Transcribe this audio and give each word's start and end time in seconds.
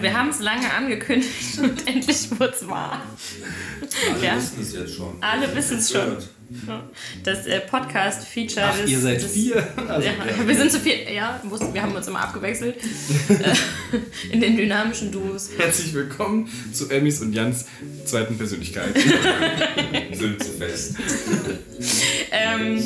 Wir 0.00 0.16
haben 0.18 0.28
es 0.30 0.40
lange 0.40 0.72
angekündigt 0.72 1.58
und 1.58 1.86
endlich 1.88 2.30
wurde 2.38 2.52
es 2.52 2.68
wahr. 2.68 3.02
Alle 4.12 4.24
Ja. 4.26 4.36
wissen 4.36 4.60
es 4.60 4.72
jetzt 4.74 4.94
schon. 4.96 5.16
Alle 5.22 5.54
wissen 5.54 5.78
es 5.78 5.90
schon. 5.90 6.16
Das 7.24 7.46
äh, 7.46 7.60
Podcast-Feature 7.60 8.66
Ach, 8.70 8.78
des- 8.78 8.90
ihr 8.90 9.00
seid 9.00 9.20
des, 9.22 9.32
vier? 9.32 9.66
Also, 9.88 10.06
ja, 10.08 10.12
wir 10.46 10.56
sind 10.56 10.70
zu 10.70 10.78
viel. 10.78 10.94
Ja, 11.12 11.40
wir 11.72 11.82
haben 11.82 11.94
uns 11.94 12.06
immer 12.06 12.20
abgewechselt. 12.20 12.76
Äh, 13.28 13.96
in 14.32 14.40
den 14.40 14.56
dynamischen 14.56 15.10
Duos. 15.10 15.50
Herzlich 15.58 15.92
willkommen 15.94 16.48
zu 16.72 16.88
Emmys 16.88 17.20
und 17.20 17.32
Jans 17.32 17.64
zweiten 18.04 18.38
Persönlichkeit. 18.38 18.94
Sülzefest. 20.12 20.94
Ähm, 22.30 22.82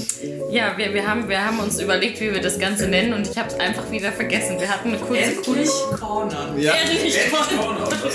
ja, 0.51 0.77
wir, 0.77 0.95
wir, 0.95 1.07
haben, 1.07 1.29
wir 1.29 1.45
haben 1.45 1.59
uns 1.61 1.81
überlegt, 1.81 2.21
wie 2.21 2.33
wir 2.33 2.41
das 2.41 2.59
Ganze 2.59 2.89
nennen 2.89 3.13
und 3.13 3.29
ich 3.29 3.37
habe 3.37 3.49
es 3.49 3.55
einfach 3.61 3.91
wieder 3.91 4.11
vergessen. 4.13 4.59
Wir 4.59 4.69
hatten 4.69 4.89
eine 4.89 4.99
kurze 4.99 5.23
Endlich 5.23 5.69
Corner. 5.99 6.55
ja, 6.59 6.73
Endlich 6.75 7.19
Corner, 7.31 7.89
das 7.91 8.01
das 8.01 8.15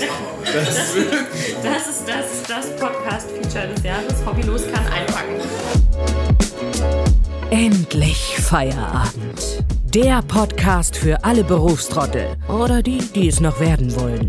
ist 0.96 1.06
Das 1.62 1.86
ist 1.88 2.08
das, 2.08 2.32
ist 2.32 2.50
das 2.50 2.76
Podcast-Feature 2.76 3.68
des 3.74 3.84
Jahres. 3.84 4.14
Hobbylos 4.26 4.62
kann 4.72 4.86
einpacken. 4.88 5.35
Endlich 7.50 8.36
Feierabend. 8.36 9.64
Der 9.94 10.22
Podcast 10.22 10.96
für 10.96 11.24
alle 11.24 11.44
Berufstrottel 11.44 12.36
oder 12.48 12.82
die, 12.82 12.98
die 12.98 13.28
es 13.28 13.40
noch 13.40 13.60
werden 13.60 13.94
wollen. 13.96 14.28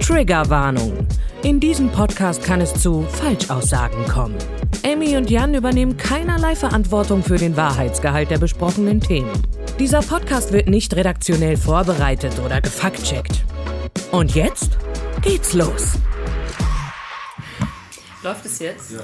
Triggerwarnung. 0.00 1.06
In 1.42 1.58
diesem 1.58 1.90
Podcast 1.90 2.44
kann 2.44 2.60
es 2.60 2.74
zu 2.74 3.02
Falschaussagen 3.02 4.06
kommen. 4.06 4.36
Emmy 4.82 5.16
und 5.16 5.30
Jan 5.30 5.54
übernehmen 5.54 5.96
keinerlei 5.96 6.54
Verantwortung 6.54 7.22
für 7.22 7.36
den 7.36 7.56
Wahrheitsgehalt 7.56 8.30
der 8.30 8.38
besprochenen 8.38 9.00
Themen. 9.00 9.30
Dieser 9.78 10.00
Podcast 10.02 10.52
wird 10.52 10.68
nicht 10.68 10.94
redaktionell 10.94 11.56
vorbereitet 11.56 12.38
oder 12.44 12.60
gefaktcheckt. 12.60 13.44
Und 14.10 14.34
jetzt 14.34 14.78
geht's 15.22 15.54
los. 15.54 15.94
Läuft 18.22 18.44
es 18.44 18.58
jetzt? 18.58 18.90
Ja. 18.90 19.00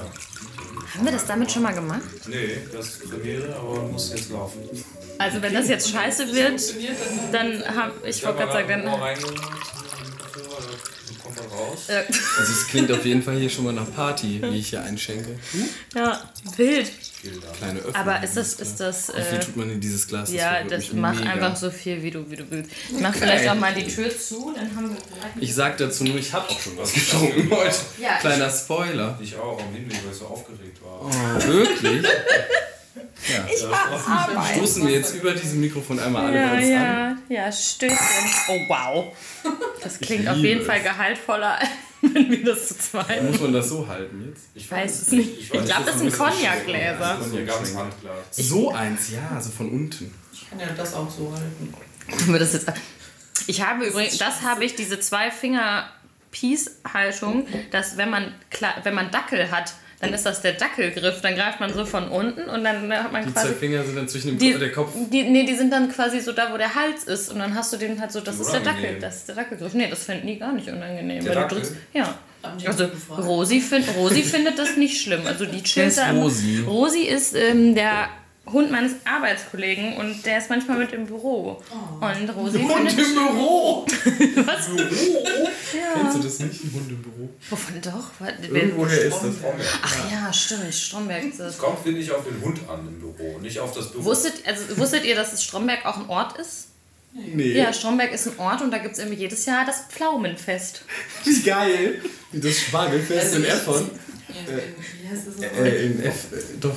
Haben 0.93 1.05
wir 1.05 1.11
das 1.11 1.25
damit 1.25 1.51
schon 1.51 1.63
mal 1.63 1.73
gemacht? 1.73 2.01
Nee, 2.27 2.59
das 2.71 2.87
ist 2.87 3.09
Premiere, 3.09 3.55
aber 3.55 3.81
muss 3.83 4.11
jetzt 4.11 4.31
laufen. 4.31 4.61
Also 5.19 5.41
wenn 5.41 5.53
das 5.53 5.67
jetzt 5.67 5.89
scheiße 5.89 6.33
wird, 6.33 6.61
dann 7.31 7.63
habe 7.75 7.93
ich 8.07 8.23
wollte 8.23 8.39
gerade 8.39 8.51
sagen, 8.53 8.85
dann, 8.85 9.01
Raus. 11.45 11.89
äh, 11.89 12.03
Also 12.39 12.51
es 12.53 12.67
klingt 12.67 12.91
auf 12.91 13.05
jeden 13.05 13.21
Fall 13.23 13.37
hier 13.37 13.49
schon 13.49 13.65
mal 13.65 13.73
nach 13.73 13.91
Party, 13.93 14.41
wie 14.41 14.59
ich 14.59 14.69
hier 14.69 14.81
einschenke. 14.83 15.37
ja, 15.95 16.19
wild. 16.55 16.91
Kleine 17.57 17.79
Öffnung. 17.79 17.95
Aber 17.95 18.23
ist 18.23 18.37
das, 18.37 18.53
ist 18.53 18.79
das, 18.79 19.09
Wie 19.09 19.21
viel 19.21 19.37
äh, 19.37 19.39
tut 19.39 19.57
man 19.57 19.69
in 19.71 19.81
dieses 19.81 20.07
Glas? 20.07 20.31
ja, 20.31 20.63
das 20.63 20.79
mich 20.79 20.93
mach 20.93 21.15
mega. 21.15 21.31
einfach 21.31 21.55
so 21.55 21.69
viel, 21.71 22.01
wie 22.03 22.11
du, 22.11 22.29
wie 22.29 22.35
du 22.37 22.49
willst. 22.49 22.71
Ich 22.89 22.99
mach 23.01 23.13
vielleicht 23.13 23.49
auch 23.49 23.55
mal 23.55 23.73
die 23.73 23.87
Tür 23.87 24.09
zu, 24.17 24.53
dann 24.55 24.73
haben 24.75 24.89
wir 24.89 24.95
gleich 24.97 25.31
Ich 25.43 25.53
sag 25.55 25.77
dazu 25.77 26.03
nur, 26.05 26.15
ich 26.17 26.31
hab 26.31 26.49
auch 26.49 26.59
schon 26.59 26.77
was 26.77 26.93
getrunken 26.93 27.49
heute. 27.55 27.75
Ja, 28.01 28.17
Kleiner 28.19 28.49
Spoiler. 28.49 29.17
Ich 29.21 29.35
auch 29.35 29.59
am 29.59 29.73
Hinweg, 29.73 29.97
weil 30.05 30.11
ich 30.13 30.17
so 30.19 30.25
aufgeregt 30.27 30.77
war. 30.83 31.01
Oh, 31.01 31.47
wirklich? 31.47 32.05
Ja. 33.27 33.45
Arbeit. 34.07 34.55
Stoßen 34.55 34.85
wir 34.87 34.93
jetzt 34.93 35.15
über 35.15 35.33
diesem 35.33 35.59
Mikrofon 35.61 35.99
einmal 35.99 36.25
alle 36.27 36.35
Ja, 36.37 36.49
kurz 36.49 36.63
an. 36.63 36.71
ja, 36.71 37.17
ja, 37.29 37.51
Stößchen. 37.51 37.97
Oh, 38.49 38.59
wow. 38.67 39.15
Das 39.83 39.99
klingt 39.99 40.27
auf 40.27 40.37
jeden 40.37 40.61
es. 40.61 40.67
Fall 40.67 40.81
gehaltvoller, 40.81 41.59
wenn 42.01 42.29
wir 42.31 42.43
das 42.43 42.67
zu 42.69 42.77
zweit. 42.77 43.23
Muss 43.23 43.39
man 43.41 43.53
das 43.53 43.69
so 43.69 43.87
halten 43.87 44.27
jetzt? 44.29 44.45
Ich 44.53 44.69
weiß 44.69 45.01
es 45.01 45.11
nicht. 45.11 45.39
Ich 45.39 45.53
weiß 45.53 45.65
glaube, 45.65 45.83
das 45.85 45.99
sind 45.99 46.13
Cognac-Gläser. 46.13 47.17
Das 47.17 47.27
ist 47.27 47.33
hier 47.33 47.45
ganz 47.45 47.75
handklar. 47.75 48.15
So 48.31 48.71
eins, 48.71 49.11
ja, 49.11 49.39
so 49.41 49.49
von 49.51 49.69
unten. 49.69 50.13
Ich 50.31 50.49
kann 50.49 50.59
ja 50.59 50.67
das 50.75 50.93
auch 50.93 51.09
so 51.09 51.31
halten. 51.33 51.73
Haben 52.21 52.31
wir 52.33 52.39
das 52.39 52.53
jetzt. 52.53 52.67
Ich 53.47 53.61
habe 53.61 53.85
übrigens, 53.85 54.17
das 54.17 54.41
habe 54.41 54.63
ich, 54.65 54.75
diese 54.75 54.99
zwei 54.99 55.31
Finger 55.31 55.89
Peace-Haltung, 56.31 57.47
dass 57.71 57.97
wenn 57.97 58.09
man, 58.09 58.33
wenn 58.83 58.93
man 58.93 59.09
Dackel 59.11 59.49
hat, 59.51 59.73
dann 59.99 60.13
ist 60.13 60.25
das 60.25 60.41
der 60.41 60.53
Dackelgriff. 60.53 61.21
Dann 61.21 61.35
greift 61.35 61.59
man 61.59 61.73
so 61.73 61.85
von 61.85 62.07
unten 62.09 62.43
und 62.43 62.63
dann 62.63 62.91
hat 62.93 63.11
man 63.11 63.25
Die 63.25 63.31
quasi. 63.31 63.47
zwei 63.47 63.53
Finger 63.55 63.83
sind 63.83 63.95
dann 63.95 64.07
zwischen 64.07 64.27
dem 64.29 64.37
Die, 64.37 64.53
der 64.53 64.71
Kopf. 64.71 64.91
die, 65.11 65.23
nee, 65.23 65.43
die 65.45 65.55
sind 65.55 65.71
dann 65.71 65.91
quasi 65.91 66.19
so 66.19 66.31
da, 66.33 66.51
wo 66.53 66.57
der 66.57 66.75
Hals 66.75 67.03
ist. 67.05 67.31
Und 67.31 67.39
dann 67.39 67.55
hast 67.55 67.73
du 67.73 67.77
den 67.77 67.99
halt 67.99 68.11
so, 68.11 68.19
das 68.21 68.39
ist 68.39 68.51
der 68.51 68.59
Dackel. 68.59 68.79
Unangenehm. 68.79 69.01
Das 69.01 69.15
ist 69.17 69.27
der 69.29 69.35
Dackelgriff. 69.35 69.73
Nee, 69.73 69.87
das 69.89 70.03
finden 70.03 70.27
die 70.27 70.37
gar 70.37 70.53
nicht 70.53 70.67
unangenehm. 70.69 71.23
Der 71.23 71.35
Weil 71.35 71.35
du 71.35 71.41
Dackel? 71.41 71.57
drückst, 71.59 71.73
ja. 71.93 72.13
Die 72.61 72.67
Also? 72.67 72.89
Rosi, 73.17 73.59
find, 73.59 73.85
Rosi 73.97 74.21
findet 74.23 74.57
das 74.59 74.77
nicht 74.77 75.01
schlimm. 75.01 75.21
Also 75.25 75.45
die 75.45 75.61
chillt 75.63 75.87
ist 75.87 75.97
da. 75.97 76.11
Rosi? 76.11 76.63
Rosi 76.65 76.99
ist 77.01 77.35
ähm, 77.35 77.73
der 77.75 78.07
Hund 78.51 78.71
meines 78.71 78.93
Arbeitskollegen 79.05 79.97
und 79.97 80.25
der 80.25 80.37
ist 80.37 80.49
manchmal 80.49 80.77
mit 80.79 80.93
im 80.93 81.05
Büro. 81.05 81.61
Und 81.99 82.29
Rosi 82.35 82.59
findet... 82.59 82.95
Büro! 82.95 83.85
Was? 84.45 84.67
Kennst 84.67 86.15
du 86.17 86.19
das 86.23 86.39
nicht? 86.39 86.63
Ein 86.63 86.71
Hund 86.73 86.89
im 86.89 87.01
Büro. 87.01 87.29
Wovon 87.49 87.81
doch? 87.81 88.09
Was- 88.19 88.31
Irgendwoher 88.49 89.01
ist 89.01 89.13
das? 89.13 89.35
Ach 89.83 90.11
ja, 90.11 90.31
stimmt. 90.33 90.73
Stromberg 90.73 91.23
ist 91.25 91.39
das. 91.39 91.53
Es 91.55 91.59
kommt, 91.59 91.79
finde 91.79 91.99
ich, 92.01 92.11
auf 92.11 92.23
den 92.23 92.41
Hund 92.41 92.59
an 92.69 92.87
im 92.87 92.99
Büro, 92.99 93.37
nicht 93.39 93.59
auf 93.59 93.73
das 93.73 93.91
Büro. 93.91 94.05
Wusstet, 94.05 94.33
also, 94.45 94.77
wusstet 94.77 95.03
ihr, 95.05 95.15
dass 95.15 95.33
es 95.33 95.43
Stromberg 95.43 95.85
auch 95.85 95.97
ein 95.97 96.09
Ort 96.09 96.37
ist? 96.39 96.67
Nee. 97.13 97.53
Ja, 97.53 97.73
Stromberg 97.73 98.11
ist 98.13 98.27
ein 98.27 98.37
Ort 98.39 98.61
und 98.61 98.71
da 98.71 98.77
gibt 98.77 98.93
es 98.93 98.99
irgendwie 98.99 99.17
jedes 99.19 99.45
Jahr 99.45 99.65
das 99.65 99.81
Pflaumenfest. 99.89 100.83
Wie 101.25 101.41
geil! 101.41 102.01
Das 102.31 102.59
Spargelfest 102.59 103.25
Also 103.25 103.37
in 103.37 103.45
Erfurt. 103.45 103.85
Ja, 104.29 104.53
in, 104.57 104.57
wie 105.03 105.09
heißt 105.09 105.27
das 105.27 105.35
nochmal? 105.37 105.67
Äh, 105.67 105.85
in 105.85 106.03
F. 106.03 106.25
Äh, 106.31 106.57
doch. 106.59 106.75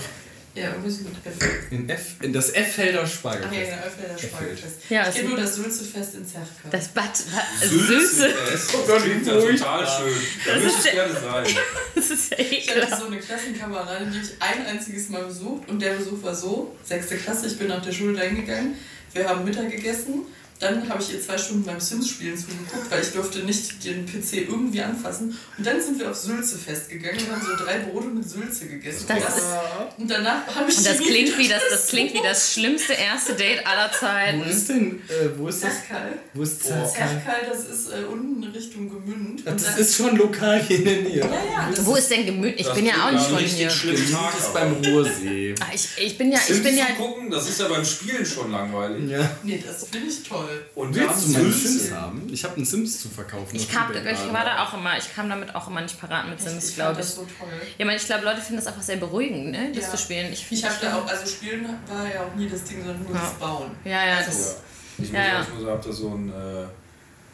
Ja, 0.55 0.71
irgendwie 0.71 0.91
so 0.91 1.03
mit 1.05 1.15
F. 1.25 1.49
In 1.71 1.89
F. 1.89 2.15
In 2.23 2.33
das 2.33 2.51
F-Felder 2.51 3.01
Ach 3.05 3.07
ja, 3.07 3.09
Spargelfest. 3.09 3.55
in 3.55 3.67
der 3.69 3.85
Öffner 3.85 4.09
der 4.09 4.19
Spargelfest. 4.19 4.77
Ja, 4.91 5.09
ich 5.09 5.15
kenne 5.15 5.29
nur 5.29 5.39
das 5.39 5.55
Sülzefest 5.55 6.15
in 6.17 6.27
Zerchka. 6.27 6.69
Das 6.71 6.89
Bad, 6.89 7.05
Bad 7.07 7.69
Sülze. 7.71 8.35
Oh 8.75 8.87
Gott, 8.87 9.03
klingt 9.03 9.27
ja 9.27 9.35
total 9.35 9.87
schön. 9.87 10.15
Da 10.45 10.55
Das 10.55 10.63
würde 10.63 10.67
ist 10.77 10.87
ich 10.87 10.93
gerne 10.93 11.13
sein. 11.15 11.47
Das 11.95 12.11
ist 12.11 12.31
ja 12.33 12.39
Ich 12.41 12.71
hatte 12.75 12.97
so 12.97 13.07
eine 13.07 13.19
Klassenkameradin, 13.19 14.11
die 14.11 14.19
ich 14.19 14.31
ein 14.41 14.67
einziges 14.67 15.09
Mal 15.11 15.25
besucht 15.25 15.69
und 15.69 15.81
der 15.81 15.95
Besuch 15.95 16.21
war 16.23 16.35
so, 16.35 16.77
sechste 16.85 17.17
Klasse, 17.17 17.47
ich 17.47 17.57
bin 17.59 17.69
nach 17.69 17.83
der 17.83 17.93
Schule 17.93 18.15
dahin 18.19 18.37
gegangen, 18.37 18.75
wir 19.13 19.29
haben 19.29 19.45
Mittag 19.45 19.71
gegessen, 19.71 20.23
dann 20.61 20.89
habe 20.89 21.03
ich 21.03 21.13
ihr 21.15 21.21
zwei 21.23 21.37
Stunden 21.39 21.65
beim 21.65 21.81
Sims-Spielen 21.81 22.37
zugeguckt, 22.37 22.91
weil 22.91 23.03
ich 23.03 23.11
durfte 23.13 23.41
nicht 23.41 23.83
den 23.85 24.07
PC 24.07 24.49
irgendwie 24.49 24.83
anfassen 24.83 25.37
und 25.59 25.67
dann 25.67 25.81
sind 25.81 25.99
wir 25.99 26.11
auf 26.11 26.17
Sülzefest 26.17 26.89
gegangen 26.91 27.19
und 27.19 27.33
haben 27.33 27.43
so 27.43 27.65
drei 27.65 27.79
Brote 27.79 28.09
mit 28.09 28.29
Sülze 28.29 28.67
gegessen. 28.67 29.07
Das 29.09 29.17
und, 29.19 29.25
ist- 29.39 29.99
und 29.99 30.11
danach 30.11 30.47
habe 30.55 30.71
ich 30.71 30.77
Und 30.79 30.87
das 30.87 30.99
klingt 30.99 31.39
wie 31.39 31.49
das, 31.49 31.63
das 31.71 31.87
klingt 31.89 32.13
wie 32.15 32.21
das 32.23 32.53
schlimmste 32.53 32.93
erste 32.93 33.33
Date 33.35 33.67
aller 33.67 33.91
Wo 33.91 33.97
Zeiten. 34.07 34.43
ist 34.43 34.69
denn. 34.69 35.01
Äh, 35.09 35.31
wo 35.39 35.49
ist 35.49 35.65
das? 35.65 35.73
Zerchkal. 35.75 36.13
Wo 36.35 36.43
ist 36.43 36.61
Oh. 36.65 36.69
Zerkal? 36.69 36.91
Zerchkal, 37.09 37.41
das 37.51 37.65
ist 37.65 37.89
äh, 37.91 38.05
unten 38.05 38.45
Richtung 38.45 38.89
Gemünd. 38.91 39.47
Und 39.47 39.47
Das 39.47 39.65
dann- 39.65 39.79
ist 39.79 39.97
schon 39.97 40.17
lokal 40.17 40.63
hier 40.63 40.79
in 40.79 40.85
der 40.85 40.97
Nähe. 41.03 41.19
ja, 41.21 41.27
ja, 41.27 41.71
das 41.75 41.87
Wo 41.87 41.97
ist 41.97 42.11
denn 42.11 42.27
Gemüt? 42.27 42.55
Ich 42.61 42.67
Das 42.67 42.75
bin 42.75 42.85
ja 42.87 43.07
auch 43.07 43.13
nicht 43.13 43.27
von 43.27 43.39
hier. 43.39 43.69
Tag, 43.69 44.33
Das 44.37 44.47
ist 44.47 44.53
beim 44.55 44.73
Ruhrsee. 44.75 45.55
Ah, 45.61 45.65
Ich, 45.75 45.89
ich 45.97 46.19
bin 46.19 46.31
ja, 46.33 46.39
ich 46.39 46.45
Sims 46.45 46.63
bin 46.63 46.77
ja. 46.77 46.87
zu 46.89 46.93
gucken, 46.95 47.31
das 47.31 47.49
ist 47.49 47.61
ja 47.61 47.69
beim 47.69 47.85
Spielen 47.85 48.27
schon 48.27 48.51
langweilig. 48.53 49.09
Ja. 49.11 49.31
Nee, 49.43 49.63
das 49.67 49.87
finde 49.91 50.09
ich 50.09 50.23
toll. 50.29 50.50
Und 50.75 50.95
wir 50.95 51.03
Willst 51.03 51.29
du 51.29 51.35
haben 51.37 51.53
Sülze. 51.53 51.69
Sims 51.69 51.93
haben? 51.93 52.29
Ich 52.33 52.45
habe 52.45 52.57
einen 52.57 52.65
Sims 52.65 53.01
zu 53.03 53.09
verkaufen. 53.09 53.57
Ich, 53.57 53.71
kam, 53.71 53.91
ich 53.93 54.33
war 54.33 54.45
da 54.45 54.65
auch 54.65 54.75
immer, 54.75 54.97
ich 54.99 55.15
kam 55.15 55.29
damit 55.29 55.55
auch 55.55 55.69
immer 55.69 55.81
nicht 55.81 55.99
parat 56.01 56.29
mit 56.29 56.41
Sims, 56.41 56.71
ich 56.71 56.75
fand 56.77 56.77
glaube 56.77 56.97
das 56.99 57.09
ich. 57.11 57.15
so 57.17 57.23
toll. 57.39 57.49
Ja, 57.79 57.85
man, 57.87 57.97
ich 57.97 58.05
glaube, 58.07 58.25
Leute 58.25 58.41
finden 58.41 58.57
das 58.57 58.67
einfach 58.67 58.83
sehr 58.83 58.97
beruhigend, 58.97 59.51
ne, 59.53 59.73
das 59.75 59.85
Ja. 59.85 59.91
zu 59.91 59.99
spielen. 59.99 60.33
Ich, 60.33 60.47
Ich 60.51 60.65
habe 60.65 60.75
da 60.81 60.97
auch, 60.99 61.07
also 61.07 61.27
Spielen 61.27 61.65
war 61.89 62.07
ja 62.13 62.25
auch 62.25 62.35
nie 62.35 62.49
das 62.49 62.65
Ding, 62.65 62.79
sondern 62.85 63.03
nur 63.05 63.15
Ja. 63.15 63.21
das 63.23 63.33
Bauen. 63.35 63.71
Ja, 63.85 63.91
ja, 63.91 64.07
Ja. 64.21 64.23
das. 64.23 64.57
Ich 64.99 65.05
muss, 65.09 65.13
Ja, 65.13 65.25
ja. 65.27 65.43
ich 65.43 65.55
muss 65.55 65.67
hab 65.69 65.83
da 65.85 65.93
so 65.93 66.09
ein. 66.15 66.29
Äh, 66.29 66.67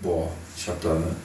boah, 0.00 0.30
ich 0.56 0.68
habe 0.68 0.78
da 0.82 0.94
ne, 0.94 1.16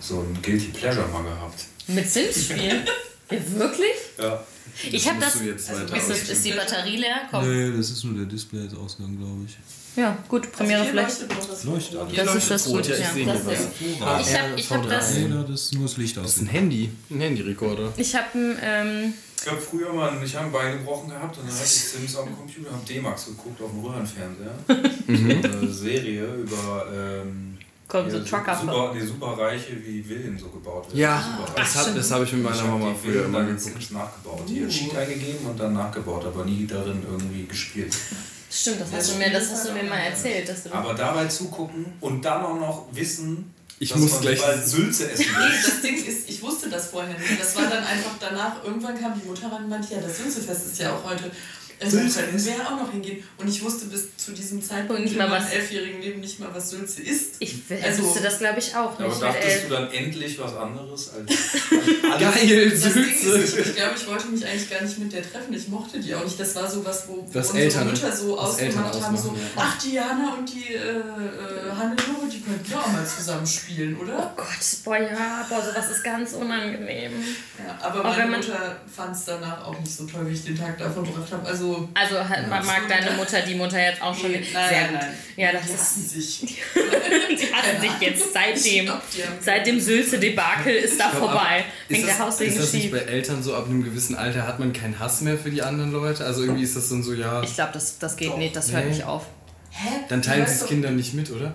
so 0.00 0.20
ein 0.20 0.38
Guilty 0.42 0.68
Pleasure 0.68 1.06
mal 1.08 1.22
gehabt. 1.24 1.64
Mit 1.88 2.10
Sims 2.10 2.44
spielen? 2.44 2.84
Ja, 3.30 3.36
wirklich? 3.58 3.90
Ja. 4.18 4.42
Ich 4.90 5.06
habe 5.06 5.20
das. 5.20 5.38
jetzt 5.44 5.68
also 5.68 5.94
Ist, 5.94 6.30
ist 6.30 6.44
die 6.46 6.52
Batterie 6.52 6.96
leer? 6.96 7.28
Komm. 7.30 7.46
Nee, 7.46 7.76
das 7.76 7.90
ist 7.90 8.02
nur 8.04 8.14
der 8.16 8.24
Display-Ausgang, 8.24 9.18
glaube 9.18 9.44
ich. 9.46 9.58
Ja, 9.98 10.16
gut, 10.28 10.52
Premiere 10.52 10.80
Also 10.80 10.90
vielleicht. 10.92 11.22
das 11.50 11.64
Leuchtet 11.64 11.96
alles. 11.98 12.14
Das 12.14 12.34
ist 12.36 12.50
das 12.50 12.68
rot, 12.68 12.76
Gute, 12.76 12.90
ja, 12.90 12.94
ich 12.96 13.02
ja. 13.02 13.10
sehe 13.12 13.26
Das 13.26 13.40
ich 14.28 14.38
habe 14.38 14.60
ich 14.60 14.70
hab 14.70 14.88
das. 14.88 15.14
Nee, 15.14 15.28
das 15.48 15.60
ist 15.62 15.74
nur 15.74 15.82
das 15.82 15.96
Licht 15.96 16.16
Das 16.16 16.24
aus. 16.24 16.36
ist 16.36 16.42
ein 16.42 16.46
Handy. 16.46 16.90
Ein 17.10 17.20
Handyrekorder. 17.20 17.92
Ich 17.96 18.14
habe 18.14 18.26
ein. 18.34 18.58
Ähm, 18.62 19.12
Ich 19.44 19.50
habe 19.50 19.60
früher 19.60 19.92
mal 19.92 20.12
ich 20.24 20.36
hab 20.36 20.44
ein 20.44 20.52
Bein 20.52 20.78
gebrochen 20.78 21.08
gehabt 21.10 21.36
und 21.38 21.48
dann 21.48 21.52
hatte 21.54 21.64
ich 21.64 21.70
Sims 21.70 22.16
am 22.16 22.36
Computer, 22.36 22.70
habe 22.70 22.84
D-Max 22.86 23.26
geguckt 23.26 23.60
auf 23.60 23.70
dem 23.70 23.84
Röhrenfernseher. 23.84 24.54
Eine 25.58 25.68
Serie 25.68 26.24
über 26.34 26.86
ähm, 26.94 27.58
Kommt 27.88 28.12
so 28.12 28.20
Trucker 28.20 28.56
super, 28.60 28.92
die 28.94 29.04
Superreiche, 29.06 29.72
wie 29.84 30.02
Villen 30.02 30.38
so 30.38 30.48
gebaut 30.50 30.88
werden. 30.88 30.98
Ja, 31.00 31.38
das 31.56 31.74
habe 31.74 31.92
das 31.92 32.10
hab 32.10 32.22
ich 32.22 32.32
mit 32.34 32.42
meiner 32.44 32.58
habe 32.58 32.68
Mama 32.68 32.92
die 33.02 33.08
früher 33.10 33.24
immer 33.24 33.44
geguckt. 33.44 33.90
Nachgebaut. 33.92 34.42
Hier 34.46 34.68
Cheat 34.68 34.94
eingegeben 34.94 35.46
und 35.46 35.58
dann 35.58 35.72
nachgebaut, 35.72 36.24
aber 36.26 36.44
nie 36.44 36.66
darin 36.66 37.02
irgendwie 37.10 37.46
gespielt. 37.46 37.96
Stimmt, 38.50 38.80
das 38.80 38.92
hast, 38.92 39.10
du 39.12 39.18
mir, 39.18 39.30
das 39.30 39.50
hast 39.50 39.68
du 39.68 39.72
mir 39.72 39.82
mal 39.84 39.98
erzählt. 39.98 40.48
Dass 40.48 40.62
du 40.64 40.72
Aber 40.72 40.94
dabei 40.94 41.26
zugucken 41.26 41.86
und 42.00 42.24
dann 42.24 42.44
auch 42.44 42.58
noch 42.58 42.86
wissen, 42.92 43.52
Ich 43.78 43.90
dass 43.90 43.98
muss 44.00 44.12
man 44.12 44.20
gleich- 44.22 44.40
Sülze 44.64 45.10
essen 45.10 45.26
Nee, 45.38 45.54
das 45.64 45.80
Ding 45.82 46.04
ist, 46.04 46.28
ich 46.28 46.42
wusste 46.42 46.68
das 46.68 46.86
vorher 46.88 47.16
nicht. 47.18 47.40
Das 47.40 47.54
war 47.56 47.64
dann 47.68 47.84
einfach 47.84 48.12
danach, 48.20 48.62
irgendwann 48.64 49.00
kam 49.00 49.20
die 49.20 49.26
Mutter 49.26 49.50
ran 49.52 49.64
und 49.64 49.68
meinte, 49.70 49.94
ja, 49.94 50.00
das 50.00 50.18
Sülzefest 50.18 50.66
ist 50.66 50.78
ja 50.80 50.94
auch 50.94 51.04
heute. 51.04 51.30
Also 51.80 51.96
da 51.98 52.22
können 52.26 52.44
wir 52.44 52.52
ja 52.52 52.66
auch 52.66 52.82
noch 52.82 52.90
hingehen. 52.92 53.22
Und 53.36 53.48
ich 53.48 53.62
wusste 53.62 53.86
bis 53.86 54.16
zu 54.16 54.32
diesem 54.32 54.62
Zeitpunkt 54.62 55.02
nicht 55.02 55.12
in 55.12 55.18
mal 55.18 55.28
meinem 55.28 55.44
was- 55.44 55.52
elfjährigen 55.52 56.00
Leben 56.02 56.20
nicht 56.20 56.40
mal, 56.40 56.48
was 56.52 56.70
Sülze 56.70 57.02
ist. 57.02 57.36
Ich 57.38 57.68
will- 57.70 57.78
Also- 57.84 58.02
wusste 58.02 58.20
das, 58.22 58.38
glaube 58.38 58.58
ich, 58.58 58.74
auch 58.74 58.94
Aber 58.98 59.04
nicht. 59.06 59.14
mit 59.14 59.22
dachtest 59.22 59.64
du 59.64 59.68
dann 59.68 59.92
endlich 59.92 60.38
was 60.38 60.54
anderes 60.56 61.10
als 61.10 61.30
Geil, 62.18 62.70
Das 62.70 62.82
Ding 62.82 63.04
Sülze. 63.04 63.38
ist, 63.38 63.58
ich, 63.58 63.66
ich 63.66 63.76
glaube, 63.76 63.92
ich 63.96 64.06
wollte 64.08 64.26
mich 64.28 64.44
eigentlich 64.44 64.70
gar 64.70 64.82
nicht 64.82 64.98
mit 64.98 65.12
der 65.12 65.22
treffen. 65.22 65.52
Ich 65.54 65.68
mochte 65.68 66.00
die 66.00 66.14
auch 66.14 66.24
nicht. 66.24 66.38
Das 66.40 66.54
war 66.56 66.68
so 66.70 66.84
was, 66.84 67.06
wo, 67.08 67.26
Was 67.32 67.46
unsere 67.48 67.64
Eltern- 67.64 67.86
Mütter 67.86 68.14
so 68.16 68.38
ausgemacht 68.38 69.00
haben: 69.00 69.16
so, 69.16 69.28
ja. 69.28 69.34
ach, 69.56 69.78
Diana 69.78 70.34
und 70.38 70.52
die 70.52 70.74
äh, 70.74 70.78
äh, 70.78 71.70
Hannelore, 71.76 72.26
die 72.32 72.40
könnten 72.40 72.70
ja 72.72 72.80
auch 72.80 72.86
mal 72.92 73.06
zusammen 73.06 73.46
spielen, 73.46 73.96
oder? 73.98 74.32
Oh 74.36 74.40
Gott, 74.40 74.48
boah, 74.84 74.96
ja, 74.98 75.46
boah, 75.48 75.62
sowas 75.62 75.90
ist 75.90 76.02
ganz 76.04 76.32
unangenehm. 76.32 77.12
Ja, 77.58 77.78
aber 77.86 78.00
Auch 78.00 78.16
meine 78.16 78.36
Mutter 78.36 78.76
fand 78.94 79.14
es 79.14 79.24
danach 79.24 79.64
auch 79.66 79.78
nicht 79.78 79.94
so 79.94 80.04
toll, 80.04 80.26
wie 80.28 80.34
ich 80.34 80.44
den 80.44 80.56
Tag 80.58 80.78
da 80.78 80.90
verbracht 80.90 81.30
habe. 81.32 81.46
Also, 81.46 81.67
Also 81.94 82.28
halt, 82.28 82.48
man 82.48 82.64
mag 82.66 82.88
deine 82.88 83.10
Mutter, 83.12 83.40
die 83.42 83.54
Mutter 83.54 83.80
jetzt 83.80 84.00
auch 84.02 84.16
schon. 84.16 84.30
Nee, 84.32 84.42
sehr 84.42 84.88
gut. 84.88 85.00
Ja, 85.36 85.52
das 85.52 85.62
die 85.66 85.72
ist. 85.72 85.80
hassen 85.80 86.08
sich. 86.08 86.40
Die 87.30 87.54
hassen 87.54 87.80
sich 87.80 87.90
jetzt 88.00 88.32
seitdem. 88.32 88.86
Glaub, 88.86 89.02
Seit 89.40 89.66
dem 89.66 89.78
Sülze-Debakel 89.80 90.74
ist 90.74 90.98
da 90.98 91.08
vorbei. 91.10 91.58
ab- 91.60 91.64
Fängt 91.86 92.00
ist 92.00 92.06
der 92.08 92.14
das, 92.16 92.18
Haussegen 92.26 92.52
ist 92.54 92.62
das 92.62 92.72
nicht 92.72 92.90
bei 92.90 92.98
Eltern 92.98 93.42
so, 93.42 93.54
ab 93.54 93.66
einem 93.66 93.84
gewissen 93.84 94.16
Alter 94.16 94.46
hat 94.46 94.58
man 94.58 94.72
keinen 94.72 94.98
Hass 94.98 95.20
mehr 95.20 95.38
für 95.38 95.50
die 95.50 95.62
anderen 95.62 95.92
Leute? 95.92 96.24
Also 96.24 96.42
irgendwie 96.42 96.62
ist 96.64 96.74
das 96.76 96.88
dann 96.88 97.02
so, 97.02 97.12
ja, 97.14 97.42
Ich 97.42 97.54
glaube, 97.54 97.70
das, 97.74 97.98
das 97.98 98.16
geht 98.16 98.28
Doch. 98.30 98.38
nicht, 98.38 98.56
das 98.56 98.72
hört 98.72 98.84
Nee. 98.84 98.90
nicht 98.90 99.04
auf. 99.04 99.26
Hä? 99.70 99.88
dann 100.08 100.22
teilen 100.22 100.46
sie 100.46 100.52
es 100.54 100.66
Kindern 100.66 100.96
nicht 100.96 101.14
mit, 101.14 101.30
oder? 101.30 101.54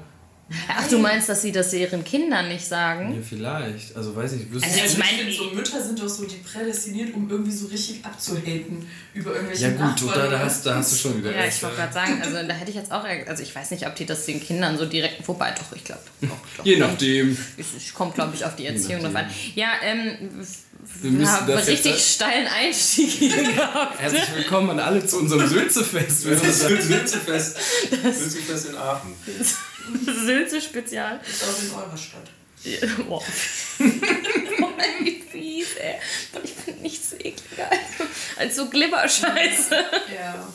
Ach, 0.67 0.87
du 0.87 0.97
meinst, 0.99 1.29
dass 1.29 1.41
sie 1.41 1.51
das 1.51 1.73
ihren 1.73 2.03
Kindern 2.03 2.47
nicht 2.47 2.65
sagen? 2.65 3.13
Ja, 3.15 3.21
vielleicht. 3.27 3.95
Also 3.95 4.15
weiß 4.15 4.33
ich, 4.33 4.51
wüsste 4.51 4.67
Also 4.67 4.79
ich 4.79 4.85
ich 4.85 4.91
Ich 4.93 4.97
meine, 4.97 5.31
so 5.33 5.43
Mütter 5.55 5.81
sind 5.83 5.99
doch 6.01 6.07
so 6.09 6.25
die 6.25 6.35
prädestiniert, 6.37 7.13
um 7.15 7.29
irgendwie 7.29 7.51
so 7.51 7.67
richtig 7.67 8.03
abzuhaten 8.05 8.87
über 9.13 9.33
irgendwelche 9.35 9.63
Ja 9.63 9.69
gut, 9.71 9.79
Nachbarn 9.79 10.07
da, 10.07 10.15
da, 10.21 10.27
oder- 10.27 10.39
hast, 10.39 10.65
da 10.65 10.75
hast 10.75 10.91
du 10.93 10.95
schon 10.97 11.17
wieder 11.19 11.31
Ja, 11.31 11.41
recht. 11.41 11.57
ich 11.57 11.63
wollte 11.63 11.75
gerade 11.77 11.93
sagen, 11.93 12.21
also 12.21 12.33
da 12.47 12.53
hätte 12.53 12.69
ich 12.71 12.77
jetzt 12.77 12.91
auch, 12.91 13.03
also 13.03 13.43
ich 13.43 13.55
weiß 13.55 13.71
nicht, 13.71 13.85
ob 13.87 13.95
die 13.95 14.05
das 14.05 14.25
den 14.25 14.41
Kindern 14.41 14.77
so 14.77 14.85
direkt, 14.85 15.27
wobei 15.27 15.51
doch, 15.51 15.75
ich 15.75 15.83
glaube. 15.83 16.01
Je 16.63 16.77
nachdem. 16.77 17.37
Es 17.57 17.67
es 17.77 17.93
kommt, 17.93 18.15
glaube 18.15 18.33
ich, 18.35 18.45
auf 18.45 18.55
die 18.55 18.65
Erziehung 18.65 19.01
drauf 19.03 19.15
an. 19.15 19.25
Ja, 19.55 19.69
ähm, 19.83 20.29
Wir 21.01 21.11
wir 21.11 21.11
müssen 21.19 21.31
haben 21.31 21.47
das 21.47 21.67
jetzt- 21.67 21.85
richtig 21.85 22.03
steilen 22.03 22.47
Einstieg 22.47 23.09
hier 23.09 23.35
gehabt. 23.43 23.99
Herzlich 23.99 24.35
willkommen 24.35 24.69
an 24.71 24.79
alle 24.79 25.05
zu 25.05 25.17
unserem 25.19 25.47
Sülzefest. 25.47 26.25
Das 26.25 26.43
ist 26.43 26.59
Sülzefest. 26.87 27.57
Sülzefest 27.89 28.69
in 28.69 28.75
Aachen. 28.77 29.13
Sülze-Spezial. 30.25 31.19
Ist 31.27 31.43
auch 31.43 31.61
in 31.61 31.71
eurer 31.71 31.97
Stadt. 31.97 32.29
Boah. 33.07 33.21
Boah, 34.59 34.73
wie 35.01 35.21
fies, 35.29 35.75
ey. 35.75 35.95
Ich 36.43 36.53
finde 36.53 36.81
nichts 36.81 37.13
ekliger 37.13 37.69
als, 37.69 37.79
als 38.37 38.55
so 38.55 38.69
Glibberscheiße. 38.69 39.75
Ja. 40.15 40.47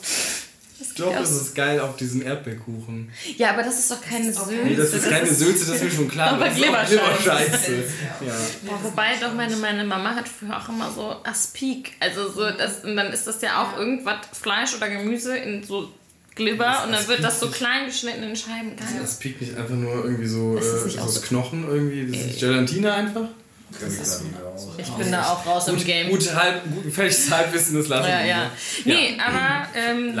Ich 0.81 0.95
glaube, 0.95 1.17
das 1.17 1.31
ist 1.31 1.55
geil 1.55 1.79
auf 1.79 1.97
diesem 1.97 2.21
Erdbeerkuchen. 2.21 3.11
Ja, 3.37 3.51
aber 3.51 3.63
das 3.63 3.79
ist 3.79 3.91
doch 3.91 4.01
keine 4.01 4.33
Sülze. 4.33 4.53
Nee, 4.63 4.75
das 4.75 4.93
ist 4.93 5.09
keine 5.09 5.33
Sülze, 5.33 5.65
das 5.65 5.75
ist 5.75 5.83
mir 5.83 5.91
schon 5.91 6.09
klar. 6.09 6.33
Aber 6.33 6.45
das 6.45 6.55
Glibberscheiße. 6.55 6.95
Glibberscheiße. 6.95 7.83
Ja. 8.25 8.33
Boah, 8.63 8.79
wobei 8.83 9.15
doch 9.21 9.33
meine, 9.33 9.55
meine 9.57 9.83
Mama 9.83 10.15
hat 10.15 10.27
früher 10.27 10.57
auch 10.57 10.69
immer 10.69 10.91
so 10.91 11.17
Aspik. 11.23 11.93
Also 11.99 12.31
so, 12.31 12.49
das, 12.49 12.83
und 12.83 12.95
dann 12.95 13.11
ist 13.11 13.27
das 13.27 13.41
ja 13.41 13.61
auch 13.61 13.77
irgendwas 13.77 14.17
Fleisch 14.33 14.73
oder 14.73 14.89
Gemüse 14.89 15.37
in 15.37 15.63
so 15.63 15.91
Glibber 16.39 16.83
und 16.85 16.91
dann 16.93 17.07
wird 17.07 17.23
das 17.23 17.39
so 17.39 17.49
klein 17.49 17.85
geschnitten 17.85 18.23
in 18.23 18.35
Scheiben. 18.35 18.75
Geil. 18.75 18.87
Das 19.01 19.19
piekt 19.19 19.41
nicht 19.41 19.55
einfach 19.55 19.75
nur 19.75 20.03
irgendwie 20.05 20.27
so 20.27 20.55
das 20.55 20.65
äh, 20.65 20.87
ist 20.87 20.97
das 20.97 21.13
so- 21.15 21.21
Knochen 21.21 21.67
irgendwie. 21.67 22.11
Das 22.11 22.25
ist 22.31 22.39
Gelatine 22.39 22.91
einfach. 22.93 23.25
Ich 23.71 24.89
aus. 24.89 24.97
Bin 24.97 25.11
da 25.11 25.27
auch 25.31 25.45
raus 25.45 25.67
im 25.67 25.77
Game. 25.83 26.09
Gut, 26.09 26.33
halb, 26.33 26.63
gut 26.73 26.85
gefälligtes 26.85 27.29
Halbwissen, 27.29 27.75
das 27.77 27.87
lassen 27.87 28.09
Ja, 28.09 28.19
wir. 28.19 28.25
ja. 28.27 28.51
Nee, 28.85 29.17
aber 29.23 29.67
ähm, 29.75 30.19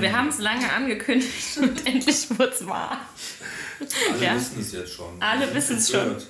wir 0.00 0.12
haben 0.14 0.28
es 0.28 0.38
lange 0.38 0.70
angekündigt 0.70 1.56
und 1.62 1.86
endlich 1.86 2.28
wurde 2.38 2.52
es 2.52 2.66
wahr. 2.66 2.98
Alle 4.12 4.22
Ja. 4.26 4.34
wissen 4.34 4.60
es 4.60 4.72
jetzt 4.72 4.92
schon. 4.92 5.06
Alle 5.20 5.54
wissen 5.54 5.78
es 5.78 5.90
schon. 5.90 6.00
Gehört. 6.04 6.26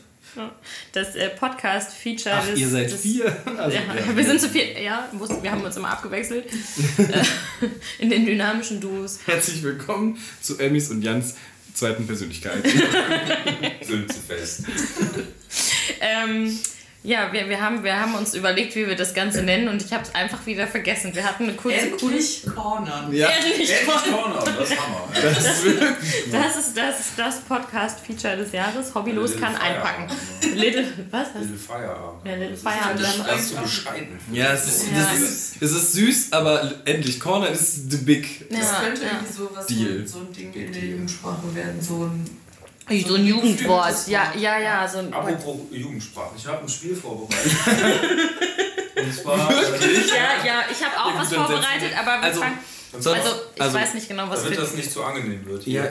Das 0.93 1.15
äh, 1.17 1.29
Podcast-Feature 1.31 2.35
Ach, 2.39 2.47
des, 2.47 2.59
ihr 2.59 2.69
seid 2.69 2.91
des, 2.93 3.01
vier. 3.01 3.25
Also, 3.59 3.77
Ja, 3.77 3.83
wir 4.17 4.25
sind 4.25 4.41
zu 4.41 4.49
viel. 4.49 4.63
Ja, 4.83 5.09
wussten- 5.13 5.43
wir 5.43 5.51
haben 5.51 5.63
uns 5.63 5.77
immer 5.77 5.91
abgewechselt. 5.91 6.47
Äh, 6.99 7.25
in 7.99 8.11
den 8.11 8.25
dynamischen 8.27 8.81
Duos. 8.81 9.19
Herzlich 9.27 9.63
willkommen 9.63 10.19
zu 10.41 10.59
Emmys 10.59 10.91
und 10.91 11.03
Jans 11.03 11.35
zweiten 11.75 12.07
Persönlichkeit. 12.07 12.63
Sülzefest. 13.83 14.65
Ähm, 16.01 16.59
ja, 17.03 17.33
wir, 17.33 17.49
wir, 17.49 17.61
haben, 17.61 17.83
wir 17.83 17.99
haben 17.99 18.15
uns 18.15 18.35
überlegt, 18.35 18.75
wie 18.77 18.87
wir 18.87 18.95
das 18.97 19.15
Ganze 19.15 19.43
nennen 19.43 19.69
und 19.69 19.83
ich 19.83 19.93
habe 19.93 20.03
es 20.05 20.15
einfach 20.15 20.45
wieder 20.47 20.67
vergessen. 20.67 21.15
Wir 21.15 21.25
hatten 21.25 21.45
eine 21.45 21.55
kurze 21.55 21.91
coole. 21.93 22.13
Endlich 22.13 22.43
Cornern. 22.55 23.13
ja, 23.13 23.29
Ehrlich, 23.29 23.71
Endlich 23.73 24.13
Corner, 24.13 24.45
das 24.45 24.71
ist 24.71 24.79
Hammer. 24.81 25.09
Das 25.15 25.39
ist 25.39 25.65
wirklich. 25.65 26.33
das 26.33 26.57
ist 26.57 26.77
das, 26.77 27.01
ist 27.01 27.11
das 27.19 27.41
Podcast-Feature 27.41 28.37
des 28.37 28.53
Jahres. 28.53 28.95
Hobbylos 28.95 29.31
Little 29.33 29.47
kann 29.47 29.57
einpacken. 29.57 30.09
Feierabend. 30.09 30.57
Little, 30.61 30.87
was? 31.11 31.29
Little 31.41 31.57
Feierabend. 31.59 32.27
Ja, 32.27 32.33
Little 32.35 32.49
Das 32.51 32.57
ist- 32.59 32.63
Feierabend. 32.65 33.01
Das 33.29 33.41
ist 33.41 33.49
zu 33.49 33.57
bescheiden. 33.63 34.19
Ja, 34.33 34.53
es 34.53 34.67
ist, 34.67 34.87
Ja. 34.93 34.99
Das 35.11 35.21
ist, 35.21 35.63
es 35.63 35.73
ist 35.73 35.93
süß, 35.93 36.33
aber 36.33 36.73
endlich 36.85 37.19
Corner 37.19 37.49
ist 37.49 37.91
the 37.91 37.97
big. 37.99 38.47
Das 38.51 38.61
Ja, 38.61 38.81
könnte 38.81 39.03
ja. 39.03 39.09
irgendwie 39.13 39.33
so, 39.33 39.51
was 39.55 39.67
Deal. 39.67 40.07
so, 40.07 40.19
so 40.19 40.25
ein 40.27 40.33
Ding 40.33 40.53
in 40.53 40.73
der 40.73 40.83
Jugendsprache 40.85 41.55
werden. 41.55 41.81
So 41.81 42.05
ein. 42.05 42.40
So 42.91 43.15
ein 43.15 43.27
Jugendwort. 43.27 44.09
Ja, 44.09 44.33
ja, 44.37 44.59
ja. 44.59 44.89
So 44.89 44.99
ein, 44.99 45.13
Apropos 45.13 45.57
Jugendsprache, 45.71 46.35
ich 46.37 46.47
habe 46.47 46.63
ein 46.63 46.69
Spiel 46.69 46.97
vorbereitet. 46.97 47.53
Und 48.97 49.15
zwar. 49.15 49.51
äh, 49.51 49.55
ja, 49.55 50.45
ja, 50.45 50.65
ich 50.71 50.85
habe 50.85 50.97
auch 50.99 51.19
was 51.19 51.33
vorbereitet, 51.33 51.93
aber 51.97 52.21
wir 52.21 52.23
Also, 52.23 52.41
fangen. 52.41 52.59
Also, 52.93 53.15
ich 53.55 53.63
also- 53.63 53.79
weiß 53.79 53.95
nicht 53.95 54.09
genau, 54.09 54.29
was 54.29 54.43
damit 54.43 54.59
das 54.59 54.75
nicht 54.75 54.91
zu 54.91 55.05
angenehm 55.05 55.47
wird. 55.47 55.65
Ja, 55.67 55.85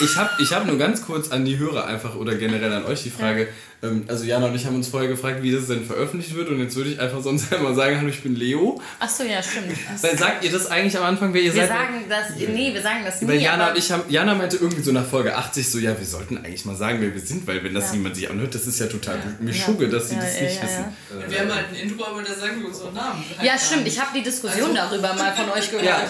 ich 0.00 0.16
habe 0.16 0.30
ich 0.40 0.52
hab 0.52 0.64
nur 0.64 0.78
ganz 0.78 1.04
kurz 1.04 1.30
an 1.30 1.44
die 1.44 1.58
Hörer 1.58 1.86
einfach 1.86 2.14
oder 2.14 2.36
generell 2.36 2.72
an 2.72 2.84
euch 2.84 3.02
die 3.02 3.10
Frage. 3.10 3.48
Ähm, 3.82 4.04
also 4.08 4.24
Jana 4.24 4.46
und 4.46 4.54
ich 4.54 4.64
haben 4.64 4.74
uns 4.76 4.88
vorher 4.88 5.08
gefragt, 5.08 5.42
wie 5.42 5.52
das 5.52 5.66
denn 5.66 5.84
veröffentlicht 5.84 6.34
wird 6.34 6.48
und 6.48 6.58
jetzt 6.60 6.74
würde 6.76 6.90
ich 6.90 6.98
einfach 6.98 7.20
sonst 7.22 7.52
einmal 7.54 7.74
sagen, 7.74 7.98
hallo, 7.98 8.08
ich 8.08 8.22
bin 8.22 8.34
Leo. 8.34 8.80
Achso, 8.98 9.22
ja, 9.24 9.42
stimmt. 9.42 9.66
Weil 10.02 10.16
sagt 10.16 10.44
ihr 10.44 10.50
das 10.50 10.66
eigentlich 10.68 10.96
am 10.96 11.04
Anfang, 11.04 11.34
wer 11.34 11.42
ihr 11.42 11.52
Wir 11.54 11.60
seid? 11.66 11.68
sagen 11.68 12.04
das. 12.08 12.30
Nee, 12.38 12.72
wir 12.72 12.80
sagen 12.80 13.00
das 13.04 13.20
nie. 13.20 13.28
Weil 13.28 13.40
Jana 13.40 13.64
aber- 13.64 13.72
und 13.72 13.78
ich 13.78 13.92
haben, 13.92 14.02
Jana 14.08 14.34
meinte 14.34 14.56
irgendwie 14.56 14.82
so 14.82 14.92
nach 14.92 15.04
Folge 15.04 15.36
80 15.36 15.70
so, 15.70 15.78
ja, 15.78 15.98
wir 15.98 16.06
sollten 16.06 16.38
eigentlich 16.38 16.64
mal 16.64 16.74
sagen, 16.76 16.98
wer 17.02 17.12
wir 17.12 17.20
sind, 17.20 17.46
weil 17.46 17.62
wenn 17.62 17.74
das 17.74 17.88
Ja. 17.90 17.96
niemand 17.96 18.16
sich 18.16 18.30
anhört, 18.30 18.54
das 18.54 18.66
ist 18.66 18.80
ja 18.80 18.86
total 18.86 19.18
mir 19.40 19.52
schugge, 19.52 19.88
dass 19.88 20.08
sie 20.08 20.14
Ja, 20.14 20.22
das 20.22 20.36
ja, 20.36 20.42
nicht 20.44 20.56
ja, 20.56 20.62
wissen. 20.62 20.84
ja. 21.20 21.30
Wir 21.30 21.40
haben 21.40 21.54
halt 21.54 21.66
ein 21.68 21.74
Intro, 21.76 22.04
aber 22.06 22.22
da 22.22 22.32
sagen 22.34 22.60
wir 22.60 22.68
unseren 22.68 22.94
Namen. 22.94 23.24
Halt 23.36 23.46
Ja, 23.46 23.58
stimmt. 23.58 23.86
Ich 23.86 24.00
habe 24.00 24.10
die 24.16 24.22
Diskussion 24.22 24.74
darüber 24.74 25.12
mal 25.14 25.34
von 25.36 25.50
euch 25.50 25.70
gehört. 25.70 25.84
Ja. 25.86 26.02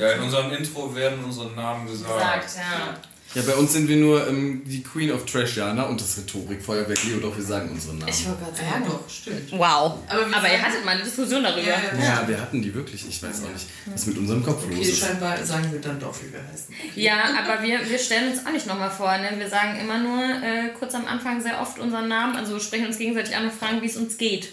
Ja, 0.00 0.12
in 0.14 0.22
unserem 0.22 0.52
Intro 0.52 0.94
werden 0.96 1.18
unsere 1.24 1.52
Namen 1.52 1.86
gesagt. 1.86 2.42
gesagt, 2.44 2.56
ja. 2.56 2.96
Ja, 3.34 3.42
bei 3.42 3.54
uns 3.56 3.74
sind 3.74 3.88
wir 3.88 3.96
nur 3.96 4.26
ähm, 4.26 4.62
die 4.64 4.82
Queen 4.82 5.12
of 5.12 5.26
Trash 5.26 5.56
Jana 5.58 5.82
und 5.84 6.00
das 6.00 6.16
Rhetorikfeuerwerk 6.16 7.04
Leo, 7.04 7.18
doch 7.20 7.36
wir 7.36 7.44
sagen 7.44 7.70
unseren 7.70 7.98
Namen. 7.98 8.10
Ich 8.10 8.26
wollte 8.26 8.40
gerade 8.44 8.56
Ja, 8.62 8.70
sagen. 8.72 8.84
doch, 8.86 9.10
stimmt. 9.10 9.52
Wow. 9.52 9.98
Aber 10.08 10.36
Aber, 10.36 10.50
ihr 10.50 10.62
hattet 10.62 10.82
mal 10.84 10.92
eine 10.92 11.02
Diskussion 11.04 11.42
darüber. 11.42 11.60
Ja, 11.68 11.76
ja. 11.98 12.04
Ja, 12.22 12.28
wir 12.28 12.40
hatten 12.40 12.62
die 12.62 12.74
wirklich. 12.74 13.06
Ich 13.06 13.22
weiß 13.22 13.44
auch 13.44 13.52
nicht, 13.52 13.66
was 13.86 14.06
mit 14.06 14.16
unserem 14.16 14.42
Kopf 14.42 14.64
los 14.66 14.78
Okay, 14.78 14.88
ist. 14.88 14.98
scheinbar 15.00 15.44
sagen 15.44 15.70
wir 15.70 15.78
dann 15.80 16.00
doch, 16.00 16.14
wie 16.22 16.32
wir 16.32 16.40
heißen. 16.42 16.74
Ja, 16.94 17.18
aber 17.44 17.62
wir, 17.62 17.80
wir 17.88 17.98
stellen 17.98 18.32
uns 18.32 18.46
auch 18.46 18.50
nicht 18.52 18.66
nochmal 18.66 18.90
vor. 18.90 19.16
Ne? 19.18 19.28
Wir 19.36 19.48
sagen 19.48 19.78
immer 19.78 19.98
nur 19.98 20.22
äh, 20.24 20.70
kurz 20.78 20.94
am 20.94 21.04
Anfang 21.06 21.42
sehr 21.42 21.60
oft 21.60 21.78
unseren 21.78 22.08
Namen, 22.08 22.34
also 22.34 22.58
sprechen 22.58 22.86
uns 22.86 22.96
gegenseitig 22.96 23.36
an 23.36 23.44
und 23.44 23.52
fragen, 23.52 23.82
wie 23.82 23.86
es 23.86 23.96
uns 23.98 24.16
geht. 24.16 24.48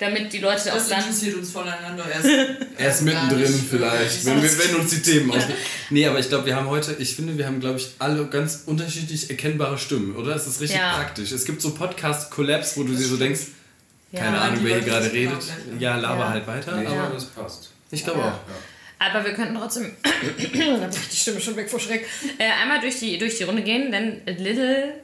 Damit 0.00 0.32
die 0.32 0.38
Leute 0.38 0.70
auch 0.72 0.76
Das 0.76 0.88
dann. 0.88 1.00
interessiert 1.00 1.34
uns 1.36 1.50
voneinander 1.50 2.04
erst. 2.08 2.28
Erst 2.78 3.02
mittendrin 3.02 3.52
vielleicht, 3.68 4.24
wenn, 4.26 4.40
wir, 4.42 4.58
wenn 4.58 4.76
uns 4.76 4.90
die 4.90 5.02
Themen 5.02 5.30
ausgehen. 5.30 5.58
Nee, 5.90 6.06
aber 6.06 6.20
ich 6.20 6.28
glaube, 6.28 6.46
wir 6.46 6.54
haben 6.54 6.68
heute, 6.68 6.94
ich 7.00 7.16
finde, 7.16 7.36
wir 7.36 7.46
haben, 7.46 7.58
glaube 7.58 7.78
ich, 7.78 7.88
alle 7.98 8.26
ganz 8.28 8.62
unterschiedlich 8.66 9.28
erkennbare 9.28 9.76
Stimmen, 9.76 10.14
oder? 10.14 10.36
Es 10.36 10.46
ist 10.46 10.60
richtig 10.60 10.78
Ja. 10.78 10.94
praktisch. 10.94 11.32
Es 11.32 11.44
gibt 11.44 11.60
so 11.60 11.72
Podcast-Collabs, 11.74 12.76
wo 12.76 12.84
du 12.84 12.94
dir 12.94 13.04
so 13.06 13.16
denkst, 13.16 13.40
Ja. 14.12 14.20
keine 14.20 14.36
Ja, 14.36 14.42
Ahnung, 14.42 14.60
wer 14.62 14.76
hier 14.80 14.84
gerade 14.88 15.12
redet. 15.12 15.34
auch 15.34 15.80
Ja, 15.80 15.96
laber 15.96 16.20
Ja. 16.20 16.28
halt 16.30 16.46
weiter. 16.46 16.76
Nee, 16.76 16.86
Aber 16.86 17.10
das 17.14 17.24
passt. 17.26 17.70
ich 17.90 18.04
glaube 18.04 18.20
Ja. 18.20 18.28
auch. 18.32 19.04
Aber 19.04 19.24
wir 19.24 19.32
könnten 19.34 19.54
trotzdem. 19.56 19.92
da 20.02 20.86
bricht 20.86 21.12
die 21.12 21.16
Stimme 21.16 21.40
schon 21.40 21.56
weg 21.56 21.68
vor 21.70 21.78
Schreck. 21.80 22.06
Äh, 22.38 22.44
einmal 22.62 22.80
durch 22.80 22.98
die, 23.00 23.18
durch 23.18 23.36
die 23.38 23.44
Runde 23.44 23.62
gehen, 23.62 23.90
denn 23.92 24.20
Little 24.26 24.94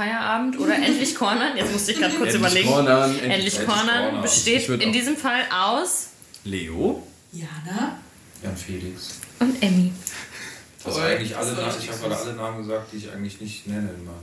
Feierabend 0.00 0.58
oder 0.58 0.74
Endlich 0.86 1.14
Cornern, 1.14 1.56
jetzt 1.58 1.72
musste 1.72 1.92
ich 1.92 1.98
gerade 1.98 2.14
kurz 2.14 2.32
Endlich 2.32 2.40
überlegen. 2.40 2.68
Cornern, 2.70 3.10
Endlich 3.10 3.32
endlich 3.32 3.66
Cornern 3.66 4.02
Cornern. 4.04 4.22
besteht 4.22 4.68
in 4.70 4.92
diesem 4.92 5.14
Fall 5.16 5.42
aus 5.52 6.06
Leo. 6.44 7.06
Jana? 7.32 7.98
Jan 8.42 8.56
Felix. 8.56 9.20
und 9.40 9.62
Emmy. 9.62 9.92
Also 10.82 11.00
eigentlich 11.00 11.36
alle 11.36 11.50
Das 11.50 11.58
Namen, 11.58 11.74
ich 11.78 11.88
habe 11.90 11.98
gerade 12.00 12.16
alle 12.16 12.32
Namen 12.34 12.58
gesagt, 12.66 12.92
die 12.92 12.96
ich 12.96 13.10
eigentlich 13.12 13.38
nicht 13.40 13.66
nenne 13.66 13.90
immer. 13.98 14.14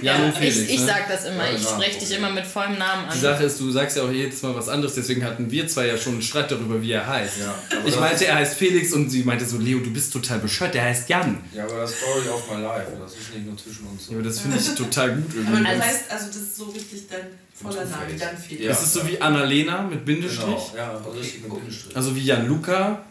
Jan 0.00 0.22
und 0.24 0.36
Felix. 0.36 0.56
ich, 0.58 0.70
ich 0.74 0.80
ne? 0.80 0.86
sag 0.86 1.08
das 1.08 1.24
immer, 1.24 1.44
Ja, 1.50 1.56
ich 1.56 1.62
spreche 1.62 1.98
dich 1.98 2.16
immer 2.16 2.30
mit 2.30 2.46
vollem 2.46 2.78
Namen 2.78 3.06
Die 3.08 3.14
an. 3.14 3.20
Sache 3.20 3.42
ist, 3.44 3.58
du 3.58 3.70
sagst 3.72 3.96
ja 3.96 4.04
auch 4.04 4.10
jedes 4.10 4.40
Mal 4.42 4.54
was 4.54 4.68
anderes, 4.68 4.94
deswegen 4.94 5.24
hatten 5.24 5.50
wir 5.50 5.66
zwei 5.66 5.88
ja 5.88 5.98
schon 5.98 6.12
einen 6.12 6.22
Streit 6.22 6.48
darüber, 6.52 6.80
wie 6.80 6.92
er 6.92 7.04
heißt. 7.04 7.38
Ja, 7.40 7.54
aber 7.76 7.88
Ich 7.88 7.92
das- 7.94 8.00
meinte, 8.00 8.24
er 8.26 8.36
heißt 8.36 8.54
Felix 8.54 8.92
und 8.92 9.10
sie 9.10 9.24
meinte 9.24 9.44
so, 9.44 9.58
Leo, 9.58 9.80
du 9.80 9.92
bist 9.92 10.12
total 10.12 10.38
bescheuert, 10.38 10.74
der 10.74 10.84
heißt 10.84 11.08
Jan. 11.08 11.38
Ja, 11.52 11.64
aber 11.64 11.80
das 11.80 11.92
Story 11.96 12.28
of 12.28 12.48
my 12.50 12.62
life, 12.62 12.92
das 13.02 13.12
ist 13.12 13.34
nicht 13.34 13.44
nur 13.46 13.56
zwischen 13.56 13.86
uns. 13.88 14.06
Ja, 14.08 14.14
aber 14.14 14.22
das 14.22 14.38
finde 14.38 14.56
ich 14.58 14.74
total 14.76 15.16
gut 15.16 15.24
Aber 15.30 15.38
irgendwie. 15.38 15.62
das 15.64 15.70
Also- 15.72 15.82
heißt, 15.82 16.02
also 16.10 16.26
das 16.26 16.36
ist 16.36 16.56
so 16.56 16.64
richtig 16.66 17.08
dein 17.10 17.20
voller 17.52 17.84
Name, 17.84 18.14
dann 18.18 18.36
Felix. 18.38 18.62
Ja. 18.64 18.68
Das 18.70 18.82
ist 18.84 18.92
so 18.92 19.08
wie 19.08 19.20
Annalena 19.20 19.82
mit 19.82 20.04
Bindestrich. 20.04 20.44
Genau, 20.44 20.72
ja, 20.76 20.92
also 20.96 21.10
richtig 21.10 21.42
mit 21.42 21.52
Bindestrich. 21.54 21.96
Also 21.96 22.14
wie 22.14 22.24
Jan 22.24 22.46
Luca 22.46 23.02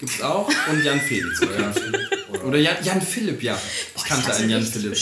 gibt's 0.00 0.20
auch 0.22 0.48
und 0.68 0.82
Jan 0.84 1.00
Felix. 1.00 1.40
Oder, 1.42 1.72
oder- 2.44 2.58
Jan, 2.58 2.76
Jan 2.82 3.00
Philipp, 3.02 3.42
ja. 3.42 3.56
Ich 3.96 4.04
kannte 4.04 4.26
hatte 4.28 4.38
einen 4.40 4.50
Jan 4.50 4.62
Philipp. 4.64 4.96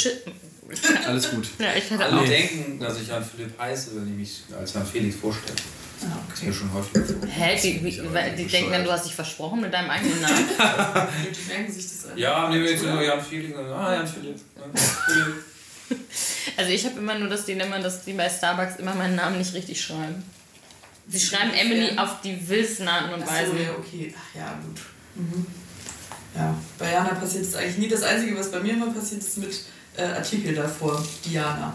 Alles 1.06 1.30
gut. 1.30 1.46
Ja, 1.58 1.68
ich 1.74 1.90
hatte 1.90 2.04
Alle 2.04 2.20
auch. 2.20 2.26
denken, 2.26 2.78
dass 2.78 3.00
ich 3.00 3.08
Jan 3.08 3.24
Philipp 3.24 3.58
heiße, 3.58 3.90
wenn 3.94 4.08
ich 4.12 4.18
mich 4.18 4.42
als 4.58 4.74
Jan 4.74 4.86
Felix 4.86 5.16
vorstelle. 5.16 5.56
Ah, 6.02 6.18
Das 6.28 6.38
ist 6.38 6.44
mir 6.44 6.50
okay. 6.50 6.58
schon 6.58 6.72
häufig 6.74 6.92
vorgekommen. 6.92 7.28
Hä, 7.28 7.58
die, 7.62 7.68
Ich 7.76 7.82
wie, 8.02 8.36
die 8.36 8.46
denken 8.46 8.70
dann, 8.72 8.84
du 8.84 8.92
hast 8.92 9.06
dich 9.06 9.14
versprochen 9.14 9.60
mit 9.62 9.72
deinem 9.72 9.90
eigenen 9.90 10.20
Namen. 10.20 10.44
Die 11.32 11.48
merken 11.48 11.72
sich 11.72 11.84
das 11.88 12.10
an. 12.12 12.18
Ja, 12.18 12.48
nehmen 12.50 12.62
wir 12.64 12.70
jetzt 12.70 12.84
nur 12.84 13.02
Jan 13.02 13.20
Felix. 13.24 13.58
und- 13.58 13.64
Ah, 13.66 13.94
Jan 13.94 14.06
Philipp. 14.06 14.36
Philipp. 15.06 15.26
Also 16.58 16.70
ich 16.70 16.84
habe 16.84 16.98
immer 16.98 17.14
nur 17.18 17.28
das 17.30 17.46
Dilemma, 17.46 17.78
dass 17.78 18.04
die 18.04 18.12
bei 18.12 18.28
Starbucks 18.28 18.76
immer 18.78 18.94
meinen 18.94 19.14
Namen 19.16 19.38
nicht 19.38 19.54
richtig 19.54 19.80
schreiben. 19.80 20.22
Sie 21.08 21.18
schreiben 21.20 21.52
Emily 21.54 21.96
auf 21.98 22.20
die 22.22 22.48
wildesten 22.48 22.86
Arten 22.88 23.14
und 23.14 23.22
Ach 23.22 23.26
so, 23.28 23.32
Weisen. 23.34 23.62
ja, 23.62 23.70
okay. 23.78 24.14
Ach 24.16 24.36
ja, 24.38 24.60
gut. 24.64 24.80
Mhm. 25.14 25.46
Ja, 26.36 26.54
bei 26.78 26.92
Jana 26.92 27.14
passiert 27.14 27.44
es 27.44 27.54
eigentlich 27.56 27.78
nie. 27.78 27.88
Das 27.88 28.02
Einzige, 28.02 28.38
was 28.38 28.50
bei 28.50 28.60
mir 28.60 28.74
immer 28.74 28.92
passiert, 28.92 29.22
ist 29.22 29.38
mit 29.38 29.50
äh, 29.96 30.02
Artikel 30.02 30.54
davor. 30.54 31.02
Diana. 31.24 31.72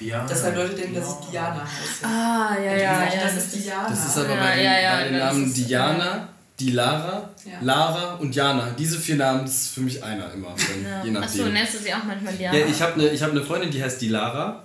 Diana. 0.00 0.26
Dass 0.26 0.42
halt 0.44 0.56
Leute 0.56 0.74
denken, 0.74 0.94
dass 0.94 1.08
ich 1.20 1.26
Diana 1.30 1.62
heiße. 1.62 2.04
Ah, 2.06 2.56
ja, 2.58 2.72
ja, 2.72 3.04
ja. 3.04 3.10
Das 3.22 3.36
ist 3.36 3.54
Diana. 3.54 3.88
Das 3.88 4.06
ist 4.06 4.16
aber 4.16 4.34
Ja, 4.34 4.40
bei 4.40 4.56
den, 4.56 4.64
ja, 4.64 4.80
ja, 4.80 4.96
bei 4.96 5.04
den 5.04 5.12
das 5.18 5.22
Namen 5.34 5.46
ist- 5.46 5.56
Diana, 5.58 6.28
die 6.58 6.70
Lara, 6.72 7.30
Ja. 7.44 7.52
Lara 7.60 8.14
und 8.14 8.34
Jana. 8.34 8.70
Diese 8.78 8.98
vier 8.98 9.16
Namen, 9.16 9.42
das 9.42 9.54
ist 9.54 9.68
für 9.74 9.80
mich 9.82 10.02
einer 10.02 10.32
immer. 10.32 10.54
Ja. 10.82 11.04
Je 11.04 11.16
Achso, 11.18 11.44
nennst 11.44 11.74
du 11.74 11.78
sie 11.78 11.92
auch 11.92 12.02
manchmal 12.04 12.32
Diana? 12.34 12.56
Ja, 12.56 12.66
ich 12.66 12.80
habe 12.80 12.94
eine 12.94 13.08
ich 13.10 13.22
hab 13.22 13.32
ne 13.34 13.42
Freundin, 13.42 13.70
die 13.70 13.82
heißt 13.82 14.00
die 14.00 14.08
Lara. 14.08 14.62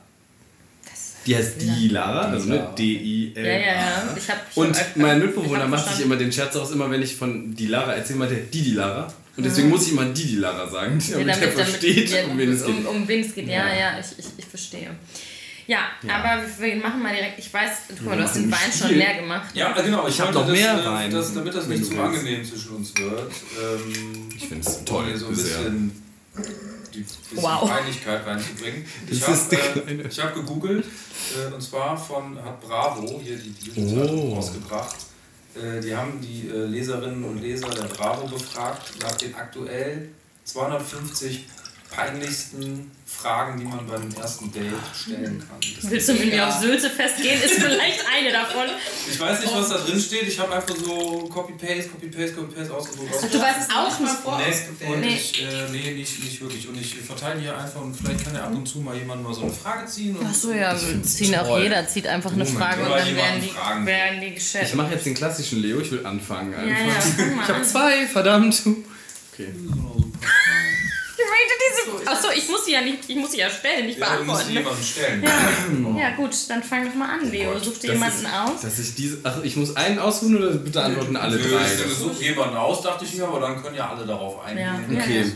Die 1.25 1.35
heißt 1.35 1.53
die 1.59 1.87
Lara, 1.89 2.29
also 2.29 2.49
ne, 2.49 2.69
D-I-L. 2.77 3.43
ja, 3.45 3.51
ja, 3.51 3.59
ja. 3.59 4.13
Ich 4.15 4.29
hab, 4.29 4.45
ich 4.49 4.57
Und 4.57 4.77
mein 4.95 5.19
Mitbewohner 5.19 5.67
macht 5.67 5.89
sich 5.95 6.05
immer 6.05 6.15
den 6.17 6.31
Scherz 6.31 6.55
aus, 6.55 6.71
immer 6.71 6.89
wenn 6.91 7.01
ich 7.01 7.15
von 7.15 7.55
die 7.55 7.67
Lara 7.67 7.93
erzähle, 7.93 8.19
meint 8.19 8.31
er 8.31 8.37
die 8.39 8.61
die 8.61 8.71
Lara. 8.73 9.07
Und 9.37 9.43
deswegen 9.43 9.69
muss 9.69 9.85
ich 9.87 9.91
immer 9.93 10.05
die 10.05 10.23
die 10.25 10.35
Lara 10.35 10.69
sagen, 10.69 10.99
Ja, 11.09 11.17
damit, 11.17 11.41
er 11.41 11.51
versteht, 11.51 12.09
ja, 12.11 12.25
um 12.25 12.37
wen 12.37 12.51
es 12.53 12.63
geht. 12.65 12.75
Um, 12.77 12.85
um 12.85 13.07
wen 13.07 13.21
es 13.25 13.33
geht, 13.35 13.47
ja, 13.47 13.67
Ja. 13.67 13.75
ja, 13.75 13.99
ich, 13.99 14.19
ich, 14.19 14.25
ich 14.37 14.45
verstehe. 14.45 14.91
Ja, 15.67 15.79
Ja. 16.03 16.15
aber 16.17 16.43
wir 16.59 16.75
machen 16.75 17.01
mal 17.01 17.11
direkt, 17.13 17.39
ich 17.39 17.51
weiß, 17.51 17.71
guck 17.89 18.01
mal, 18.05 18.17
du 18.17 18.23
hast 18.23 18.35
den 18.35 18.51
Wein 18.51 18.59
ein 18.63 18.71
schon 18.71 18.95
leer 18.95 19.15
gemacht. 19.15 19.49
Ja, 19.55 19.71
genau. 19.81 20.07
Ich 20.07 20.19
hab 20.21 20.27
wollte 20.27 20.39
noch 20.41 20.47
das, 20.47 20.57
mehr 20.59 20.79
äh, 20.79 20.85
Wein, 20.85 21.11
Das, 21.11 21.33
damit 21.33 21.55
das 21.55 21.65
nicht 21.67 21.83
zu 21.85 21.91
willst. 21.91 22.03
angenehm 22.03 22.45
zwischen 22.45 22.75
uns 22.75 22.93
wird. 22.95 23.31
Ähm, 23.59 24.29
Ich 24.37 24.47
finde 24.47 24.69
es 24.69 24.85
toll 24.85 25.17
so 25.17 25.25
ein 25.25 25.31
bisschen 25.33 25.91
die 26.95 27.01
bisschen 27.01 27.43
Wow. 27.43 27.69
Peinlichkeit 27.69 28.25
reinzubringen. 28.25 28.85
Ich 29.09 29.21
habe 29.27 29.37
die 29.51 29.91
äh, 29.91 30.07
ich 30.07 30.19
hab 30.19 30.33
gegoogelt 30.33 30.85
äh, 30.85 31.53
und 31.53 31.61
zwar 31.61 31.97
von 31.97 32.37
hat 32.43 32.61
Bravo 32.61 33.19
hier 33.23 33.37
die 33.37 33.49
Bierenzeitung 33.49 34.31
Oh. 34.31 34.35
rausgebracht. 34.35 34.95
Äh, 35.55 35.79
die 35.81 35.95
haben 35.95 36.19
die 36.21 36.49
äh, 36.49 36.65
Leserinnen 36.65 37.23
und 37.23 37.41
Leser 37.41 37.69
der 37.69 37.85
Bravo 37.85 38.27
befragt 38.27 38.91
nach 39.01 39.15
den 39.15 39.33
aktuell 39.35 40.09
250 40.43 41.45
peinlichsten 41.95 42.91
Fragen, 43.05 43.59
die 43.59 43.65
man 43.65 43.85
beim 43.87 44.11
ersten 44.19 44.51
Date 44.51 44.73
stellen 44.93 45.39
kann. 45.47 45.57
Das 45.81 45.89
Willst 45.89 46.09
du 46.09 46.13
mit 46.13 46.25
mir 46.25 46.35
Ja. 46.35 46.49
auf 46.49 46.59
Sülze 46.59 46.89
festgehen? 46.89 47.41
Ist 47.41 47.53
vielleicht 47.55 48.03
eine 48.13 48.31
davon. 48.31 48.65
Ich 49.09 49.19
weiß 49.19 49.39
nicht, 49.41 49.55
was 49.55 49.69
da 49.69 49.77
drin 49.77 49.99
steht. 49.99 50.23
Ich 50.27 50.37
habe 50.39 50.53
einfach 50.55 50.75
so 50.75 51.29
Copy-Paste, 51.31 51.89
Copy-Paste, 51.89 52.33
Copy-Paste 52.33 52.73
ausgedruckt. 52.73 53.11
Ach, 53.17 53.29
du 53.31 53.39
weißt 53.39 53.71
auch 53.71 53.99
mal 53.99 54.07
nicht. 54.11 54.21
vor 54.21 54.37
Nee, 54.37 54.43
ausgewählt. 54.49 54.91
und 54.93 54.99
Nee. 55.01 55.15
ich, 55.15 55.41
äh, 55.43 55.69
nee, 55.71 55.91
nicht, 55.93 56.23
nicht 56.23 56.41
wirklich. 56.41 56.67
Und 56.67 56.79
ich 56.81 56.95
verteile 56.95 57.39
hier 57.39 57.57
einfach 57.57 57.81
und 57.81 57.95
vielleicht 57.95 58.25
kann 58.25 58.35
ja 58.35 58.43
ab 58.45 58.51
und 58.53 58.67
zu 58.67 58.79
mal 58.79 58.95
jemand 58.97 59.23
mal 59.23 59.33
so 59.33 59.43
eine 59.43 59.51
Frage 59.53 59.85
ziehen. 59.87 60.15
Und 60.17 60.25
Achso, 60.27 60.51
ja, 60.51 60.73
wir 60.79 61.03
ziehen 61.03 61.35
auch 61.35 61.47
toll. 61.47 61.63
jeder, 61.63 61.87
zieht 61.87 62.07
einfach 62.07 62.33
eine 62.33 62.43
Oh 62.43 62.47
Frage 62.47 62.81
und 62.83 62.89
dann 62.91 63.15
werden 63.15 63.41
die, 63.41 63.49
fragen. 63.49 63.85
werden 63.85 64.21
die 64.21 64.33
gestellt. 64.33 64.67
Ich 64.67 64.75
mache 64.75 64.93
jetzt 64.93 65.05
den 65.05 65.13
klassischen 65.15 65.61
Leo, 65.61 65.79
ich 65.79 65.91
will 65.91 66.05
anfangen 66.05 66.51
Ja, 66.51 66.57
einfach. 66.59 67.19
ja, 67.19 67.25
mal 67.27 67.43
Ich 67.43 67.49
habe 67.49 67.63
zwei, 67.63 68.07
verdammt. 68.07 68.61
Okay. 69.33 69.53
Ich 71.25 71.87
möchte 71.87 72.01
diese. 72.03 72.09
Achso, 72.11 72.27
ich 72.35 72.47
muss 72.49 72.65
sie 72.65 72.71
ja 72.73 72.81
nicht, 72.81 72.99
ich 73.07 73.15
muss 73.15 73.31
sie 73.31 73.37
ja 73.39 73.49
stellen, 73.49 73.85
nicht 73.87 73.99
Ja, 73.99 74.17
du 74.17 74.23
musst 74.25 74.47
beantworten. 74.47 74.53
ne? 74.53 74.59
jemanden 74.59 74.83
stellen. 74.83 75.97
Ja, 75.97 76.09
gut, 76.15 76.35
dann 76.49 76.63
fang 76.63 76.85
doch 76.85 76.93
mal 76.95 77.09
an, 77.19 77.31
Leo. 77.31 77.57
Such 77.59 77.73
dir 77.79 77.87
Das 77.87 77.95
jemanden 77.95 78.25
ist- 78.25 78.33
aus. 78.33 78.61
Dass 78.61 78.79
ich 78.79 78.95
diese. 78.95 79.17
Ach, 79.23 79.37
ich 79.43 79.55
muss 79.55 79.75
einen 79.75 79.99
aussuchen 79.99 80.37
oder 80.37 80.51
bitte 80.51 80.81
antworten 80.83 81.15
alle 81.15 81.37
Nö, 81.37 81.49
drei? 81.49 81.65
Ich 81.65 81.97
suche 81.97 82.23
jemanden 82.23 82.57
aus, 82.57 82.81
dachte 82.81 83.05
ich 83.05 83.13
mir, 83.15 83.27
aber 83.27 83.39
dann 83.39 83.61
können 83.61 83.75
ja 83.75 83.89
alle 83.89 84.05
darauf 84.05 84.43
eingehen. 84.45 84.65
Ja. 84.91 84.97
Okay. 85.03 85.31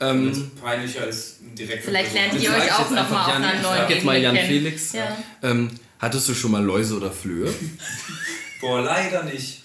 Ähm, 0.00 0.26
wenn's 0.26 0.38
peinlicher 0.62 1.06
ist, 1.08 1.36
direkt. 1.58 1.84
Vielleicht 1.84 2.14
lernt 2.14 2.34
ihr 2.34 2.50
euch 2.50 2.64
ich 2.66 2.72
auch 2.72 2.78
jetzt 2.80 2.90
noch 2.92 2.98
einfach 2.98 3.10
mal 3.10 3.26
auf 3.26 3.34
einer 3.34 3.54
ich 3.54 3.62
neuen 3.62 3.76
frag 3.78 3.90
jetzt 3.90 4.04
mal 4.04 4.16
Jan 4.18 4.34
kennen. 4.36 4.48
Felix. 4.48 4.92
Ja. 4.92 5.16
Ähm, 5.42 5.70
hattest 5.98 6.28
du 6.28 6.34
schon 6.34 6.52
mal 6.52 6.62
Läuse 6.64 6.96
oder 6.96 7.10
Flöhe? 7.10 7.52
Boah, 8.60 8.80
leider 8.80 9.22
nicht. 9.24 9.62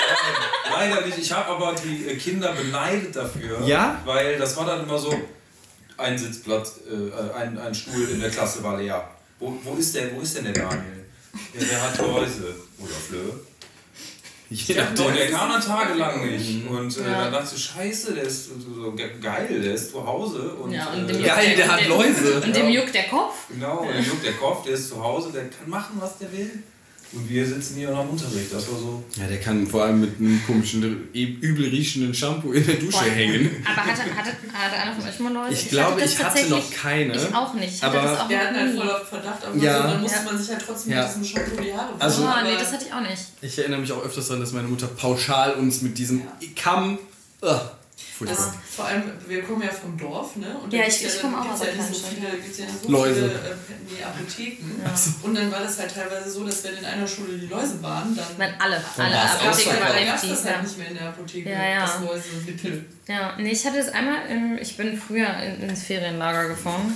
leider 0.70 1.06
nicht. 1.06 1.18
Ich 1.18 1.32
habe 1.32 1.48
aber 1.50 1.74
die 1.74 2.06
äh, 2.08 2.16
Kinder 2.16 2.52
beneidet 2.52 3.14
dafür. 3.14 3.60
Ja? 3.66 4.00
Weil 4.04 4.36
das 4.38 4.56
war 4.56 4.66
dann 4.66 4.82
immer 4.82 4.98
so, 4.98 5.14
ein 5.96 6.18
Sitzplatz, 6.18 6.80
äh, 6.90 7.34
ein, 7.36 7.58
ein 7.58 7.74
Stuhl 7.74 8.08
in 8.08 8.20
der 8.20 8.30
Klasse 8.30 8.62
war 8.64 8.78
leer. 8.78 9.08
Wo, 9.38 9.56
wo, 9.62 9.74
ist 9.76 9.94
der, 9.94 10.14
wo 10.16 10.20
ist 10.20 10.36
denn 10.36 10.44
der 10.44 10.54
Daniel? 10.54 11.04
Ja, 11.54 11.64
der 11.66 11.82
hat 11.82 11.98
Läuse. 11.98 12.54
Oder 12.78 12.92
Flöhe. 12.94 13.40
Je 14.50 14.78
Und 14.78 14.98
der 15.16 15.30
kam 15.30 15.48
dann 15.50 15.62
tagelang 15.62 16.26
nicht. 16.30 16.66
Und 16.68 16.94
äh, 16.98 17.02
Ja. 17.10 17.24
dann 17.24 17.32
dachte 17.32 17.54
ich, 17.56 17.64
scheiße, 17.64 18.12
der 18.12 18.24
ist 18.24 18.46
so 18.46 18.52
so 18.82 18.92
ge- 18.92 19.18
geil, 19.20 19.60
der 19.62 19.72
ist 19.74 19.90
zu 19.92 20.06
Hause. 20.06 20.40
Und, 20.60 20.72
Ja, 20.72 20.88
und 20.88 21.08
äh, 21.08 21.12
dem 21.14 21.22
Geil, 21.24 21.56
der 21.56 21.72
hat 21.72 21.80
dem- 21.80 21.88
Läuse. 21.88 22.40
Und 22.40 22.54
dem 22.54 22.68
Ja. 22.68 22.80
juckt 22.82 22.94
der 22.94 23.04
Kopf. 23.08 23.34
Genau, 23.48 23.78
und 23.78 23.94
dem 23.94 24.04
juckt 24.04 24.24
der 24.26 24.34
Kopf, 24.34 24.64
der 24.64 24.74
ist 24.74 24.90
zu 24.90 25.02
Hause, 25.02 25.30
der 25.32 25.44
kann 25.48 25.70
machen, 25.70 25.96
was 25.98 26.18
der 26.18 26.30
will. 26.32 26.62
Und 27.14 27.28
wir 27.28 27.46
sitzen 27.46 27.76
hier 27.76 27.90
noch 27.90 28.04
im 28.04 28.10
Unterricht. 28.10 28.52
Das 28.52 28.66
war 28.70 28.78
so. 28.78 29.04
Ja, 29.16 29.26
der 29.26 29.38
kann 29.38 29.66
vor 29.66 29.84
allem 29.84 30.00
mit 30.00 30.18
einem 30.18 30.42
komischen, 30.46 31.08
e- 31.12 31.24
übel 31.40 31.68
riechenden 31.68 32.14
Shampoo 32.14 32.52
in 32.52 32.64
der 32.66 32.76
Dusche 32.76 32.92
Boah. 32.98 33.10
hängen. 33.10 33.50
Aber 33.66 33.82
hatte, 33.82 34.02
hatte, 34.16 34.30
hatte 34.52 34.76
einer 34.76 34.94
von 34.94 35.06
euch 35.08 35.18
mal 35.20 35.32
Läuse? 35.32 35.52
Ich 35.52 35.68
glaube, 35.68 36.00
ich 36.02 36.24
hatte 36.24 36.48
noch 36.48 36.70
keine. 36.70 37.14
Ich 37.14 37.34
auch 37.34 37.52
nicht. 37.54 37.74
Ich 37.74 37.82
hatte 37.82 37.98
aber 38.00 38.08
das 38.08 38.20
auch 38.20 38.28
Wir 38.30 38.38
hatten 38.38 38.56
halt 38.56 38.76
voll 38.76 38.90
auf 38.90 39.08
Verdacht, 39.08 39.44
aber 39.44 39.56
Ja. 39.58 39.76
so, 39.82 39.88
dann 39.88 40.00
musste 40.00 40.18
Ja. 40.18 40.24
man 40.24 40.38
sich 40.38 40.48
halt 40.50 40.64
trotzdem 40.66 40.92
Ja. 40.92 41.02
mit 41.06 41.08
diesem 41.08 41.24
Shampoo 41.24 41.62
die 41.62 41.72
Haare 41.74 41.90
Also- 41.98 42.22
Oh, 42.22 42.42
nee, 42.44 42.54
das 42.58 42.72
hatte 42.72 42.84
ich 42.86 42.92
auch 42.94 43.00
nicht. 43.00 43.22
Ich 43.42 43.58
erinnere 43.58 43.80
mich 43.80 43.92
auch 43.92 44.02
öfters 44.04 44.26
daran, 44.28 44.40
dass 44.40 44.52
meine 44.52 44.68
Mutter 44.68 44.86
pauschal 44.86 45.52
uns 45.54 45.82
mit 45.82 45.98
diesem 45.98 46.20
Ja. 46.20 46.24
Kamm. 46.56 46.98
Ugh, 47.42 47.60
Das, 48.20 48.50
vor 48.76 48.84
allem, 48.84 49.02
wir 49.26 49.42
kommen 49.42 49.62
ja 49.62 49.70
vom 49.70 49.98
Dorf, 49.98 50.36
ne? 50.36 50.56
Und 50.62 50.72
Ja, 50.72 50.84
ich- 50.86 51.04
ich 51.04 51.20
komme 51.20 51.40
auch 51.40 51.50
aus 51.50 51.58
ja 51.58 51.66
der 51.66 51.74
nicht 51.74 51.88
so 51.94 52.06
viele, 52.06 52.28
ja 52.28 52.72
so 52.80 52.88
Läuse. 52.88 53.14
viele 53.14 53.30
äh, 53.32 53.54
nee, 53.98 54.04
Apotheken. 54.04 55.26
Und 55.26 55.34
dann 55.36 55.50
war 55.50 55.58
das 55.60 55.78
halt 55.80 55.92
teilweise 55.92 56.30
so, 56.30 56.44
dass 56.44 56.62
wenn 56.62 56.76
in 56.76 56.84
einer 56.84 57.06
Schule 57.06 57.36
die 57.36 57.46
Läuse 57.48 57.82
waren, 57.82 58.14
dann 58.14 58.24
Nein, 58.38 58.54
alle. 58.60 58.76
Alle 58.96 59.18
Apotheken 59.20 59.50
ausverkauft. 59.50 59.80
waren 59.96 60.06
gab 60.06 60.14
es 60.22 60.28
das 60.28 60.44
halt 60.44 60.56
Ja. 60.56 60.62
nicht 60.62 60.78
mehr 60.78 60.88
in 60.88 60.94
der 60.94 61.08
Apotheke, 61.08 61.50
Ja, 61.50 61.64
ja. 61.68 61.80
das 61.80 62.00
Läuse-Mittel. 62.00 62.84
ja, 63.08 63.32
nee, 63.38 63.50
ich 63.50 63.66
hatte 63.66 63.78
das 63.78 63.88
einmal, 63.88 64.18
ähm, 64.28 64.56
ich 64.60 64.76
bin 64.76 64.96
früher 64.96 65.28
in, 65.38 65.68
ins 65.68 65.82
Ferienlager 65.82 66.46
gefahren. 66.48 66.94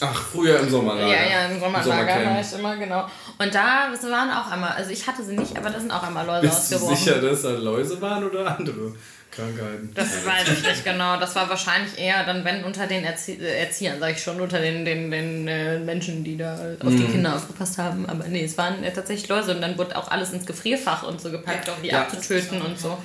Ach, 0.00 0.22
früher 0.32 0.58
im 0.60 0.68
Sommerlager. 0.68 1.06
Ja, 1.14 1.30
ja, 1.30 1.46
im 1.46 1.60
Sommerlager 1.60 2.26
war 2.26 2.40
ich 2.40 2.52
immer, 2.58 2.76
genau. 2.76 3.06
Und 3.38 3.54
da 3.54 3.88
waren 4.10 4.30
auch 4.32 4.50
einmal, 4.50 4.72
also 4.72 4.90
ich 4.90 5.06
hatte 5.06 5.24
sie 5.24 5.34
nicht, 5.36 5.56
aber 5.56 5.70
da 5.70 5.78
sind 5.80 5.90
auch 5.92 6.02
einmal 6.02 6.26
Läuse 6.26 6.48
Bist 6.48 6.72
du 6.72 6.74
ausgebrochen. 6.76 6.96
sicher, 6.96 7.20
dass 7.22 7.42
da 7.42 7.50
Läuse 7.52 8.00
waren 8.02 8.24
oder 8.28 8.58
andere 8.58 8.94
Krankheiten? 9.32 9.90
Das 9.94 10.24
weiß 10.24 10.48
ich 10.48 10.62
nicht 10.66 10.84
genau. 10.84 11.18
Das 11.18 11.34
war 11.34 11.48
wahrscheinlich 11.48 11.98
eher 11.98 12.24
dann, 12.24 12.44
wenn 12.44 12.62
unter 12.64 12.86
den 12.86 13.04
Erzie 13.04 13.32
äh, 13.40 13.60
Erziehern, 13.64 13.96
sag 13.98 14.12
ich 14.12 14.22
schon, 14.22 14.40
unter 14.40 14.60
den, 14.60 14.84
den, 14.84 15.10
den 15.10 15.48
äh, 15.48 15.78
Menschen, 15.78 16.22
die 16.22 16.36
da 16.36 16.54
auf 16.80 16.90
Mhm. 16.90 16.96
die 16.98 17.04
Kinder 17.12 17.34
aufgepasst 17.36 17.78
haben. 17.78 18.06
Aber 18.06 18.24
nee, 18.28 18.44
es 18.44 18.56
waren 18.58 18.76
tatsächlich 18.94 19.28
Läuse 19.28 19.54
und 19.54 19.62
dann 19.62 19.76
wurde 19.78 19.96
auch 19.96 20.10
alles 20.10 20.32
ins 20.32 20.46
Gefrierfach 20.46 21.02
und 21.02 21.20
so 21.20 21.30
gepackt, 21.30 21.68
um 21.68 21.82
die 21.82 21.88
Ja. 21.88 22.02
abzutöten 22.02 22.60
und 22.62 22.78
so. 22.78 22.96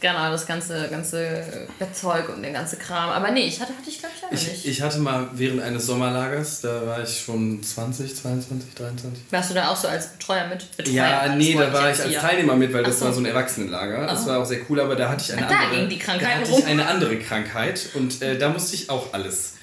Genau, 0.00 0.30
das 0.30 0.46
ganze, 0.46 0.88
ganze 0.88 1.44
Bettzeug 1.78 2.28
und 2.34 2.42
den 2.42 2.52
ganze 2.54 2.76
Kram. 2.76 3.10
Aber 3.10 3.30
nee, 3.30 3.46
ich 3.46 3.60
hatte, 3.60 3.72
hatte 3.76 3.88
ich 3.90 3.98
glaube 3.98 4.14
ich 4.16 4.24
auch 4.24 4.32
Ich, 4.32 4.48
nicht. 4.48 4.66
ich 4.66 4.82
hatte 4.82 4.98
mal 4.98 5.28
während 5.34 5.62
eines 5.62 5.86
Sommerlagers, 5.86 6.62
da 6.62 6.86
war 6.86 7.02
ich 7.02 7.20
schon 7.20 7.62
20, 7.62 8.16
22, 8.16 8.74
23. 8.74 9.22
Warst 9.30 9.50
du 9.50 9.54
da 9.54 9.68
auch 9.68 9.76
so 9.76 9.88
als 9.88 10.08
Betreuer 10.08 10.46
mit? 10.48 10.76
Betreuer, 10.76 10.94
Ja, 10.94 11.34
nee, 11.36 11.54
da 11.54 11.72
war 11.72 11.90
ich 11.90 12.00
als. 12.00 12.14
Teilnehmer 12.14 12.54
mit, 12.56 12.72
weil 12.72 12.82
das 12.82 12.98
so. 12.98 13.04
war 13.06 13.12
so 13.12 13.20
ein 13.20 13.26
Erwachsenenlager. 13.26 14.06
Das 14.06 14.24
Oh. 14.24 14.26
war 14.28 14.38
auch 14.40 14.44
sehr 14.44 14.60
cool, 14.68 14.80
aber 14.80 14.94
da 14.96 15.08
hatte 15.08 15.22
ich 15.24 15.32
eine 15.32 15.46
andere. 15.58 15.76
gingen 15.76 15.88
die 15.90 15.98
Krankheiten 15.98 16.44
rum. 16.50 16.58
ich 16.60 16.66
eine 16.66 16.86
andere 16.86 17.18
Krankheit 17.18 17.88
und 17.94 18.22
äh, 18.22 18.38
da 18.38 18.48
musste 18.50 18.74
ich 18.74 18.90
auch 18.90 19.12
alles. 19.12 19.54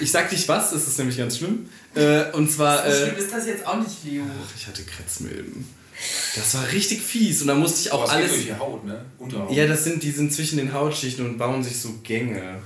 Ich 0.00 0.12
sag 0.12 0.30
nicht 0.30 0.46
was, 0.48 0.70
das 0.70 0.86
ist 0.86 0.98
nämlich 0.98 1.16
ganz 1.18 1.38
schlimm. 1.38 1.68
Äh, 1.94 2.30
und 2.32 2.50
zwar. 2.50 2.78
So 2.84 2.88
Äh, 2.90 3.06
schlimm 3.08 3.16
ist 3.18 3.32
das 3.32 3.46
jetzt 3.46 3.66
auch 3.66 3.76
nicht, 3.76 4.04
Leo. 4.04 4.24
ach, 4.28 4.56
ich 4.56 4.66
hatte 4.66 4.82
Kretzmilben. 4.84 5.66
Das 6.34 6.54
war 6.54 6.70
richtig 6.72 7.02
fies 7.02 7.42
und 7.42 7.48
da 7.48 7.54
musste 7.54 7.80
ich 7.80 7.92
auch 7.92 8.02
Aber 8.02 8.04
es 8.04 8.10
geht 8.10 8.18
alles. 8.20 8.32
durch 8.32 8.46
die 8.46 8.54
Haut, 8.54 8.84
ne? 8.84 9.04
Unterhaut. 9.18 9.52
Ja, 9.52 9.66
das 9.66 9.84
sind, 9.84 10.02
die 10.02 10.10
sind 10.10 10.32
zwischen 10.32 10.56
den 10.58 10.72
Hautschichten 10.72 11.24
und 11.24 11.38
bauen 11.38 11.62
sich 11.62 11.78
so 11.78 11.90
Gänge. 12.02 12.60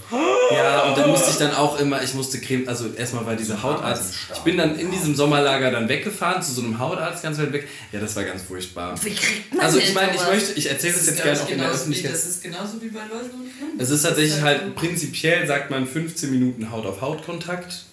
Ja, 0.53 0.85
und 0.85 0.99
dann 0.99 1.11
musste 1.11 1.31
ich 1.31 1.37
dann 1.37 1.55
auch 1.55 1.79
immer, 1.79 2.03
ich 2.03 2.15
musste 2.15 2.41
Creme, 2.41 2.69
also 2.69 2.93
erstmal 2.97 3.27
war 3.27 3.37
dieser 3.37 3.63
Hautarzt. 3.63 4.15
Ich 4.33 4.41
bin 4.41 4.57
dann 4.57 4.79
in 4.79 4.91
diesem 4.91 5.15
Sommerlager 5.15 5.71
dann 5.71 5.89
weggefahren 5.89 6.43
zu 6.43 6.53
so 6.53 6.63
einem 6.63 6.79
Hautarzt 6.79 7.23
ganz 7.23 7.39
weit 7.39 7.53
weg. 7.53 7.69
Ja, 7.93 8.01
das 8.01 8.15
war 8.15 8.25
ganz 8.25 8.43
furchtbar. 8.43 8.95
Wie 9.03 9.11
kriegt 9.11 9.55
man 9.55 9.65
Also 9.65 9.79
ich 9.79 9.93
meine, 9.95 10.15
ich 10.15 10.23
möchte, 10.23 10.53
ich 10.53 10.71
erzähle 10.71 10.95
das, 10.95 11.07
jetzt 11.07 11.23
gerne 11.23 11.39
ich, 11.39 11.45
auch 11.45 11.49
in 11.49 11.59
der 11.59 11.71
Öffentlichkeit. 11.71 12.13
das 12.13 12.27
ist 12.27 12.43
genauso 12.43 12.81
wie 12.81 12.89
bei 12.89 13.01
Fliegen. 13.01 13.79
Es 13.79 13.91
ist 13.91 14.03
tatsächlich 14.03 14.41
halt 14.43 14.75
prinzipiell, 14.77 15.47
sagt 15.47 15.71
man, 15.71 15.87
15 15.87 16.31
Minuten 16.31 16.71
Haut 16.71 16.87
auf 16.87 17.01
Haut 17.01 17.25
Kontakt. 17.25 17.86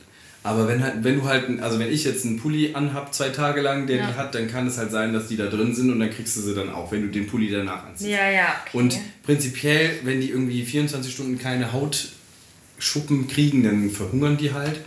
Aber 0.46 0.68
wenn 0.68 0.84
halt, 0.84 1.04
wenn 1.06 1.16
du 1.16 1.24
halt, 1.24 1.62
also 1.62 1.80
wenn 1.80 1.90
ich 1.92 2.04
jetzt 2.04 2.26
einen 2.26 2.38
Pulli 2.38 2.74
anhab, 2.74 3.14
zwei 3.14 3.30
Tage 3.30 3.62
lang, 3.62 3.88
der 3.88 3.98
Ja. 3.98 4.08
die 4.08 4.14
hat, 4.18 4.36
dann 4.36 4.50
kann 4.50 4.68
es 4.68 4.78
halt 4.78 4.92
sein, 4.92 5.14
dass 5.14 5.28
die 5.30 5.38
da 5.38 5.46
drin 5.48 5.74
sind 5.74 5.90
und 5.90 6.00
dann 6.02 6.10
kriegst 6.10 6.36
du 6.36 6.42
sie 6.42 6.54
dann 6.54 6.70
auch, 6.70 6.92
wenn 6.92 7.02
du 7.02 7.08
den 7.08 7.28
Pulli 7.28 7.50
danach 7.50 7.86
anziehst. 7.88 8.10
Ja, 8.10 8.30
ja. 8.30 8.56
Okay. 8.68 8.78
Und 8.78 9.00
prinzipiell, 9.24 10.00
wenn 10.04 10.20
die 10.20 10.30
irgendwie 10.30 10.64
24 10.66 11.14
Stunden 11.14 11.40
keine 11.40 11.72
Hautschuppen 11.72 13.28
kriegen, 13.28 13.64
dann 13.64 13.90
verhungern 13.90 14.36
die 14.38 14.52
halt. 14.54 14.82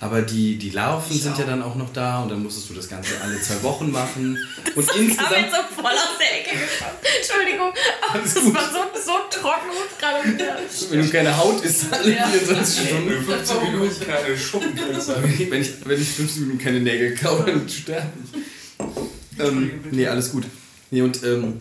Aber 0.00 0.22
die, 0.22 0.56
die 0.56 0.70
Larven 0.70 1.18
sind 1.18 1.36
ja 1.38 1.44
dann 1.44 1.60
auch 1.60 1.74
noch 1.74 1.92
da 1.92 2.22
und 2.22 2.28
dann 2.30 2.40
musstest 2.42 2.70
du 2.70 2.74
das 2.74 2.88
Ganze 2.88 3.20
alle 3.20 3.40
zwei 3.40 3.60
Wochen 3.64 3.90
machen. 3.90 4.38
Und 4.76 4.86
kam 4.86 4.96
jetzt 4.96 4.96
insgesamt. 4.96 5.50
so 5.50 5.82
voll 5.82 5.90
aus 5.90 6.18
der 6.20 6.38
Ecke 6.40 6.50
geschossen. 6.50 6.98
Entschuldigung, 7.18 7.72
aber 8.08 8.18
das 8.22 8.34
gut. 8.34 8.54
war 8.54 8.70
so, 8.70 9.00
so 9.04 9.12
trocken 9.28 9.70
und 9.70 9.98
gerade 9.98 10.28
wieder. 10.32 10.56
Wenn 10.90 11.02
du 11.04 11.10
keine 11.10 11.36
Haut 11.36 11.64
isst, 11.64 11.92
alle 11.92 12.14
Ja. 12.14 12.26
24 12.28 12.86
Stunden. 12.88 13.24
15 13.24 13.62
Minuten 13.72 14.06
keine 14.06 14.38
Schuppen 14.38 14.76
kriegst. 14.76 15.08
Wenn 15.08 15.30
ich, 15.32 15.50
wenn 15.50 15.62
ich, 15.62 15.70
wenn 15.84 16.00
ich 16.00 16.08
15 16.08 16.42
Minuten 16.42 16.62
keine 16.62 16.80
Nägel 16.80 17.14
kaue, 17.16 17.44
dann 17.44 17.68
sterbe 17.68 18.06
ich. 18.32 19.40
Ähm, 19.40 19.80
nee, 19.90 20.06
alles 20.06 20.30
gut. 20.30 20.44
Nee, 20.92 21.02
und 21.02 21.22
ähm, 21.24 21.60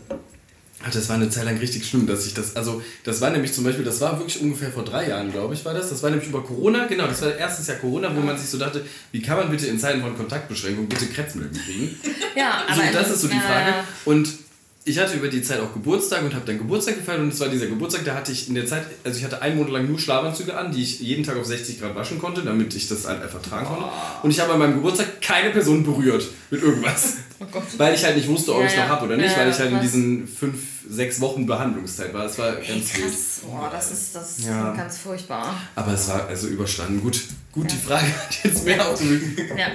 ach, 0.85 0.91
das 0.91 1.09
war 1.09 1.15
eine 1.15 1.29
Zeit 1.29 1.45
lang 1.45 1.57
richtig 1.57 1.85
schlimm, 1.87 2.07
dass 2.07 2.25
ich 2.27 2.33
das, 2.33 2.55
also 2.55 2.81
das 3.03 3.19
war 3.21 3.29
nämlich 3.31 3.53
zum 3.53 3.63
Beispiel, 3.63 3.83
das 3.85 3.99
war 4.01 4.17
wirklich 4.19 4.41
ungefähr 4.41 4.71
vor 4.71 4.83
drei 4.83 5.09
Jahren, 5.09 5.31
glaube 5.31 5.53
ich, 5.53 5.65
war 5.65 5.73
das. 5.73 5.89
Das 5.89 6.03
war 6.03 6.09
nämlich 6.09 6.29
über 6.29 6.43
Corona, 6.43 6.85
genau, 6.85 7.07
das 7.07 7.21
war 7.21 7.35
erstes 7.35 7.67
Jahr 7.67 7.77
Corona, 7.77 8.15
wo 8.15 8.21
man 8.21 8.37
sich 8.37 8.49
so 8.49 8.57
dachte, 8.57 8.85
wie 9.11 9.21
kann 9.21 9.37
man 9.37 9.49
bitte 9.49 9.67
in 9.67 9.79
Zeiten 9.79 10.01
von 10.01 10.15
Kontaktbeschränkung 10.15 10.87
bitte 10.87 11.07
Krebsmilben 11.07 11.57
kriegen? 11.59 11.99
Ja, 12.35 12.63
So, 12.75 12.81
aber. 12.81 12.91
das 12.91 13.09
ist 13.09 13.21
so 13.21 13.27
die 13.27 13.39
Frage. 13.39 13.69
ja. 13.71 13.83
Und 14.05 14.29
ich 14.85 14.99
hatte 14.99 15.15
über 15.17 15.27
die 15.27 15.41
Zeit 15.41 15.59
auch 15.59 15.73
Geburtstag 15.73 16.21
und 16.23 16.33
habe 16.33 16.45
dann 16.45 16.59
Geburtstag 16.59 16.95
gefeiert 16.97 17.19
und 17.19 17.33
es 17.33 17.39
war 17.41 17.49
dieser 17.49 17.65
Geburtstag, 17.65 18.05
da 18.05 18.13
hatte 18.13 18.31
ich 18.31 18.47
in 18.47 18.53
der 18.55 18.65
Zeit, 18.67 18.85
also 19.03 19.17
ich 19.17 19.25
hatte 19.25 19.41
einen 19.41 19.57
Monat 19.57 19.73
lang 19.73 19.87
nur 19.89 19.99
Schlafanzüge 19.99 20.55
an, 20.55 20.71
die 20.71 20.83
ich 20.83 20.99
jeden 21.01 21.23
Tag 21.25 21.35
auf 21.35 21.45
60 21.45 21.81
Grad 21.81 21.95
waschen 21.95 22.19
konnte, 22.19 22.41
damit 22.43 22.73
ich 22.75 22.87
das 22.87 23.05
halt 23.07 23.21
einfach 23.21 23.41
tragen 23.41 23.65
konnte. 23.65 23.85
Und 24.23 24.29
ich 24.31 24.39
habe 24.39 24.53
an 24.53 24.59
meinem 24.59 24.75
Geburtstag 24.75 25.19
keine 25.19 25.49
Person 25.49 25.83
berührt 25.83 26.27
mit 26.51 26.61
irgendwas. 26.61 27.15
Weil 27.77 27.93
ich 27.95 28.03
halt 28.03 28.15
nicht 28.15 28.27
wusste, 28.27 28.51
ob 28.51 28.57
Oh 28.57 28.61
Ja, 28.61 28.65
ich 28.67 28.73
es 28.73 28.77
noch 28.79 28.87
habe 28.87 29.05
oder 29.05 29.17
nicht, 29.17 29.31
Ja, 29.31 29.37
weil 29.37 29.49
ich 29.51 29.57
halt 29.59 29.69
in 29.69 29.75
was- 29.75 29.81
diesen 29.83 30.27
fünf, 30.27 30.59
sechs 30.89 31.19
Wochen 31.21 31.45
Behandlungszeit 31.45 32.13
war. 32.13 32.23
Das 32.23 32.37
war 32.37 32.53
ganz 32.53 32.93
krass. 32.93 33.41
Boah, 33.43 33.69
das 33.71 33.91
ist, 33.91 34.15
das 34.15 34.37
ist 34.39 34.45
Ja. 34.47 34.73
ganz 34.73 34.97
furchtbar. 34.97 35.55
Aber 35.75 35.93
es 35.93 36.07
war 36.07 36.25
also 36.27 36.47
überstanden. 36.47 37.01
Gut, 37.01 37.21
gut 37.51 37.71
die 37.71 37.75
Frage 37.77 38.05
hat 38.05 38.43
jetzt 38.43 38.65
mehr 38.65 38.87
ausgewirkt. 38.87 39.39
Ja. 39.57 39.67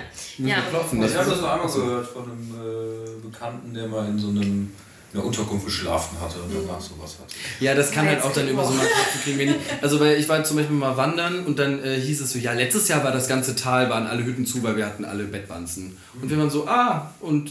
Ja, 0.46 0.56
klopfen. 0.70 1.02
Ich 1.02 1.14
habe 1.14 1.30
das 1.30 1.40
noch 1.40 1.50
einmal 1.50 1.70
gehört 1.72 2.08
von 2.08 2.22
einem 2.24 2.54
äh, 2.54 3.28
Bekannten, 3.30 3.74
der 3.74 3.86
mal 3.88 4.08
in 4.08 4.18
so 4.18 4.28
einem 4.28 4.42
in 4.42 4.72
einer 5.14 5.24
Unterkunft 5.24 5.66
geschlafen 5.66 6.16
hatte 6.20 6.40
und 6.40 6.54
danach 6.54 6.80
sowas 6.80 7.16
hatte. 7.20 7.34
Ja, 7.60 7.74
das 7.74 7.90
kann 7.90 8.06
halt 8.06 8.22
auch 8.22 8.32
dann 8.32 8.48
immer 8.48 8.64
so 8.64 8.72
Tropfen 8.72 9.20
kriegen. 9.24 9.38
Wenn 9.38 9.54
also 9.82 10.00
weil 10.00 10.18
ich 10.18 10.28
war 10.28 10.42
zum 10.44 10.56
Beispiel 10.56 10.76
mal 10.76 10.96
wandern 10.96 11.44
und 11.44 11.58
dann 11.58 11.82
äh, 11.84 12.00
hieß 12.00 12.20
es 12.22 12.32
so, 12.32 12.38
ja, 12.38 12.52
letztes 12.52 12.88
Jahr 12.88 13.04
war 13.04 13.12
das 13.12 13.28
ganze 13.28 13.54
Tal, 13.54 13.90
waren 13.90 14.06
alle 14.06 14.24
Hütten 14.24 14.46
zu, 14.46 14.62
weil 14.62 14.76
wir 14.76 14.86
hatten 14.86 15.04
alle 15.04 15.24
Bettwanzen. 15.24 15.96
Und 16.20 16.30
wir 16.30 16.38
waren 16.38 16.50
so, 16.50 16.66
ah, 16.66 17.12
und 17.20 17.50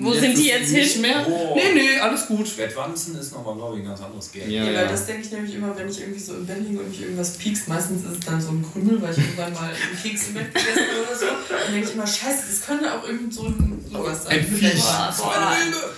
Wo 0.00 0.12
sind 0.12 0.36
die 0.36 0.48
jetzt 0.48 0.70
nicht 0.72 0.92
hin? 0.92 1.02
mehr? 1.02 1.26
Oh. 1.28 1.54
Nee, 1.56 1.72
nee, 1.74 1.98
alles 1.98 2.26
gut. 2.26 2.56
Bettwanzen 2.56 3.18
ist 3.18 3.32
nochmal, 3.32 3.54
glaube 3.56 3.76
ich, 3.78 3.82
ein 3.84 3.88
ganz 3.88 4.00
anderes 4.02 4.30
Game. 4.30 4.50
Ja, 4.50 4.64
Ja, 4.64 4.70
ja. 4.70 4.78
weil 4.80 4.88
das 4.88 5.06
denke 5.06 5.22
ich 5.22 5.32
nämlich 5.32 5.54
immer, 5.54 5.76
wenn 5.76 5.88
ich 5.88 6.00
irgendwie 6.00 6.20
so 6.20 6.34
im 6.34 6.46
Bett 6.46 6.58
liege 6.60 6.78
und 6.80 6.88
mich 6.90 7.00
irgendwas 7.02 7.36
piekst. 7.38 7.68
Meistens 7.68 8.04
ist 8.04 8.18
es 8.20 8.26
dann 8.26 8.40
so 8.40 8.50
ein 8.50 8.64
Krümel, 8.70 9.00
weil 9.02 9.12
ich 9.12 9.18
irgendwann 9.18 9.52
mal 9.54 9.70
einen 9.70 10.02
Keks 10.02 10.28
im 10.28 10.34
Bett 10.34 10.54
gegessen 10.54 10.78
habe 10.90 11.06
oder 11.08 11.18
so. 11.18 11.26
Dann 11.64 11.72
denke 11.72 11.88
ich 11.88 11.94
immer, 11.94 12.06
scheiße, 12.06 12.42
das 12.50 12.66
könnte 12.66 12.92
auch 12.92 13.06
irgend 13.06 13.32
so 13.34 13.44
ein 13.46 13.82
sowas 13.90 14.24
sein. 14.24 14.38
Ein 14.38 14.46
Viech. 14.46 14.74
Boah. 14.82 15.14
Oh 15.18 15.88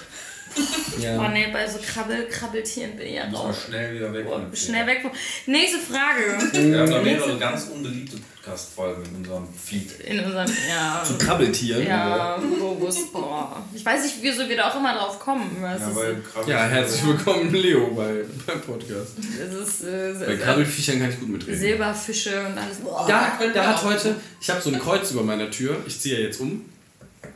Ja. 1.00 1.28
nee, 1.28 1.49
bei 1.52 1.68
so 1.68 1.78
Krabbel, 1.84 2.26
Krabbeltieren 2.28 2.96
bin 2.96 3.06
ich 3.08 3.14
ja 3.14 3.28
raus. 3.28 3.56
schnell 3.66 3.94
wieder 3.96 4.12
weg. 4.12 4.25
Boah, 4.26 4.40
schnell 4.54 4.87
weg. 4.87 5.04
Nächste 5.46 5.78
Frage. 5.78 6.38
Wir 6.52 6.80
haben 6.80 6.88
noch 6.90 7.02
mehrere 7.02 7.37
ganz 7.38 7.64
unbeliebte 7.64 8.16
Podcast-Folgen 8.16 9.02
in 9.06 9.16
unserem 9.16 9.49
Feed. 9.52 9.90
In 10.00 10.20
unserem, 10.20 10.46
ja. 10.68 11.02
Zu 11.04 11.18
Krabbeltieren. 11.18 11.87
Ja, 11.87 12.38
Bogus, 12.58 13.11
boah. 13.12 13.62
Ich 13.75 13.84
weiß 13.84 14.04
nicht, 14.04 14.16
wieso 14.20 14.49
wir 14.49 14.56
da 14.56 14.70
auch 14.70 14.76
immer 14.76 14.94
drauf 14.94 15.18
kommen. 15.18 15.56
Ja, 15.61 15.75
ist, 15.75 15.96
weil 15.96 16.16
Krabbel- 16.32 16.49
Ja, 16.50 16.64
herzlich 16.64 17.06
willkommen, 17.06 17.52
Leo, 17.52 17.88
bei, 17.88 18.25
beim 18.46 18.61
Podcast. 18.61 19.12
es 19.18 19.54
ist, 19.68 19.82
äh, 19.84 20.14
Bei 20.25 20.32
ist 20.34 20.42
Krabbelfiechern 20.42 21.00
kann 21.00 21.11
ich 21.11 21.18
gut 21.20 21.28
mitreden. 21.28 21.58
Silberfische 21.58 22.38
und 22.46 22.56
alles. 22.56 22.78
Boah. 22.78 23.04
Da, 23.08 23.38
da 23.52 23.66
hat 23.66 23.82
heute, 23.82 24.14
ich 24.40 24.49
habe 24.50 24.61
so 24.61 24.70
ein 24.70 24.78
Kreuz 24.78 25.11
über 25.11 25.23
meiner 25.25 25.50
Tür, 25.50 25.76
ich 25.87 25.99
ziehe 26.00 26.18
ja 26.18 26.25
jetzt 26.26 26.40
um. 26.40 26.64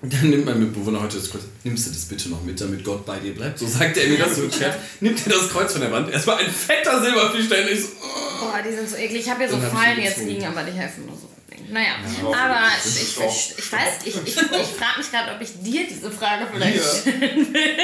Und 0.00 0.12
dann 0.12 0.30
nimmt 0.30 0.44
mein 0.44 0.60
Mitbewohner 0.60 1.00
heute 1.02 1.16
das 1.18 1.28
Kreuz. 1.30 1.42
Nimmst 1.64 1.86
du 1.86 1.90
das 1.90 2.04
bitte 2.04 2.28
noch 2.28 2.42
mit, 2.44 2.60
damit 2.60 2.84
Gott 2.84 3.04
bei 3.04 3.18
dir 3.18 3.34
bleibt? 3.34 3.58
So 3.58 3.66
sagt 3.66 3.96
er 3.96 4.06
mir 4.08 4.18
das 4.18 4.36
so 4.36 4.48
Scherz. 4.50 4.76
Nimmt 5.00 5.20
er 5.26 5.32
das 5.32 5.48
Kreuz 5.50 5.72
von 5.72 5.80
der 5.80 5.90
Wand. 5.90 6.08
Es 6.14 6.24
war 6.26 6.36
ein 6.38 6.48
fetter 6.50 7.02
Silberfisch, 7.02 7.48
der 7.48 7.68
ich 7.70 7.82
so. 7.82 7.88
oh. 8.00 8.44
Boah, 8.44 8.60
die 8.64 8.74
sind 8.76 8.88
so 8.88 8.96
eklig. 8.96 9.22
Ich 9.22 9.30
habe 9.30 9.40
hier 9.40 9.50
so 9.50 9.58
Fallen 9.58 10.00
jetzt 10.00 10.18
liegen, 10.18 10.44
aber 10.46 10.62
die 10.62 10.72
helfen 10.72 11.06
nur 11.06 11.16
so. 11.16 11.28
Naja, 11.70 11.96
Ja, 12.22 12.28
aber 12.32 12.68
ich, 12.82 13.18
ich, 13.18 13.58
ich 13.58 13.72
weiß, 13.72 13.88
ich, 14.04 14.14
ich, 14.14 14.26
ich 14.26 14.34
frage 14.36 14.98
mich 14.98 15.10
gerade, 15.10 15.34
ob 15.34 15.40
ich 15.42 15.50
dir 15.62 15.86
diese 15.86 16.10
Frage 16.10 16.46
vielleicht 16.52 16.76
Ja. 16.78 16.82
stellen 17.00 17.52
will, 17.52 17.76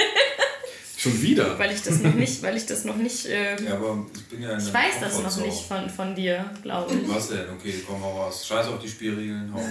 Schon 1.04 1.22
wieder. 1.22 1.58
weil 1.58 1.70
ich 1.72 1.82
das 1.82 2.00
noch 2.00 2.14
nicht, 2.14 2.42
weil 2.42 2.56
ich 2.56 2.64
das 2.66 2.84
noch 2.84 2.96
nicht, 2.96 3.26
ähm, 3.28 3.58
Ja, 3.66 3.74
aber 3.74 4.06
ich 4.14 4.24
bin 4.24 4.40
ja 4.42 4.52
in 4.52 4.58
ich 4.58 4.72
weiß 4.72 5.00
das 5.00 5.22
noch 5.22 5.36
nicht 5.44 5.66
von, 5.68 5.88
von 5.90 6.14
dir, 6.14 6.50
glaube 6.62 6.94
ich. 6.94 7.08
Was 7.08 7.28
denn? 7.28 7.48
Okay, 7.50 7.74
komm 7.86 8.00
mal 8.00 8.08
raus. 8.10 8.46
Scheiß 8.46 8.66
auf 8.68 8.80
die 8.80 8.88
Spielregeln, 8.88 9.52
hau 9.52 9.58
raus. 9.58 9.68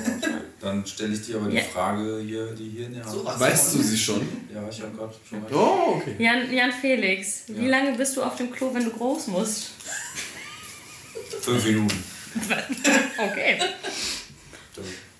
Dann 0.61 0.85
stelle 0.85 1.13
ich 1.13 1.21
dir 1.25 1.37
aber 1.37 1.49
die 1.49 1.57
Ja. 1.57 1.63
Frage 1.63 2.21
hier, 2.25 2.45
die 2.53 2.69
hier 2.69 2.85
in 2.85 2.93
der 2.93 3.03
Hand. 3.03 3.13
Sowas. 3.13 3.39
Weißt 3.39 3.73
du 3.75 3.81
sie 3.81 3.97
schon? 3.97 4.21
Ja, 4.53 4.61
ich 4.69 4.79
habe 4.81 4.95
gerade 4.95 5.13
schon 5.27 5.41
mal. 5.41 5.51
Oh, 5.53 5.95
okay. 5.97 6.15
Jan, 6.19 6.53
Jan 6.53 6.71
Felix, 6.71 7.43
wie 7.47 7.63
Ja. 7.65 7.69
lange 7.79 7.97
bist 7.97 8.15
du 8.15 8.21
auf 8.23 8.35
dem 8.37 8.51
Klo, 8.51 8.73
wenn 8.73 8.83
du 8.85 8.91
groß 8.91 9.27
musst? 9.27 9.71
Fünf 11.41 11.65
Minuten. 11.65 12.03
Okay. 13.17 13.59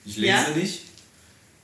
Ich 0.06 0.17
lese 0.17 0.28
Ja? 0.28 0.47
nicht. 0.56 0.82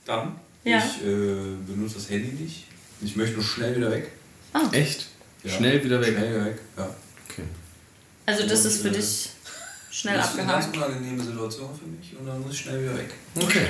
Dann. 0.04 0.36
Ja. 0.64 0.78
Ich 0.78 1.02
äh, 1.04 1.56
benutze 1.66 1.94
das 1.96 2.08
Handy 2.10 2.32
nicht. 2.42 2.64
Ich 3.02 3.16
möchte 3.16 3.34
nur 3.36 3.44
schnell 3.44 3.76
wieder 3.76 3.90
weg. 3.90 4.10
Echt? 4.72 5.06
Ja. 5.44 5.50
Schnell 5.52 5.82
wieder 5.84 6.00
weg. 6.00 6.14
Schnell 6.16 6.30
wieder 6.34 6.44
weg. 6.46 6.58
Ja. 6.76 6.94
Okay. 7.28 7.42
Also 8.26 8.46
das 8.46 8.60
Und, 8.64 8.66
ist 8.70 8.82
für 8.82 8.88
äh, 8.88 8.92
dich 8.92 9.30
schnell 9.90 10.16
das 10.16 10.32
ist 10.32 10.38
eine 10.38 10.46
ganz 10.52 10.66
abgehakt. 10.66 10.90
unangenehme 10.92 11.22
Situation 11.24 11.70
für 11.78 11.86
mich 11.86 12.16
und 12.18 12.26
dann 12.26 12.40
muss 12.40 12.52
ich 12.54 12.60
schnell 12.60 12.82
wieder 12.82 12.96
weg. 12.96 13.10
Okay. 13.36 13.66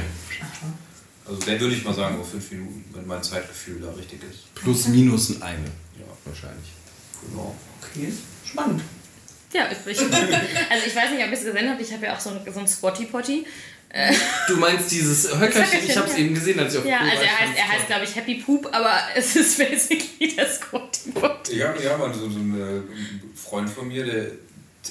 Also 1.26 1.40
dann 1.42 1.60
würde 1.60 1.74
ich 1.74 1.84
mal 1.84 1.94
sagen, 1.94 2.18
auf 2.18 2.30
fünf 2.30 2.50
Minuten, 2.50 2.84
wenn 2.92 3.06
mein 3.06 3.22
Zeitgefühl 3.22 3.80
da 3.80 3.90
richtig 3.92 4.20
ist. 4.24 4.52
Plus 4.54 4.88
minus 4.88 5.30
ein 5.36 5.42
eine. 5.42 5.64
Ja, 5.98 6.06
Wahrscheinlich. 6.24 6.70
genau. 7.28 7.54
Okay, 7.80 8.12
spannend. 8.44 8.82
Ja, 9.52 9.68
ich, 9.70 9.78
also 9.88 10.86
ich 10.86 10.96
weiß 10.96 11.10
nicht, 11.10 11.24
ob 11.24 11.30
ihr 11.30 11.32
es 11.32 11.44
gesehen 11.44 11.68
habt, 11.68 11.80
ich 11.80 11.92
habe 11.92 12.06
ja 12.06 12.14
auch 12.16 12.20
so, 12.20 12.30
ein- 12.30 12.52
so 12.52 12.60
ein 12.60 12.66
Squatty-Potty. 12.68 13.46
Du 14.46 14.56
meinst 14.56 14.90
dieses 14.92 15.28
Höckerchen? 15.36 15.80
Ich 15.86 15.96
habe 15.96 16.08
es 16.08 16.16
eben 16.16 16.34
gesehen, 16.34 16.60
als 16.60 16.74
ich 16.74 16.78
auf 16.80 16.86
Ja, 16.86 17.00
war. 17.00 17.10
also 17.10 17.22
er 17.22 17.38
heißt, 17.40 17.52
er 17.58 17.68
heißt 17.68 17.86
glaube 17.86 18.04
ich 18.04 18.14
Happy 18.14 18.34
Poop, 18.36 18.68
aber 18.72 18.92
es 19.16 19.34
ist 19.36 19.58
basically 19.58 20.34
der 20.36 20.48
Squatty-Potty. 20.48 21.56
Ja, 21.56 21.74
ja, 21.76 21.96
mal 21.96 22.12
so, 22.14 22.28
so 22.30 22.38
ein 22.38 22.54
äh, 22.86 23.38
Freund 23.38 23.68
von 23.68 23.88
mir, 23.88 24.04
der, 24.04 24.26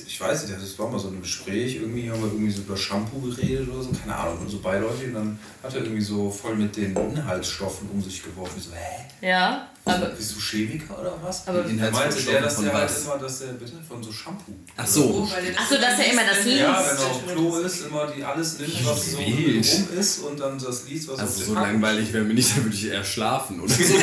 ich 0.05 0.21
weiß 0.21 0.47
nicht, 0.47 0.61
das 0.61 0.77
war 0.77 0.89
mal 0.89 0.99
so 0.99 1.07
ein 1.07 1.21
Gespräch, 1.21 1.75
irgendwie 1.77 2.09
haben 2.11 2.19
wir 2.21 2.27
irgendwie 2.31 2.51
so 2.51 2.61
über 2.61 2.77
Shampoo 2.77 3.21
geredet 3.21 3.67
oder 3.69 3.81
so, 3.83 3.89
keine 3.91 4.15
Ahnung, 4.15 4.39
und 4.41 4.49
so 4.49 4.59
beiläufig 4.59 5.07
und 5.07 5.13
dann 5.15 5.39
hat 5.63 5.73
er 5.73 5.81
irgendwie 5.81 6.01
so 6.01 6.29
voll 6.29 6.55
mit 6.55 6.75
den 6.77 6.95
Inhaltsstoffen 6.95 7.89
um 7.89 8.01
sich 8.01 8.21
geworfen. 8.23 8.53
Ich 8.57 8.65
so, 8.65 8.71
hä? 8.73 9.27
Ja, 9.27 9.67
aber 9.85 10.05
Bist 10.09 10.35
du 10.35 10.39
Chemiker 10.39 10.99
oder 10.99 11.17
was? 11.21 11.47
Aber- 11.47 11.63
meinte 11.63 12.21
der, 12.21 12.41
dass 12.41 12.57
der 12.61 12.73
halt 12.73 12.91
immer, 13.03 13.17
dass 13.17 13.39
der 13.39 13.47
bitte 13.53 13.73
von 13.87 14.03
so 14.03 14.11
Shampoo. 14.11 14.53
Ach 14.77 14.85
so. 14.85 15.27
Ach 15.57 15.69
so, 15.69 15.75
dass 15.77 15.99
er 15.99 16.11
immer 16.13 16.21
das 16.23 16.45
Ja, 16.45 16.51
liest. 16.51 16.91
wenn 16.91 17.05
er 17.05 17.09
auf 17.11 17.19
dem 17.25 17.31
Klo 17.35 17.57
ist, 17.57 17.85
immer 17.87 18.07
die 18.07 18.23
alles 18.23 18.59
nimmt, 18.59 18.85
was 18.85 19.11
so 19.11 19.17
rum 19.17 19.87
ist 19.99 20.19
und 20.19 20.39
dann 20.39 20.59
das 20.59 20.87
liest, 20.87 21.07
was 21.09 21.19
Also 21.19 21.41
auf 21.41 21.47
so 21.47 21.53
langweilig 21.55 22.13
wäre 22.13 22.23
mir 22.23 22.35
nicht, 22.35 22.55
dann 22.55 22.63
würde 22.65 22.75
ich 22.75 22.85
eher 22.85 23.03
schlafen 23.03 23.59
oder 23.59 23.73
so. 23.73 23.83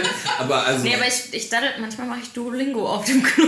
Aber 0.38 0.64
also. 0.64 0.84
Nee, 0.84 0.94
aber 0.94 1.08
ich, 1.08 1.32
ich 1.34 1.48
daddel, 1.48 1.70
manchmal 1.80 2.06
mache 2.06 2.20
ich 2.22 2.30
Duolingo 2.32 2.88
auf 2.88 3.04
dem 3.04 3.22
Klo. 3.22 3.46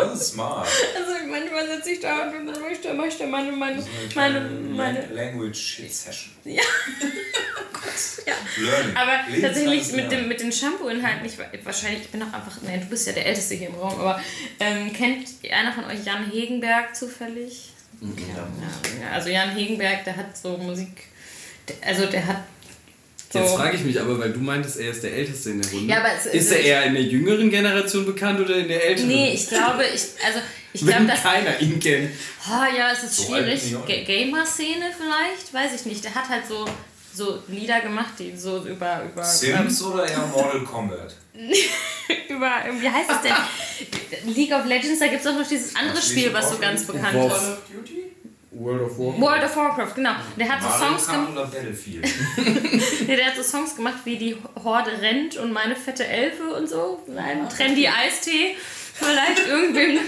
Das 0.00 0.20
ist 0.20 0.32
smart. 0.32 0.68
Also 0.96 1.10
manchmal 1.28 1.76
sitze 1.76 1.90
ich 1.90 2.00
da 2.00 2.30
und 2.30 2.60
möchte, 2.60 2.92
möchte 2.94 3.26
meine, 3.26 3.52
meine, 3.52 3.84
meine, 4.14 4.40
meine, 4.40 5.06
Language 5.06 5.82
Session. 5.88 6.32
Ja. 6.44 6.62
ja. 8.26 8.34
Learning. 8.56 8.96
Aber 8.96 9.12
Lebenslanges 9.30 9.42
tatsächlich 9.42 9.92
mit 9.92 10.12
dem, 10.12 10.28
mit 10.28 10.40
den 10.40 10.52
Shampoo-Inhalten, 10.52 11.24
ich, 11.24 11.36
wahrscheinlich, 11.64 12.02
ich 12.02 12.08
bin 12.10 12.22
auch 12.22 12.32
einfach, 12.32 12.58
nein, 12.62 12.80
du 12.80 12.86
bist 12.86 13.06
ja 13.06 13.12
der 13.12 13.26
Älteste 13.26 13.54
hier 13.54 13.68
im 13.68 13.74
Raum, 13.74 13.98
aber 13.98 14.20
ähm, 14.58 14.92
kennt 14.92 15.28
einer 15.50 15.72
von 15.72 15.84
euch 15.84 16.04
Jan 16.04 16.30
Hegenberg 16.30 16.94
zufällig? 16.94 17.72
Okay. 18.02 18.24
Ja, 19.00 19.10
also 19.12 19.28
Jan 19.28 19.50
Hegenberg, 19.50 20.04
der 20.04 20.16
hat 20.16 20.36
so 20.36 20.56
Musik, 20.56 21.04
also 21.84 22.06
der 22.06 22.26
hat 22.26 22.44
so... 23.32 23.38
Jetzt 23.38 23.54
frage 23.54 23.76
ich 23.76 23.84
mich 23.84 24.00
aber, 24.00 24.18
weil 24.18 24.32
du 24.32 24.40
meintest, 24.40 24.78
er 24.78 24.90
ist 24.90 25.02
der 25.02 25.12
Älteste 25.14 25.50
in 25.50 25.62
der 25.62 25.70
Runde. 25.70 25.92
Ja, 25.92 25.98
aber 26.00 26.08
es- 26.16 26.26
ist 26.26 26.50
er 26.52 26.60
eher 26.60 26.84
in 26.84 26.94
der 26.94 27.02
jüngeren 27.04 27.48
Generation 27.50 28.04
bekannt 28.06 28.40
oder 28.40 28.56
in 28.56 28.68
der 28.68 28.84
älteren? 28.84 29.08
Nee, 29.08 29.32
ich 29.34 29.48
glaube, 29.48 29.84
ich, 29.84 30.02
also 30.24 30.40
ich 30.72 30.80
glaube, 30.86 31.04
dass... 31.06 31.22
keiner 31.22 31.60
ihn 31.60 31.78
kennt. 31.78 32.10
Oh, 32.48 32.76
ja, 32.76 32.92
es 32.92 33.04
ist 33.04 33.16
So 33.16 33.34
schwierig. 33.34 33.60
Gamer-Szene 34.06 34.86
vielleicht, 34.96 35.52
weiß 35.52 35.80
ich 35.80 35.86
nicht. 35.86 36.04
Der 36.04 36.14
hat 36.14 36.28
halt 36.28 36.46
so, 36.48 36.64
so 37.14 37.42
Lieder 37.48 37.80
gemacht, 37.80 38.14
die 38.18 38.36
so 38.36 38.64
über... 38.64 39.02
über 39.12 39.24
Sims 39.24 39.82
oder 39.82 40.08
eher 40.08 40.26
Mortal 40.26 40.60
Kombat? 40.64 41.14
über, 42.28 42.50
wie 42.80 42.88
heißt 42.88 43.10
es 43.10 43.22
denn? 43.22 44.34
League 44.34 44.52
of 44.52 44.66
Legends, 44.66 44.98
da 44.98 45.06
gibt 45.06 45.20
es 45.20 45.26
auch 45.26 45.38
noch 45.38 45.48
dieses 45.48 45.74
andere 45.76 46.02
Spiel, 46.02 46.32
was 46.32 46.50
so 46.50 46.58
ganz 46.58 46.84
bekannt 46.84 47.14
ist. 47.14 47.28
Call 47.28 47.52
of 47.52 47.58
Duty? 47.72 48.09
World 48.60 48.82
of 48.82 48.98
Warcraft. 48.98 49.20
World 49.22 49.44
of 49.44 49.56
Warcraft, 49.56 49.94
genau. 49.94 50.10
Der 50.36 50.48
hat 50.48 50.62
so 50.62 50.68
Songs 50.68 51.06
gemacht. 51.08 51.52
Nee, 53.06 53.16
der 53.16 53.26
hat 53.26 53.36
so 53.36 53.42
Songs 53.42 53.74
gemacht 53.74 54.00
wie 54.04 54.18
die 54.18 54.36
Horde 54.62 54.90
rennt 55.00 55.36
und 55.38 55.52
meine 55.52 55.74
fette 55.74 56.06
Elfe 56.06 56.54
und 56.54 56.68
so. 56.68 57.02
Ein 57.16 57.48
Trendy 57.48 57.88
Eistee. 57.88 58.56
Vielleicht 58.94 59.48
irgendwem. 59.48 59.98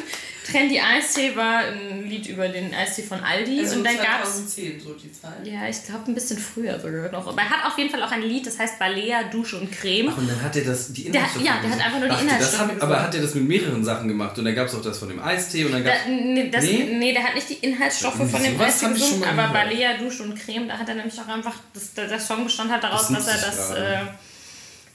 Trendy 0.51 0.81
Eistee 0.81 1.37
war 1.37 1.59
ein 1.61 2.09
Lied 2.09 2.27
über 2.27 2.49
den 2.49 2.75
Eistee 2.75 3.03
von 3.03 3.21
Aldi. 3.21 3.61
Also 3.61 3.77
und 3.77 3.85
dann 3.85 3.97
gab 3.97 4.25
es. 4.25 4.31
2010 4.35 4.81
so 4.81 4.93
die 4.95 5.13
Zeit. 5.13 5.45
Ja, 5.45 5.69
ich 5.69 5.85
glaube 5.85 6.11
ein 6.11 6.15
bisschen 6.15 6.37
früher 6.39 6.79
sogar 6.81 7.11
noch. 7.13 7.27
Aber 7.29 7.41
er 7.41 7.49
hat 7.49 7.65
auf 7.71 7.79
jeden 7.79 7.91
Fall 7.91 8.03
auch 8.03 8.11
ein 8.11 8.23
Lied, 8.23 8.47
das 8.47 8.59
heißt 8.59 8.79
Balea, 8.79 9.23
Dusche 9.25 9.59
und 9.59 9.71
Creme. 9.71 10.09
Ach, 10.13 10.19
und 10.19 10.29
dann 10.29 10.43
hat 10.43 10.57
er 10.57 10.65
das, 10.65 10.93
die 10.93 11.05
Der- 11.05 11.15
Inhaltsstoffe 11.15 11.45
ja, 11.47 11.61
der 11.63 11.71
hat 11.71 11.87
einfach 11.87 12.01
nur 12.01 12.09
die 12.09 12.25
Inhaltsstoffe 12.25 12.71
das. 12.75 12.83
Aber 12.83 13.03
hat 13.03 13.15
er 13.15 13.23
das 13.23 13.35
mit 13.35 13.47
mehreren 13.47 13.85
Sachen 13.85 14.09
gemacht? 14.09 14.37
Und 14.39 14.45
dann 14.45 14.55
gab 14.55 14.67
es 14.67 14.75
auch 14.75 14.83
das 14.83 14.99
von 14.99 15.09
dem 15.09 15.23
Eistee 15.23 15.65
und 15.65 15.73
dann 15.73 15.85
gab 15.85 15.95
Da, 15.95 16.11
nee, 16.11 16.51
das, 16.51 16.65
Nee? 16.65 16.89
nee? 16.99 17.13
der 17.13 17.23
hat 17.23 17.35
nicht 17.35 17.49
die 17.49 17.55
Inhaltsstoffe 17.65 18.19
Ja, 18.19 18.27
von 18.27 18.43
dem 18.43 18.61
Eistee 18.61 18.89
gesungen, 18.89 19.25
aber 19.25 19.49
gehört. 19.49 19.53
Balea, 19.53 19.97
Dusche 19.99 20.25
und 20.25 20.35
Creme, 20.39 20.67
da 20.69 20.79
hat 20.79 20.89
er 20.89 20.97
nämlich 20.97 21.19
auch 21.21 21.29
einfach, 21.29 21.55
das, 21.73 21.95
der, 21.95 22.09
der 22.09 22.19
Song 22.21 22.45
bestand 22.45 22.71
halt 22.73 22.83
daraus, 22.83 23.09
Das 23.09 23.27
dass 23.27 23.29
er 23.29 23.47
das, 23.47 23.71
äh, 23.71 24.07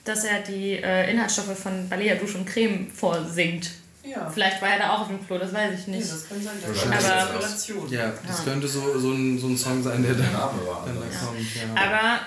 dass 0.03 0.23
er 0.25 0.39
die 0.41 0.73
äh, 0.73 1.09
Inhaltsstoffe 1.11 1.57
von 1.57 1.87
Balea, 1.89 2.15
Dusche 2.15 2.37
und 2.37 2.45
Creme 2.45 2.87
vorsingt. 2.93 3.69
Ja. 4.09 4.29
Vielleicht 4.29 4.61
war 4.61 4.69
er 4.69 4.79
da 4.79 4.93
auch 4.93 5.01
auf 5.01 5.07
dem 5.07 5.25
Klo, 5.25 5.37
das 5.37 5.53
weiß 5.53 5.79
ich 5.79 5.87
nicht. 5.87 6.03
das 6.11 6.27
kann 6.29 6.41
sein. 6.41 6.53
Da 6.61 6.67
Wahrscheinlich. 6.69 6.99
ist 6.99 7.05
Aber- 7.11 7.21
Inspiration. 7.35 7.89
Ja, 7.91 8.13
das 8.27 8.37
Ja. 8.39 8.43
könnte 8.51 8.67
so, 8.67 8.99
so, 8.99 9.11
ein, 9.11 9.37
so 9.39 9.47
ein 9.47 9.57
Song 9.57 9.83
sein, 9.83 10.03
der 10.03 10.13
dann, 10.13 10.33
war 10.33 10.53
dann 10.85 10.95
da 10.95 11.17
kommt. 11.25 11.39
Ja. 11.55 11.81
Aber 11.81 12.19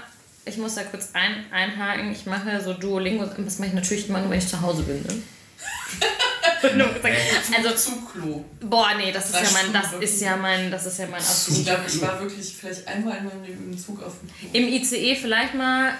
ich 0.44 0.56
muss 0.58 0.74
da 0.74 0.82
kurz 0.84 1.08
ein, 1.14 1.44
einhaken. 1.52 2.12
Ich 2.12 2.26
mache 2.26 2.60
so 2.62 2.74
Duolingo, 2.74 3.24
das 3.24 3.58
mache 3.58 3.68
ich 3.68 3.74
natürlich 3.74 4.08
immer 4.08 4.20
nur, 4.20 4.30
wenn 4.30 4.38
ich 4.38 4.48
zu 4.48 4.60
Hause 4.60 4.82
bin. 4.82 5.02
Ne? 5.02 5.22
also, 7.56 7.70
Zugklo. 7.74 8.44
boah, 8.60 8.90
nee, 8.96 9.10
das 9.12 9.26
ist 9.26 9.34
Drei 9.34 9.42
ja 9.44 9.50
mein, 9.52 9.72
das 9.72 9.86
Stunden. 9.86 10.04
ist 10.04 10.20
ja 10.20 10.36
mein, 10.36 10.70
das 10.70 10.86
ist 10.86 10.98
ja 10.98 11.06
mein 11.06 11.20
Ich 11.20 11.64
glaube, 11.64 11.82
ich 11.86 12.00
war 12.02 12.20
wirklich 12.20 12.54
vielleicht 12.58 12.86
einmal 12.86 13.16
in 13.18 13.24
meinem 13.24 13.42
Leben 13.44 13.72
im 13.72 13.78
Zug 13.78 14.02
auf 14.02 14.12
dem 14.20 14.28
Klo. 14.28 14.48
Im 14.52 14.68
ICE 14.68 15.16
vielleicht 15.16 15.54
mal, 15.54 15.94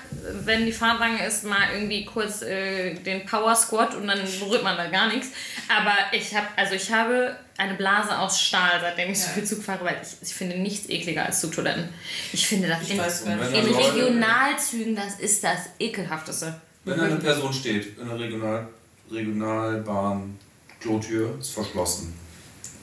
wenn 0.44 0.66
die 0.66 0.72
Fahrt 0.72 1.00
lang 1.00 1.18
ist, 1.18 1.44
mal 1.44 1.58
irgendwie 1.74 2.04
kurz 2.04 2.42
äh, 2.42 2.94
den 2.94 3.24
Power 3.24 3.54
Squat 3.56 3.94
und 3.94 4.06
dann 4.06 4.20
berührt 4.38 4.62
man 4.62 4.76
da 4.76 4.88
gar 4.88 5.08
nichts. 5.08 5.28
Aber 5.68 5.94
ich 6.12 6.34
habe, 6.34 6.46
also 6.56 6.74
ich 6.74 6.92
habe 6.92 7.36
eine 7.56 7.74
Blase 7.74 8.18
aus 8.18 8.40
Stahl, 8.40 8.80
seitdem 8.80 9.10
ich 9.12 9.18
so 9.20 9.26
Ja. 9.28 9.32
viel 9.32 9.44
Zug 9.44 9.62
fahre, 9.62 9.84
weil 9.84 10.00
ich, 10.02 10.28
ich 10.28 10.34
finde 10.34 10.58
nichts 10.58 10.88
ekliger 10.88 11.24
als 11.24 11.40
Zugtoiletten. 11.40 11.88
Ich 12.32 12.46
finde 12.46 12.68
das 12.68 12.82
Ich 12.82 12.90
in, 12.92 12.98
weiß 12.98 13.22
in 13.22 13.38
Leute- 13.38 13.94
Regionalzügen, 13.94 14.94
das 14.96 15.18
ist 15.20 15.42
das 15.42 15.58
ekelhafteste. 15.78 16.60
Wenn 16.84 17.00
eine 17.00 17.16
Person 17.16 17.52
steht 17.52 17.98
in 17.98 18.08
der 18.08 18.18
Regional 18.18 18.68
Regionalbahn, 19.10 20.38
Klotür 20.80 21.36
ist 21.38 21.50
verschlossen 21.52 22.12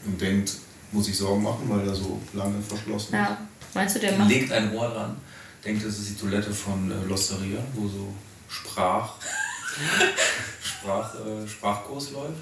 und 0.06 0.20
denkt, 0.22 0.52
muss 0.92 1.08
ich 1.10 1.18
Sorgen 1.18 1.44
machen, 1.44 1.64
weil 1.68 1.88
er 1.88 1.96
so 1.96 2.20
lange 2.34 2.62
verschlossen 2.62 3.14
Ja, 3.16 3.38
meinst 3.74 3.96
du, 3.96 4.00
der 4.00 4.12
ist, 4.12 4.18
macht? 4.18 4.30
legt 4.30 4.52
ein 4.52 4.74
Ohr 4.74 4.90
dran, 4.90 5.18
denkt, 5.66 5.86
das 5.86 5.98
ist 6.00 6.10
die 6.12 6.16
Toilette 6.16 6.52
von 6.52 6.92
äh, 6.92 7.08
Losteria, 7.08 7.60
wo 7.74 7.88
so 7.88 8.14
Sprach, 8.50 9.14
Sprach, 10.64 11.14
äh, 11.16 11.48
Sprachkurs 11.48 12.12
läuft. 12.12 12.34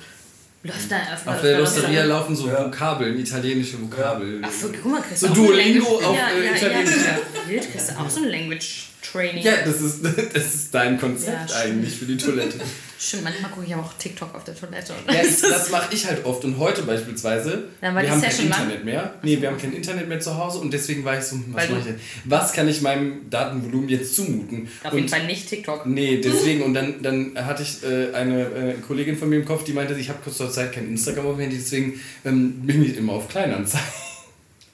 Läuft 0.64 0.92
da 0.92 0.98
öfter 1.14 1.32
Auf 1.32 1.42
der 1.42 1.60
Losteria 1.60 2.04
laufen 2.06 2.36
so 2.36 2.48
Ja. 2.48 2.66
Vokabeln, 2.66 3.20
italienische 3.20 3.82
Vokabeln. 3.82 4.44
Ach 4.46 4.52
so, 4.52 4.70
guck 4.70 4.92
mal, 4.92 5.02
kriegst 5.02 5.22
So 5.22 5.28
Duolingo 5.30 5.98
auf, 6.00 6.16
ja, 6.16 6.30
äh, 6.30 6.46
ja, 6.46 6.56
Italienisch. 6.56 6.96
Ja, 6.96 7.18
ja. 7.18 7.48
Wild, 7.48 7.72
kriegst 7.72 7.92
du 7.92 8.00
auch 8.00 8.10
so 8.10 8.22
ein 8.22 8.30
Language 8.30 8.88
Training. 9.12 9.44
Ja, 9.44 9.54
das 9.64 9.82
ist, 9.82 10.04
das 10.34 10.56
ist 10.56 10.74
dein 10.74 11.00
Konzept 11.00 11.52
Ja, 11.52 11.58
eigentlich 11.58 11.96
für 11.96 12.06
die 12.06 12.18
Toilette. 12.18 12.60
Stimmt, 12.98 13.26
manchmal 13.26 13.52
gucke 13.52 13.66
ich 13.68 13.74
aber 13.74 13.84
auch 13.84 13.94
TikTok 13.94 14.34
auf 14.34 14.46
der 14.46 14.56
Toilette. 14.56 14.94
Ja, 15.08 15.22
das, 15.22 15.42
das 15.42 15.70
mache 15.70 15.94
ich 15.94 16.08
halt 16.08 16.26
oft. 16.26 16.44
Und 16.46 16.58
heute 16.58 16.84
beispielsweise, 16.84 17.66
Dann 17.82 17.94
war 17.94 18.02
wir 18.02 18.10
haben 18.10 18.22
kein 18.22 18.32
Session 18.32 18.50
lang? 18.50 18.62
Internet 18.62 18.86
mehr. 18.86 19.14
Nee, 19.22 19.42
wir 19.42 19.50
haben 19.50 19.58
kein 19.58 19.74
Internet 19.74 20.08
mehr 20.08 20.20
zu 20.20 20.38
Hause 20.38 20.60
und 20.60 20.74
deswegen 20.74 21.04
war 21.04 21.18
ich 21.20 21.26
so, 21.26 21.38
was, 21.48 21.66
ich 21.66 21.70
denn? 21.70 22.00
was 22.24 22.54
kann 22.54 22.68
ich 22.70 22.82
meinem 22.82 23.30
Datenvolumen 23.30 23.90
jetzt 23.90 24.16
zumuten? 24.16 24.70
Auf 24.84 24.94
jeden 24.94 25.04
Und 25.04 25.10
Fall 25.10 25.26
nicht 25.26 25.50
TikTok. 25.50 25.86
Nee, 25.86 26.18
deswegen. 26.24 26.64
Und 26.64 26.74
dann, 26.74 27.02
dann 27.02 27.34
hatte 27.36 27.64
ich 27.64 27.84
äh, 27.84 28.14
eine 28.14 28.44
äh, 28.44 28.74
Kollegin 28.76 29.18
von 29.18 29.30
mir 29.30 29.38
im 29.38 29.46
Kopf, 29.46 29.66
die 29.66 29.74
meinte, 29.74 29.94
ich 29.96 30.10
habe 30.10 30.20
kurz 30.24 30.38
zur 30.38 30.50
Zeit 30.50 30.72
kein 30.72 30.88
Instagram 30.88 31.28
auf 31.28 31.36
dem 31.36 31.42
Handy, 31.42 31.58
deswegen 31.58 32.00
ähm, 32.24 32.62
bin 32.62 32.84
ich 32.84 32.98
immer 32.98 33.14
auf 33.14 33.28
Kleinanzeigen. 33.28 33.88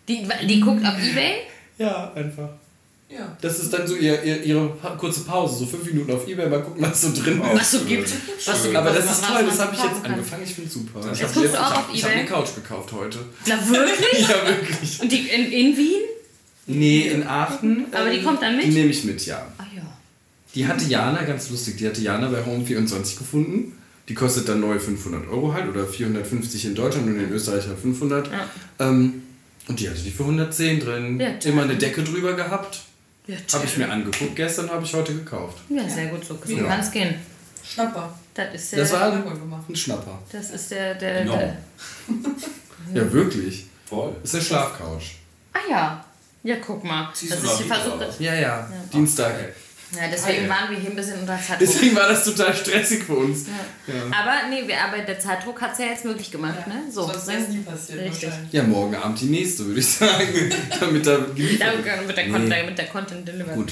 Die, 0.08 0.28
die 0.48 0.60
guckt 0.60 0.86
auf 0.86 0.96
Ebay? 0.98 1.34
Ja, 1.78 2.12
einfach. 2.13 2.50
Ja. 3.12 3.38
Das 3.41 3.60
ist 3.60 3.74
dann 3.74 3.86
so 3.86 3.95
ihr, 3.95 4.24
ihr, 4.24 4.41
ihre 4.43 4.69
kurze 4.97 5.21
Pause, 5.21 5.60
so 5.60 5.65
fünf 5.65 5.84
Minuten 5.86 6.12
auf 6.13 6.28
Ebay, 6.28 6.47
mal 6.47 6.62
gucken, 6.62 6.82
was 6.82 7.02
so 7.02 7.10
drin 7.12 7.41
ist. 7.41 7.60
Was 7.60 7.71
so 7.71 7.80
gibt. 7.82 8.10
Was 8.45 8.58
so 8.63 8.63
gibt, 8.69 8.76
Aber 8.78 8.89
was 8.89 9.06
das 9.06 9.19
ist 9.19 9.26
toll, 9.26 9.43
das 9.45 9.60
habe 9.60 9.76
ich 9.76 9.84
jetzt 9.84 10.04
kann. 10.04 10.12
angefangen, 10.13 10.43
ich 10.45 10.54
finde 10.54 10.67
es 10.69 10.74
super. 10.74 11.12
Ich 11.12 11.19
Jetzt 11.19 11.36
hab 11.36 11.38
auch 11.38 11.45
ich 11.45 11.54
hab, 11.58 11.78
auf 11.78 11.86
ich 11.93 12.04
habe 12.04 12.13
eBay? 12.13 12.21
eine 12.21 12.30
Couch 12.30 12.56
gekauft 12.56 12.91
heute. 12.93 13.19
Na 13.47 13.56
wirklich? 13.69 14.21
Ja, 14.30 14.47
wirklich. 14.47 15.02
Und 15.02 15.12
die 15.12 15.28
in, 15.28 15.52
in 15.52 15.78
Wien? 15.78 16.02
Nee, 16.67 17.02
in 17.10 17.24
Aachen. 17.28 17.86
Aber 17.91 18.10
die 18.10 18.17
ähm, 18.17 18.24
kommt 18.24 18.41
dann 18.41 18.56
mit? 18.56 18.65
Die 18.65 18.69
nehme 18.69 18.89
ich 18.91 19.04
mit, 19.04 19.26
ja. 19.26 19.45
Ach 19.58 19.65
ja. 19.76 19.82
Die 20.56 20.65
hatte 20.67 20.86
Jana, 20.86 21.24
ganz 21.24 21.50
lustig, 21.50 21.78
die 21.78 21.88
hatte 21.88 22.02
Jana 22.02 22.30
bei 22.30 22.39
Home24 22.43 23.17
gefunden. 23.17 23.78
Die 24.08 24.13
kostet 24.13 24.47
dann 24.47 24.60
neu 24.62 24.80
500 24.80 25.28
Euro 25.30 25.54
halt 25.54 25.69
oder 25.69 25.86
450 25.86 26.65
in 26.65 26.76
Deutschland 26.76 27.08
und 27.08 27.19
in 27.19 27.32
Österreich 27.32 27.67
halt 27.67 27.80
500. 27.80 28.28
Ja. 28.28 28.50
Ähm, 28.80 29.24
und 29.67 29.80
die 29.80 29.89
hatte 29.89 30.00
die 30.02 30.12
für 30.12 30.24
110 30.24 30.80
drin. 30.80 31.19
Ja. 31.19 31.30
Immer 31.43 31.63
eine 31.63 31.76
Decke 31.76 32.04
drüber 32.04 32.34
gehabt. 32.34 32.82
Ja, 33.32 33.38
Habe 33.54 33.65
ich 33.65 33.78
mir 33.78 33.89
angeguckt 33.89 34.36
gestern, 34.36 34.70
habe 34.70 34.84
ich 34.84 34.94
heute 34.94 35.13
gekauft. 35.13 35.58
ja 35.70 35.88
sehr 35.88 36.08
gut, 36.08 36.24
so, 36.26 36.38
so 36.44 36.54
Ja. 36.54 36.63
kann 36.63 36.80
es 36.80 36.91
gehen. 36.91 37.15
Schnapper. 37.63 38.13
Das 38.34 38.54
ist 38.54 38.72
der, 38.74 38.80
Das 38.80 38.91
war 38.94 39.12
ein 39.13 39.76
Schnapper. 39.76 40.20
das 40.32 40.50
ist 40.52 40.72
der, 40.72 40.96
der, 40.96 41.22
Genau. 41.24 41.36
der 41.38 41.58
Ja, 43.04 43.12
wirklich. 43.13 43.65
Voll. 43.88 44.15
Ist 44.24 44.34
eine 44.36 44.44
Schlafcouch. 44.44 45.15
Ah 45.54 45.60
ja. 45.70 46.06
Ja, 46.44 46.56
guck 46.65 46.84
mal. 46.84 47.10
Ziehst 47.13 47.34
Das 47.34 47.39
du 47.41 47.46
ist 47.46 47.52
nach 47.52 47.58
die 47.60 47.63
Wien 47.65 47.74
Versuch. 47.74 47.96
oder 47.98 48.08
was? 48.08 48.20
Ja, 48.20 48.34
ja. 48.34 48.67
Dienstag. 48.91 49.34
Ja, 49.93 50.08
deswegen 50.10 50.47
Geil. 50.47 50.49
waren 50.49 50.69
wir 50.71 50.77
hier 50.80 50.89
ein 50.91 50.95
bisschen 50.95 51.19
unter 51.19 51.36
Zeitdruck. 51.38 51.60
Deswegen 51.60 51.95
war 51.95 52.08
das 52.08 52.23
total 52.23 52.54
stressig 52.56 53.04
für 53.04 53.15
uns. 53.15 53.45
Ja, 53.88 53.93
Aber 54.17 54.49
nee, 54.49 54.65
wir, 54.65 54.82
aber 54.82 54.99
der 54.99 55.19
Zeitdruck 55.19 55.60
hat 55.62 55.73
es 55.73 55.80
ja 55.80 55.86
jetzt 55.88 56.06
möglich 56.06 56.32
gemacht, 56.32 56.65
ne? 56.67 56.84
So. 56.89 57.04
Sonst 57.08 57.27
wäre 57.27 57.41
es 57.41 57.47
nie 57.49 57.58
passiert 57.60 57.99
Richtig. 57.99 58.30
ja 58.51 58.63
morgen 58.63 58.95
Abend 58.95 59.19
die 59.19 59.25
nächste, 59.25 59.65
würde 59.65 59.80
ich 59.82 59.88
sagen. 59.88 60.54
Damit 60.80 61.06
da 61.06 61.17
geliefert 61.36 61.75
wird. 61.84 61.88
Da 61.88 62.08
wird 62.08 62.17
der, 62.17 62.25
Nee. 62.25 62.32
Content, 62.32 62.65
mit 62.67 62.77
der 62.77 62.88
Content 62.88 63.27
delivered. 63.27 63.56
Gut. 63.56 63.71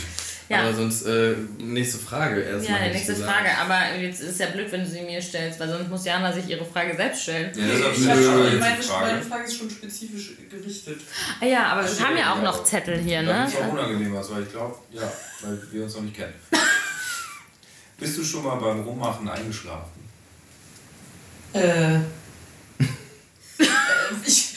Ja. 0.50 0.62
Aber 0.64 0.74
sonst, 0.74 1.04
äh, 1.06 1.36
nächste 1.60 2.00
Frage 2.00 2.42
erstmal. 2.42 2.82
Ja, 2.82 2.88
nächste 2.92 3.14
gesagt. 3.14 3.32
Frage. 3.32 3.50
Aber 3.56 3.96
jetzt 4.02 4.22
ist 4.22 4.40
ja 4.40 4.48
blöd, 4.48 4.72
wenn 4.72 4.84
du 4.84 4.90
sie 4.90 5.02
mir 5.02 5.22
stellst, 5.22 5.60
weil 5.60 5.70
sonst 5.70 5.90
muss 5.90 6.04
Jana 6.06 6.34
sich 6.34 6.50
ihre 6.50 6.66
Frage 6.66 6.96
selbst 6.96 7.22
stellen. 7.22 7.52
Ja, 7.56 7.66
Ich 7.66 7.72
stelle 7.78 7.86
hab 7.86 7.94
ich 8.20 8.26
schon, 8.26 8.38
meine, 8.40 8.50
die 8.50 8.58
meine 8.58 8.82
Frage. 8.84 9.22
Frage 9.22 9.44
ist 9.44 9.58
schon 9.58 9.70
spezifisch 9.70 10.32
gerichtet. 10.50 11.02
Ah 11.40 11.46
ja, 11.46 11.68
aber 11.68 11.84
wir 11.84 12.08
haben 12.08 12.18
ja 12.18 12.34
auch 12.34 12.42
noch 12.42 12.64
Zettel 12.64 12.98
hier, 12.98 13.22
Das 13.22 13.54
ne? 13.54 13.60
ist 13.60 13.64
auch 13.64 13.72
unangenehm, 13.74 14.14
was, 14.16 14.32
weil 14.32 14.42
ich 14.42 14.50
glaube, 14.52 14.76
ja, 14.92 15.12
weil 15.42 15.62
wir 15.72 15.84
uns 15.84 15.94
noch 15.96 16.02
nicht 16.02 16.16
kennen. 16.16 16.34
Bist 18.00 18.18
du 18.18 18.24
schon 18.24 18.44
mal 18.44 18.56
beim 18.56 18.80
Rummachen 18.82 19.30
eingeschlafen? 19.30 19.92
Äh. 21.54 21.96
äh, 21.96 22.00
ich 24.26 24.49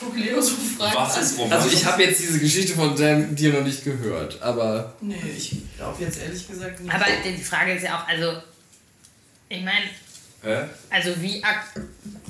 gucke 0.00 0.18
Leo 0.18 0.40
so 0.40 0.54
fragend 0.54 0.96
Was 0.96 1.18
ist 1.18 1.38
Rummachen? 1.38 1.62
Also 1.62 1.76
ich 1.76 1.84
habe 1.84 2.02
jetzt 2.02 2.20
diese 2.20 2.38
Geschichte 2.38 2.74
von 2.74 2.96
Dan, 2.96 3.34
dir 3.36 3.52
noch 3.52 3.64
nicht 3.64 3.84
gehört, 3.84 4.40
aber 4.42 4.94
Nee, 5.00 5.20
ich 5.36 5.56
glaube 5.76 6.02
jetzt 6.02 6.18
ehrlich 6.18 6.48
gesagt 6.48 6.80
nicht. 6.80 6.92
Aber 6.92 7.06
die 7.24 7.42
Frage 7.42 7.74
ist 7.74 7.82
ja 7.84 8.00
auch, 8.00 8.08
also, 8.08 8.40
ich 9.48 9.62
meine, 9.62 9.86
Hä? 10.42 10.64
also 10.88 11.10
wie 11.20 11.42
ak 11.44 11.80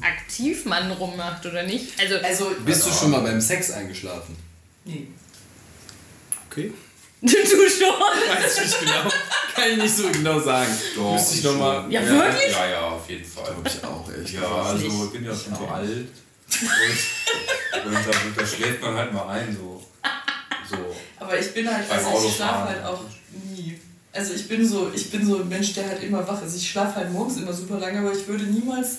aktiv 0.02 0.64
man 0.64 0.90
rummacht 0.92 1.46
oder 1.46 1.62
nicht. 1.62 1.98
Also, 2.00 2.16
also, 2.16 2.52
bist 2.64 2.86
du 2.86 2.90
schon 2.90 3.10
mal 3.10 3.20
beim 3.20 3.40
Sex 3.40 3.70
eingeschlafen? 3.70 4.36
nee. 4.84 5.06
Okay. 6.50 6.72
du 7.20 7.28
schon. 7.30 7.46
Weiß 7.46 8.56
ich 8.56 8.64
nicht 8.64 8.80
genau. 8.80 9.02
Kann 9.54 9.70
ich 9.72 9.76
nicht 9.76 9.94
so 9.94 10.08
genau 10.10 10.40
sagen. 10.40 10.72
Doch, 10.96 11.12
Müsste 11.12 11.34
ich 11.36 11.44
noch 11.44 11.56
mal. 11.58 11.92
Ja, 11.92 12.04
wirklich? 12.04 12.50
Ja, 12.50 12.68
ja, 12.68 12.80
auf 12.80 13.08
jeden 13.08 13.24
Fall. 13.24 13.44
Glaube 13.44 13.68
ich 13.68 13.84
auch, 13.84 14.10
ehrlich 14.10 14.32
Ja, 14.32 14.62
also 14.62 15.04
ich 15.04 15.12
bin 15.12 15.24
ja 15.24 15.34
schon 15.34 15.54
so 15.54 15.66
alt. 15.66 16.08
Und, 16.62 17.86
und 17.86 17.94
da, 17.94 18.10
da 18.36 18.46
schläft 18.46 18.82
man 18.82 18.94
halt 18.94 19.12
mal 19.12 19.28
ein, 19.28 19.56
so. 19.56 19.82
so. 20.68 20.76
Aber 21.18 21.38
ich 21.38 21.52
bin 21.54 21.72
halt, 21.72 21.90
also 21.90 22.26
ich 22.26 22.36
schlafe 22.36 22.68
halt 22.68 22.84
auch 22.84 23.02
nie. 23.32 23.78
Also 24.12 24.34
ich 24.34 24.48
bin 24.48 24.66
so, 24.66 24.90
ich 24.92 25.10
bin 25.10 25.24
so 25.24 25.40
ein 25.40 25.48
Mensch, 25.48 25.72
der 25.74 25.88
halt 25.88 26.02
immer 26.02 26.26
wach 26.26 26.42
ist. 26.42 26.56
Ich 26.56 26.70
schlafe 26.70 26.96
halt 26.96 27.12
morgens 27.12 27.36
immer 27.36 27.52
super 27.52 27.78
lange, 27.78 28.00
aber 28.00 28.12
ich 28.12 28.26
würde 28.26 28.44
niemals, 28.44 28.98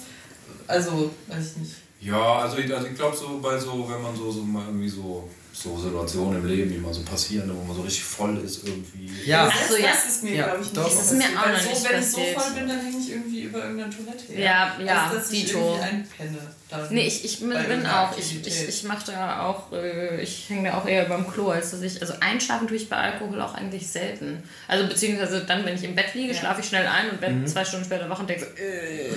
also, 0.68 1.12
weiß 1.28 1.52
ich 1.52 1.58
nicht. 1.58 1.76
Ja, 2.00 2.40
also 2.40 2.58
ich, 2.58 2.74
also 2.74 2.88
ich 2.88 2.96
glaube 2.96 3.16
so 3.16 3.40
bei 3.40 3.60
so, 3.60 3.88
wenn 3.90 4.02
man 4.02 4.16
so, 4.16 4.32
so 4.32 4.42
mal 4.42 4.66
irgendwie 4.66 4.90
so, 4.90 5.30
so 5.54 5.78
Situationen 5.78 6.40
im 6.42 6.48
Leben, 6.48 6.72
die 6.72 6.78
mal 6.78 6.94
so 6.94 7.02
passieren, 7.04 7.52
wo 7.56 7.64
man 7.64 7.76
so 7.76 7.82
richtig 7.84 8.04
voll 8.04 8.38
ist 8.44 8.66
irgendwie. 8.68 9.10
Ja. 9.26 9.46
Das, 9.46 9.78
ja. 9.80 9.88
das 9.88 10.06
ist 10.08 10.24
mir, 10.24 10.36
Ja, 10.36 10.44
glaube 10.46 10.60
ich, 10.62 10.66
nicht 10.68 10.78
doch. 10.78 10.84
Das 10.90 11.12
ist 11.12 11.18
mir 11.18 11.24
auch 11.26 11.48
noch 11.48 11.60
so, 11.60 11.70
nicht 11.70 11.90
Wenn 11.92 12.00
ich 12.00 12.08
so 12.08 12.18
voll 12.40 12.52
bin, 12.56 12.68
dann 12.70 12.80
hänge 12.80 12.98
ich 12.98 13.12
irgendwie 13.12 13.42
über 13.44 13.60
irgendeiner 13.64 13.92
Toilette. 13.92 14.34
Ja, 14.34 14.78
ja, 14.84 15.04
also, 15.04 15.16
dass 15.18 15.32
ich 15.32 15.46
Dito. 15.46 15.58
irgendwie 15.60 15.82
einpenne. 15.84 16.38
Dann 16.70 16.94
Nee, 16.94 17.06
ich, 17.06 17.26
ich 17.26 17.40
bin, 17.42 17.86
auch, 17.86 18.18
ich, 18.18 18.48
ich, 18.48 18.68
ich 18.70 18.84
mache 18.86 19.12
da 19.12 19.46
auch, 19.46 19.74
äh, 19.74 20.22
ich 20.22 20.50
hänge 20.50 20.70
da 20.70 20.78
auch 20.78 20.88
eher 20.88 21.04
beim 21.06 21.30
Klo, 21.30 21.50
als 21.50 21.72
dass 21.72 21.82
ich, 21.82 22.00
also 22.02 22.14
einschlafen 22.22 22.68
tue 22.68 22.78
ich 22.78 22.88
bei 22.88 22.96
Alkohol 22.96 23.42
auch 23.42 23.54
eigentlich 23.54 23.88
selten. 23.88 24.42
Also 24.70 24.88
beziehungsweise 24.88 25.42
dann, 25.46 25.66
wenn 25.66 25.76
ich 25.76 25.84
im 25.84 25.96
Bett 25.96 26.14
liege, 26.16 26.32
Ja. 26.34 26.40
schlafe 26.40 26.62
ich 26.62 26.68
schnell 26.68 26.88
ein 26.88 27.10
und 27.10 27.18
Mhm. 27.18 27.22
werde 27.22 27.46
zwei 27.46 27.66
Stunden 27.66 27.86
später 27.86 28.10
wach 28.10 28.20
und 28.20 28.30
denke 28.30 28.46
so, 28.46 28.62
äh, 28.64 29.10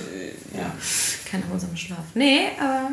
Ja. 0.57 0.75
kein 1.31 1.43
erholsamer 1.43 1.77
Schlaf. 1.77 1.99
Nee, 2.13 2.49
aber 2.59 2.91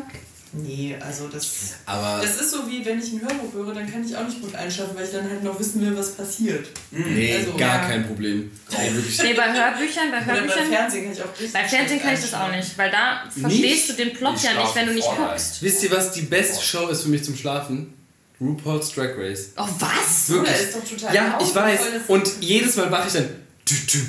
Nee, 0.55 0.95
also 0.99 1.27
das. 1.27 1.47
Aber 1.85 2.21
Das 2.21 2.39
ist 2.39 2.51
so 2.51 2.69
wie 2.69 2.85
wenn 2.85 2.99
ich 2.99 3.11
ein 3.11 3.21
Hörbuch 3.21 3.51
höre, 3.53 3.73
dann 3.73 3.91
kann 3.91 4.05
ich 4.05 4.15
auch 4.15 4.23
nicht 4.25 4.39
gut 4.39 4.53
einschlafen, 4.53 4.91
weil 4.95 5.05
ich 5.05 5.11
dann 5.11 5.27
halt 5.27 5.43
noch 5.43 5.59
wissen 5.59 5.81
will, 5.81 5.97
was 5.97 6.11
passiert. 6.11 6.67
nee, 6.91 7.35
Also, 7.35 7.53
gar 7.57 7.81
ja. 7.81 7.87
kein 7.89 8.05
Problem. 8.05 8.51
Wirklich. 8.69 9.17
Nee, 9.23 9.33
bei 9.33 9.51
Hörbüchern, 9.51 10.11
bei 10.11 10.23
Hörbüchern. 10.23 10.67
Fernsehen 10.69 11.03
kann 11.05 11.13
ich 11.13 11.21
auch 11.23 11.31
richtig 11.31 11.53
Bei 11.53 11.63
Fernsehen 11.67 12.01
kann 12.01 12.13
ich 12.13 12.21
das 12.21 12.33
auch 12.35 12.51
nicht, 12.51 12.77
weil 12.77 12.91
da 12.91 13.23
verstehst 13.39 13.89
du 13.89 13.93
den 13.93 14.13
Plot 14.13 14.35
Ich 14.37 14.43
ja 14.43 14.53
nicht, 14.61 14.75
wenn 14.75 14.87
du 14.87 14.93
nicht 14.93 15.07
guckst. 15.07 15.61
Wisst 15.63 15.83
ihr, 15.83 15.91
was 15.91 16.11
die 16.11 16.21
beste 16.21 16.63
Show 16.63 16.87
ist 16.89 17.01
für 17.01 17.09
mich 17.09 17.23
zum 17.23 17.35
Schlafen? 17.35 17.93
RuPaul's 18.39 18.91
Drag 18.93 19.17
Race. 19.17 19.51
Oh, 19.57 19.65
was? 19.79 20.29
Wirklich. 20.29 20.55
ist 20.55 20.75
doch 20.75 20.83
total 20.83 21.15
Ja, 21.15 21.39
ich 21.41 21.55
weiß. 21.55 21.79
das- 21.79 22.01
Und 22.09 22.29
jedes 22.41 22.75
Mal 22.75 22.91
wache 22.91 23.07
ich 23.07 23.13
dann. 23.13 23.29
Tü, 23.65 23.75
tü. 23.87 23.99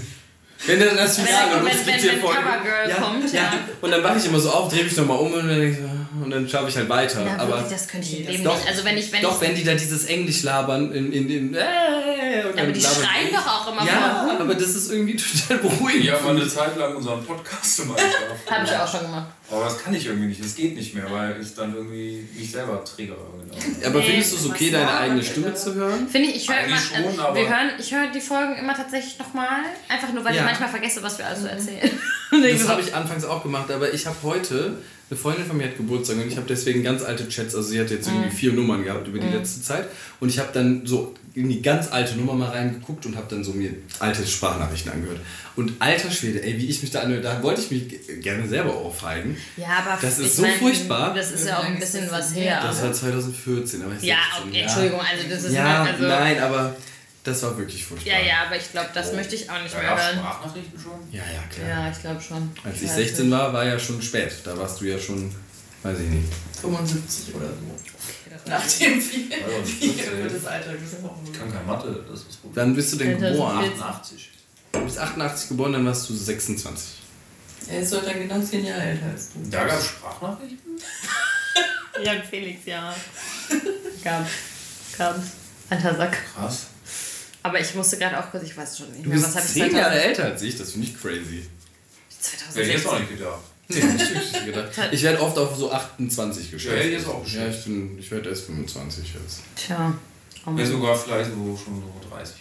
Wenn 0.66 0.80
dann 0.80 0.96
das 0.96 1.18
Finale 1.18 1.62
gibt 1.62 2.00
hier. 2.00 2.18
Covergirl 2.20 2.88
Ja, 2.88 2.94
kommt, 2.96 3.33
ja. 3.33 3.42
ja. 3.42 3.52
Und 3.83 3.90
dann 3.90 4.02
wache 4.02 4.18
ich 4.18 4.24
immer 4.26 4.40
so 4.40 4.50
auf, 4.50 4.72
drehe 4.72 4.85
mich 4.85 4.96
nochmal 4.96 5.18
um 5.18 5.33
und 5.33 5.38
dann, 5.46 5.48
denke 5.61 5.70
ich, 5.72 5.76
so, 5.78 5.85
und 6.22 6.31
dann 6.31 6.48
schlafe 6.48 6.68
ich 6.68 6.77
halt 6.77 6.88
weiter. 6.88 7.24
Ja, 7.24 7.37
aber 7.38 7.57
wirklich, 7.59 7.72
das 7.72 7.88
könnte 7.88 8.07
ich 8.07 8.20
im 8.20 8.27
Leben 8.29 8.44
doch, 8.44 8.57
nicht. 8.57 8.68
Also 8.68 8.85
wenn 8.85 8.96
ich, 8.98 9.12
wenn 9.12 9.22
doch, 9.22 9.40
ich, 9.42 9.48
wenn 9.48 9.55
die 9.57 9.64
da 9.64 9.74
dieses 9.74 10.05
Englisch 10.07 10.42
labern 10.42 10.92
in, 10.92 11.12
in 11.12 11.29
den. 11.29 11.55
Äh, 11.55 11.61
und 12.44 12.50
aber 12.53 12.62
dann 12.62 12.72
die 12.72 12.81
labern 12.81 12.96
schreien 13.05 13.29
doch 13.33 13.46
auch 13.46 13.72
immer 13.72 13.87
Ja, 13.87 14.27
vor. 14.29 14.40
aber 14.40 14.55
das 14.55 14.68
ist 14.74 14.90
irgendwie 14.92 15.16
total 15.48 15.59
beruhigend. 15.59 16.12
Habe 16.12 16.24
mal 16.24 16.37
eine 16.37 16.48
Zeit 16.48 16.77
lang 16.77 16.94
unseren 16.96 17.24
Podcast 17.24 17.81
Einschlafen. 17.81 17.96
Habe 18.50 18.64
ich 18.64 18.72
auch 18.77 18.90
schon 18.90 19.00
gemacht. 19.03 19.27
Aber 19.50 19.64
das 19.64 19.83
kann 19.83 19.94
ich 19.94 20.07
irgendwie 20.07 20.29
nicht. 20.29 20.42
Das 20.42 20.55
geht 20.55 20.74
nicht 20.74 20.94
mehr, 20.94 21.05
weil 21.11 21.40
ich 21.40 21.55
dann 21.55 21.74
irgendwie 21.74 22.27
mich 22.37 22.50
selber 22.50 22.83
triggere. 22.85 23.16
Genau. 23.50 23.87
Aber 23.87 23.98
Nee, 24.00 24.07
findest 24.07 24.33
du 24.33 24.37
es 24.38 24.46
okay, 24.46 24.70
deine 24.70 24.90
eigene 24.90 25.22
Stimme 25.22 25.55
zu 25.55 25.74
hören? 25.74 26.09
Finde 26.09 26.29
ich, 26.31 26.37
ich 26.37 26.48
höre 26.48 26.64
immer, 26.64 26.77
schon, 26.79 27.05
äh, 27.05 27.20
aber- 27.20 27.35
wir 27.37 27.48
hören, 27.48 27.70
ich 27.79 27.94
höre 27.94 28.07
die 28.11 28.20
Folgen 28.20 28.57
immer 28.57 28.74
tatsächlich 28.74 29.18
nochmal, 29.18 29.61
einfach 29.88 30.12
nur, 30.12 30.24
weil 30.24 30.35
Ja. 30.35 30.40
ich 30.42 30.46
manchmal 30.46 30.70
vergesse, 30.70 31.03
was 31.03 31.18
wir 31.18 31.27
alles 31.27 31.40
so 31.42 31.46
erzählen. 31.46 31.90
Das 32.31 32.68
habe 32.68 32.81
ich 32.81 32.94
anfangs 32.94 33.24
auch 33.24 33.42
gemacht, 33.42 33.70
aber 33.70 33.92
ich 33.92 34.07
habe 34.07 34.16
heute, 34.22 34.79
eine 35.14 35.22
Freundin 35.22 35.46
von 35.46 35.57
mir 35.57 35.64
hat 35.64 35.77
Geburtstag 35.77 36.16
und 36.16 36.29
ich 36.29 36.37
habe 36.37 36.46
deswegen 36.48 36.83
ganz 36.83 37.03
alte 37.03 37.29
Chats, 37.29 37.55
also 37.55 37.68
sie 37.68 37.81
hat 37.81 37.90
jetzt 37.90 38.09
Mhm. 38.09 38.14
irgendwie 38.16 38.37
vier 38.37 38.53
Nummern 38.53 38.83
gehabt 38.85 39.07
über 39.09 39.18
die 39.18 39.29
letzte 39.29 39.62
Zeit 39.62 39.87
und 40.20 40.29
ich 40.29 40.38
habe 40.38 40.48
dann 40.53 40.85
so 40.85 41.14
in 41.35 41.48
die 41.48 41.62
ganz 41.62 41.90
alte 41.90 42.16
Nummer 42.16 42.35
mal 42.35 42.50
reingeguckt 42.50 43.07
und 43.07 43.16
habe 43.16 43.27
dann 43.29 43.42
so 43.42 43.53
mir 43.53 43.70
alte 43.98 44.24
Sprachnachrichten 44.27 44.92
angehört. 44.92 45.18
Und 45.57 45.72
alter 45.81 46.11
Schwede, 46.11 46.42
ey, 46.42 46.59
wie 46.59 46.66
ich 46.66 46.81
mich 46.83 46.90
da 46.92 47.00
anhöre, 47.00 47.20
da 47.20 47.42
wollte 47.42 47.61
ich 47.61 47.70
mich 47.70 48.22
gerne 48.22 48.46
selber 48.48 48.77
ohrfeigen. 48.85 49.37
ja, 49.57 49.85
aber 49.85 49.98
Das 50.00 50.18
ist 50.18 50.37
so 50.37 50.42
mein, 50.42 50.59
furchtbar. 50.59 51.12
Das 51.14 51.31
ist 51.33 51.46
ja 51.46 51.59
auch 51.59 51.64
ein 51.64 51.79
bisschen 51.79 52.09
was 52.11 52.35
her. 52.35 52.61
Das 52.62 52.83
war 52.83 52.92
2014, 52.92 53.83
aber 53.83 53.92
ich 53.96 54.03
ja, 54.03 54.16
16, 54.37 54.48
okay, 54.50 54.61
Entschuldigung, 54.62 55.00
also 55.00 55.29
das 55.29 55.44
ist 55.44 55.53
Ja, 55.53 55.79
halt, 55.85 55.94
also, 55.94 56.07
nein, 56.07 56.38
aber 56.40 56.77
das 57.24 57.42
war 57.42 57.56
wirklich 57.58 57.84
furchtbar. 57.84 58.12
Ja, 58.12 58.20
ja, 58.20 58.34
aber 58.46 58.56
ich 58.56 58.70
glaube, 58.70 58.88
das 58.94 59.12
möchte 59.12 59.34
ich 59.34 59.50
auch 59.50 59.60
nicht 59.62 59.74
Da 59.74 59.78
mehr 59.78 59.88
gab 59.88 59.98
es 59.98 60.04
hören. 60.04 60.18
Sprachnachrichten 60.18 60.80
schon. 60.80 60.92
Ja, 61.12 61.22
ja, 61.22 61.42
klar. 61.52 61.68
Ja, 61.68 61.90
ich 61.90 62.00
glaube 62.00 62.20
schon. 62.20 62.50
Als 62.62 62.76
ich 62.82 62.88
weiß 62.88 62.94
16 62.96 63.24
nicht. 63.26 63.32
war, 63.38 63.52
war 63.52 63.64
ja 63.64 63.78
schon 63.78 64.00
spät. 64.02 64.32
Da 64.44 64.56
warst 64.56 64.80
du 64.80 64.84
ja 64.84 64.98
schon, 64.98 65.34
weiß 65.82 65.98
ich 65.98 66.08
nicht. 66.08 66.28
75 66.60 67.34
oder 67.34 67.46
so. 67.48 67.54
Nachdem 68.46 69.00
viel, 69.00 69.30
viel 69.64 69.90
über 70.12 70.28
das 70.28 70.44
Alter 70.46 70.74
gesprochen 70.74 71.20
Ich 71.32 71.38
kann 71.38 71.50
keine 71.52 71.64
Mathe, 71.64 72.04
das 72.10 72.20
ist 72.20 72.42
gut. 72.42 72.50
Wann 72.54 72.74
bist 72.74 72.92
du 72.92 72.96
denn 72.98 73.14
Alter, 73.14 73.30
geboren? 73.30 73.64
so 73.64 73.70
viel- 73.72 73.82
88. 73.82 74.30
Du 74.72 74.80
bist 74.84 74.98
88 74.98 75.48
geboren, 75.48 75.72
dann 75.72 75.87
warst 75.87 76.08
du 76.10 76.14
26. 76.14 76.88
Er 77.68 77.80
ist 77.80 77.94
heute 77.94 78.06
dann 78.06 78.18
genau 78.20 78.38
10 78.40 78.66
Jahre 78.66 78.82
älter 78.82 79.06
als 79.06 79.32
du. 79.32 79.38
Da 79.50 79.64
gab 79.64 79.78
es 79.78 79.87
Sprachnachrichten? 79.87 80.58
Ja, 82.02 82.12
Felix, 82.28 82.66
ja. 82.66 82.92
Gab's. 84.02 84.30
Gab's. 84.98 85.22
Alter 85.70 85.94
Sack. 85.96 86.18
Krass. 86.34 86.66
Aber 87.44 87.61
ich 87.61 87.74
musste 87.74 87.98
gerade 87.98 88.18
auch 88.18 88.30
kurz, 88.30 88.42
ich 88.44 88.57
weiß 88.57 88.78
schon 88.78 88.90
nicht 88.92 89.04
Du 89.04 89.11
mehr, 89.11 89.18
bist 89.18 89.28
was 89.28 89.37
habe 89.37 89.46
ich 89.46 89.52
10 89.52 89.76
Jahre 89.76 89.90
2000, 89.92 90.04
älter 90.07 90.24
als 90.24 90.42
ich, 90.42 90.57
das 90.59 90.72
finde 90.72 90.87
ich 90.88 91.00
crazy. 91.00 91.46
Hätte 92.54 92.62
ich 92.62 92.68
jetzt 92.72 92.83
2016? 92.85 92.90
auch 92.90 92.98
nicht 92.98 93.11
gedacht. 93.11 93.40
Nee, 93.68 93.83
nicht 93.85 94.14
wirklich 94.14 94.44
gedacht. 94.46 94.68
Ich 94.92 95.02
werde 95.02 95.20
oft 95.20 95.38
auf 95.38 95.57
so 95.57 95.70
28 95.72 96.50
geschätzt. 96.50 96.74
Ja, 96.74 96.80
ich 96.83 96.92
jetzt 96.92 97.07
auch 97.07 97.22
geschätzt. 97.22 97.42
Ja, 97.44 97.48
ich, 97.50 97.64
bin, 97.64 97.98
ich 97.98 98.11
werde 98.11 98.30
erst 98.30 98.46
25 98.46 99.04
jetzt. 99.14 99.40
Tja. 99.57 99.94
Oh 100.46 100.50
Ja, 100.57 100.66
sogar 100.66 100.96
vielleicht 100.96 101.30
so 101.30 101.59
schon 101.62 101.83
so 101.83 102.14
30 102.14 102.35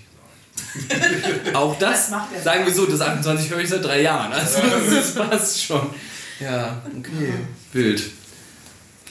gesagt. 0.89 1.56
Auch 1.56 1.78
das, 1.80 1.92
Das 2.02 2.10
macht 2.12 2.34
er. 2.36 2.42
sagen 2.42 2.66
wir 2.66 2.74
so, 2.74 2.86
das 2.86 3.00
28 3.02 3.50
höre 3.50 3.60
ich 3.60 3.70
seit 3.70 3.84
drei 3.84 4.02
Jahren. 4.02 4.32
Also 4.34 4.60
das 4.89 5.16
passt 5.16 5.63
schon. 5.63 5.89
Ja, 6.39 6.82
okay. 6.98 7.34
Wild. 7.72 8.04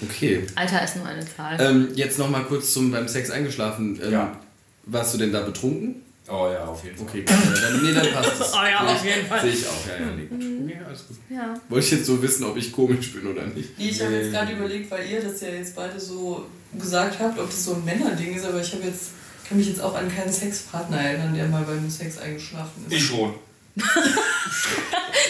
Okay. 0.03 0.47
Alter 0.55 0.85
ist 0.85 0.97
nur 0.97 1.07
eine 1.07 1.25
Zahl. 1.37 1.61
Ähm, 1.61 1.89
jetzt 1.95 2.19
nochmal 2.19 2.45
kurz 2.45 2.73
zum 2.73 2.91
beim 2.91 3.09
Sex 3.09 3.31
eingeschlafen. 3.31 4.01
Ähm, 4.03 4.13
Ja. 4.13 4.41
Warst 4.85 5.15
du 5.15 5.19
denn 5.19 5.33
da 5.33 5.41
betrunken? 5.43 6.03
Oh 6.29 6.49
ja, 6.53 6.65
auf 6.65 6.85
jeden 6.85 6.97
Fall. 6.97 7.07
Okay, 7.09 7.25
dann, 7.25 7.83
nee, 7.83 7.93
dann 7.93 8.13
passt 8.13 8.41
es. 8.41 8.53
Oh 8.55 8.65
ja, 8.65 8.81
auf 8.87 9.05
jeden 9.05 9.27
Fall. 9.27 9.41
Sehe 9.41 9.53
ich 9.53 9.67
auch, 9.67 9.87
ja, 9.87 10.05
ja. 10.07 10.13
Nee, 10.13 10.27
gut. 10.27 10.39
Nee, 10.39 10.81
alles 10.87 11.07
gut. 11.09 11.17
Ja. 11.29 11.55
Wollte 11.69 11.87
ich 11.87 11.93
jetzt 11.93 12.07
so 12.07 12.23
wissen, 12.23 12.45
ob 12.45 12.57
ich 12.57 12.73
komisch 12.73 13.13
bin 13.13 13.27
oder 13.27 13.45
nicht. 13.47 13.77
Nee, 13.79 13.89
ich 13.91 14.01
habe 14.03 14.15
jetzt 14.15 14.33
gerade 14.33 14.53
überlegt, 14.53 14.91
weil 14.91 15.09
ihr 15.11 15.21
das 15.21 15.41
ja 15.41 15.49
jetzt 15.49 15.75
beide 15.75 15.99
so 15.99 16.47
gesagt 16.79 17.19
habt, 17.19 17.39
ob 17.39 17.47
das 17.47 17.65
so 17.65 17.75
ein 17.75 17.85
Männerding 17.85 18.35
ist, 18.35 18.45
aber 18.45 18.61
ich 18.61 18.73
habe 18.73 18.85
jetzt 18.85 19.11
kann 19.49 19.59
mich 19.59 19.69
jetzt 19.69 19.83
auch 19.83 19.95
an 19.95 20.09
keinen 20.15 20.33
Sexpartner 20.33 20.99
erinnern, 20.99 21.35
der 21.35 21.47
mal 21.47 21.63
beim 21.65 21.91
Sex 21.91 22.17
eingeschlafen 22.19 22.87
ist. 22.89 22.95
Ich 22.95 23.05
schon. 23.05 23.35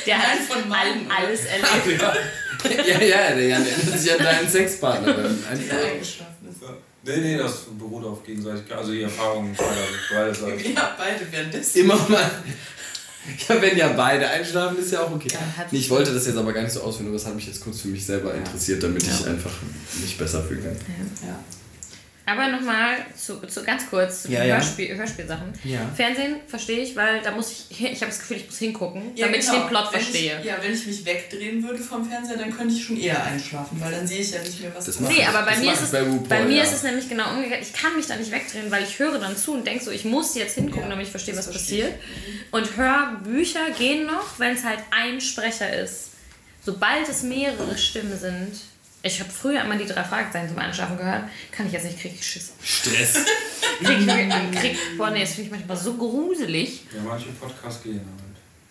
Der 0.06 0.18
hat 0.18 0.38
Nein, 0.38 0.62
von 0.62 0.72
all, 0.72 1.26
alles 1.26 1.44
erlebt. 1.44 2.02
ja, 2.88 3.00
ja, 3.00 3.34
der 3.34 3.48
Jan 3.48 3.66
erinnert 3.66 3.98
sich 3.98 4.12
an 4.12 4.18
deinen 4.18 4.48
Sexpartner. 4.48 5.12
Dann 5.12 5.38
Der 5.42 5.50
einfach. 5.50 5.90
eingeschlafen. 5.90 6.31
Nee, 7.04 7.16
nee, 7.16 7.36
das 7.36 7.62
beruht 7.78 8.04
auf 8.04 8.24
Gegenseitigkeit. 8.24 8.78
Also 8.78 8.92
die 8.92 9.02
Erfahrungen 9.02 9.56
beider, 9.56 10.34
Seiten. 10.34 10.72
Ja, 10.74 10.94
beide 10.96 11.20
währenddessen. 11.30 11.80
Immer 11.80 11.96
mal. 12.08 12.30
Ja, 13.48 13.62
wenn 13.62 13.76
ja 13.76 13.88
beide 13.88 14.28
einschlafen, 14.28 14.78
ist 14.78 14.92
ja 14.92 15.00
auch 15.02 15.12
okay. 15.12 15.28
Nee, 15.70 15.78
ich 15.78 15.90
wollte 15.90 16.12
das 16.12 16.26
jetzt 16.26 16.36
aber 16.36 16.52
gar 16.52 16.62
nicht 16.62 16.72
so 16.72 16.80
ausführen, 16.82 17.08
aber 17.08 17.16
das 17.16 17.26
hat 17.26 17.34
mich 17.36 17.46
jetzt 17.46 17.60
kurz 17.60 17.80
für 17.80 17.88
mich 17.88 18.04
selber 18.04 18.34
interessiert, 18.34 18.82
damit 18.82 19.02
ich 19.04 19.26
einfach 19.26 19.52
mich 20.00 20.18
besser 20.18 20.42
fühlen 20.42 20.62
kann. 20.64 20.76
Ja. 21.26 21.38
Aber 22.24 22.46
nochmal 22.48 22.98
zu, 23.16 23.44
zu 23.48 23.64
ganz 23.64 23.88
kurz 23.90 24.22
zu 24.22 24.30
Ja, 24.30 24.40
den 24.40 24.48
ja. 24.50 24.54
Hörspiel, 24.56 24.96
Hörspielsachen. 24.96 25.52
Ja. 25.64 25.80
Fernsehen 25.96 26.36
verstehe 26.46 26.78
ich, 26.80 26.94
weil 26.94 27.20
da 27.20 27.32
muss 27.32 27.50
ich, 27.50 27.80
ich 27.80 28.00
habe 28.00 28.06
das 28.12 28.20
Gefühl, 28.20 28.36
ich 28.36 28.46
muss 28.46 28.58
hingucken, 28.58 29.16
Ja, 29.16 29.26
damit 29.26 29.40
genau. 29.40 29.52
ich 29.54 29.58
den 29.60 29.68
Plot 29.68 29.92
wenn 29.92 30.00
verstehe. 30.00 30.38
Ich, 30.40 30.46
ja, 30.46 30.56
wenn 30.62 30.72
ich 30.72 30.86
mich 30.86 31.04
wegdrehen 31.04 31.62
würde 31.64 31.78
vom 31.82 32.08
Fernseher, 32.08 32.36
dann 32.36 32.56
könnte 32.56 32.74
ich 32.74 32.84
schon 32.84 32.96
eher 32.96 33.24
einschlafen, 33.24 33.80
weil 33.80 33.90
dann 33.90 34.06
sehe 34.06 34.20
ich 34.20 34.30
ja 34.30 34.40
nicht 34.40 34.60
mehr, 34.60 34.70
was 34.74 34.84
Das 34.84 34.98
passiert. 34.98 35.18
Nee, 35.18 35.24
aber 35.26 35.42
bei 35.42 35.56
mir, 35.56 35.72
ist 35.72 35.82
es, 35.82 35.90
bei 35.90 36.02
bei, 36.02 36.10
RuPaul, 36.10 36.44
mir 36.44 36.56
ja. 36.58 36.62
ist 36.62 36.72
es 36.72 36.82
nämlich 36.84 37.08
genau 37.08 37.30
umgekehrt. 37.30 37.62
Ich 37.62 37.72
kann 37.72 37.96
mich 37.96 38.06
da 38.06 38.14
nicht 38.14 38.30
wegdrehen, 38.30 38.70
weil 38.70 38.84
ich 38.84 38.98
höre 39.00 39.18
dann 39.18 39.36
zu 39.36 39.54
und 39.54 39.66
denke 39.66 39.82
so, 39.84 39.90
ich 39.90 40.04
muss 40.04 40.36
jetzt 40.36 40.54
hingucken, 40.54 40.82
Ja, 40.84 40.88
damit 40.90 41.06
ich 41.06 41.10
verstehe, 41.10 41.36
was 41.36 41.46
verstehe 41.48 41.86
passiert. 41.86 42.00
Und 42.52 42.76
Hörbücher 42.76 43.70
gehen 43.76 44.06
noch, 44.06 44.38
wenn 44.38 44.54
es 44.54 44.62
halt 44.64 44.78
ein 44.92 45.20
Sprecher 45.20 45.76
ist. 45.76 46.10
Sobald 46.64 47.08
es 47.08 47.24
mehrere 47.24 47.76
Stimmen 47.76 48.16
sind. 48.16 48.60
Ich 49.04 49.18
habe 49.20 49.30
früher 49.30 49.62
immer 49.62 49.76
die 49.76 49.86
drei 49.86 50.04
Fragezeichen 50.04 50.48
zum 50.48 50.58
Einschlafen 50.58 50.96
gehört. 50.96 51.24
Kann 51.50 51.66
ich 51.66 51.72
jetzt 51.72 51.84
nicht, 51.84 52.00
krieg 52.00 52.12
ich 52.14 52.24
Schiss. 52.26 52.52
Stress. 52.62 53.14
Krieg, 53.82 54.06
krieg, 54.06 54.52
krieg, 54.60 54.76
boah, 54.96 55.10
nee, 55.10 55.20
das 55.22 55.30
finde 55.30 55.46
ich 55.46 55.50
manchmal 55.50 55.76
so 55.76 55.94
gruselig. 55.94 56.82
Ja, 56.94 57.00
manche 57.04 57.26
Podcasts 57.30 57.82
gehen 57.82 58.00
halt. 58.00 58.22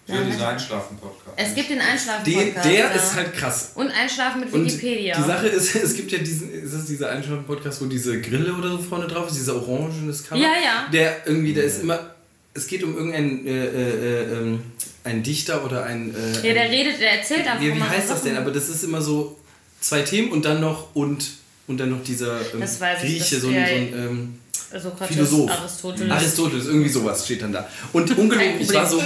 Ja, 0.08 0.16
Für 0.16 0.26
diese 0.26 0.38
manche- 0.38 0.54
Einschlafen-Podcasts. 0.54 1.34
Es 1.44 1.56
gibt 1.56 1.70
den 1.70 1.80
Einschlafen-Podcast. 1.82 2.66
der 2.66 2.74
ja. 2.80 2.88
ist 2.92 3.16
halt 3.16 3.34
krass. 3.34 3.72
Und 3.76 3.92
Einschlafen 3.92 4.40
mit 4.42 4.54
Und 4.54 4.66
Wikipedia. 4.66 5.18
die 5.18 5.24
Sache 5.28 5.48
ist, 5.48 5.76
es 5.84 5.96
gibt 5.96 6.12
ja 6.14 6.20
diesen, 6.20 6.50
ist 6.54 6.74
das 6.74 6.86
dieser 6.86 7.10
Einschlafen-Podcast, 7.10 7.82
wo 7.82 7.86
diese 7.88 8.22
Grille 8.22 8.54
oder 8.54 8.70
so 8.72 8.78
vorne 8.78 9.08
drauf 9.08 9.28
ist, 9.28 9.38
dieser 9.38 9.56
orangenes 9.56 10.24
Cover. 10.26 10.40
Ja, 10.40 10.50
ja. 10.64 10.88
Der 10.94 11.28
irgendwie, 11.28 11.54
der 11.54 11.66
ist 11.66 11.82
immer, 11.82 12.16
es 12.54 12.68
geht 12.68 12.84
um 12.84 12.96
irgendeinen 12.96 13.46
äh, 13.46 13.66
äh, 13.66 14.24
äh, 14.24 14.34
ähm, 14.40 14.64
ein 15.04 15.24
Dichter 15.24 15.64
oder 15.66 15.84
ein... 15.84 16.14
Äh, 16.16 16.48
ja, 16.48 16.54
der 16.54 16.64
ein- 16.64 16.70
redet, 16.70 17.02
der 17.02 17.20
erzählt 17.20 17.48
einfach 17.48 17.62
Ja, 17.64 17.76
wie 17.76 17.82
heißt 17.84 18.10
das 18.10 18.22
denn? 18.24 18.38
Aber 18.38 18.52
das 18.52 18.70
ist 18.70 18.84
immer 18.84 19.02
so 19.02 19.38
zwei 19.82 20.02
Themen 20.04 20.32
und 20.32 20.46
dann 20.46 20.62
noch 20.62 20.96
und 20.96 21.26
und 21.68 21.78
dann 21.78 21.90
noch 21.90 22.04
dieser 22.04 22.40
ähm, 22.54 22.64
Grieche, 23.00 23.40
so 23.40 23.48
so 23.48 23.48
ein 23.50 23.94
ähm, 23.94 24.40
Philosoph. 25.08 25.52
Aristoteles. 25.52 26.12
Aristoteles, 26.12 26.66
irgendwie 26.68 26.90
sowas 26.90 27.26
steht 27.26 27.42
dann 27.42 27.52
da. 27.52 27.68
Und 27.92 28.18
ungelogen, 28.18 28.62
ich 28.62 28.74
war 28.74 28.88
so. 28.88 29.02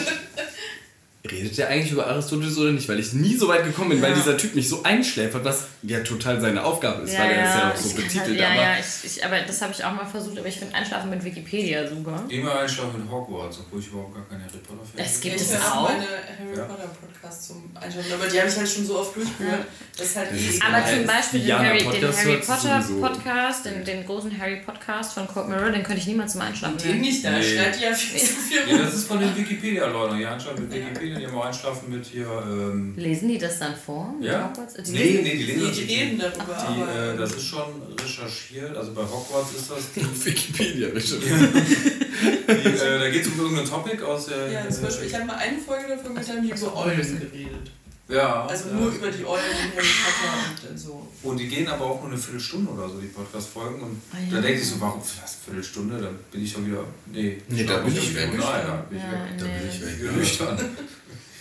Redet 1.32 1.58
der 1.58 1.70
eigentlich 1.70 1.92
über 1.92 2.08
Aristoteles 2.08 2.58
oder 2.58 2.72
nicht? 2.72 2.88
Weil 2.88 3.00
ich 3.00 3.14
nie 3.14 3.36
so 3.36 3.48
weit 3.48 3.64
gekommen 3.66 3.90
bin, 3.90 4.02
weil 4.02 4.12
Ja. 4.12 4.16
dieser 4.16 4.38
Typ 4.38 4.54
mich 4.56 4.70
so 4.70 4.84
einschläfert, 4.84 5.44
was 5.44 5.66
ja 5.84 6.00
total 6.02 6.40
seine 6.40 6.64
Aufgabe 6.64 7.04
ist, 7.04 7.18
weil 7.18 7.32
er 7.32 7.46
ist 7.46 7.56
ja 7.56 7.72
auch 7.72 7.76
so 7.76 7.90
betitelt. 7.96 8.28
Halt, 8.28 8.40
ja, 8.40 8.48
aber 8.50 8.56
ja, 8.62 8.76
ich, 8.80 9.06
ich, 9.18 9.26
aber 9.26 9.40
das 9.42 9.62
habe 9.62 9.74
ich 9.74 9.84
auch 9.84 9.92
mal 9.92 10.06
versucht, 10.06 10.38
aber 10.38 10.48
ich 10.48 10.58
finde 10.58 10.76
Einschlafen 10.76 11.10
mit 11.10 11.24
Wikipedia 11.24 11.88
super. 11.88 12.24
Immer 12.30 12.60
Einschlafen 12.60 13.02
in 13.02 13.12
Hogwarts, 13.12 13.60
obwohl 13.60 13.80
ich 13.80 13.88
überhaupt 13.88 14.14
gar 14.16 14.24
kein 14.30 14.40
Harry 14.40 14.58
Potter-Fan 14.58 15.06
Es 15.06 15.14
bin. 15.20 15.22
gibt 15.32 15.36
ich 15.42 15.48
es 15.48 15.54
höre 15.54 15.74
auch. 15.76 15.90
meine 15.90 16.04
Harry 16.06 16.58
Ja. 16.58 16.64
Potter 16.66 16.90
Podcasts 17.02 17.48
zum 17.48 17.72
Einschlafen, 17.76 18.14
aber 18.14 18.28
die 18.28 18.40
habe 18.40 18.50
ich 18.50 18.58
halt 18.58 18.70
schon 18.70 18.86
so 18.86 19.00
oft 19.00 19.16
durchgehört. 19.16 19.66
Das 19.98 20.08
ist 20.08 20.16
halt 20.18 20.30
Das. 20.32 20.62
Aber 20.62 20.78
Ja, 20.80 20.96
zum 20.98 21.06
Beispiel 21.08 21.40
den 21.42 21.58
Harry, 21.60 21.78
den 21.80 21.88
Harry 21.88 22.02
hört 22.02 22.14
sich 22.16 22.46
Potter 22.46 22.82
sowieso. 22.82 23.02
Podcast, 23.02 23.66
den, 23.66 23.84
den 23.86 24.06
großen 24.06 24.38
Harry 24.40 24.58
Podcast 24.66 25.14
von 25.14 25.28
Cold 25.28 25.48
Mirror, 25.50 25.72
den 25.72 25.84
könnte 25.84 26.00
ich 26.02 26.08
niemals 26.08 26.34
zum 26.34 26.42
Einschlafen 26.42 26.78
Den 26.78 27.02
nicht, 27.02 27.24
da 27.26 27.32
Nee. 27.32 27.42
schreit 27.44 27.80
die 27.80 27.84
ja 27.84 27.94
viel 27.94 28.20
zu 28.20 28.26
viel 28.36 28.58
Ja, 28.68 28.76
rum. 28.76 28.86
das 28.86 28.94
ist 28.94 29.08
von 29.08 29.20
den 29.20 29.36
Wikipedia-Leuten. 29.36 30.18
Die 30.18 30.26
Einschlafen 30.26 30.64
mit 30.68 30.74
Wikipedia, 30.74 31.15
die 31.20 31.26
haben 31.28 31.36
auch 31.38 31.46
Einschlafen 31.46 31.90
mit 31.90 32.06
hier. 32.06 32.28
Ähm, 32.46 32.94
Lesen 32.98 33.28
die 33.30 33.38
das 33.38 33.60
dann 33.60 33.76
vor? 33.76 34.14
mit 34.20 34.28
Ja. 34.30 34.52
Die 34.86 34.92
nee, 34.92 34.98
lesen- 35.04 35.24
nee, 35.24 35.36
die 35.36 35.44
lesen 35.44 35.60
die 35.74 35.82
nicht. 35.82 35.90
reden 35.90 36.20
darüber, 36.20 36.68
Die, 36.70 36.82
äh, 36.82 37.18
das 37.18 37.32
ist 37.34 37.46
schon 37.46 37.82
recherchiert, 38.00 38.76
also 38.76 38.94
bei 38.94 39.02
Hogwarts 39.04 39.54
ist 39.56 39.72
das. 39.72 39.92
Die, 39.96 40.02
Wikipedia, 40.26 40.88
Richard. 40.90 41.22
die, 41.24 42.52
äh, 42.52 43.00
da 43.00 43.10
geht 43.10 43.22
es 43.22 43.28
um 43.30 43.40
irgendein 43.40 43.66
Topic 43.66 44.02
aus 44.04 44.28
der. 44.28 44.50
ja, 44.52 44.70
zum 44.70 44.84
Beispiel, 44.84 45.08
ich 45.08 45.14
habe 45.16 45.26
mal 45.26 45.36
eine 45.38 45.58
Folge 45.60 45.88
davon 45.90 46.14
gehört, 46.16 46.30
haben 46.30 46.42
die 46.44 46.52
über 46.52 46.76
Eulen 46.78 46.98
geredet. 47.20 47.72
Ja. 48.08 48.46
Also 48.46 48.70
ja. 48.70 48.76
nur 48.76 48.90
über 48.92 49.10
die 49.10 49.26
Eulen 49.26 49.42
und 49.42 49.76
Harry 49.76 49.88
Potter 50.06 50.70
und 50.70 50.76
äh, 50.76 50.78
so. 50.78 51.08
Und 51.24 51.38
die 51.40 51.48
gehen 51.48 51.68
aber 51.68 51.86
auch 51.86 52.02
nur 52.04 52.12
eine 52.12 52.20
Viertelstunde 52.20 52.70
oder 52.72 52.88
so, 52.88 53.00
die 53.00 53.08
Podcast-Folgen. 53.08 53.82
Und 53.82 54.00
Ah, 54.14 54.18
da 54.32 54.42
denke 54.42 54.62
ich 54.62 54.70
so, 54.70 54.80
warum 54.80 55.02
was, 55.02 55.10
eine 55.18 55.44
Viertelstunde? 55.46 56.00
Dann 56.00 56.16
bin 56.32 56.44
ich 56.44 56.52
schon 56.52 56.68
wieder. 56.68 56.84
Nee, 57.12 57.42
Nee, 57.48 57.64
da 57.64 57.80
bin 57.80 57.98
ich 57.98 58.14
weg. 58.16 58.30
Nein, 58.38 58.40
da 58.40 58.86
bin 58.88 59.00
ich 59.00 59.04
Ja, 59.04 59.12
weg. 59.12 59.20
Da 59.40 59.46
bin 59.46 60.28
ich 60.30 60.40
weg. 60.40 60.70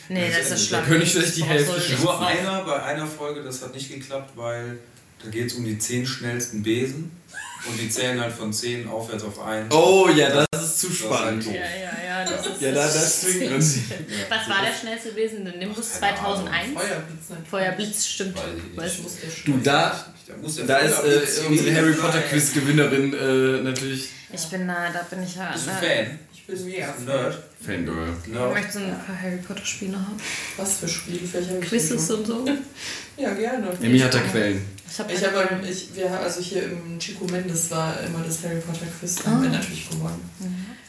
Ich. 0.09 0.15
Nee, 0.15 0.29
das 0.31 0.51
ist 0.51 0.73
Da 0.73 0.79
schlimm. 0.79 0.85
könnte 0.89 1.05
ich 1.05 1.13
vielleicht 1.13 1.37
die 1.37 1.45
Hälfte 1.45 1.81
schon. 1.81 2.01
Nur 2.03 2.27
einer, 2.27 2.63
bei 2.65 2.83
einer 2.83 3.07
Folge, 3.07 3.43
das 3.43 3.63
hat 3.63 3.75
nicht 3.75 3.91
geklappt, 3.93 4.31
weil 4.37 4.79
da 5.23 5.31
geht 5.31 5.47
es 5.47 5.55
um 5.55 5.65
die 5.65 5.79
zehn 5.79 6.07
schnellsten 6.07 6.63
Besen. 6.63 7.11
Und 7.67 7.81
die 7.81 7.89
zählen 7.89 8.21
halt 8.21 8.35
von 8.35 8.53
10 8.53 8.87
aufwärts 8.89 9.25
auf 9.25 9.41
1. 9.41 9.73
Oh 9.75 10.07
ja, 10.15 10.29
das 10.51 10.63
ist 10.63 10.81
zu 10.81 10.89
Das 10.89 10.97
ist 10.97 11.03
halt 11.09 11.15
spannend. 11.15 11.47
doof. 11.47 11.55
Ja, 11.55 11.61
ja, 11.63 12.21
ja, 12.21 12.31
das 12.31 12.47
ist. 12.47 12.61
Ja, 12.61 12.73
da, 12.73 12.85
das 12.85 13.21
zwingt 13.23 13.53
uns. 13.53 13.79
Was 14.29 14.49
war 14.51 14.63
der 14.67 14.75
schnellste 14.79 15.13
Besen? 15.13 15.47
Der 15.47 15.57
Nimbus 15.57 15.99
Keine 15.99 16.19
Ahnung. 16.19 16.47
2001? 16.47 16.69
Feuerblitz. 16.75 17.49
Feuerblitz, 17.51 18.07
stimmt. 18.07 18.37
Weiß 18.77 18.93
ich 18.99 19.45
der 19.47 19.55
Du, 19.55 19.61
da, 19.63 20.05
Da, 20.29 20.35
muss 20.43 20.57
der 20.57 20.67
da 20.67 20.77
ist 20.77 20.99
äh, 21.05 21.47
unsere 21.49 21.75
Harry. 21.75 21.93
Potter 21.95 22.21
Quiz 22.21 22.53
Gewinnerin 22.53 23.15
äh, 23.15 23.63
natürlich 23.63 24.11
Ich 24.31 24.45
bin 24.49 24.69
da, 24.69 24.91
da 24.93 25.01
bin 25.09 25.25
ich 25.25 25.35
ja. 25.35 25.51
Bist 25.53 25.67
du 25.67 25.71
Fan? 25.71 26.19
Ich 26.47 26.55
bin 26.55 26.65
mega 26.67 26.95
Nerd? 27.07 27.43
Fangirl. 27.65 28.09
ich 28.23 28.29
Nerd? 28.33 28.53
möchte 28.53 28.73
so 28.73 28.79
ein 28.81 28.91
paar 29.07 29.19
Harry 29.23 29.39
Potter 29.39 29.65
Spiele 29.65 29.97
haben. 29.97 30.17
Was 30.59 30.79
für 30.79 30.89
Spiele? 30.89 31.21
Ich 31.25 31.69
Quizzes 31.69 32.11
und 32.11 32.27
so. 32.27 32.45
Ja, 33.17 33.33
gerne. 33.33 33.69
Emmy 33.81 33.99
hat 34.01 34.13
da 34.13 34.19
Quellen. 34.19 34.61
Ich 34.91 34.99
habe 34.99 35.13
Ich 35.13 35.25
habe, 35.25 35.49
ich, 35.71 35.95
wir 35.95 36.11
also 36.21 36.41
hier 36.41 36.65
im 36.65 36.99
Chico 36.99 37.25
Mendes 37.27 37.71
war 37.71 37.99
immer 38.01 38.25
das 38.27 38.43
Harry 38.43 38.61
Potter 38.61 38.87
Quiz, 38.99 39.15
da 39.25 39.31
haben 39.31 39.43
wir 39.45 39.51
natürlich 39.51 39.89
gewonnen. 39.89 40.29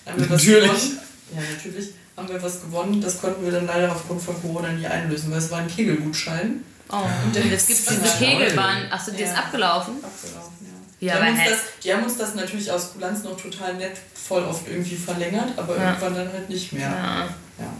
Haben 0.05 0.17
wir 0.19 0.29
was 0.29 0.43
Natürlich. 0.43 0.67
Gewonnen. 0.71 0.99
Ja, 1.35 1.41
natürlich 1.55 1.89
haben 2.17 2.27
wir 2.29 2.41
was 2.41 2.61
gewonnen. 2.61 2.99
Das 2.99 3.21
konnten 3.21 3.45
wir 3.45 3.51
dann 3.51 3.67
leider 3.67 3.91
aufgrund 3.91 4.21
von 4.23 4.41
Corona 4.41 4.69
nie 4.71 4.87
einlösen, 4.87 5.29
weil 5.31 5.37
es 5.37 5.51
war 5.51 5.59
ein 5.59 5.67
Kegelgutschein. 5.67 6.63
Oh, 6.89 7.03
der 7.33 7.45
jetzt 7.45 7.67
gibt 7.67 7.79
es 7.79 7.85
diese 7.85 8.01
ist- 8.01 8.17
Kegelbahn. 8.19 8.91
Achso, 8.91 9.11
die 9.11 9.21
ist 9.23 9.29
Ja. 9.33 9.35
abgelaufen. 9.35 9.95
Abgelaufen, 10.03 10.65
ja. 10.65 10.74
Ja, 11.01 11.17
die, 11.17 11.21
haben 11.23 11.31
uns 11.33 11.39
hä? 11.41 11.49
das, 11.49 11.59
die 11.83 11.93
haben 11.93 12.03
uns 12.03 12.17
das 12.17 12.35
natürlich 12.35 12.71
aus 12.71 12.93
Kulanz 12.93 13.23
noch 13.23 13.39
total 13.39 13.73
nett 13.75 13.97
voll 14.13 14.43
oft 14.43 14.67
irgendwie 14.67 14.95
verlängert, 14.95 15.49
aber 15.57 15.77
Ja. 15.77 15.89
irgendwann 15.89 16.15
dann 16.15 16.31
halt 16.33 16.49
nicht 16.49 16.71
mehr. 16.73 16.89
Ja. 16.89 17.25
Ja, 17.59 17.73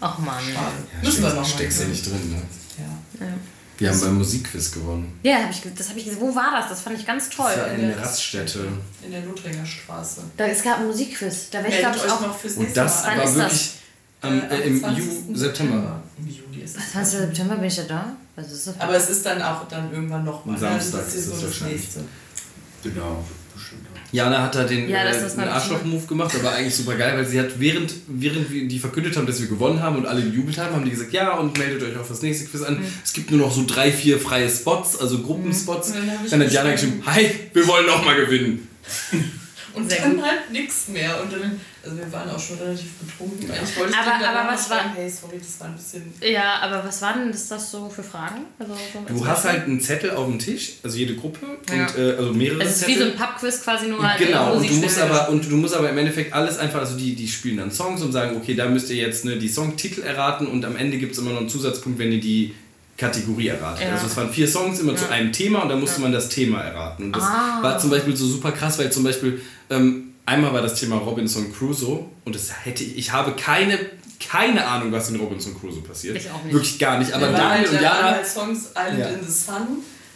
Ach 0.00 0.18
man. 0.18 0.42
schade. 0.42 0.72
Müssen 1.02 1.22
wir 1.22 1.34
noch. 1.34 1.46
Steckst 1.46 1.80
ja 1.80 1.84
ne? 1.86 1.90
nicht 1.92 2.06
drin, 2.06 2.30
ne? 2.30 2.42
Ja. 2.78 3.26
Ja, 3.26 3.32
Wir 3.78 3.90
haben 3.90 4.00
beim 4.00 4.18
Musikquiz 4.18 4.70
gewonnen. 4.72 5.18
ja 5.22 5.36
hab 5.44 5.50
ich, 5.50 5.60
das 5.76 5.88
habe 5.90 5.98
ich 5.98 6.04
gesehen. 6.06 6.20
Wo 6.20 6.34
war 6.34 6.52
das? 6.58 6.68
Das 6.70 6.80
fand 6.80 6.98
ich 6.98 7.06
ganz 7.06 7.28
toll. 7.30 7.50
Das 7.54 7.58
war 7.66 7.72
in 7.72 7.80
der 7.88 7.90
ja. 7.96 8.02
Raststätte. 8.02 8.68
In 9.04 9.10
der 9.12 9.22
Lothringer 9.22 9.64
Straße. 9.66 10.22
Da, 10.36 10.46
es 10.46 10.62
gab 10.62 10.78
ein 10.80 10.86
Musikquiz. 10.86 11.50
Da 11.50 11.58
wäre 11.60 11.68
ich, 11.72 11.78
glaube 11.78 11.96
ich, 11.96 12.10
auch. 12.10 12.20
noch 12.20 12.38
fürs 12.38 12.54
Und 12.54 12.60
nächste 12.62 12.80
das 12.80 13.04
Mal 13.04 13.16
war 13.18 13.24
ist 13.24 13.34
wirklich 13.36 13.70
am, 14.22 14.40
Äh, 14.50 14.54
äh, 14.56 14.60
im 14.68 14.80
20. 14.80 15.04
Ju 15.04 15.34
September. 15.36 16.02
Im 16.18 16.28
Juli 16.28 16.62
ist 16.64 16.76
es. 16.76 16.92
20. 16.92 17.18
September 17.20 17.56
bin 17.56 17.64
ich 17.64 17.76
ja 17.76 17.84
da. 17.84 18.12
Was 18.36 18.50
ist 18.52 18.66
das? 18.66 18.80
Aber 18.80 18.94
es 18.96 19.10
ist 19.10 19.26
dann 19.26 19.42
auch 19.42 19.66
dann 19.68 19.92
irgendwann 19.92 20.24
nochmal. 20.24 20.54
Am 20.54 20.60
Samstag 20.60 21.00
das 21.04 21.08
ist 21.08 21.14
ist 21.14 21.20
es 21.20 21.26
so 21.26 21.32
das 21.32 21.44
wahrscheinlich. 21.44 21.80
nächste. 21.82 22.00
Genau, 22.82 23.24
bestimmt. 23.54 23.82
Jana 24.10 24.42
hat 24.42 24.54
da 24.54 24.64
den, 24.64 24.88
Ja, 24.90 25.04
äh, 25.04 25.40
Arschloch-Move 25.48 26.06
gemacht, 26.06 26.34
aber 26.38 26.52
eigentlich 26.52 26.74
super 26.74 26.96
geil, 26.96 27.16
weil 27.16 27.24
sie 27.26 27.40
hat, 27.40 27.58
während, 27.58 27.94
während 28.08 28.50
wir 28.50 28.68
die 28.68 28.78
verkündet 28.78 29.16
haben, 29.16 29.26
dass 29.26 29.40
wir 29.40 29.48
gewonnen 29.48 29.80
haben 29.80 29.96
und 29.96 30.06
alle 30.06 30.20
gejubelt 30.22 30.58
haben, 30.58 30.74
haben 30.74 30.84
die 30.84 30.90
gesagt, 30.90 31.12
ja, 31.14 31.32
und 31.38 31.56
meldet 31.56 31.82
euch 31.82 31.96
auf 31.96 32.08
das 32.08 32.20
nächste 32.20 32.44
Quiz 32.46 32.62
an. 32.62 32.78
Es 33.02 33.12
gibt 33.14 33.30
nur 33.30 33.40
noch 33.40 33.52
so 33.54 33.64
drei, 33.66 33.90
vier 33.90 34.18
freie 34.18 34.50
Spots, 34.50 34.98
also 35.00 35.20
Gruppenspots. 35.20 35.88
Und 35.92 35.96
dann 35.96 36.28
Dann 36.30 36.40
hat 36.42 36.52
Jana 36.52 36.72
geschrieben- 36.72 37.02
hi, 37.06 37.30
wir 37.54 37.66
wollen 37.66 37.86
noch 37.86 38.04
mal 38.04 38.16
gewinnen. 38.16 38.68
Und 39.74 39.88
Sehr 39.90 40.02
dann 40.02 40.16
gut. 40.16 40.24
halt 40.24 40.50
nichts 40.50 40.88
mehr. 40.88 41.20
Und 41.22 41.32
dann, 41.32 41.60
also 41.82 41.96
wir 41.96 42.12
waren 42.12 42.28
auch 42.30 42.38
schon 42.38 42.58
relativ 42.58 42.90
betrunken. 42.98 43.50
Ich 43.50 43.78
wollte 43.78 43.94
Aber- 43.96 44.10
dann 44.20 44.36
aber 44.36 44.52
was 44.52 44.68
war- 44.70 44.78
schreiben, 44.80 44.90
hey, 44.94 45.08
sorry, 45.10 45.38
das 45.38 45.58
war 45.60 45.68
ein 45.68 45.74
bisschen. 45.76 46.12
Ja, 46.22 46.56
aber 46.60 46.84
was 46.86 47.00
war 47.02 47.14
denn 47.14 47.32
das, 47.32 47.48
das 47.48 47.70
so 47.70 47.88
für 47.88 48.02
Fragen? 48.02 48.42
Also, 48.58 48.74
so 48.74 49.14
Du 49.14 49.26
hast 49.26 49.44
halt 49.44 49.64
einen 49.64 49.80
Zettel 49.80 50.10
auf 50.10 50.26
dem 50.26 50.38
Tisch, 50.38 50.72
also 50.82 50.96
jede 50.98 51.16
Gruppe, 51.16 51.46
Ja. 51.74 51.86
und, 51.86 51.98
äh, 51.98 52.16
also 52.16 52.32
mehrere 52.32 52.62
Es 52.62 52.70
ist 52.72 52.78
Zettel. 52.80 52.94
wie 52.94 52.98
so 52.98 53.04
ein 53.06 53.16
Pubquiz 53.16 53.62
quasi 53.62 53.86
nur 53.88 54.02
halt 54.06 54.18
Genau, 54.18 54.54
und 54.54 54.68
du 54.68 54.74
musst 54.74 54.98
aber 55.00 55.28
und 55.30 55.50
du 55.50 55.56
musst 55.56 55.74
aber 55.74 55.88
im 55.90 55.98
Endeffekt 55.98 56.32
alles 56.34 56.58
einfach, 56.58 56.80
also 56.80 56.96
die, 56.98 57.14
die 57.14 57.28
spielen 57.28 57.56
dann 57.56 57.70
Songs 57.70 58.02
und 58.02 58.12
sagen, 58.12 58.36
okay, 58.36 58.54
da 58.54 58.66
müsst 58.68 58.90
ihr 58.90 58.96
jetzt 58.96 59.24
ne, 59.24 59.36
die 59.38 59.48
Songtitel 59.48 60.02
erraten 60.02 60.46
und 60.46 60.64
am 60.64 60.76
Ende 60.76 60.98
gibt 60.98 61.12
es 61.12 61.18
immer 61.18 61.30
noch 61.30 61.40
einen 61.40 61.48
Zusatzpunkt, 61.48 61.98
wenn 61.98 62.12
ihr 62.12 62.20
die 62.20 62.54
Kategorie 63.02 63.48
erratet. 63.48 63.84
Ja. 63.86 63.92
Also 63.94 64.06
es 64.06 64.16
waren 64.16 64.30
vier 64.30 64.46
Songs 64.48 64.78
immer 64.80 64.94
zu 64.96 65.04
Ja. 65.04 65.10
einem 65.10 65.32
Thema 65.32 65.62
und 65.62 65.68
dann 65.68 65.80
musste 65.80 66.00
man 66.00 66.12
das 66.12 66.28
Thema 66.28 66.60
erraten. 66.62 67.04
Und 67.06 67.16
das 67.16 67.24
Ah. 67.24 67.58
war 67.62 67.78
zum 67.78 67.90
Beispiel 67.90 68.16
so 68.16 68.26
super 68.26 68.52
krass, 68.52 68.78
weil 68.78 68.90
zum 68.92 69.04
Beispiel 69.04 69.40
ähm, 69.70 70.14
einmal 70.26 70.52
war 70.54 70.62
das 70.62 70.74
Thema 70.80 70.96
Robinson 70.96 71.52
Crusoe 71.52 72.04
und 72.24 72.34
das 72.34 72.50
hätte 72.64 72.82
ich, 72.84 72.96
ich 72.96 73.12
habe 73.12 73.32
keine 73.32 73.78
keine 74.30 74.64
Ahnung, 74.64 74.92
was 74.92 75.10
in 75.10 75.16
Robinson 75.16 75.52
Crusoe 75.58 75.82
passiert. 75.82 76.16
Ich 76.16 76.30
auch 76.30 76.42
nicht. 76.44 76.54
Wirklich 76.54 76.78
gar 76.78 76.96
nicht. 77.00 77.12
Aber 77.12 77.26
Daniel 77.32 77.68
und 77.68 77.80
Jana 77.82 78.22
Songs 78.24 78.70
Island 78.76 78.98
Ja. 79.00 79.06
in 79.08 79.26
the 79.26 79.32
Sun, 79.32 79.66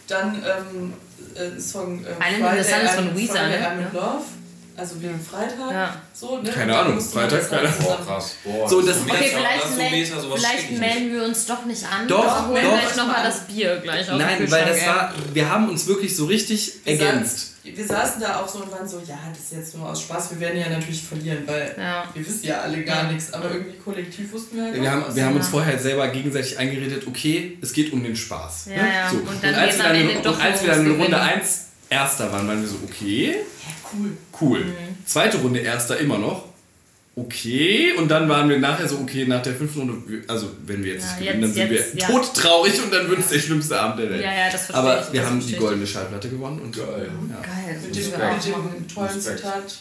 dann 0.07 0.35
ähm, 0.35 0.93
äh, 1.35 1.59
Song 1.59 1.99
äh, 2.05 2.35
Island 2.35 2.57
in 2.57 2.63
the 2.63 2.69
Sun 2.69 2.81
ist 2.85 2.91
von 2.95 3.17
Weezer, 3.17 3.33
Friday 3.33 3.59
ne? 3.59 3.67
I'm 3.67 3.73
in 3.73 3.79
Ja. 3.93 3.99
Love, 4.01 4.23
also 4.77 5.01
wegen 5.01 5.19
Freitag. 5.19 5.71
Ja. 5.71 6.01
So, 6.13 6.37
ne? 6.37 6.49
Keine 6.49 6.71
Und 6.71 6.77
dann 6.77 6.87
Ahnung, 6.87 7.01
Freitag, 7.01 7.31
halt 7.41 7.49
keine 7.49 7.67
zusammen- 7.75 7.83
Boah, 7.97 8.05
krass. 8.05 8.35
Boah, 8.43 8.69
So, 8.69 8.81
das 8.81 8.87
das- 8.89 8.97
ist 8.97 9.03
Okay, 9.11 9.31
vielleicht, 9.35 9.63
das 9.63 9.71
ist 9.71 10.21
so 10.21 10.35
vielleicht 10.35 10.71
melden 10.79 11.13
wir 11.13 11.23
uns 11.23 11.45
doch 11.45 11.65
nicht 11.65 11.83
an. 11.83 12.07
Doch, 12.07 12.25
aber 12.25 12.47
holen 12.49 12.63
doch. 12.63 12.79
gleich 12.81 12.95
nochmal 12.95 13.23
das 13.23 13.39
Bier 13.47 13.77
gleich 13.83 14.05
dem 14.05 14.17
Nein, 14.17 14.49
weil 14.51 14.65
das 14.65 14.85
war, 14.85 15.13
wir 15.33 15.49
haben 15.49 15.69
uns 15.69 15.87
wirklich 15.87 16.15
so 16.15 16.25
richtig 16.25 16.73
Wir 16.85 16.93
ergänzt. 16.93 17.37
saßen- 17.37 17.47
Wir 17.67 17.85
saßen 17.85 18.21
da 18.21 18.39
auch 18.39 18.47
so 18.47 18.59
und 18.59 18.71
waren 18.71 18.87
so, 18.87 19.01
ja, 19.05 19.17
das 19.29 19.39
ist 19.39 19.51
jetzt 19.51 19.75
nur 19.75 19.89
aus 19.89 20.01
Spaß, 20.03 20.31
wir 20.31 20.39
werden 20.39 20.57
ja 20.57 20.69
natürlich 20.69 21.03
verlieren, 21.03 21.39
weil 21.45 21.75
Ja. 21.77 22.05
wir 22.13 22.25
wissen 22.25 22.45
ja 22.45 22.61
alle 22.61 22.81
gar 22.85 23.11
nichts, 23.11 23.33
aber 23.33 23.51
irgendwie 23.51 23.77
kollektiv 23.77 24.31
wussten 24.31 24.55
wir 24.55 24.63
halt 24.63 24.81
Wir 24.81 24.89
haben, 24.89 25.03
wir 25.13 25.25
haben 25.25 25.35
uns 25.35 25.47
Ja. 25.47 25.51
vorher 25.51 25.77
selber 25.77 26.07
gegenseitig 26.07 26.57
eingeredet, 26.57 27.05
okay, 27.07 27.57
es 27.61 27.73
geht 27.73 27.91
um 27.91 28.01
den 28.01 28.15
Spaß. 28.15 28.67
Ja, 28.69 28.81
ne? 28.83 28.93
ja. 28.93 29.09
So. 29.09 29.17
Und 29.17 29.27
Und, 29.27 29.43
dann 29.43 29.53
als 29.55 29.63
geht's 29.65 29.77
wir 29.79 29.83
am 29.85 29.91
dann, 29.91 30.01
Ende 30.01 30.13
in- 30.13 30.21
doch 30.23 30.35
und 30.37 30.41
als 30.45 30.61
wir 30.63 30.69
dann 30.69 30.79
in 30.79 30.87
Runde 30.91 31.03
Gewinnen. 31.07 31.19
1 31.21 31.65
Erster 31.89 32.31
waren, 32.31 32.47
waren 32.47 32.61
wir 32.61 32.67
so, 32.67 32.77
okay, 32.83 33.35
Ja, 33.35 33.73
cool. 33.93 34.11
cool. 34.41 34.59
Mhm. 34.65 34.73
Zweite 35.05 35.37
Runde 35.37 35.59
Erster 35.59 35.97
immer 35.99 36.17
noch, 36.17 36.45
okay. 37.15 37.93
Und 37.97 38.09
dann 38.09 38.27
waren 38.29 38.49
wir 38.49 38.59
nachher 38.59 38.87
so, 38.87 38.97
okay, 38.99 39.25
nach 39.25 39.41
der 39.41 39.55
fünften 39.55 39.79
Runde, 39.81 40.23
also 40.27 40.49
wenn 40.65 40.83
wir 40.83 40.93
jetzt 40.93 41.05
Ja, 41.05 41.09
nicht 41.11 41.19
gewinnen, 41.27 41.41
dann 41.41 41.53
sind 41.53 41.71
jetzt, 41.71 41.95
wir 41.95 42.01
ja. 42.01 42.07
todtraurig 42.07 42.83
und 42.83 42.93
dann 42.93 43.09
wird 43.09 43.19
es 43.19 43.27
der 43.29 43.39
schlimmste 43.39 43.79
Abend 43.79 43.99
der 43.99 44.09
Welt. 44.11 44.23
Ja, 44.23 44.33
ja, 44.33 44.45
das 44.51 44.65
verstehe 44.65 44.75
Aber 44.75 45.01
ich, 45.01 45.13
wir 45.13 45.21
das 45.21 45.29
haben 45.29 45.39
die 45.47 45.55
goldene 45.55 45.87
Schallplatte 45.87 46.29
gewonnen 46.29 46.59
und 46.61 46.75
Geil. 46.75 46.85
Ja. 47.29 47.41
Geil. 47.41 47.79
Mit 47.83 47.95
dem, 47.95 48.03
mit 48.03 48.75
dem 48.79 48.87
tollen 48.87 49.07
Respekt. 49.09 49.37
Zitat, 49.39 49.77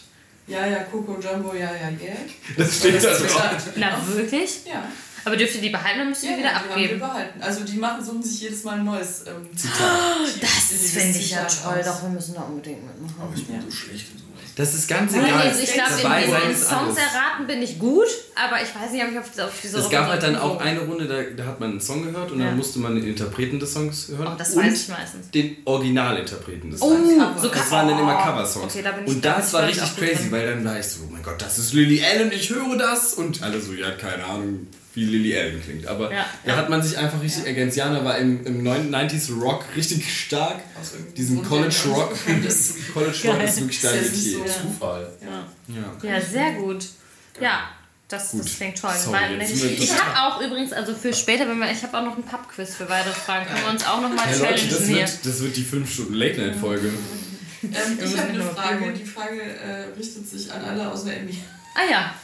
ja, 0.48 0.64
ja, 0.66 0.78
Coco 0.84 1.18
Jumbo, 1.20 1.52
ja, 1.54 1.72
ja, 1.72 1.88
yeah. 2.00 2.16
Das 2.56 2.78
steht 2.78 3.02
da 3.02 3.08
Das 3.08 3.18
drauf. 3.32 3.68
Na, 3.74 4.00
wirklich? 4.14 4.60
Ja, 4.64 4.84
Aber 5.26 5.36
dürft 5.36 5.56
ihr 5.56 5.60
die 5.60 5.70
behalten, 5.70 5.98
dann 5.98 6.08
müsst 6.08 6.22
ihr 6.22 6.30
ja, 6.30 6.36
die 6.36 6.42
wieder 6.42 6.52
ja, 6.52 6.58
die 6.58 6.60
haben 6.60 6.68
wir 6.68 6.84
abgeben. 6.84 7.00
behalten. 7.00 7.42
Also 7.42 7.64
die 7.64 7.76
machen, 7.78 8.04
suchen 8.04 8.22
sich 8.22 8.40
jedes 8.42 8.62
Mal 8.62 8.78
ein 8.78 8.84
neues 8.84 9.24
ähm, 9.26 9.48
Das 10.40 10.92
finde 10.92 11.18
ich 11.18 11.30
ja 11.32 11.48
Zitat 11.48 11.64
toll, 11.64 11.80
aus. 11.80 11.84
doch, 11.84 12.02
wir 12.02 12.08
müssen 12.10 12.34
da 12.36 12.42
unbedingt 12.42 12.86
mitmachen. 12.86 13.14
Aber 13.20 13.34
ich 13.34 13.44
bin 13.46 13.60
so 13.60 13.70
schlecht 13.70 14.06
in 14.12 14.18
sowas. 14.18 14.25
Das 14.56 14.72
ist 14.74 14.88
ganz 14.88 15.12
Nein, 15.12 15.26
egal. 15.26 15.48
also 15.48 15.60
ich 15.62 15.72
glaube, 15.74 15.90
in, 16.46 16.50
ist 16.50 16.66
Songs 16.66 16.96
erraten 16.96 17.46
bin 17.46 17.60
ich 17.60 17.78
gut, 17.78 18.06
aber 18.34 18.56
ich 18.62 18.74
weiß 18.74 18.90
nicht, 18.90 19.04
ob 19.04 19.10
ich 19.12 19.18
auf, 19.18 19.46
auf 19.46 19.52
diese 19.62 19.78
Es 19.78 19.90
gab 19.90 20.08
halt 20.08 20.22
dann 20.22 20.34
auch 20.34 20.58
eine 20.58 20.80
Runde, 20.80 21.06
da, 21.06 21.22
da 21.36 21.46
hat 21.46 21.60
man 21.60 21.72
einen 21.72 21.80
Song 21.82 22.02
gehört 22.04 22.30
und 22.30 22.40
Ja. 22.40 22.46
dann 22.46 22.56
musste 22.56 22.78
man 22.78 22.94
den 22.94 23.06
Interpreten 23.06 23.60
des 23.60 23.74
Songs 23.74 24.08
hören. 24.16 24.28
Oh, 24.32 24.38
das 24.38 24.54
und 24.54 24.64
weiß 24.64 24.82
ich 24.82 24.88
meistens. 24.88 25.30
den 25.30 25.58
Originalinterpreten 25.66 26.70
des 26.70 26.80
Oh, 26.80 26.88
Songs. 26.96 27.42
so 27.42 27.48
Das 27.48 27.70
waren 27.70 27.88
dann 27.88 27.98
immer 27.98 28.18
oh, 28.18 28.24
Coversongs. 28.24 28.72
Okay, 28.72 28.82
da 28.82 28.92
bin 28.92 29.04
ich 29.04 29.10
und 29.10 29.24
das 29.24 29.52
war 29.52 29.66
richtig 29.66 29.94
crazy, 29.96 30.14
drin. 30.14 30.32
weil 30.32 30.46
dann 30.46 30.64
war 30.64 30.78
ich 30.80 30.86
so, 30.86 31.00
oh 31.06 31.12
mein 31.12 31.22
Gott, 31.22 31.36
das 31.40 31.58
ist 31.58 31.74
Lily 31.74 32.02
Allen, 32.02 32.32
ich 32.32 32.48
höre 32.48 32.78
das. 32.78 33.12
Und 33.12 33.42
alle 33.42 33.60
so, 33.60 33.74
ja, 33.74 33.90
keine 33.90 34.24
Ahnung, 34.24 34.66
wie 34.94 35.04
Lily 35.04 35.36
Allen 35.38 35.62
klingt. 35.62 35.86
Aber 35.86 36.10
Ja. 36.10 36.24
da 36.46 36.56
hat 36.56 36.70
man 36.70 36.82
sich 36.82 36.96
einfach 36.96 37.20
richtig 37.22 37.46
ergänzt. 37.46 37.76
Jana 37.76 38.02
war 38.02 38.16
im, 38.16 38.44
im 38.46 38.62
90s 38.66 39.38
Rock 39.38 39.64
richtig 39.76 40.10
stark. 40.10 40.60
Aus 40.80 40.92
irgendeinem 40.92 41.14
Diesen 41.14 41.36
Grund, 41.42 41.48
College 41.48 41.76
Rock. 41.88 42.14
College 42.94 43.28
Rock 43.28 43.42
ist 43.42 43.60
wirklich 43.60 43.82
ja 43.82 43.90
dein 43.92 44.02
Metier. 44.04 44.38
So- 44.48 44.60
Zufall. 44.62 45.08
Ja. 45.20 45.74
Ja. 45.74 46.10
ja, 46.10 46.20
sehr 46.20 46.52
gut. 46.52 46.86
Ja, 47.40 47.70
das, 48.08 48.30
Gut. 48.30 48.44
das 48.44 48.54
klingt 48.56 48.78
toll. 48.78 48.94
Sorry, 48.96 49.36
ich 49.42 49.92
habe 49.92 50.16
auch 50.34 50.40
übrigens, 50.40 50.72
also 50.72 50.94
für 50.94 51.12
später, 51.12 51.46
wenn 51.48 51.58
wir, 51.58 51.70
ich 51.70 51.82
habe 51.82 51.98
auch 51.98 52.04
noch 52.04 52.16
ein 52.16 52.22
Pub-Quiz 52.22 52.74
für 52.76 52.88
weitere 52.88 53.12
Fragen. 53.12 53.46
Können 53.46 53.62
wir 53.64 53.70
uns 53.70 53.84
auch 53.86 54.00
noch 54.00 54.08
mal 54.14 54.30
Ja, 54.30 54.38
Leute, 54.38 54.52
das 54.54 54.60
challengen 54.78 54.86
hier. 54.86 54.96
wird, 54.98 55.26
das 55.26 55.40
wird 55.42 55.56
die 55.56 55.64
5 55.64 55.92
Stunden 55.92 56.14
Late-Night-Folge. 56.14 56.88
Ähm, 57.62 57.72
Wir 57.98 58.04
ich 58.04 58.16
habe 58.18 58.28
eine 58.30 58.44
Frage, 58.44 58.92
die 58.92 59.04
Frage 59.04 59.42
äh, 59.42 59.84
richtet 59.98 60.28
sich 60.28 60.52
an 60.52 60.64
alle 60.64 60.90
außer 60.90 61.12
Emmy. 61.14 61.36
Ah 61.74 61.90
ja, 61.90 62.14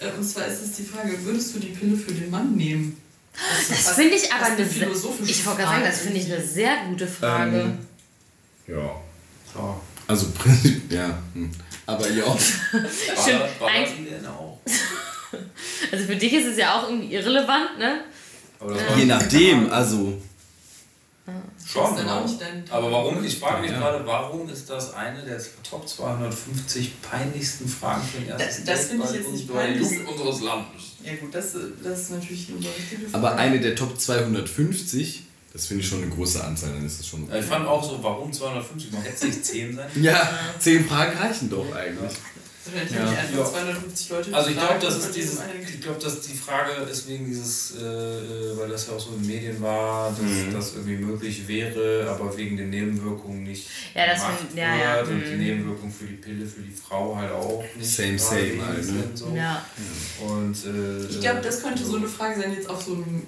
Äh, 0.00 0.10
und 0.16 0.24
zwar 0.24 0.46
ist 0.46 0.62
es 0.62 0.72
die 0.72 0.84
Frage, 0.84 1.16
würdest 1.24 1.54
du 1.54 1.58
die 1.60 1.68
Pille 1.68 1.96
für 1.96 2.12
den 2.12 2.30
Mann 2.30 2.54
nehmen? 2.54 3.00
ist 3.60 3.70
das 3.70 3.78
fast- 3.78 3.94
finde 3.96 4.14
ich 4.16 4.30
aber 4.32 4.44
eine, 4.46 4.56
sehr- 4.56 4.66
philosophische 4.66 5.30
ich 5.30 5.46
wollte 5.46 5.62
gerade 5.62 5.72
sagen, 5.76 5.84
das 5.86 5.98
finde 6.00 6.18
ich 6.18 6.32
eine 6.32 6.44
sehr 6.44 6.76
gute 6.88 7.06
Frage. 7.06 7.60
Ähm, 7.60 7.78
ja. 8.66 8.90
Klar. 9.52 9.80
Also 10.06 10.26
prinzipiell, 10.38 11.00
ja. 11.08 11.18
hm. 11.34 11.50
Aber 11.86 12.08
ja. 12.10 12.24
Stimmt, 12.38 13.40
war 13.60 13.68
eigentlich- 13.68 14.08
denn 14.10 14.26
auch? 14.26 14.58
Also 15.90 16.04
für 16.04 16.14
dich 16.16 16.32
ist 16.32 16.46
es 16.46 16.56
ja 16.58 16.78
auch 16.78 16.88
irgendwie 16.88 17.12
irrelevant, 17.12 17.76
ne? 17.78 18.00
Aber 18.60 18.74
war 18.76 18.96
Je 18.96 19.04
nachdem, 19.06 19.68
also. 19.70 20.16
Schon. 21.66 21.96
dein- 21.96 22.64
aber 22.70 22.92
warum? 22.92 23.24
Ich 23.24 23.38
frage 23.38 23.62
mich 23.62 23.70
Ja. 23.72 23.78
gerade, 23.78 24.06
warum 24.06 24.48
ist 24.48 24.68
das 24.70 24.92
eine 24.94 25.22
der 25.22 25.40
Top 25.68 25.88
250 25.88 27.00
peinlichsten 27.02 27.66
Fragen 27.66 28.02
für 28.06 28.20
den 28.20 28.28
ersten 28.28 28.64
Das- 28.66 28.78
das 28.80 28.86
finde 28.90 29.06
ich 29.06 29.12
jetzt 29.16 29.32
nicht 29.32 29.52
peinlich. 29.52 29.82
Jugend 29.82 30.08
unseres 30.08 30.40
Landes? 30.42 30.82
Ja 31.02 31.14
gut, 31.16 31.34
das, 31.34 31.52
das 31.82 32.00
ist 32.00 32.10
natürlich 32.12 32.48
eine 32.50 32.58
richtige 32.58 33.08
Frage. 33.08 33.14
Aber 33.14 33.36
eine 33.36 33.58
der 33.60 33.74
Top 33.74 33.98
250, 33.98 35.22
das 35.54 35.66
finde 35.66 35.82
ich 35.82 35.88
schon 35.88 36.02
eine 36.02 36.10
große 36.10 36.42
Anzahl, 36.44 36.70
dann 36.74 36.84
ist 36.84 36.98
das 37.00 37.06
schon. 37.06 37.26
Ich 37.32 37.44
fand 37.46 37.66
auch 37.66 37.82
so, 37.82 37.98
warum 38.02 38.30
250? 38.32 38.92
Man 38.92 39.02
hätte 39.02 39.18
sich 39.18 39.42
10 39.42 39.76
sein. 39.76 39.88
Ja, 40.02 40.38
zehn 40.58 40.84
Fragen 40.86 41.16
reichen 41.16 41.48
doch 41.48 41.72
eigentlich. 41.74 42.12
Ja. 42.94 43.02
einfach 43.02 43.36
Ja. 43.36 43.44
250 43.44 44.08
Leute 44.08 44.34
Also 44.34 44.48
ich 44.50 44.56
glaube, 44.58 44.74
das 44.80 44.96
ist 44.96 45.14
dieses, 45.14 45.38
ich 45.70 45.80
glaube, 45.82 46.00
dass 46.02 46.20
die 46.22 46.32
Frage 46.32 46.72
ist 46.90 47.06
wegen 47.06 47.26
dieses, 47.26 47.76
äh, 47.76 48.56
weil 48.58 48.70
das 48.70 48.86
ja 48.86 48.94
auch 48.94 49.00
so 49.00 49.10
in 49.10 49.22
den 49.22 49.26
Medien 49.26 49.60
war, 49.62 50.10
dass 50.10 50.18
Mhm. 50.20 50.50
das 50.52 50.72
irgendwie 50.72 50.96
möglich 50.96 51.46
wäre, 51.46 52.08
aber 52.08 52.34
wegen 52.38 52.56
den 52.56 52.70
Nebenwirkungen 52.70 53.42
nicht 53.42 53.68
Ja, 53.94 54.06
das 54.06 54.20
gemacht 54.22 54.38
find- 54.40 54.56
ja, 54.58 54.76
ja, 54.76 54.96
wird 54.96 55.08
und 55.10 55.24
die 55.24 55.30
mhm. 55.32 55.38
Nebenwirkungen 55.42 55.92
für 55.92 56.06
die 56.06 56.14
Pille, 56.14 56.46
für 56.46 56.62
die 56.62 56.72
Frau 56.74 57.14
halt 57.16 57.32
auch 57.32 57.62
nicht. 57.76 57.90
Same, 57.94 58.18
same 58.18 58.66
halt, 58.66 58.78
ne? 58.78 58.82
sind, 58.82 59.18
so. 59.18 59.34
Ja. 59.36 59.62
Und, 60.26 60.56
äh, 60.64 61.04
Ich 61.10 61.20
glaube, 61.20 61.42
das 61.42 61.62
könnte 61.62 61.84
so 61.84 61.96
eine 61.96 62.08
Frage 62.08 62.40
sein, 62.40 62.54
jetzt 62.54 62.70
auf 62.70 62.82
so 62.82 62.94
einem 62.94 63.24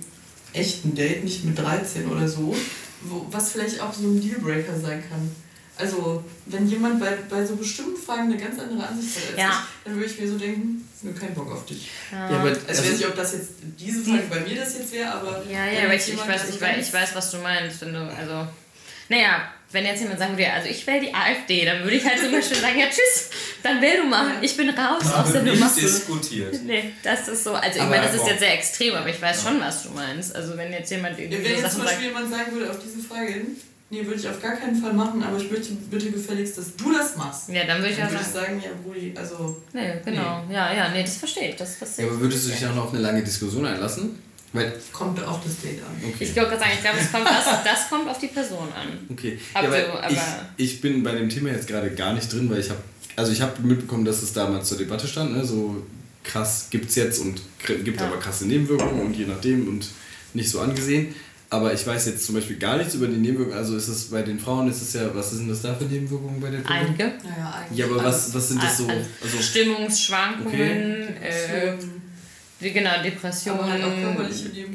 echten 0.53 0.95
Date, 0.95 1.25
nicht 1.25 1.45
mit 1.45 1.59
13 1.59 2.09
oder 2.11 2.29
so, 2.29 2.55
wo, 3.03 3.27
was 3.31 3.53
vielleicht 3.53 3.81
auch 3.81 3.93
so 3.93 4.05
ein 4.09 4.21
Dealbreaker 4.21 4.79
sein 4.79 5.03
kann. 5.09 5.31
Also, 5.79 6.25
wenn 6.47 6.67
jemand 6.67 6.99
bei, 6.99 7.19
bei 7.29 7.45
so 7.45 7.55
bestimmten 7.57 8.01
Fragen 8.01 8.33
eine 8.33 8.39
ganz 8.39 8.59
andere 8.59 8.87
Ansicht 8.89 9.15
hat 9.17 9.29
als 9.29 9.39
Ja. 9.39 9.49
ich, 9.51 9.85
dann 9.85 9.95
würde 9.97 10.07
ich 10.11 10.19
mir 10.19 10.29
so 10.29 10.39
denken, 10.39 10.89
nur 11.03 11.15
kein 11.15 11.35
Bock 11.35 11.53
auf 11.53 11.67
dich. 11.67 11.91
Ja, 12.11 12.29
aber 12.29 12.49
Also, 12.49 12.61
ich 12.67 12.79
weiß 12.79 12.91
nicht, 12.93 13.07
ob 13.07 13.17
das 13.17 13.33
jetzt 13.35 13.51
diese 13.79 14.03
Frage 14.03 14.23
bei 14.31 14.41
mir 14.41 14.57
das 14.57 14.79
jetzt 14.79 14.93
wäre, 14.93 15.13
aber. 15.13 15.43
Ja, 15.51 15.67
wenn 15.67 15.75
ja, 15.75 15.85
aber 15.85 15.95
ich, 15.95 16.01
ich, 16.01 16.09
jemand 16.09 16.29
weiß, 16.31 16.49
ich, 16.49 16.61
weiß, 16.61 16.89
ich 16.89 16.95
weiß, 16.95 17.15
was 17.15 17.31
du 17.31 17.39
meinst. 17.39 17.83
Wenn 17.83 17.93
du, 17.93 17.99
also, 18.01 18.49
naja, 19.11 19.53
wenn 19.73 19.85
jetzt 19.85 20.01
jemand 20.01 20.19
sagen 20.19 20.39
würde, 20.39 20.53
also 20.53 20.69
ich 20.69 20.87
wähle 20.87 21.01
die 21.01 21.15
AfD, 21.15 21.65
dann 21.67 21.83
würde 21.83 21.97
ich 21.97 22.05
halt 22.07 22.21
zum 22.21 22.33
Beispiel 22.33 22.57
sagen, 22.57 22.79
ja 22.79 22.87
tschüss, 22.87 23.29
dann 23.67 23.83
wähl 23.83 23.99
du 24.03 24.05
mal, 24.09 24.27
ich 24.43 24.57
bin 24.57 24.69
raus 24.71 25.03
da 25.05 25.23
aus 25.23 25.33
der 25.33 25.43
Nummer. 25.43 25.67
nicht 25.67 25.77
diskutiert. 25.83 26.55
Nee, 26.65 26.93
das 27.03 27.29
ist 27.29 27.45
so, 27.45 27.53
also 27.55 27.77
ich 27.77 27.81
Aber 27.83 27.91
meine, 27.91 28.07
das 28.07 28.15
ist 28.17 28.27
jetzt 28.27 28.39
sehr 28.41 28.55
extrem, 28.55 28.95
aber 28.95 29.09
ich 29.09 29.21
weiß 29.21 29.43
schon, 29.43 29.61
was 29.61 29.83
du 29.85 29.91
meinst. 29.91 30.35
Also 30.35 30.57
wenn 30.57 30.73
jetzt 30.73 30.91
jemand 30.91 31.19
Ja, 31.19 31.25
irgendwie 31.25 31.45
wenn 31.45 31.51
jetzt 31.53 31.63
Sachen 31.63 31.77
zum 31.77 31.85
Beispiel 31.85 32.07
jemand 32.07 32.31
sagen 32.31 32.53
würde 32.53 32.71
auf 32.71 32.79
diese 32.79 33.07
Frage 33.07 33.33
hin, 33.33 33.47
nee, 33.91 34.05
würde 34.05 34.19
ich 34.21 34.29
auf 34.29 34.41
gar 34.43 34.57
keinen 34.57 34.77
Fall 34.81 34.93
machen, 34.93 35.23
aber 35.23 35.37
ich 35.37 35.51
möchte 35.51 35.73
bitte 35.91 36.11
gefälligst, 36.11 36.59
dass 36.59 36.75
du 36.77 36.93
das 36.93 37.17
machst. 37.17 37.49
ja, 37.51 37.65
dann 37.65 37.79
würde 37.79 37.91
ich 37.91 37.97
Dann 37.97 38.07
auch 38.09 38.11
würde 38.13 38.23
ich 38.25 38.29
sagen, 38.33 38.61
sagen, 38.61 38.63
ja, 38.65 38.71
Brudi, 38.85 39.15
also. 39.17 39.63
nee, 39.73 39.93
genau, 40.05 40.45
ja, 40.51 40.73
ja, 40.75 40.89
nee, 40.91 41.03
das 41.03 41.17
verstehe 41.17 41.51
ich. 41.51 41.57
Das, 41.57 41.79
das 41.79 41.97
Ja, 41.99 42.07
aber 42.07 42.21
würdest 42.21 42.47
du 42.47 42.51
dich 42.51 42.61
dann 42.61 42.75
noch 42.75 42.85
auf 42.85 42.93
eine 42.93 43.03
lange 43.03 43.23
Diskussion 43.23 43.65
einlassen? 43.67 44.19
Weil, 44.53 44.73
Kommt 44.93 45.23
auf 45.23 45.41
das 45.45 45.61
Date 45.61 45.81
an. 45.83 45.95
okay. 46.09 46.25
Ich 46.25 46.33
glaube, 46.33 46.51
sagen, 46.57 46.71
ich 46.75 46.81
glaube, 46.81 46.99
es 46.99 47.13
kommt, 47.13 47.27
das, 47.27 47.45
das 47.63 47.91
kommt 47.91 48.09
auf 48.09 48.19
die 48.19 48.29
Person 48.29 48.69
an. 48.75 49.07
Okay. 49.11 49.39
Ja, 49.55 49.61
du, 49.63 49.67
aber- 49.69 50.11
ich, 50.11 50.19
ich 50.57 50.81
bin 50.81 51.03
bei 51.03 51.13
dem 51.13 51.29
Thema 51.29 51.51
jetzt 51.51 51.67
gerade 51.69 51.91
gar 51.91 52.15
nicht 52.15 52.33
drin, 52.33 52.49
weil 52.49 52.61
ich 52.61 52.71
habe 52.71 52.81
also 53.17 53.33
ich 53.33 53.41
habe 53.41 53.61
mitbekommen, 53.63 54.05
dass 54.05 54.23
es 54.23 54.33
damals 54.33 54.69
zur 54.69 54.79
Debatte 54.79 55.07
stand, 55.09 55.37
ne? 55.37 55.45
so 55.45 55.83
krass 56.23 56.69
gibt's 56.71 56.95
jetzt 56.97 57.21
und 57.21 57.41
gibt 57.85 58.01
Ja. 58.01 58.07
aber 58.07 58.19
krasse 58.19 58.47
Nebenwirkungen 58.47 59.01
und 59.07 59.17
je 59.17 59.27
nachdem 59.27 59.69
und 59.69 59.87
nicht 60.35 60.51
so 60.51 60.61
angesehen. 60.61 61.15
Aber 61.49 61.73
ich 61.73 61.87
weiß 61.87 62.07
jetzt 62.07 62.27
zum 62.27 62.35
Beispiel 62.35 62.57
gar 62.57 62.77
nichts 62.77 62.95
über 62.95 63.07
die 63.07 63.17
Nebenwirkungen. 63.17 63.57
Also 63.57 63.77
ist 63.77 63.87
es 63.87 64.07
bei 64.07 64.23
den 64.23 64.39
Frauen 64.41 64.69
ist 64.69 64.83
es 64.83 64.93
ja, 64.95 65.15
was 65.15 65.31
sind 65.31 65.49
das 65.49 65.63
da 65.63 65.73
für 65.75 65.85
Nebenwirkungen 65.85 66.41
bei 66.41 66.51
der 66.51 66.59
Pille? 66.59 66.75
Einige. 66.81 67.05
Naja, 67.05 67.55
eigentlich. 67.63 67.79
Ja, 67.79 67.87
aber 67.87 68.03
was, 68.03 68.35
was 68.35 68.49
sind 68.49 68.61
das 68.63 68.79
so? 68.79 68.89
Also 68.89 69.39
Stimmungsschwankungen, 69.41 71.17
äh, 71.23 71.75
die, 72.59 72.73
genau, 72.73 73.03
Depressionen, 73.05 73.71
halt 73.71 73.83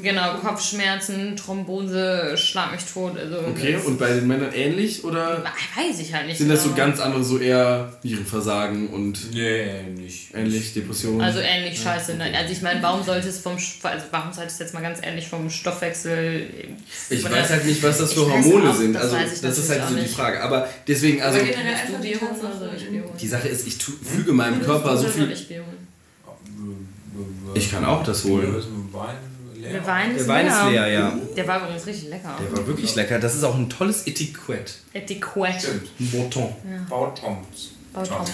genau, 0.04 0.36
Kopfschmerzen, 0.36 1.36
Thrombose, 1.36 2.38
Schlag 2.38 2.72
mich 2.74 2.84
tot. 2.86 3.18
Also 3.18 3.40
okay, 3.50 3.74
das, 3.74 3.86
und 3.86 3.98
bei 3.98 4.14
den 4.14 4.28
Männern 4.28 4.54
ähnlich 4.54 5.04
oder 5.04 5.44
weiß 5.76 6.00
ich 6.00 6.14
halt 6.14 6.28
nicht. 6.28 6.38
sind 6.38 6.50
das 6.50 6.62
so 6.62 6.70
genau. 6.70 6.86
ganz 6.86 7.00
andere, 7.00 7.24
so 7.24 7.40
eher 7.40 7.92
Nierenversagen 8.04 8.90
und 8.90 9.34
Nee, 9.34 9.82
nicht. 9.98 10.34
ähnlich 10.36 10.74
Depressionen? 10.76 11.22
Also 11.22 11.40
ähnlich 11.40 11.82
scheiße. 11.82 12.16
Ne? 12.16 12.32
Also 12.38 12.54
ich 12.54 12.62
meine, 12.62 12.84
warum 12.84 13.04
sollte 13.04 13.30
es 13.30 13.40
vom 13.40 13.54
also 13.54 14.06
warum 14.12 14.32
sollte 14.32 14.52
es 14.52 14.60
jetzt 14.60 14.76
mal 14.76 14.82
ganz 14.82 15.00
ähnlich 15.02 15.28
vom 15.28 15.50
Stoffwechsel. 15.50 16.48
Ich 17.10 17.24
weiß 17.24 17.50
halt 17.50 17.66
nicht, 17.66 17.82
was 17.82 17.98
das 17.98 18.14
für 18.14 18.32
Hormone 18.32 18.70
auch, 18.70 18.76
sind. 18.76 18.94
das 18.94 19.04
Also 19.04 19.16
weiß 19.16 19.34
ich 19.34 19.42
das 19.42 19.58
ist 19.58 19.70
halt 19.72 19.90
so 19.90 19.96
die. 19.96 20.06
Frage. 20.06 20.44
Aber 20.44 20.68
deswegen, 20.88 21.22
also 21.22 21.40
Aber 21.40 21.48
generell 21.48 21.74
Hast 21.74 21.90
du 21.90 21.96
einfach 21.96 22.02
die 22.02 23.02
die 23.20 23.28
Sache 23.28 23.48
ist, 23.48 23.68
ich 23.68 23.78
füge 23.78 24.34
meinem 24.34 24.62
Körper 24.62 24.98
so 24.98 25.04
soll 25.04 25.28
viel. 25.28 25.36
Ich, 27.54 27.72
kann 27.72 27.86
auch 27.86 28.04
das 28.04 28.24
holen. 28.26 28.56
Leer. 29.56 29.74
Der 29.74 29.86
Wein 29.86 30.16
ist 30.16 30.28
Der 30.28 30.28
Wein 30.28 30.48
ist 30.48 30.66
leer, 30.70 30.88
ja. 30.88 31.20
Der 31.36 31.48
war 31.48 31.64
übrigens 31.64 31.86
richtig 31.86 32.10
lecker. 32.10 32.36
Der 32.42 32.58
war 32.58 32.68
wirklich 32.68 32.96
lecker. 32.96 33.20
Das 33.20 33.36
ist 33.36 33.44
auch 33.44 33.56
ein 33.56 33.70
tolles 33.70 34.08
Etikett. 34.08 34.76
Etikett. 34.94 35.62
Stimmt. 35.62 36.14
Morton. 36.14 36.56
Bautons. 36.90 37.72
Bautons. 37.94 38.32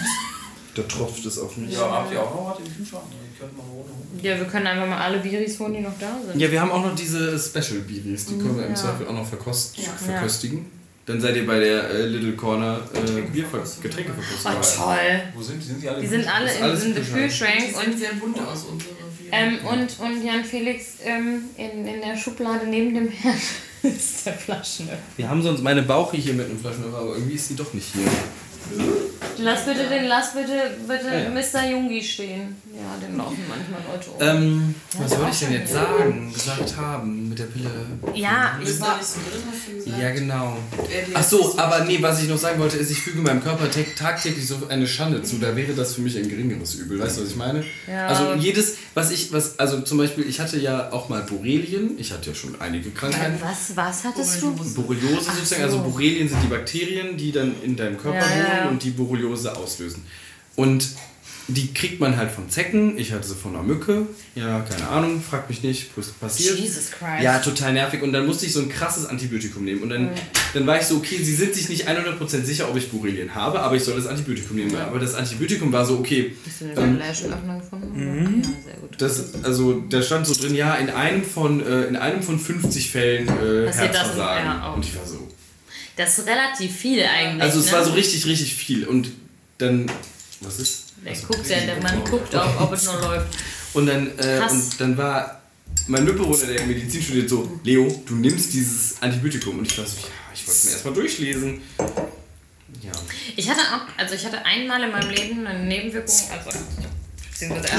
Da 0.74 0.82
tropft 0.84 1.26
es 1.26 1.38
auf 1.38 1.56
mich. 1.56 1.72
Ja, 1.74 1.90
habt 1.90 2.12
ihr 2.12 2.22
auch 2.22 2.34
noch 2.34 2.50
was 2.52 2.66
im 2.66 2.76
Kühlschrank? 2.76 3.02
Ich 3.32 3.38
könnte 3.40 3.56
mal 3.56 3.64
ohne 3.64 3.88
holen. 3.90 4.20
Ja, 4.22 4.38
wir 4.38 4.44
können 4.46 4.66
einfach 4.66 4.86
mal 4.86 4.98
alle 4.98 5.18
Biris 5.18 5.58
holen, 5.58 5.74
die 5.74 5.80
noch 5.80 5.98
da 5.98 6.18
sind. 6.26 6.40
Ja, 6.40 6.50
wir 6.50 6.60
haben 6.60 6.70
auch 6.70 6.82
noch 6.84 6.94
diese 6.94 7.38
Special 7.38 7.80
Biris. 7.80 8.26
Die 8.26 8.38
können 8.38 8.56
wir 8.56 8.64
im 8.64 8.70
Ja. 8.70 8.76
Zweifel 8.76 9.06
auch 9.08 9.12
noch 9.12 9.26
verkost 9.26 9.76
Ja. 9.76 9.90
verköstigen. 9.92 10.66
Dann 11.04 11.20
seid 11.20 11.36
ihr 11.36 11.46
bei 11.46 11.58
der 11.58 11.88
äh, 11.90 12.06
Little 12.06 12.34
Corner 12.34 12.80
äh, 12.94 13.20
Bierver 13.32 13.62
Getränke 13.82 14.12
Oh, 14.44 14.48
toll. 14.76 14.96
Wo 15.34 15.42
sind 15.42 15.60
die? 15.62 15.66
Sind 15.66 15.82
die 15.82 15.88
alle? 15.88 16.00
Die 16.00 16.06
sind 16.06 16.26
alle 16.34 16.52
in, 16.54 16.62
alles 16.62 16.84
in 16.84 16.94
the 16.94 17.00
Kühlschrank. 17.00 17.60
Sehen 17.60 17.74
und 17.92 17.98
sehr 17.98 18.12
bunt 18.12 18.38
aus, 18.38 18.64
unsere. 18.70 18.90
Ähm, 19.32 19.58
und, 19.70 19.98
und 20.00 20.24
Jan 20.24 20.44
Felix 20.44 20.98
ähm, 21.04 21.44
in, 21.56 21.86
in 21.86 22.00
der 22.00 22.16
Schublade 22.16 22.66
neben 22.66 22.94
dem 22.94 23.08
Herd 23.08 23.36
ist 23.82 24.26
der 24.26 24.34
Flaschenöffner. 24.34 24.98
Wir 25.16 25.28
haben 25.28 25.42
sonst 25.42 25.62
meine 25.62 25.82
Bauche 25.82 26.16
hier 26.16 26.34
mit 26.34 26.46
einem 26.46 26.58
Flaschenöffner, 26.58 26.98
aber 26.98 27.14
irgendwie 27.14 27.34
ist 27.34 27.48
sie 27.48 27.56
doch 27.56 27.72
nicht 27.74 27.92
hier. 27.92 29.07
Lass 29.40 29.64
bitte 29.64 29.86
den, 29.88 30.06
lass 30.06 30.32
bitte, 30.32 30.70
bitte 30.86 31.06
Ja, 31.06 31.20
ja. 31.20 31.30
Mr. 31.30 31.70
Jungi 31.70 32.02
stehen. 32.02 32.56
Ja, 32.74 33.06
den 33.06 33.16
laufen 33.16 33.38
manchmal 33.48 33.80
Leute 33.92 34.10
um. 34.10 34.42
Ähm, 34.44 34.74
was 34.98 35.10
wollte 35.18 35.30
ich 35.32 35.38
denn 35.40 35.52
jetzt 35.52 35.72
sagen, 35.72 36.32
gesagt 36.32 36.76
haben 36.76 37.28
mit 37.30 37.38
der 37.38 37.44
Pille? 37.46 37.70
ja, 38.14 38.58
ich 38.62 38.80
war. 38.80 39.00
Ja, 40.00 40.10
genau. 40.10 40.56
Ach 41.14 41.22
so, 41.24 41.58
aber 41.58 41.84
nee, 41.84 41.98
was 42.00 42.22
ich 42.22 42.28
noch 42.28 42.38
sagen 42.38 42.60
wollte, 42.60 42.76
ist, 42.76 42.90
ich 42.90 43.00
füge 43.00 43.20
meinem 43.20 43.42
Körper 43.42 43.68
tag- 43.70 43.96
tagtäglich 43.96 44.46
so 44.46 44.56
eine 44.68 44.86
Schande 44.86 45.22
zu. 45.22 45.36
Da 45.38 45.56
wäre 45.56 45.72
das 45.72 45.94
für 45.94 46.02
mich 46.02 46.16
ein 46.16 46.28
geringeres 46.28 46.74
Übel. 46.74 47.00
Weißt 47.00 47.18
du, 47.18 47.22
was 47.22 47.30
ich 47.30 47.36
meine? 47.36 47.64
Ja. 47.90 48.06
Also 48.06 48.34
jedes, 48.34 48.76
was 48.94 49.10
ich, 49.10 49.32
was, 49.32 49.58
also 49.58 49.80
zum 49.80 49.98
Beispiel, 49.98 50.28
ich 50.28 50.38
hatte 50.40 50.58
ja 50.58 50.92
auch 50.92 51.08
mal 51.08 51.22
Borrelien. 51.22 51.96
Ich 51.98 52.12
hatte 52.12 52.30
ja 52.30 52.34
schon 52.34 52.60
einige 52.60 52.90
Krankheiten. 52.90 53.38
Was, 53.40 53.76
was 53.76 54.04
hattest 54.04 54.40
du? 54.42 54.52
Borreliose 54.52 55.30
sozusagen, 55.32 55.62
also 55.64 55.78
so. 55.78 55.82
Borrelien 55.84 56.28
sind 56.28 56.42
die 56.42 56.48
Bakterien, 56.48 57.16
die 57.16 57.32
dann 57.32 57.54
in 57.62 57.76
deinem 57.76 57.96
Körper 57.98 58.18
Ja, 58.18 58.64
wohnen 58.64 58.70
und 58.74 58.82
die 58.84 58.90
Borreliose 58.90 59.27
auslösen. 59.30 60.04
Und 60.56 60.88
die 61.50 61.72
kriegt 61.72 61.98
man 61.98 62.18
halt 62.18 62.30
von 62.30 62.50
Zecken. 62.50 62.98
Ich 62.98 63.12
hatte 63.12 63.26
sie 63.26 63.34
von 63.34 63.54
einer 63.54 63.62
Mücke. 63.62 64.06
Ja, 64.34 64.60
keine 64.60 64.86
Ahnung, 64.88 65.22
frag 65.22 65.48
mich 65.48 65.62
nicht, 65.62 65.90
was 65.96 66.08
passiert. 66.08 66.58
Jesus 66.58 66.90
Christ. 66.90 67.22
Ja, 67.22 67.38
total 67.38 67.72
nervig. 67.72 68.02
Und 68.02 68.12
dann 68.12 68.26
musste 68.26 68.44
ich 68.44 68.52
so 68.52 68.60
ein 68.60 68.68
krasses 68.68 69.06
Antibiotikum 69.06 69.64
nehmen. 69.64 69.82
Und 69.82 69.88
dann, 69.88 70.10
dann 70.52 70.66
war 70.66 70.78
ich 70.78 70.84
so, 70.84 70.96
okay, 70.96 71.16
sie 71.16 71.34
sind 71.34 71.54
sich 71.54 71.70
nicht 71.70 71.88
100% 71.88 72.44
sicher, 72.44 72.68
ob 72.68 72.76
ich 72.76 72.90
Borrelien 72.90 73.34
habe, 73.34 73.60
aber 73.60 73.76
ich 73.76 73.82
soll 73.82 73.96
das 73.96 74.06
Antibiotikum 74.06 74.56
nehmen. 74.56 74.76
Aber 74.76 74.98
das 74.98 75.14
Antibiotikum 75.14 75.72
war 75.72 75.86
so, 75.86 75.98
okay, 75.98 76.36
Hast 76.46 76.60
du 76.60 76.64
den 76.66 76.76
Ähm, 76.76 76.96
Flaschenöffner 76.96 77.58
gefunden? 77.60 78.42
Ja, 78.42 78.48
sehr 78.64 78.80
gut. 78.80 78.90
das, 78.98 79.42
also 79.42 79.80
da 79.88 80.02
stand 80.02 80.26
so 80.26 80.34
drin, 80.34 80.54
ja, 80.54 80.74
in 80.74 80.90
einem 80.90 81.24
von, 81.24 81.64
äh, 81.66 81.84
in 81.84 81.96
einem 81.96 82.22
von 82.22 82.38
50 82.38 82.90
Fällen 82.90 83.26
äh? 83.26 83.72
Herzversagen. 83.72 84.44
Ja, 84.44 84.68
auch. 84.68 84.76
und 84.76 84.84
ich 84.84 84.94
war 84.94 85.06
so, 85.06 85.27
Das 85.98 86.16
ist 86.16 86.28
relativ 86.28 86.76
viel 86.76 87.02
eigentlich. 87.02 87.42
Also 87.42 87.58
es 87.58 87.66
ne? 87.66 87.72
war 87.72 87.84
so 87.84 87.92
richtig, 87.92 88.24
richtig 88.24 88.54
viel. 88.54 88.86
Und 88.86 89.10
dann. 89.58 89.90
Was 90.40 90.60
ist? 90.60 90.84
Der 91.04 91.10
Was? 91.10 91.26
guckt 91.26 91.48
ja, 91.48 91.58
der 91.58 91.82
Mann 91.82 92.04
guckt 92.04 92.34
auch, 92.36 92.60
ob 92.60 92.72
es 92.72 92.84
noch 92.84 93.02
läuft. 93.02 93.36
Und 93.74 93.86
dann, 93.86 94.16
äh, 94.16 94.40
und 94.48 94.80
dann 94.80 94.96
war 94.96 95.42
mein 95.88 96.04
Mitbewohner, 96.04 96.46
der 96.46 96.66
Medizin 96.66 97.02
studiert, 97.02 97.28
so, 97.28 97.60
Leo, 97.64 98.02
du 98.06 98.14
nimmst 98.14 98.52
dieses 98.52 99.02
Antibiotikum. 99.02 99.58
Und 99.58 99.66
ich 99.66 99.76
war 99.76 99.84
so, 99.84 99.96
ja, 99.98 100.06
ich 100.32 100.46
wollte 100.46 100.58
es 100.58 100.64
mir 100.66 100.70
erstmal 100.70 100.94
durchlesen. 100.94 101.62
Ja. 102.80 102.92
Ich 103.34 103.50
hatte 103.50 103.60
auch, 103.60 103.98
also 103.98 104.14
ich 104.14 104.24
hatte 104.24 104.44
einmal 104.46 104.80
in 104.84 104.92
meinem 104.92 105.10
Leben 105.10 105.46
eine 105.48 105.64
Nebenwirkung, 105.66 106.14
also 106.30 106.58
beziehungsweise 107.28 107.72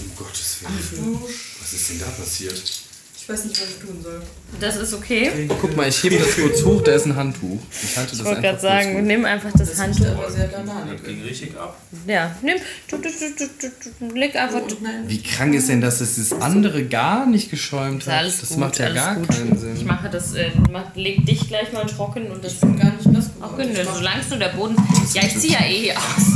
Um 0.00 0.16
Gottes 0.16 0.58
Willen. 0.62 1.18
Was 1.60 1.72
ist 1.72 1.90
denn 1.90 2.00
da 2.00 2.06
passiert? 2.06 2.81
Ich 3.22 3.28
weiß 3.28 3.44
nicht, 3.44 3.60
was 3.60 3.68
ich 3.68 3.76
tun 3.76 4.02
soll. 4.02 4.20
das 4.58 4.76
ist 4.76 4.94
okay. 4.94 5.48
Guck 5.60 5.76
mal, 5.76 5.88
ich 5.88 6.02
hebe 6.02 6.18
das 6.18 6.34
kurz 6.34 6.64
hoch, 6.64 6.82
da 6.82 6.92
ist 6.94 7.06
ein 7.06 7.14
Handtuch. 7.14 7.60
Ich 7.70 7.96
halte 7.96 8.10
das 8.10 8.18
Ich 8.18 8.24
wollte 8.24 8.40
gerade 8.40 8.58
sagen, 8.58 9.06
nimm 9.06 9.24
einfach 9.24 9.52
das 9.56 9.70
Das 9.70 9.78
Handtuch. 9.78 10.06
riecht 10.06 10.18
aber 10.18 10.30
sehr. 10.30 10.48
Das 10.48 11.02
ging 11.04 11.22
richtig 11.22 11.56
ab. 11.56 11.80
Ja, 12.04 12.34
nimm, 12.42 12.56
du, 12.88 12.96
du, 12.96 13.02
du, 13.02 13.08
du, 13.38 13.68
du, 14.00 14.08
du, 14.08 14.14
leg 14.16 14.34
einfach. 14.34 14.62
Oh. 14.68 14.76
Wie 15.06 15.22
krank 15.22 15.54
ist 15.54 15.68
denn 15.68 15.80
das, 15.80 16.00
dass 16.00 16.16
das 16.16 16.32
andere 16.32 16.84
gar 16.86 17.24
nicht 17.26 17.48
geschäumt 17.48 18.02
Ist 18.02 18.08
hat? 18.08 18.18
alles 18.18 18.40
das 18.40 18.48
gut, 18.48 18.58
macht 18.58 18.78
ja 18.80 18.86
alles 18.86 18.96
gar 18.96 19.14
gut. 19.14 19.28
keinen 19.28 19.56
Sinn. 19.56 19.76
Ich 19.76 19.84
mache 19.84 20.10
das, 20.10 20.34
äh, 20.34 20.50
mach, 20.72 20.96
leg 20.96 21.24
dich 21.24 21.46
gleich 21.46 21.72
mal 21.72 21.86
trocken 21.86 22.26
und 22.26 22.42
das 22.42 22.54
Ich 22.54 22.60
bin 22.60 22.76
gar 22.76 22.90
nicht 22.90 23.06
nass 23.06 23.30
auch 23.40 23.56
gut. 23.56 23.66
Solange 23.94 24.24
nur 24.30 24.38
der 24.38 24.48
Boden. 24.48 24.74
Ja, 25.14 25.22
ich 25.22 25.38
ziehe 25.38 25.52
ja 25.52 25.64
eh 25.64 25.82
hier 25.84 25.96
aus. 25.96 26.26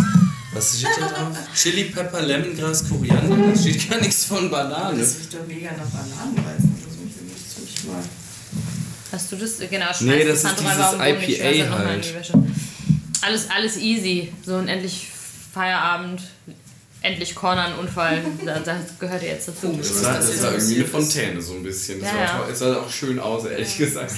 Was 0.54 0.78
steht 0.78 0.88
da 1.00 1.08
drauf? 1.08 1.36
Chili, 1.54 1.84
Pepper, 1.84 2.22
Lemongras, 2.22 2.88
Koriander. 2.88 3.36
Da 3.52 3.58
steht 3.60 3.90
gar 3.90 4.00
nichts 4.00 4.24
von 4.24 4.48
Banane. 4.50 4.98
das 4.98 5.18
riecht 5.18 5.34
doch 5.34 5.46
mega 5.46 5.70
nach 5.72 5.84
Bananenweizen. 5.84 6.65
Mal. 7.86 8.02
Hast 9.12 9.32
du 9.32 9.36
das? 9.36 9.58
Genau, 9.58 9.86
schmeißt 9.86 10.02
Nee, 10.02 10.24
das 10.24 10.38
ist 10.38 10.44
Handtuch 10.46 10.64
dieses 10.64 10.76
IPA 10.76 10.76
schmeiß 10.76 10.78
das 10.78 10.92
nochmal 11.70 11.94
in 11.94 12.00
die 12.00 12.12
halt. 12.12 12.14
Wäsche. 12.14 12.32
Alles, 13.22 13.50
alles 13.50 13.76
easy. 13.78 14.32
So 14.44 14.56
und 14.56 14.68
endlich 14.68 15.08
Feierabend. 15.52 16.20
Endlich 17.02 17.34
Corner, 17.34 17.66
ein 17.66 17.74
Unfall. 17.78 18.20
Das, 18.44 18.64
das 18.64 18.76
gehört 18.98 19.22
ja 19.22 19.28
jetzt 19.28 19.46
dazu. 19.48 19.74
Das 19.78 19.90
Was 19.90 20.04
war, 20.04 20.14
das 20.14 20.30
das 20.32 20.42
war 20.42 20.52
irgendwie 20.52 20.74
eine 20.76 20.84
ist. 20.84 20.90
Fontäne 20.90 21.40
so 21.40 21.54
ein 21.54 21.62
bisschen. 21.62 22.00
Das 22.00 22.08
Ja, 22.10 22.14
war 22.16 22.24
ja. 22.24 22.38
toll. 22.38 22.52
Es 22.52 22.58
sah 22.58 22.76
auch 22.80 22.90
schön 22.90 23.18
aus, 23.20 23.44
ehrlich 23.44 23.76
gesagt. 23.78 24.12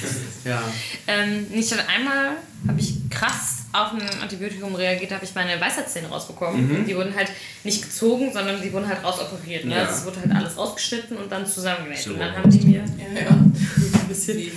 Ja. 0.45 0.62
Ähm, 1.07 1.47
nicht 1.51 1.69
schon 1.69 1.81
einmal 1.81 2.37
habe 2.66 2.81
ich 2.81 2.95
krass 3.11 3.57
auf 3.73 3.93
ein 3.93 4.01
Antibiotikum 4.23 4.75
reagiert, 4.75 5.12
habe 5.12 5.25
ich 5.25 5.35
meine 5.35 5.61
Weisheitszähne 5.61 6.09
rausbekommen. 6.09 6.85
Die 6.87 6.97
wurden 6.97 7.14
halt 7.14 7.31
nicht 7.64 7.83
gezogen, 7.83 8.31
sondern 8.33 8.61
die 8.62 8.73
wurden 8.73 8.89
halt 8.89 9.05
rausoperiert. 9.05 9.64
Ne? 9.66 9.75
Ja. 9.75 9.83
Also 9.83 9.93
es 9.93 10.07
wurde 10.07 10.21
halt 10.21 10.33
alles 10.33 10.57
rausgeschnitten 10.57 11.16
und 11.16 11.31
dann 11.31 11.45
zusammengenäht. 11.47 11.99
So. 11.99 12.12
Und 12.12 12.21
dann 12.21 12.37
haben 12.37 12.51
die 12.51 12.66
mir. 12.66 12.79
Ja, 12.79 13.21
ja. 13.23 13.29
Ein 13.31 13.53
bisschen 14.09 14.39
wenig. 14.39 14.53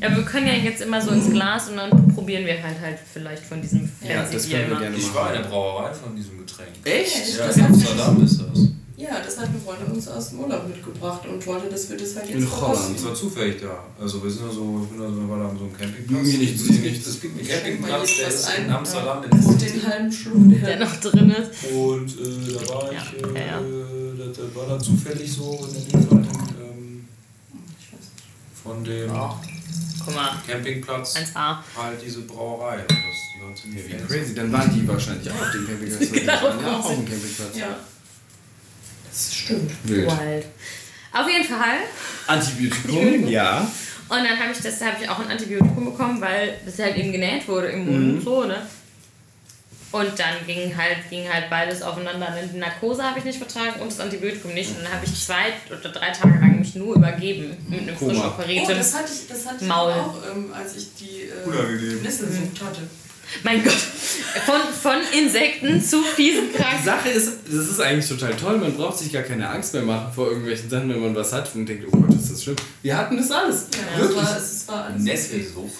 Ja, 0.00 0.14
wir 0.14 0.24
können 0.24 0.46
ja 0.46 0.54
jetzt 0.54 0.82
immer 0.82 1.00
so 1.00 1.10
ins 1.12 1.30
Glas 1.30 1.68
und 1.68 1.76
dann 1.76 2.08
probieren 2.14 2.44
wir 2.44 2.62
halt 2.62 2.80
halt 2.80 2.98
vielleicht 3.12 3.44
von 3.44 3.62
diesem 3.62 3.90
Ja, 4.02 4.16
Fancy 4.16 4.32
das 4.34 4.50
können 4.50 4.70
wir 4.70 4.78
gerne 4.78 4.96
Ich 4.96 5.14
war 5.14 5.26
in 5.28 5.32
der 5.34 5.40
machen. 5.42 5.50
Brauerei 5.50 5.94
von 5.94 6.16
diesem 6.16 6.38
Getränk. 6.38 6.70
Echt? 6.84 7.38
Ja, 7.38 7.46
Das 7.46 7.56
in 7.56 7.64
Amsterdam 7.66 8.24
ist 8.24 8.40
das. 8.40 8.58
Ja, 8.98 9.20
das 9.22 9.36
hat 9.36 9.48
eine 9.48 9.58
Freundin 9.58 9.92
uns 9.92 10.08
aus 10.08 10.30
dem 10.30 10.40
Urlaub 10.40 10.66
mitgebracht 10.68 11.20
und 11.26 11.44
wollte, 11.46 11.68
dass 11.68 11.90
wir 11.90 11.98
das 11.98 12.16
halt 12.16 12.30
jetzt 12.30 12.38
In. 12.38 12.50
Holland. 12.60 12.94
Das 12.96 13.04
war 13.04 13.14
zufällig 13.14 13.60
da. 13.60 13.84
Also 14.00 14.22
wir 14.24 14.30
sind 14.30 14.46
da 14.48 14.50
so, 14.52 14.80
ich 14.84 14.88
bin 14.88 14.98
da 15.00 15.06
so, 15.08 15.16
wir 15.20 15.28
waren 15.28 15.40
da 15.42 15.58
so 15.58 15.64
einem 15.64 15.76
Campingplatz. 15.76 16.22
Mir 16.22 16.38
nicht, 16.38 16.58
mir 16.60 16.68
gibt- 16.72 16.84
nicht. 16.84 17.06
Es 17.06 17.20
gibt 17.20 17.38
einen 17.38 17.46
Campingplatz, 17.46 18.16
der 18.16 18.28
ist 18.28 18.48
in 18.58 18.70
Amsterdam 18.70 19.24
in 19.24 19.30
Und 19.44 19.60
der 19.60 19.70
den 19.70 19.86
halben 19.86 20.12
Schluck, 20.12 20.48
der 20.50 20.60
Der 20.60 20.78
noch 20.78 20.96
drin 20.96 21.30
ist. 21.30 21.72
Und 21.72 22.08
äh, 22.08 22.54
da 22.54 22.68
war 22.74 22.92
Ja, 22.92 23.02
ich, 23.14 23.20
ja, 23.20 23.28
äh, 23.38 23.46
ja. 23.48 23.60
Da, 24.18 24.24
da 24.32 24.54
war 24.58 24.66
da 24.66 24.78
zufällig 24.82 25.30
so 25.30 25.60
in 25.68 25.74
der 25.74 26.00
Nähe 26.00 26.08
von 26.08 26.22
dem, 26.22 26.32
ähm, 26.62 27.04
von 28.62 28.84
dem 28.84 29.10
Guck 30.06 30.14
mal, 30.14 30.30
Campingplatz 30.46 31.16
1A. 31.16 31.56
halt 31.76 31.98
diese 32.02 32.20
Brauerei. 32.22 32.76
Das, 32.88 32.88
die 32.96 33.42
war 33.44 33.54
ziemlich 33.54 33.88
Wie 33.88 34.06
crazy, 34.06 34.34
dann 34.34 34.50
waren 34.52 34.72
die 34.72 34.88
wahrscheinlich 34.88 35.30
auch 35.30 35.34
auf 35.42 35.50
dem 35.52 35.66
Campingplatz. 35.66 36.10
Genau, 36.12 36.32
ja 36.32 36.78
auch 36.78 36.84
auf 36.86 36.94
dem 36.94 37.04
Campingplatz. 37.04 37.56
Ja. 37.58 37.76
Stimmt. 39.46 39.70
Wild. 39.84 40.06
Wild. 40.10 40.44
Auf 41.12 41.28
jeden 41.30 41.44
Fall. 41.44 41.78
Antibiotikum, 42.26 43.26
ja. 43.28 43.60
Und 44.08 44.18
dann 44.18 44.38
habe 44.38 44.52
ich 44.52 44.58
das, 44.60 44.78
da 44.78 44.86
habe 44.86 45.02
ich 45.02 45.08
auch 45.08 45.18
ein 45.18 45.30
Antibiotikum 45.30 45.86
bekommen, 45.86 46.20
weil 46.20 46.58
das 46.64 46.78
halt 46.78 46.96
eben 46.96 47.10
genäht 47.12 47.48
wurde 47.48 47.68
im 47.68 47.86
Mund 47.86 47.98
Mhm. 48.06 48.14
und 48.18 48.24
so, 48.24 48.44
ne? 48.44 48.62
Und 49.92 50.18
dann 50.18 50.34
ging 50.46 50.76
halt, 50.76 50.98
ging 51.08 51.26
halt 51.32 51.48
beides 51.48 51.80
aufeinander. 51.80 52.34
Die 52.52 52.58
Narkose 52.58 53.02
habe 53.02 53.18
ich 53.20 53.24
nicht 53.24 53.38
vertragen 53.38 53.80
und 53.80 53.90
das 53.90 54.00
Antibiotikum 54.00 54.52
nicht. 54.52 54.70
Und 54.76 54.84
dann 54.84 54.92
habe 54.92 55.06
ich 55.06 55.14
zwei 55.24 55.54
oder 55.70 55.88
drei 55.90 56.10
Tage 56.10 56.38
lang 56.38 56.58
mich 56.58 56.74
nur 56.74 56.96
übergeben 56.96 57.56
mit 57.68 57.80
einem 57.82 57.96
Koma. 57.96 58.12
frisch 58.12 58.22
Oh, 58.22 58.26
operierten. 58.28 58.76
das 58.76 58.94
hatte 58.94 59.10
ich, 59.12 59.26
das 59.28 59.46
hatte 59.46 59.56
ich 59.62 59.68
Maul. 59.68 59.92
auch, 59.92 60.16
ähm, 60.34 60.52
als 60.52 60.76
ich 60.76 60.88
die 61.00 61.22
äh, 61.22 61.46
Unangenehm. 61.46 62.02
Nesselsucht 62.02 62.62
hatte. 62.62 62.82
Mein 63.42 63.62
Gott, 63.62 63.72
von, 63.72 64.60
von 64.80 64.98
Insekten 65.18 65.82
zu 65.82 66.02
fiesen 66.02 66.48
Die 66.52 66.56
Krankheiten. 66.56 66.84
Sache 66.84 67.08
ist, 67.08 67.32
das 67.46 67.68
ist 67.68 67.80
eigentlich 67.80 68.08
total 68.08 68.34
toll. 68.36 68.58
Man 68.58 68.74
braucht 68.76 68.98
sich 68.98 69.12
gar 69.12 69.22
keine 69.22 69.48
Angst 69.48 69.74
mehr 69.74 69.82
machen 69.82 70.12
vor 70.14 70.28
irgendwelchen 70.28 70.70
Sachen, 70.70 70.88
wenn 70.88 71.00
man 71.00 71.14
was 71.14 71.32
hat 71.32 71.54
und 71.54 71.66
denkt, 71.66 71.86
oh 71.90 71.96
Gott, 71.96 72.14
ist 72.14 72.32
das 72.32 72.42
schlimm. 72.42 72.56
Wir 72.82 72.96
hatten 72.96 73.16
das 73.16 73.30
alles. 73.30 73.66
Ja, 73.72 73.78
es 73.94 74.00
Wirklich. 74.00 74.16
war, 74.24 74.36
es 74.36 74.68
war 74.68 74.84
alles 74.84 75.02
Nesselsucht. 75.02 75.72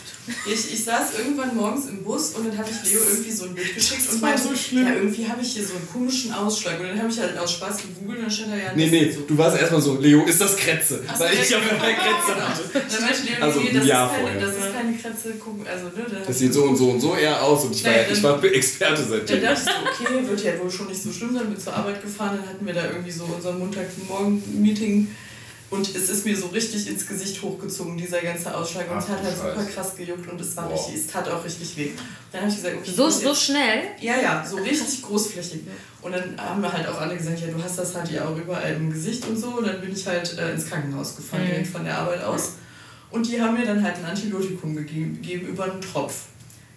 Ich, 0.47 0.73
ich 0.73 0.85
saß 0.85 1.19
irgendwann 1.19 1.55
morgens 1.57 1.87
im 1.87 2.03
Bus 2.03 2.31
und 2.31 2.49
dann 2.49 2.59
habe 2.59 2.69
ich 2.69 2.91
Leo 2.93 3.01
irgendwie 3.09 3.31
so 3.31 3.45
ein 3.45 3.55
Bild 3.55 3.75
geschickt 3.75 4.03
und 4.13 4.21
war 4.23 4.31
meinte, 4.31 4.49
so 4.49 4.57
schlimm. 4.57 4.87
ja, 4.87 4.95
irgendwie 4.95 5.29
habe 5.29 5.41
ich 5.43 5.53
hier 5.53 5.65
so 5.65 5.75
einen 5.75 5.89
komischen 5.93 6.33
Ausschlag. 6.33 6.81
Und 6.81 6.87
dann 6.89 6.99
habe 6.99 7.09
ich 7.11 7.19
halt 7.21 7.39
aus 7.39 7.53
Spaß 7.53 7.77
gegoogelt 7.79 8.19
und 8.19 8.25
dann 8.25 8.31
stand 8.31 8.53
da 8.53 8.57
ja 8.57 8.73
Nee, 8.75 8.87
nee, 8.87 9.01
Nesselsucht. 9.03 9.31
du 9.31 9.39
warst 9.39 9.57
erstmal 9.59 9.81
so, 9.81 9.99
Leo, 10.01 10.25
ist 10.25 10.41
das 10.41 10.57
Kretze? 10.57 11.03
Ach 11.07 11.17
so, 11.17 11.25
Weil 11.25 11.35
ich 11.35 11.49
ja, 11.51 11.59
vorher 11.61 11.95
genau. 11.95 12.03
Kretze 12.03 12.49
hatte. 12.49 12.63
Dann 12.73 13.01
meinte 13.03 13.23
Leo, 13.23 13.43
Also 13.45 13.61
nee, 13.61 13.71
das, 13.73 13.85
ist 13.85 13.91
keine, 13.91 14.09
vorher. 14.09 14.41
das 14.41 14.51
ist 14.57 14.73
keine 14.75 14.93
Kratze, 14.97 15.35
guck, 15.39 15.69
also, 15.69 15.85
ne, 15.87 16.07
Das 16.27 16.29
ich 16.31 16.37
sieht 16.37 16.53
so 16.55 16.65
und 16.65 16.77
so 16.77 16.91
und 16.91 17.01
so 17.01 17.15
eher 17.15 17.43
aus 17.43 17.65
und 17.65 17.75
ich 17.75 17.85
war, 17.85 17.93
Ja, 17.93 18.03
ich 18.11 18.21
dann- 18.21 18.23
war 18.23 18.45
Experte 18.45 19.03
Dann 19.03 19.09
seitdem. 19.11 19.43
dachte 19.43 19.61
ich 19.61 19.65
so, 19.99 20.05
okay, 20.07 20.29
wird 20.29 20.45
ja 20.45 20.59
wohl 20.61 20.71
schon 20.71 20.89
nicht 20.89 21.03
so 21.03 21.13
schlimm 21.13 21.35
sein, 21.35 21.47
bin 21.51 21.61
zur 21.61 21.75
Arbeit 21.75 22.03
gefahren, 22.03 22.39
dann 22.41 22.49
hatten 22.49 22.67
wir 22.67 22.75
da 22.75 22.87
irgendwie 22.87 23.11
so 23.13 23.25
unser 23.33 23.53
Montagmorgen-Meeting 23.53 25.09
und 25.71 25.89
es 25.89 26.09
ist 26.11 26.25
mir 26.25 26.37
so 26.37 26.47
richtig 26.47 26.89
ins 26.89 27.07
Gesicht 27.07 27.43
hochgezogen, 27.43 27.97
dieser 27.97 28.21
ganze 28.21 28.55
Ausschlag 28.57 28.91
und 28.91 28.99
es 28.99 29.09
hat 29.09 29.23
halt 29.23 29.33
du 29.35 29.37
super 29.37 29.65
krass 29.65 29.97
gejuckt 29.97 30.31
und 30.31 30.41
es 30.41 30.57
war 30.57 30.71
richtig, 30.73 30.95
es 30.95 31.07
tat 31.09 31.29
auch 31.29 31.45
richtig 31.45 31.77
weh. 31.77 31.91
Dann 32.31 32.43
habe 32.43 32.51
ich 32.51 32.57
gesagt, 32.57 32.77
okay, 32.77 32.91
So, 32.95 33.11
so 33.11 33.35
schnell. 33.35 33.83
Ja, 34.01 34.21
ja, 34.21 34.47
so 34.49 34.57
richtig 34.57 35.03
großflächig. 35.03 35.61
Und 36.03 36.13
dann 36.13 36.37
haben 36.41 36.63
wir 36.63 36.73
halt 36.73 36.87
auch 36.87 37.01
alle 37.01 37.17
gesagt, 37.17 37.41
ja, 37.41 37.49
du 37.49 37.61
hast 37.63 37.79
das 37.79 37.95
halt 37.97 38.11
ja 38.13 38.27
auch 38.29 38.37
überall 38.37 38.75
im 38.75 38.93
Gesicht 38.93 39.27
und 39.27 39.37
so. 39.37 39.49
Und 39.59 39.67
dann 39.67 39.81
bin 39.81 39.93
ich 39.93 40.07
halt 40.07 40.39
äh, 40.39 40.53
ins 40.53 40.67
Krankenhaus 40.69 41.17
gefahren, 41.17 41.43
Mhm. 41.59 41.65
von 41.65 41.85
der 41.85 41.99
Arbeit 41.99 42.23
aus. 42.23 42.53
Und 43.11 43.27
die 43.27 43.41
haben 43.41 43.55
mir 43.59 43.67
dann 43.67 43.83
halt 43.83 43.97
ein 43.97 44.05
Antibiotikum 44.05 44.77
gegeben, 44.77 45.15
gegeben 45.21 45.49
über 45.49 45.65
einen 45.65 45.81
Tropf. 45.81 46.27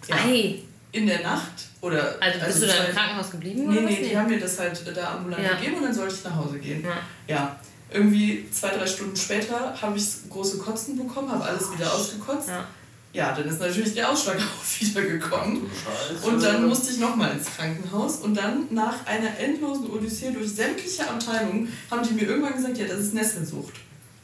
Ja, 0.08 0.16
Ei. 0.26 0.62
in 0.92 1.06
der 1.06 1.22
Nacht 1.22 1.68
oder. 1.80 2.16
Also 2.20 2.38
bist 2.44 2.62
du 2.62 2.66
dann 2.66 2.76
zwei- 2.76 2.84
im 2.86 2.94
Krankenhaus 2.96 3.30
geblieben 3.30 3.60
Nee, 3.68 3.78
oder 3.78 3.84
was? 3.86 3.90
nee, 3.92 4.08
die 4.10 4.16
haben 4.18 4.28
mir 4.28 4.40
das 4.40 4.58
halt 4.58 4.82
da 4.96 5.14
ambulant 5.14 5.44
Ja. 5.44 5.54
gegeben 5.54 5.76
und 5.76 5.84
dann 5.84 5.94
sollte 5.94 6.14
ich 6.14 6.24
nach 6.24 6.34
Hause 6.36 6.58
gehen. 6.58 6.82
Ja. 6.84 6.96
Ja. 7.28 7.60
Irgendwie 7.92 8.46
zwei, 8.52 8.68
drei 8.70 8.86
Stunden 8.86 9.16
später 9.16 9.74
habe 9.80 9.96
ich 9.98 10.04
große 10.30 10.58
Kotzen 10.58 10.96
bekommen, 10.96 11.30
habe 11.30 11.44
alles 11.44 11.72
wieder 11.72 11.92
ausgekotzt. 11.92 12.48
Ja. 12.48 12.64
Ja, 13.12 13.32
dann 13.34 13.48
ist 13.48 13.58
natürlich 13.58 13.94
der 13.94 14.08
Ausschlag 14.08 14.36
auch 14.38 14.80
wieder 14.80 15.02
gekommen. 15.02 15.68
Und 16.22 16.40
dann 16.42 16.68
musste 16.68 16.92
ich 16.92 16.98
nochmal 16.98 17.32
ins 17.32 17.46
Krankenhaus 17.56 18.18
und 18.18 18.36
dann 18.36 18.66
nach 18.70 19.04
einer 19.06 19.36
endlosen 19.38 19.90
Odyssee 19.90 20.30
durch 20.30 20.54
sämtliche 20.54 21.08
Abteilungen 21.10 21.72
haben 21.90 22.06
die 22.06 22.14
mir 22.14 22.28
irgendwann 22.28 22.54
gesagt, 22.54 22.78
ja, 22.78 22.86
das 22.86 22.98
ist 23.00 23.14
Nesselsucht. 23.14 23.74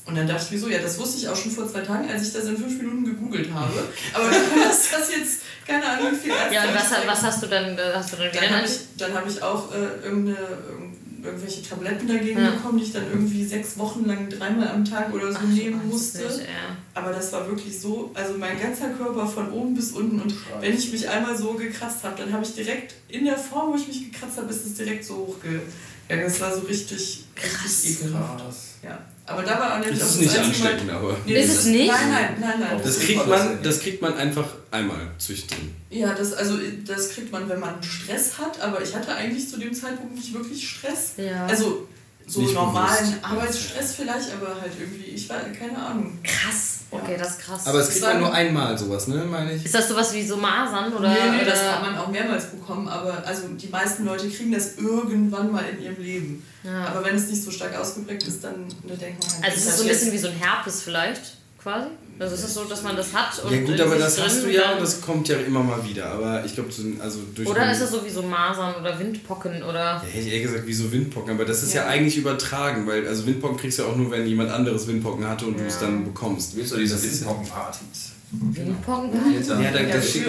Und 0.04 0.14
dann 0.16 0.28
dachte 0.28 0.44
ich 0.44 0.50
mir 0.52 0.58
so, 0.60 0.68
ja, 0.68 0.78
das 0.78 0.96
wusste 1.00 1.16
ich 1.18 1.28
auch 1.28 1.34
schon 1.34 1.50
vor 1.50 1.68
zwei 1.68 1.80
Tagen, 1.80 2.08
als 2.08 2.28
ich 2.28 2.32
das 2.32 2.44
in 2.44 2.56
fünf 2.56 2.78
Minuten 2.80 3.04
gegoogelt 3.06 3.52
habe. 3.52 3.72
Aber 4.14 4.30
dass 4.30 4.88
das 4.88 5.10
jetzt, 5.10 5.40
keine 5.66 5.84
Ahnung, 5.84 6.12
viel 6.14 6.30
Ja, 6.52 6.62
und 6.68 6.74
was, 6.76 6.84
was 7.08 7.22
hast 7.24 7.42
du 7.42 7.48
dann, 7.48 7.76
äh, 7.76 7.80
hast 7.92 8.12
du 8.12 8.16
dann 8.18 8.30
wieder 8.30 8.40
Dann 8.40 8.54
habe 8.58 8.66
ich, 8.66 8.78
dann 8.96 9.12
hab 9.14 9.28
ich 9.28 9.42
auch 9.42 9.74
äh, 9.74 10.06
irgendeine, 10.06 10.38
irgend- 10.70 10.86
irgendwelche 11.22 11.62
Tabletten 11.62 12.06
dagegen 12.08 12.40
Ja. 12.40 12.50
bekommen, 12.50 12.78
die 12.78 12.84
ich 12.84 12.92
dann 12.92 13.04
irgendwie 13.10 13.44
sechs 13.44 13.76
Wochen 13.78 14.04
lang 14.06 14.28
dreimal 14.28 14.68
am 14.68 14.84
Tag 14.84 15.12
oder 15.12 15.32
so 15.32 15.38
Ach, 15.42 15.46
nehmen 15.48 15.88
musste. 15.88 16.18
nicht, 16.18 16.40
ja. 16.40 16.76
Aber 16.94 17.12
das 17.12 17.32
war 17.32 17.46
wirklich 17.48 17.78
so, 17.80 18.10
also 18.14 18.34
mein 18.38 18.60
ganzer 18.60 18.90
Körper 18.90 19.26
von 19.26 19.50
oben 19.52 19.74
bis 19.74 19.92
unten. 19.92 20.20
Und 20.20 20.34
wenn 20.60 20.76
ich 20.76 20.90
mich 20.92 21.08
einmal 21.08 21.36
so 21.36 21.54
gekratzt 21.54 22.02
habe, 22.04 22.14
dann 22.22 22.32
habe 22.32 22.44
ich 22.44 22.54
direkt, 22.54 22.94
in 23.08 23.24
der 23.24 23.36
Form, 23.38 23.72
wo 23.72 23.76
ich 23.76 23.88
mich 23.88 24.12
gekratzt 24.12 24.36
habe, 24.38 24.50
ist 24.50 24.66
es 24.66 24.74
direkt 24.74 25.04
so 25.04 25.14
hochgegangen. 25.28 25.62
Das 26.08 26.40
war 26.40 26.54
so 26.54 26.60
richtig, 26.60 27.24
richtig 27.36 28.00
ekelhaft. 28.02 28.38
Krass. 28.44 28.56
Ja. 28.82 28.98
Aber 29.28 29.42
da 29.42 29.58
war 29.58 29.74
auch 29.74 29.78
nicht 29.84 30.00
Das 30.00 30.10
ist 30.14 30.20
nicht 30.20 30.38
ansteckend, 30.38 30.88
aber. 30.88 31.16
Nee, 31.26 31.34
Ist 31.40 31.48
das 31.50 31.58
es 31.58 31.64
nicht? 31.66 31.88
Nein, 31.90 32.10
nein, 32.12 32.36
nein, 32.40 32.60
nein. 32.60 32.80
Das 32.80 33.00
kriegt 33.00 33.26
man, 33.26 33.58
das 33.60 33.80
kriegt 33.80 34.00
man 34.00 34.14
einfach 34.14 34.46
einmal 34.70 35.00
züchten. 35.18 35.74
Ja, 35.89 36.14
das, 36.14 36.32
also, 36.32 36.55
das 36.84 37.11
kriegt 37.11 37.30
man, 37.30 37.49
wenn 37.49 37.61
man 37.61 37.82
Stress 37.82 38.39
hat, 38.39 38.61
aber 38.61 38.82
ich 38.82 38.95
hatte 38.95 39.14
eigentlich 39.14 39.49
zu 39.49 39.59
dem 39.59 39.72
Zeitpunkt 39.72 40.16
nicht 40.16 40.34
wirklich 40.34 40.68
Stress. 40.68 41.12
Ja. 41.16 41.47
Also 41.47 41.87
so 42.26 42.41
Nicht 42.41 42.55
normalen 42.55 43.07
bewusst. 43.07 43.24
Arbeitsstress 43.24 43.95
vielleicht, 43.95 44.32
aber 44.32 44.61
halt 44.61 44.72
irgendwie, 44.78 45.05
ich 45.05 45.28
war, 45.28 45.39
keine 45.57 45.78
Ahnung. 45.78 46.18
Krass. 46.24 46.78
Okay, 46.91 47.16
das 47.16 47.30
ist 47.30 47.41
krass. 47.41 47.66
Aber 47.66 47.78
es 47.78 47.91
kriegt 47.91 48.03
man 48.03 48.20
nur 48.20 48.32
einmal 48.32 48.76
sowas, 48.76 49.07
ne, 49.07 49.24
meine 49.24 49.53
ich? 49.55 49.64
ist 49.64 49.74
das 49.74 49.89
sowas 49.89 50.12
wie 50.12 50.26
so 50.26 50.37
Masern 50.37 50.93
oder? 50.93 51.09
nee, 51.09 51.39
nee, 51.39 51.45
das 51.45 51.61
kann 51.61 51.82
man 51.82 51.99
auch 51.99 52.09
mehrmals 52.09 52.47
bekommen, 52.47 52.89
aber 52.89 53.24
also 53.24 53.49
die 53.49 53.68
meisten 53.68 54.05
Leute 54.05 54.28
kriegen 54.28 54.53
das 54.53 54.76
irgendwann 54.76 55.53
mal 55.53 55.64
in 55.68 55.82
ihrem 55.82 56.03
Leben. 56.03 56.47
Ja. 56.64 56.87
Aber 56.87 57.05
wenn 57.05 57.14
es 57.16 57.28
nicht 57.28 57.43
so 57.43 57.51
stark 57.51 57.76
ausgeprägt 57.76 58.24
ist, 58.24 58.43
dann 58.43 58.66
da 58.89 58.95
denkt 58.95 59.22
man 59.22 59.32
halt, 59.34 59.45
Also 59.45 59.57
es 59.59 59.64
das 59.64 59.74
ist 59.74 59.78
so 59.78 59.82
ein 59.84 59.89
bisschen 59.89 60.12
wie 60.12 60.18
so 60.18 60.28
ein 60.28 60.34
Herpes 60.34 60.82
vielleicht, 60.82 61.37
quasi. 61.62 61.89
Also 62.18 62.34
ist 62.34 62.44
es 62.44 62.54
so, 62.54 62.64
dass 62.64 62.82
man 62.82 62.96
das 62.96 63.12
hat 63.12 63.38
und 63.44 63.52
Ja 63.52 63.60
gut, 63.60 63.78
aber 63.80 63.96
das 63.96 64.18
hast 64.22 64.42
du 64.42 64.48
ja 64.50 64.72
und 64.72 64.80
das 64.80 65.00
kommt 65.02 65.28
ja 65.28 65.36
immer 65.36 65.62
mal 65.62 65.84
wieder. 65.86 66.06
Aber 66.06 66.42
ich 66.46 66.54
glaube, 66.54 66.72
so, 66.72 66.82
also 66.98 67.18
durch 67.34 67.46
Oder 67.46 67.70
ist 67.70 67.80
es 67.82 67.90
so 67.90 68.02
wie 68.04 68.08
so 68.10 68.22
Masern 68.22 68.74
oder 68.80 68.98
Windpocken 68.98 69.62
oder. 69.62 69.74
Ja, 69.78 70.02
hätte 70.02 70.26
ich 70.26 70.32
eher 70.34 70.40
gesagt, 70.40 70.66
wie 70.66 70.72
so 70.72 70.90
Windpocken, 70.90 71.32
aber 71.34 71.44
das 71.44 71.62
ist 71.62 71.74
ja, 71.74 71.82
Ja. 71.82 71.88
eigentlich 71.88 72.16
übertragen, 72.16 72.86
weil 72.86 73.06
also 73.06 73.26
Windpocken 73.26 73.58
kriegst 73.58 73.78
du 73.78 73.82
ja 73.82 73.88
auch 73.88 73.96
nur, 73.96 74.10
wenn 74.10 74.26
jemand 74.26 74.50
anderes 74.50 74.86
Windpocken 74.86 75.28
hatte 75.28 75.44
und 75.46 75.60
du 75.60 75.64
es 75.64 75.78
dann 75.78 76.04
bekommst. 76.04 76.54
Du 76.54 76.56
willst 76.58 76.72
doch 76.72 76.78
diese 76.78 76.94
Das 76.94 77.04
Windpockenpartys. 77.04 78.12
Windpocken? 78.32 79.10
Ja, 79.12 79.70
da, 79.70 79.80
Ja, 79.80 79.94
da 79.96 80.02
schicken 80.02 80.24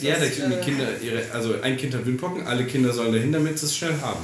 die, 0.00 0.06
ja, 0.06 0.14
da 0.14 0.20
das, 0.24 0.34
schicken 0.34 0.50
die 0.50 0.56
äh, 0.56 0.60
Kinder 0.60 0.84
ihre, 1.02 1.22
also 1.32 1.54
ein 1.60 1.76
Kind 1.76 1.94
hat 1.94 2.06
Windpocken, 2.06 2.46
alle 2.46 2.64
Kinder 2.64 2.92
sollen 2.92 3.12
dahin, 3.12 3.32
damit 3.32 3.58
sie 3.58 3.66
es 3.66 3.76
schnell 3.76 3.94
haben. 4.00 4.20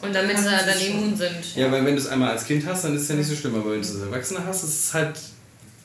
Und 0.00 0.14
damit 0.14 0.38
sie 0.38 0.44
Ja, 0.44 0.62
das 0.64 0.66
dann 0.66 0.86
immun 0.86 1.16
sind. 1.16 1.56
Ja, 1.56 1.72
weil 1.72 1.84
wenn 1.84 1.96
du 1.96 2.00
es 2.00 2.06
einmal 2.06 2.30
als 2.30 2.44
Kind 2.44 2.64
hast, 2.66 2.84
dann 2.84 2.94
ist 2.94 3.02
es 3.02 3.08
ja 3.08 3.14
nicht 3.16 3.28
so 3.28 3.34
schlimm, 3.34 3.54
aber 3.56 3.70
wenn 3.72 3.80
du 3.80 3.88
es 3.88 3.94
als 3.94 4.02
Erwachsener 4.02 4.44
hast, 4.46 4.62
ist 4.64 4.84
es 4.84 4.94
halt 4.94 5.18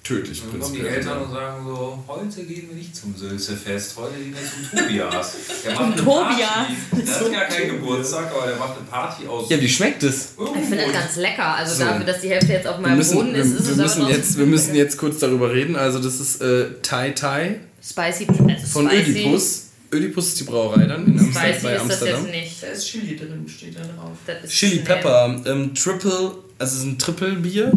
tödlich. 0.04 0.42
Dann 0.52 0.60
kommen 0.60 0.74
die. 0.74 0.82
Eltern 0.86 1.22
und 1.24 1.32
sagen 1.32 1.66
so, 1.66 2.04
heute 2.08 2.44
gehen 2.44 2.68
wir 2.70 2.76
nicht 2.76 2.96
zum 2.96 3.16
Sülzefest, 3.16 3.96
heute 3.96 4.16
gehen 4.16 4.34
wir 4.36 4.70
zum 4.72 4.80
Tobias. 4.80 5.36
Der 5.66 5.74
macht 5.74 5.84
eine 5.84 5.96
Tobias. 5.96 6.40
Party. 6.50 7.04
Der 7.06 7.16
hat 7.16 7.32
ja 7.32 7.44
keinen 7.46 7.70
Geburtstag, 7.80 8.32
aber 8.36 8.48
der 8.48 8.56
macht 8.58 8.78
eine 8.78 8.86
Party 8.90 9.28
aus 9.28 9.50
Ja, 9.50 9.60
wie 9.62 9.70
schmeckt 9.70 10.04
es? 10.04 10.34
Ich 10.38 10.62
finde 10.68 10.84
das 10.86 10.94
ganz 10.94 11.16
lecker. 11.16 11.56
Also 11.56 11.76
So. 11.76 11.84
dafür, 11.86 12.06
dass 12.06 12.22
die 12.22 12.30
Hälfte 12.30 12.52
jetzt 12.54 12.68
auf 12.68 12.80
meinem 12.80 12.98
müssen, 12.98 13.16
Boden 13.16 13.34
wir, 13.34 13.42
ist, 13.42 13.52
ist 13.54 13.78
wir, 13.78 13.86
es 13.86 13.96
müssen 13.98 14.10
jetzt, 14.10 14.38
wir 14.38 14.46
müssen 14.46 14.76
jetzt 14.76 14.98
kurz 14.98 15.20
darüber 15.20 15.52
reden. 15.54 15.76
Also 15.76 16.00
das 16.00 16.20
ist 16.20 16.42
äh, 16.42 16.66
Thai 16.82 17.12
Thai 17.12 17.60
Spicy. 17.82 18.28
Also 18.28 18.68
von 18.68 18.88
spicy, 18.90 19.12
Ödipus. 19.12 19.64
Ödipus 19.92 20.28
ist 20.30 20.40
die 20.40 20.44
Brauerei 20.46 20.86
dann 20.86 21.06
in 21.06 21.20
Amsterdam, 21.20 21.32
Spicy 21.54 21.64
bei 21.64 21.74
ist 21.76 21.82
das 21.84 21.92
Amsterdam. 21.92 22.26
jetzt 22.26 22.32
nicht. 22.34 22.64
Da 22.64 22.68
ist 22.68 22.86
Chili 22.88 23.16
drin, 23.16 23.46
steht 23.48 23.76
da 23.76 23.82
drauf. 23.82 24.12
Das 24.26 24.44
ist 24.44 24.52
Chili. 24.54 24.78
Pepper, 24.80 25.42
ähm, 25.46 25.74
Triple, 25.76 26.32
also 26.60 26.74
es 26.74 26.74
ist 26.74 26.84
ein 26.84 26.98
Triple 26.98 27.34
Bier. 27.36 27.72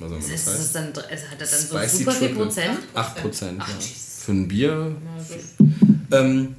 Was 0.00 0.10
auch 0.12 0.16
immer 0.16 0.34
Ist 0.34 0.46
das 0.48 0.72
dann, 0.72 0.86
hat 0.88 0.96
er 1.08 1.36
dann 1.38 1.48
so 1.48 1.78
Spicy 1.78 1.96
super 1.98 2.12
viel 2.12 2.28
Triple. 2.28 2.44
Prozent? 2.44 2.78
8 2.94 3.16
Prozent, 3.22 3.58
ja. 3.58 3.64
Ach, 3.68 3.74
Jesus. 3.80 4.24
Für 4.24 4.32
ein 4.32 4.48
Bier. 4.48 4.96
Ähm, 6.10 6.56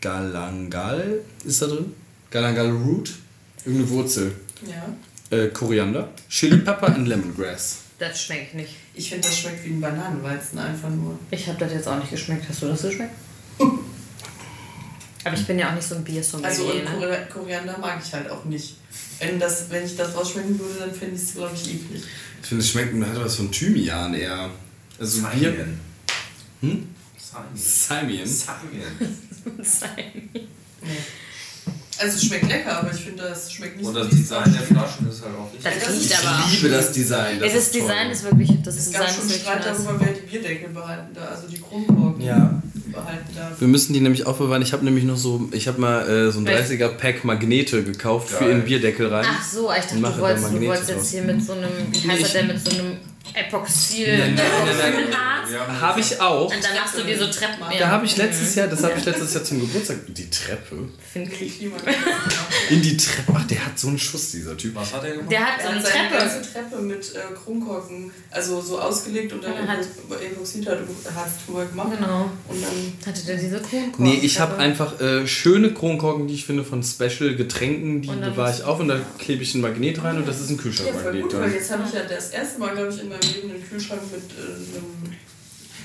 Galangal 0.00 1.20
ist 1.44 1.62
da 1.62 1.66
drin. 1.66 1.94
Galangal 2.30 2.70
Root. 2.70 3.12
Irgendeine 3.64 3.90
Wurzel. 3.90 4.32
Ja. 4.66 5.36
Äh, 5.36 5.48
Koriander. 5.48 6.08
Chili 6.28 6.58
Pepper 6.58 6.94
und 6.96 7.06
Lemongrass. 7.06 7.78
Das 7.98 8.20
schmeckt 8.20 8.54
nicht. 8.54 8.74
Ich 8.94 9.08
finde, 9.10 9.28
das 9.28 9.38
schmeckt 9.38 9.64
wie 9.64 9.70
ein 9.70 9.80
Bananenweizen 9.80 10.58
einfach 10.58 10.90
nur. 10.90 11.18
Ich 11.30 11.46
habe 11.46 11.58
das 11.58 11.72
jetzt 11.72 11.86
auch 11.86 11.98
nicht 11.98 12.10
geschmeckt. 12.10 12.48
Hast 12.48 12.62
du 12.62 12.66
das 12.66 12.82
geschmeckt? 12.82 13.14
Aber 15.24 15.36
ich 15.36 15.46
bin 15.46 15.58
ja 15.58 15.70
auch 15.70 15.74
nicht 15.74 15.86
so 15.86 15.94
ein 15.94 16.02
Biersommelier. 16.02 16.48
Also 16.50 16.64
und 16.64 16.82
ne? 16.84 16.90
Kori- 16.98 17.28
Koriander 17.32 17.78
mag 17.78 18.02
ich 18.04 18.12
halt 18.12 18.28
auch 18.28 18.44
nicht. 18.44 18.76
Wenn, 19.20 19.38
das, 19.38 19.70
wenn 19.70 19.84
ich 19.86 19.96
das 19.96 20.16
rausschmecken 20.16 20.58
würde, 20.58 20.80
dann 20.80 20.92
fände 20.92 21.14
ich 21.14 21.22
es, 21.22 21.34
glaube 21.34 21.52
ich, 21.54 21.74
eklig. 21.74 22.02
Ich 22.42 22.48
finde, 22.48 22.64
es 22.64 22.70
schmeckt 22.70 22.94
hat 23.06 23.24
was 23.24 23.36
von 23.36 23.50
Thymian 23.50 24.14
eher. 24.14 24.50
Also 24.98 25.22
Bier. 25.22 25.30
Simon. 25.52 25.80
Hm? 26.60 26.88
Simon. 27.16 27.46
Simian. 27.54 28.26
Simon. 28.26 29.64
Sein. 29.64 30.28
Nee. 30.82 30.90
Also 31.98 32.16
es 32.16 32.24
schmeckt 32.24 32.48
lecker, 32.48 32.78
aber 32.78 32.92
ich 32.92 33.00
finde, 33.00 33.22
das 33.22 33.52
schmeckt 33.52 33.76
nicht 33.76 33.86
Und 33.86 33.94
so 33.94 34.00
das 34.00 34.10
Design 34.10 34.52
der 34.52 34.62
Flaschen 34.62 35.08
ist 35.08 35.22
halt 35.24 35.34
auch 35.36 35.52
richtig. 35.52 35.62
Das 35.72 35.84
das 35.84 35.92
riecht 35.94 36.10
ist- 36.10 36.26
aber. 36.26 36.44
Ich 36.48 36.62
liebe 36.62 36.68
das 36.74 36.92
Design. 36.92 37.38
Das 37.40 37.48
Ja, 37.52 37.54
das 37.58 37.70
Design 37.70 38.02
toll. 38.04 38.12
ist 38.12 38.24
wirklich, 38.24 38.50
das 38.64 38.76
Es 38.76 38.84
Design 38.86 39.00
gab 39.00 39.08
ist 39.10 39.14
schon 39.16 39.24
wirklich 39.28 39.42
Streit 39.42 39.64
darüber, 39.64 40.00
wer 40.00 40.12
die 40.12 40.20
Bierdeckel 40.22 40.68
behalten 40.70 41.14
darf, 41.14 41.30
also 41.30 41.48
die 41.48 41.60
Kronkorken 41.60 42.22
Ja. 42.22 42.62
Behalten 42.92 43.34
darf. 43.34 43.60
Wir 43.60 43.68
müssen 43.68 43.92
die 43.92 44.00
nämlich 44.00 44.26
aufbewahren. 44.26 44.62
Ich 44.62 44.72
habe 44.72 44.84
nämlich 44.84 45.04
noch 45.04 45.16
so, 45.16 45.48
ich 45.52 45.66
habe 45.68 45.80
mal 45.80 46.08
äh, 46.08 46.30
so 46.30 46.40
ein 46.40 46.46
Welch- 46.46 46.66
30er 46.70 46.88
Pack 46.88 47.24
Magnete 47.24 47.82
gekauft 47.82 48.30
für 48.30 48.40
Geil. 48.44 48.50
in 48.50 48.58
den 48.58 48.64
Bierdeckel 48.66 49.08
rein. 49.08 49.24
Ach 49.28 49.42
so, 49.44 49.70
ich 49.70 49.84
dachte, 49.84 49.96
du 49.96 50.18
wolltest, 50.20 50.52
du 50.52 50.60
wolltest 50.66 50.88
jetzt 50.90 51.10
hier 51.10 51.22
mit 51.22 51.42
so 51.44 51.52
einem, 51.52 51.70
wie 51.92 52.08
heißt 52.10 52.22
das 52.22 52.32
denn, 52.32 52.46
mit 52.48 52.60
so 52.60 52.70
einem 52.78 52.96
Epoxil. 53.34 54.18
Nein, 54.18 54.34
nein, 54.34 55.80
Habe 55.80 56.00
ich 56.00 56.20
auch. 56.20 56.52
Und 56.54 56.62
dann 56.64 56.74
machst 56.74 56.98
du 56.98 57.02
dir 57.04 57.18
so 57.18 57.26
Treppen. 57.26 57.64
Da 57.78 57.88
habe 57.88 58.04
ich 58.06 58.16
letztes 58.16 58.54
Jahr, 58.54 58.66
das 58.68 58.82
habe 58.82 58.94
ich 58.98 59.04
letztes 59.04 59.32
Jahr 59.34 59.44
zum 59.44 59.60
Geburtstag, 59.60 59.98
die 60.08 60.28
Treppe. 60.28 60.88
Finde 61.12 61.30
ich. 61.40 61.58
Klima. 61.58 61.76
In 62.70 62.82
die 62.82 62.96
Treppe. 62.96 63.32
Ach, 63.36 63.46
der 63.46 63.64
hat 63.66 63.78
so 63.78 63.88
einen 63.88 63.98
Schuss, 63.98 64.32
dieser 64.32 64.56
Typ. 64.56 64.74
Was 64.74 64.92
hat 64.92 65.04
er 65.04 65.12
gemacht? 65.12 65.30
Der 65.30 65.40
hat 65.40 65.62
so 65.62 65.68
eine 65.68 65.78
hat 65.78 65.86
seine 65.86 66.08
Treppe. 66.08 66.24
ganze 66.24 66.52
Treppe 66.52 66.82
mit 66.82 67.14
äh, 67.14 67.18
Kronkorken, 67.34 68.10
also 68.30 68.60
so 68.60 68.80
ausgelegt 68.80 69.32
und 69.32 69.44
dann 69.44 69.52
er 69.54 69.66
hat- 69.68 69.78
Epoxid 69.80 70.66
hat 70.68 70.78
drüber 71.46 71.64
gemacht. 71.66 71.88
Genau. 71.98 72.30
Und 72.48 72.62
dann 72.62 72.92
Hatte 73.06 73.24
der 73.26 73.36
diese 73.36 73.60
Kronkorken? 73.60 74.04
Nee, 74.04 74.20
ich 74.22 74.40
habe 74.40 74.56
einfach 74.58 75.00
äh, 75.00 75.26
schöne 75.26 75.72
Kronkorken, 75.72 76.26
die 76.28 76.34
ich 76.34 76.44
finde 76.46 76.64
von 76.64 76.82
Special 76.82 77.34
Getränken, 77.34 78.02
die 78.02 78.08
Und 78.08 78.20
dann 78.20 78.32
bewahre 78.32 78.52
ich 78.54 78.64
auf 78.64 78.80
und 78.80 78.88
da 78.88 78.98
klebe 79.18 79.42
ich 79.42 79.54
ein 79.54 79.60
Magnet 79.60 80.02
rein 80.02 80.16
und 80.18 80.28
das 80.28 80.40
ist 80.40 80.50
ein 80.50 80.56
ja, 80.56 80.62
voll 80.62 80.70
Kühlschrankmagnet. 80.72 81.22
gut, 81.22 81.34
weil 81.40 81.52
jetzt 81.52 81.70
habe 81.70 81.82
ich 81.86 81.94
ja 81.94 82.02
das 82.04 82.30
erste 82.30 82.58
Mal, 82.58 82.74
glaube 82.74 82.92
ich, 82.92 83.00
in 83.00 83.08
meinem 83.12 83.34
Leben 83.34 83.50
einen 83.52 83.68
Kühlschrank 83.68 84.02
mit 84.10 84.22
äh, 84.38 84.42
einem. 84.76 85.16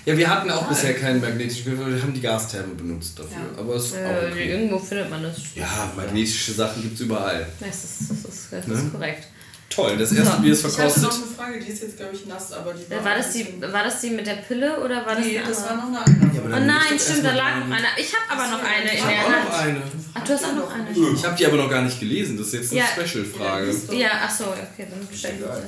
Ja, 0.05 0.17
wir 0.17 0.29
hatten 0.29 0.49
auch 0.51 0.67
bisher 0.69 0.93
keinen 0.93 1.19
magnetischen 1.19 1.65
Kühlschrank, 1.65 1.93
wir 1.95 2.01
haben 2.01 2.13
die 2.13 2.21
Gastherme 2.21 2.73
benutzt 2.75 3.19
dafür. 3.19 3.31
Ja. 3.53 3.59
Aber 3.59 3.75
es 3.75 3.87
ist 3.87 3.93
auch 3.95 3.97
Äh, 3.97 4.31
okay. 4.31 4.51
irgendwo 4.51 4.79
findet 4.79 5.09
man 5.09 5.21
das. 5.23 5.35
Ja, 5.55 5.91
magnetische 5.95 6.53
Sachen 6.53 6.81
gibt 6.81 6.95
es 6.95 7.01
überall. 7.01 7.45
Das 7.59 7.83
ist, 7.83 8.09
das 8.09 8.17
ist, 8.33 8.47
das 8.51 8.65
ist 8.65 8.83
Ne? 8.85 8.89
korrekt. 8.91 9.27
Toll, 9.69 9.97
das 9.97 10.13
erste. 10.13 10.41
Bier 10.41 10.53
ist 10.53 10.59
Ich 10.59 10.65
hatte 10.65 10.75
verkostet. 10.77 11.03
noch 11.03 11.13
eine 11.13 11.25
Frage, 11.35 11.59
die 11.59 11.71
ist 11.73 11.83
jetzt, 11.83 11.97
glaube 11.97 12.15
ich, 12.15 12.25
nass, 12.25 12.53
aber 12.53 12.73
die 12.73 12.89
War 12.89 13.15
das, 13.17 13.33
die, 13.33 13.61
war 13.61 13.83
das 13.83 13.99
die 13.99 14.11
mit 14.11 14.25
der 14.25 14.35
Pille 14.37 14.79
oder 14.79 15.05
war 15.05 15.13
das 15.15 15.25
Nee, 15.25 15.39
die 15.39 15.45
das 15.45 15.63
war 15.69 15.75
noch 15.75 15.87
eine 15.87 15.99
andere. 16.05 16.35
Ja, 16.35 16.41
Oh 16.45 16.65
nein, 16.65 16.97
stimmt, 16.97 17.25
da 17.25 17.33
lag 17.33 17.55
noch 17.59 17.65
eine. 17.75 17.85
Ich 17.99 18.11
habe 18.15 18.31
aber 18.41 18.49
noch 18.49 18.63
eine 18.63 18.89
in 18.89 18.95
Ich 18.97 19.03
der 19.03 19.17
habe 19.19 19.25
auch 19.27 19.43
noch 19.51 19.57
Hand. 19.59 19.67
eine. 19.67 19.81
Ach, 20.13 20.23
du 20.23 20.33
hast 20.33 20.45
auch 20.45 20.55
noch 20.55 20.71
eine. 20.73 20.89
Ich 21.13 21.25
habe 21.25 21.35
die 21.35 21.45
aber 21.45 21.57
noch 21.57 21.69
gar 21.69 21.81
nicht 21.81 21.99
gelesen, 21.99 22.37
das 22.37 22.47
ist 22.47 22.53
jetzt 22.53 22.71
eine 22.71 22.79
Ja. 22.79 22.85
Special-Frage. 22.87 23.75
Ja, 23.91 24.09
ach 24.23 24.31
so, 24.35 24.45
okay, 24.45 24.87
dann 24.89 25.05
stell 25.13 25.33
ich 25.35 25.41
das. 25.41 25.59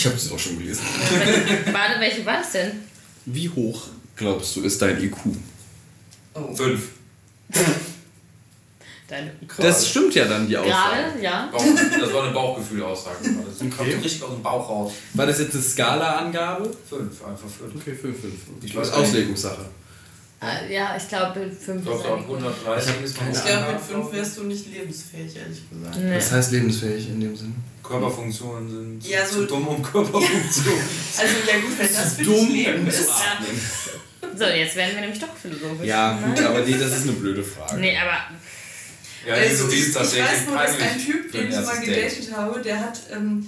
Ich 0.00 0.06
habe 0.06 0.16
sie 0.18 0.32
auch 0.32 0.38
schon 0.38 0.56
gelesen. 0.58 0.80
Warte, 1.72 2.00
welche 2.00 2.24
war 2.24 2.38
das 2.38 2.52
denn? 2.52 2.72
Wie 3.26 3.50
hoch, 3.50 3.88
glaubst 4.16 4.56
du, 4.56 4.62
ist 4.62 4.80
dein 4.80 4.98
IQ? 4.98 5.14
Oh. 6.32 6.54
Fünf. 6.54 6.88
Deine. 9.06 9.30
Das 9.58 9.90
stimmt 9.90 10.14
ja 10.14 10.24
dann, 10.24 10.48
die 10.48 10.56
Aussage. 10.56 11.02
Gerade, 11.02 11.22
ja. 11.22 11.50
Bauch, 11.52 11.62
das 12.00 12.12
war 12.14 12.22
eine 12.24 12.32
Bauchgefühlaussage. 12.32 13.16
Das 13.44 13.58
kommt 13.58 13.78
Okay. 13.78 13.94
richtig 13.96 14.22
aus 14.22 14.30
dem 14.30 14.42
Bauch 14.42 14.66
raus. 14.70 14.92
War 15.12 15.26
das 15.26 15.38
jetzt 15.38 15.52
eine 15.52 15.62
Skala-Angabe? 15.62 16.70
Fünf, 16.88 17.22
einfach 17.22 17.48
fünf. 17.48 17.74
Okay, 17.76 17.94
5, 17.94 18.20
5. 18.22 18.34
Ich 18.62 18.74
weiß 18.74 18.92
Auslegungssache. 18.92 19.66
Äh, 20.40 20.72
Ja, 20.74 20.96
ich 20.96 21.06
glaube, 21.08 21.40
fünf 21.50 21.80
Ich 21.80 21.84
glaube, 21.84 21.98
ist 22.00 22.06
ab 22.06 22.12
eigentlich 22.14 22.26
gut. 22.26 22.38
130 22.38 22.94
ist 23.04 23.20
man 23.20 23.30
Ich 23.30 23.34
glaube, 23.34 23.48
mit 23.50 23.58
angehabt, 23.58 23.80
fünf 23.84 23.90
glaub 24.00 24.12
ich. 24.12 24.18
wärst 24.18 24.36
du 24.38 24.42
nicht 24.44 24.72
lebensfähig, 24.72 25.36
ehrlich 25.36 25.60
gesagt. 25.68 25.96
Nee. 25.98 26.14
Das 26.14 26.32
heißt 26.32 26.52
lebensfähig 26.52 27.08
in 27.10 27.20
dem 27.20 27.36
Sinne. 27.36 27.52
Körperfunktionen 27.90 28.70
sind 28.70 29.06
Ja, 29.08 29.26
so- 29.26 29.40
zu 29.40 29.46
dumm, 29.46 29.68
um 29.68 29.82
Körperfunktionen. 29.82 30.80
Also, 31.18 31.34
ja, 31.46 31.56
gut, 31.60 31.78
wenn 31.78 31.94
das 31.94 32.14
für 32.14 32.24
Dumm, 32.24 32.46
dich 32.48 32.66
Leben 32.66 32.86
ist. 32.86 33.04
zu 33.04 33.10
atmen. 33.10 33.60
So, 34.38 34.44
jetzt 34.44 34.76
werden 34.76 34.94
wir 34.94 35.00
nämlich 35.02 35.18
doch 35.18 35.34
philosophisch. 35.36 35.86
Ja, 35.86 36.18
gut, 36.24 36.40
aber 36.40 36.60
nee, 36.60 36.76
das 36.78 36.92
ist 36.96 37.02
eine 37.02 37.12
blöde 37.12 37.42
Frage. 37.42 37.80
Nee, 37.80 37.96
aber 37.98 38.16
Ja, 39.26 39.34
Also, 39.34 39.66
die 39.68 39.74
ich, 39.74 39.80
ist 39.82 39.88
ich 39.88 39.94
tatsächlich 39.94 40.30
weiß 40.30 40.46
nur, 40.46 40.56
dass 40.56 40.80
ein 40.80 41.04
Typ, 41.04 41.32
den 41.32 41.48
ich 41.48 41.54
mal 41.56 41.76
Date. 41.80 41.84
gedatet 42.16 42.36
habe, 42.36 42.60
der 42.60 42.80
hat. 42.80 43.00
Ähm, 43.12 43.46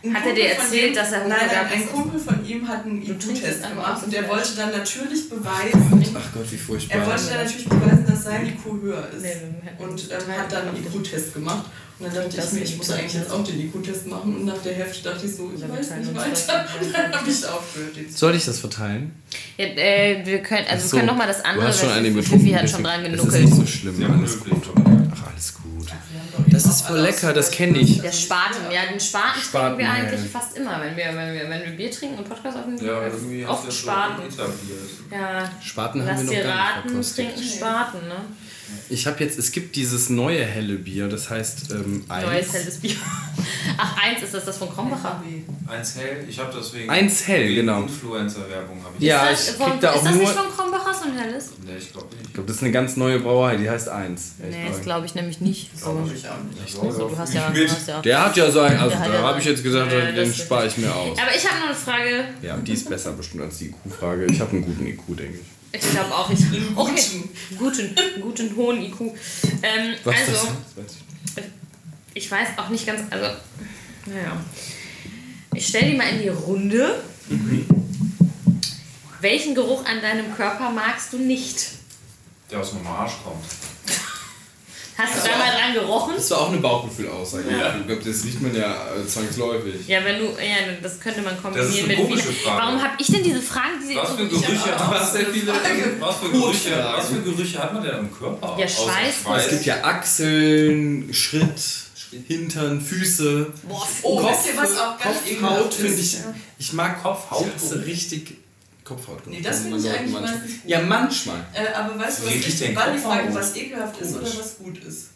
ein 0.00 0.14
Hat 0.14 0.22
er 0.26 0.28
Kumpel 0.30 0.42
dir 0.44 0.54
von 0.54 0.64
erzählt, 0.64 0.84
dem, 0.90 0.94
dass 0.94 1.10
er 1.12 1.24
Hunger 1.24 1.36
Nein, 1.36 1.48
gab? 1.50 1.70
nein, 1.70 1.72
ein 1.82 1.88
Kumpel 1.88 2.20
von 2.20 2.46
ihm 2.46 2.68
hat 2.68 2.84
einen 2.84 3.02
IQ-Test 3.02 3.64
einfach 3.64 3.68
gemacht 3.70 4.04
und 4.04 4.12
der 4.12 4.28
wollte 4.28 4.54
dann 4.54 4.70
natürlich 4.70 5.28
beweisen, 5.28 6.14
Ach 6.16 6.32
Gott, 6.34 6.52
wie 6.52 6.54
er 6.54 6.60
furchtbar. 6.60 7.04
wollte 7.06 7.26
dann 7.26 7.44
natürlich 7.44 7.68
beweisen, 7.68 8.06
dass 8.06 8.22
sein 8.22 8.46
IQ 8.46 8.80
höher 8.80 9.08
ist. 9.16 9.22
Nee, 9.22 9.32
Und 9.78 10.00
ähm, 10.12 10.38
hat 10.40 10.52
dann 10.52 10.68
einen. 10.68 10.86
IQ-Test 10.86 11.34
gemacht. 11.34 11.64
Und 12.00 12.06
dann 12.06 12.14
dachte 12.14 12.36
Das 12.36 12.52
ich 12.52 12.58
mir, 12.58 12.64
ich 12.64 12.76
muss 12.76 12.90
eigentlich 12.90 13.14
jetzt 13.14 13.30
auch 13.30 13.42
den 13.42 13.60
IQ-Test 13.60 14.06
machen. 14.06 14.36
Und 14.36 14.44
nach 14.44 14.58
der 14.58 14.74
Hälfte 14.74 15.02
dachte 15.10 15.26
ich 15.26 15.34
so, 15.34 15.50
ich 15.52 15.60
Ja, 15.60 15.68
weiß 15.68 15.90
nicht 15.96 16.14
weiter. 16.14 16.66
Und 16.80 16.94
dann 16.94 17.12
habe 17.12 17.28
ich 17.30 17.46
aufgehört. 17.46 17.92
Soll 18.14 18.34
ich 18.36 18.44
das 18.44 18.60
verteilen? 18.60 19.12
Ja, 19.56 19.64
äh, 19.66 20.24
wir 20.24 20.38
können, 20.40 20.66
also 20.70 20.84
Ach 20.84 20.90
so, 20.90 20.96
wir 20.96 21.00
können 21.00 21.06
nochmal 21.08 21.26
das 21.26 21.44
andere. 21.44 21.62
Du 21.64 21.68
hast 21.68 21.80
schon 21.80 21.88
weil 21.88 21.96
eine 21.98 22.22
Fifi 22.22 22.30
getrunken. 22.30 22.56
hat 22.56 22.70
schon 22.70 22.84
dran 22.84 23.02
genuckelt. 23.02 23.26
Das 23.26 23.34
ist 23.34 23.44
nicht 23.44 23.54
so 23.54 23.66
schlimm. 23.66 23.96
Sehr 23.96 24.10
alles 24.10 24.40
gut. 24.40 24.62
Ach, 25.12 25.26
alles 25.32 25.54
gut. 25.54 25.64
Das 26.50 26.64
ist 26.66 26.82
voll 26.86 27.00
lecker, 27.00 27.32
das 27.32 27.50
kenne 27.50 27.78
ich. 27.78 28.00
Der 28.00 28.12
Spaten, 28.12 28.70
ja, 28.72 28.82
den 28.90 29.00
Spaten, 29.00 29.40
Spaten, 29.40 29.76
trinken 29.76 29.78
wir 29.78 29.84
ja, 29.84 29.92
eigentlich 29.92 30.32
ja. 30.32 30.38
fast 30.40 30.56
immer, 30.56 30.80
wenn 30.80 30.96
wir, 30.96 31.06
wenn 31.06 31.34
wir, 31.34 31.50
wenn 31.50 31.62
wir 31.64 31.70
Bier 31.76 31.90
trinken 31.90 32.18
und 32.18 32.28
Podcast 32.28 32.58
aufnehmen. 32.58 32.84
Ja, 32.84 33.06
irgendwie 33.06 33.44
hast 33.44 33.64
oft 33.64 33.72
Spaten. 33.72 34.22
Ja, 35.10 35.50
Spaten 35.60 36.00
haben 36.02 36.06
lass 36.08 36.20
wir 36.20 36.24
noch 36.26 36.32
gar 36.32 36.42
nicht 36.42 36.76
raten, 36.76 36.88
verkostet. 36.88 37.16
trinken 37.16 37.42
Spaten, 37.42 38.08
ne? 38.08 38.16
Ich 38.90 39.06
habe 39.06 39.22
jetzt, 39.22 39.38
es 39.38 39.52
gibt 39.52 39.76
dieses 39.76 40.08
neue 40.10 40.44
helle 40.44 40.76
Bier, 40.76 41.08
das 41.08 41.28
heißt 41.30 41.70
ähm, 41.72 42.04
Neues 42.08 42.24
Eins. 42.26 42.52
helles 42.54 42.76
Bier. 42.78 42.96
Ach, 43.76 43.96
eins 44.02 44.22
ist 44.22 44.34
das, 44.34 44.44
das 44.46 44.56
von 44.56 44.70
Krombacher. 44.72 45.22
Eins 45.68 45.96
hell, 45.96 46.24
ich 46.28 46.38
habe 46.38 46.52
das 46.52 46.72
wegen. 46.72 46.88
Eins 46.90 47.26
hell, 47.28 47.44
wegen 47.44 47.54
genau. 47.56 47.82
Influencer-Werbung 47.82 48.82
habe 48.82 48.94
ich. 48.98 49.04
Ja, 49.04 49.26
ist 49.28 49.48
das, 49.48 49.50
ich 49.50 49.56
von, 49.56 49.70
krieg 49.72 49.80
da 49.82 49.92
auch 49.92 49.96
ist 49.96 50.04
das 50.04 50.12
nur. 50.14 50.22
nicht 50.22 50.32
von 50.32 50.50
Krombacher 50.50 50.94
so 50.94 51.04
ein 51.10 51.18
helles? 51.18 51.50
Nee, 51.64 51.72
ich 51.78 51.92
glaube 51.92 52.06
nicht. 52.16 52.26
Ich 52.28 52.32
glaube, 52.34 52.46
das 52.48 52.56
ist 52.56 52.62
eine 52.62 52.72
ganz 52.72 52.96
neue 52.96 53.20
Brauerei, 53.20 53.56
die 53.56 53.68
heißt 53.68 53.88
Eins. 53.88 54.32
Nee, 54.38 54.68
das 54.68 54.80
glaube 54.82 55.06
ich 55.06 55.14
nämlich 55.14 55.40
nicht. 55.40 55.78
So. 55.78 55.92
Glaube 55.92 56.10
ich 56.14 56.26
auch 56.28 56.60
nicht. 56.60 56.74
So, 56.74 56.82
Also, 56.82 57.08
du 57.08 57.18
hast 57.18 57.34
ja, 57.34 57.50
du 57.50 57.58
mit. 57.58 57.70
hast 57.70 57.88
ja. 57.88 58.00
Der 58.02 58.24
hat 58.24 58.36
ja 58.36 58.50
sein, 58.50 58.76
also 58.78 58.90
Der 58.90 59.00
hat 59.00 59.14
da 59.14 59.22
habe 59.22 59.38
ich 59.38 59.44
jetzt 59.44 59.62
gesagt, 59.62 59.92
Ja, 59.92 60.10
den 60.12 60.32
spare 60.34 60.66
ich 60.66 60.76
mir 60.78 60.94
aus. 60.94 61.18
Aber 61.18 61.34
ich 61.36 61.46
habe 61.46 61.60
noch 61.60 61.66
eine 61.66 61.74
Frage. 61.74 62.24
Ja, 62.42 62.56
die 62.56 62.72
ist 62.72 62.88
besser 62.88 63.12
bestimmt 63.12 63.42
als 63.44 63.58
die 63.58 63.66
IQ-Frage. 63.66 64.26
Ich 64.30 64.40
habe 64.40 64.52
einen 64.52 64.62
guten 64.64 64.86
IQ, 64.86 65.00
denke 65.08 65.34
ich. 65.38 65.57
Ich 65.72 65.90
glaube 65.90 66.14
auch, 66.14 66.30
ich. 66.30 66.40
Okay. 66.76 67.24
Guten, 67.58 67.94
guten, 68.20 68.56
hohen 68.56 68.82
IQ. 68.82 69.00
Ähm, 69.62 69.94
Was 70.04 70.16
also, 70.16 70.32
das 70.32 70.46
heißt? 71.36 71.48
ich 72.14 72.30
weiß 72.30 72.48
auch 72.56 72.68
nicht 72.68 72.86
ganz. 72.86 73.02
Also, 73.10 73.36
naja. 74.06 74.40
Ich 75.54 75.66
stelle 75.66 75.90
die 75.90 75.96
mal 75.96 76.08
in 76.08 76.22
die 76.22 76.28
Runde. 76.28 77.02
Welchen 79.20 79.54
Geruch 79.54 79.84
an 79.84 80.00
deinem 80.00 80.34
Körper 80.34 80.70
magst 80.70 81.12
du 81.12 81.18
nicht? 81.18 81.70
Der 82.50 82.60
aus 82.60 82.70
dem 82.70 82.86
Arsch 82.86 83.14
kommt. 83.24 83.44
Hast 84.98 85.14
du 85.24 85.30
da 85.30 85.38
mal 85.38 85.52
dran 85.52 85.74
gerochen? 85.74 86.14
Das 86.16 86.28
war 86.32 86.40
auch 86.40 86.48
eine 86.48 86.58
Bauchgefühlaussage. 86.58 87.44
Ja. 87.50 87.76
Ich 87.78 87.86
glaube, 87.86 88.02
das 88.04 88.24
riecht 88.24 88.42
man 88.42 88.52
ja 88.54 88.74
zwangsläufig. 89.06 89.86
Ja, 89.86 90.04
wenn 90.04 90.18
du. 90.18 90.24
Ja, 90.24 90.72
das 90.82 90.98
könnte 90.98 91.22
man 91.22 91.40
kombinieren 91.40 91.68
Das 91.70 91.76
ist 91.78 91.84
eine 91.84 91.96
mit. 91.96 91.96
komische 92.04 92.32
Frage. 92.32 92.62
Warum 92.62 92.82
habe 92.82 92.94
ich 92.98 93.06
denn 93.06 93.22
diese 93.22 93.40
Fragen? 93.40 93.74
Die 93.88 93.94
Was 93.96 94.10
für 94.10 94.28
so- 94.28 94.40
Gerüche 94.40 94.76
hat 94.78 94.90
Was 94.90 95.12
sehr 95.12 95.26
viele. 95.26 95.52
was 96.00 96.16
für 96.16 96.30
Gerüche, 96.30 96.84
was 96.96 97.06
für 97.08 97.22
Gerüche 97.22 97.58
hat 97.60 97.72
man 97.74 97.82
denn 97.84 97.98
im 97.98 98.12
Körper? 98.12 98.56
Ja, 98.58 98.64
Außer 98.66 98.90
Schweiß. 98.90 99.44
Es 99.44 99.50
gibt 99.50 99.66
ja 99.66 99.84
Achseln, 99.84 101.14
Schritt, 101.14 101.60
Hintern, 102.26 102.80
Füße. 102.80 103.52
Boah, 103.68 103.86
Oh, 104.02 104.20
Kopf, 104.20 104.48
was 104.56 104.78
auch 104.78 104.98
ganz 104.98 105.18
Kopfhaut 105.40 105.74
finde 105.74 105.94
ich. 106.00 106.16
Ich 106.58 106.72
mag 106.72 107.02
Kopfhaut. 107.02 107.46
Ich 107.46 107.62
hasse 107.62 107.84
richtig 107.86 108.36
Kopfhaut. 108.88 109.26
Nee, 109.26 109.40
das 109.42 109.60
finde 109.60 109.76
Man 109.76 109.84
ich 109.84 109.90
eigentlich 109.90 110.12
manchmal- 110.12 110.32
meistens 110.40 110.62
gut. 110.62 110.70
Ja, 110.70 110.80
manchmal. 110.82 111.46
Äh, 111.52 111.72
aber 111.74 111.98
weißt 111.98 112.18
du, 112.22 112.26
was 112.26 112.34
ich, 112.34 112.58
denn 112.58 112.74
war 112.76 112.90
die? 112.92 112.98
Frage, 112.98 113.34
was 113.34 113.56
ekelhaft 113.56 114.00
ist 114.00 114.14
oder 114.16 114.26
was 114.26 114.56
gut 114.58 114.78
ist? 114.84 115.08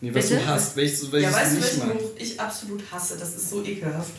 Nee, 0.00 0.14
was 0.14 0.28
Bitte? 0.28 0.40
du 0.40 0.46
hast, 0.46 0.76
welches, 0.76 1.02
Ja, 1.04 1.12
welches 1.12 1.32
weißt 1.34 1.56
du 1.56 1.62
welchen. 1.62 1.88
Geruch 1.98 2.10
ich 2.18 2.40
absolut 2.40 2.82
hasse? 2.92 3.16
Das 3.18 3.28
ist 3.36 3.48
so 3.50 3.62
ekelhaft. 3.64 4.10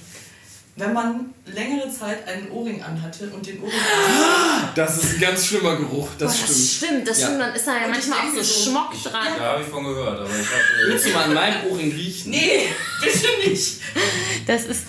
wenn 0.78 0.92
man 0.94 1.34
längere 1.46 1.90
Zeit 1.90 2.28
einen 2.28 2.50
Ohrring 2.52 2.82
anhatte 2.82 3.30
und 3.30 3.46
den 3.46 3.62
Ohrring 3.62 3.72
Das 4.76 4.98
ist 5.02 5.14
ein 5.16 5.20
ganz 5.22 5.46
schlimmer 5.46 5.78
Geruch, 5.78 6.10
das 6.18 6.36
Boah, 6.38 6.38
stimmt. 6.48 6.50
das 6.50 6.76
stimmt, 6.76 7.08
das 7.08 7.20
Ja. 7.22 7.26
stimmt. 7.28 7.42
Dann 7.42 7.56
ist 7.56 7.68
da 7.68 7.78
ja 7.78 7.86
Und 7.86 7.92
manchmal 7.92 8.20
auch 8.20 8.44
so 8.44 8.44
Schmock 8.70 8.90
Ich, 8.94 9.04
dran. 9.04 9.28
da 9.38 9.44
habe 9.54 9.62
ich 9.62 9.68
von 9.70 9.84
gehört, 9.86 10.20
aber 10.20 10.30
ich 10.30 10.48
habe. 10.48 10.64
Willst 10.88 11.06
du 11.06 11.10
mal 11.12 11.24
an 11.26 11.34
meinem 11.34 11.68
Ohrring 11.72 11.92
riechen? 11.94 12.32
Nee, 12.32 12.68
bitte 13.02 13.50
nicht. 13.50 13.80
Das 14.48 14.66
ist. 14.66 14.84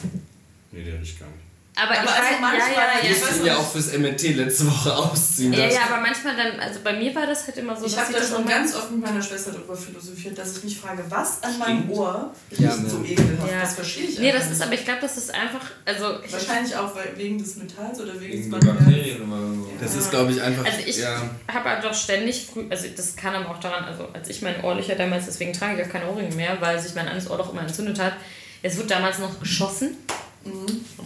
Nee, 0.73 0.83
der 0.85 1.01
riecht 1.01 1.21
gar 1.21 1.29
nicht. 1.29 1.46
Aber, 1.79 1.91
Aber 1.91 2.05
ich 2.05 2.09
also 2.09 2.23
weiß, 2.23 2.31
ja, 2.31 2.41
manchmal- 2.41 2.75
ja, 2.75 3.11
Ich 3.11 3.21
ja. 3.21 3.37
noch 3.37 3.47
ja 3.47 3.57
auch 3.59 3.71
fürs 3.71 3.93
MNT 3.93 4.23
letzte 4.35 4.67
Woche 4.67 4.97
ausziehen. 4.97 5.53
Ja, 5.53 5.67
ja, 5.67 5.81
aber 5.91 6.01
manchmal 6.01 6.35
dann, 6.35 6.59
also 6.59 6.81
bei 6.83 6.95
mir 6.95 7.15
war 7.15 7.27
das 7.27 7.47
halt 7.47 7.59
immer 7.59 7.77
so, 7.77 7.85
Ich 7.85 7.93
dass 7.93 8.01
habe 8.01 8.13
ich 8.13 8.17
da 8.17 8.23
das 8.23 8.31
schon 8.31 8.47
ganz 8.47 8.75
oft 8.75 8.91
mit 8.93 9.01
meiner 9.03 9.21
Schwester 9.21 9.53
darüber 9.53 9.77
philosophiert, 9.77 10.39
dass 10.39 10.57
ich 10.57 10.65
mich 10.65 10.81
frage, 10.81 11.05
was 11.11 11.43
an 11.43 11.59
meinem. 11.59 11.91
Ohr 11.91 12.33
Ja, 12.53 12.71
riecht 12.71 12.83
ne. 12.83 12.89
so 12.89 13.05
ekelhaft. 13.05 13.53
Ja. 13.53 13.61
Das 13.61 13.75
verstehe 13.75 14.05
ich 14.05 14.19
Nee, 14.19 14.33
das 14.33 14.51
ist, 14.51 14.63
aber 14.63 14.73
ich 14.73 14.85
glaube, 14.87 15.01
das 15.03 15.19
ist 15.19 15.35
einfach, 15.35 15.71
also 15.85 16.19
ich, 16.25 16.33
Wahrscheinlich 16.33 16.75
auch 16.75 16.95
weil, 16.97 17.13
wegen 17.17 17.37
des 17.39 17.57
Metalls 17.57 18.01
oder 18.01 18.19
wegen 18.19 18.33
Wegen 18.33 18.51
des 18.51 18.61
Bakterien 18.61 19.31
oder 19.31 19.39
so. 19.55 19.69
Das 19.79 19.95
ist, 19.97 20.11
glaube 20.11 20.33
ich, 20.33 20.41
einfach. 20.41 20.65
Also 20.65 20.79
ich 20.87 20.97
ja. 20.97 21.29
habe 21.53 21.69
halt 21.69 21.85
doch 21.85 21.95
ständig 21.95 22.47
früh, 22.47 22.65
also 22.71 22.87
das 22.97 23.15
kann 23.17 23.35
aber 23.35 23.51
auch 23.51 23.61
daran, 23.61 23.85
also 23.85 24.09
als 24.15 24.31
ich 24.31 24.41
mein 24.41 24.65
Ohrlöcher 24.65 24.95
damals, 24.95 25.27
deswegen 25.27 25.53
trage 25.53 25.79
ich 25.83 25.87
auch 25.87 25.93
keine 25.93 26.09
Ohrringe 26.09 26.35
mehr, 26.35 26.57
weil 26.61 26.81
sich 26.81 26.95
mein 26.95 27.07
anderes 27.07 27.31
Ohr 27.31 27.37
doch 27.37 27.53
immer 27.53 27.61
entzündet 27.63 27.99
hat. 27.99 28.15
Es 28.63 28.79
wird 28.79 28.91
damals 28.91 29.19
noch 29.19 29.39
geschossen. 29.41 29.99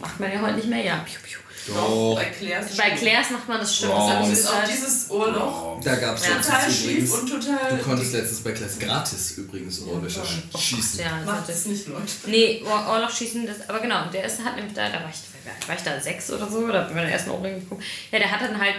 Macht 0.01 0.21
man 0.21 0.33
ja 0.33 0.41
heute 0.41 0.55
nicht 0.57 0.69
mehr, 0.69 0.85
ja. 0.85 0.97
Piu, 1.07 1.19
piu. 1.23 1.39
Doch. 1.67 2.15
Bei 2.17 2.25
Claire's 2.25 2.77
Bei 2.77 2.91
Claire's 2.91 3.31
macht 3.31 3.47
man 3.47 3.61
das 3.61 3.77
stimmt. 3.77 3.93
Wow. 3.93 4.19
Das 4.21 4.39
ist 4.39 4.49
auch 4.49 4.55
halt, 4.55 4.71
dieses 4.73 5.11
Ohrloch. 5.11 5.81
Da 5.85 5.95
gab 5.97 6.17
es 6.17 6.27
Ja, 6.27 6.37
Total 6.37 6.71
schief 6.71 7.13
und 7.13 7.29
total. 7.29 7.77
Du 7.77 7.85
konntest 7.85 8.13
letztens 8.15 8.41
bei 8.41 8.53
Class 8.53 8.79
gratis 8.79 9.33
übrigens 9.37 9.83
Ohrlöcher 9.83 10.23
Ja, 10.25 10.59
schießen. 10.59 11.01
ja, 11.01 11.23
Macht 11.25 11.49
das 11.49 11.67
nicht, 11.67 11.87
Leute. 11.87 12.01
Nee, 12.27 12.63
Ohr, 12.65 12.95
Ohrloch 12.95 13.11
schießen, 13.11 13.47
das, 13.47 13.69
aber 13.69 13.81
genau, 13.81 14.07
der 14.13 14.25
ist, 14.25 14.43
hat 14.43 14.57
nämlich 14.57 14.73
da, 14.75 14.89
da 14.89 14.95
war 15.03 15.11
ich, 15.11 15.69
war 15.69 15.77
ich 15.77 15.83
da 15.83 16.01
sechs 16.01 16.31
oder 16.31 16.49
so, 16.51 16.59
oder 16.61 16.85
bei 16.85 16.95
meiner 16.95 17.11
ersten 17.11 17.31
Ohrring 17.31 17.61
geguckt. 17.61 17.85
Ja, 18.11 18.19
der 18.19 18.31
hat 18.31 18.41
dann 18.41 18.59
halt 18.59 18.77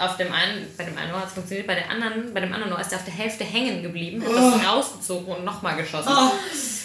auf 0.00 0.16
dem 0.16 0.32
einen, 0.32 0.66
bei 0.76 0.84
dem 0.84 0.96
einen 0.98 1.12
Ohr 1.12 1.20
hat 1.20 1.28
es 1.28 1.34
funktioniert, 1.34 1.66
bei 1.66 1.74
der 1.74 1.90
anderen, 1.90 2.32
bei 2.34 2.40
dem 2.40 2.52
anderen 2.52 2.72
Ohr 2.72 2.80
ist 2.80 2.90
der 2.90 2.98
auf 2.98 3.04
der 3.04 3.14
Hälfte 3.14 3.44
hängen 3.44 3.82
geblieben, 3.82 4.22
hat 4.22 4.32
das 4.34 4.66
rausgezogen 4.66 5.34
und 5.36 5.44
nochmal 5.44 5.76
geschossen. 5.76 6.12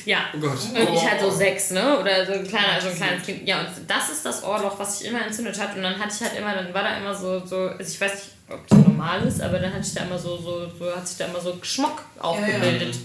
Ja. 0.05 0.19
Oh 0.33 0.39
Gott. 0.39 0.57
Und 0.73 0.93
ich 0.93 1.09
halt 1.09 1.19
so 1.21 1.29
sechs, 1.29 1.71
ne? 1.71 1.99
Oder 1.99 2.25
so 2.25 2.33
ein 2.33 2.47
kleiner, 2.47 2.73
also 2.75 2.87
ein 2.87 2.95
kleines 2.95 3.23
Kind. 3.25 3.47
Ja, 3.47 3.59
und 3.59 3.67
das 3.87 4.09
ist 4.09 4.25
das 4.25 4.43
Ohrloch, 4.43 4.79
was 4.79 4.99
sich 4.99 5.07
immer 5.07 5.25
entzündet 5.25 5.59
hat. 5.59 5.75
Und 5.75 5.83
dann 5.83 5.99
hatte 5.99 6.13
ich 6.15 6.21
halt 6.27 6.39
immer, 6.39 6.53
dann 6.53 6.73
war 6.73 6.83
da 6.83 6.97
immer 6.97 7.13
so, 7.13 7.45
so 7.45 7.67
also 7.67 7.93
ich 7.93 7.99
weiß 7.99 8.13
nicht, 8.13 8.25
ob 8.49 8.67
das 8.67 8.77
normal 8.79 9.27
ist, 9.27 9.41
aber 9.41 9.59
dann 9.59 9.71
hatte 9.73 9.85
ich 9.85 9.93
da 9.93 10.03
immer 10.03 10.17
so, 10.17 10.37
so, 10.37 10.67
so 10.79 10.95
hat 10.95 11.07
sich 11.07 11.17
da 11.17 11.25
immer 11.25 11.39
so 11.39 11.57
Schmock 11.61 12.03
aufgebildet. 12.19 12.95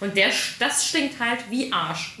Und 0.00 0.16
der, 0.16 0.28
das 0.58 0.86
stinkt 0.86 1.18
halt 1.18 1.40
wie 1.50 1.72
Arsch. 1.72 2.18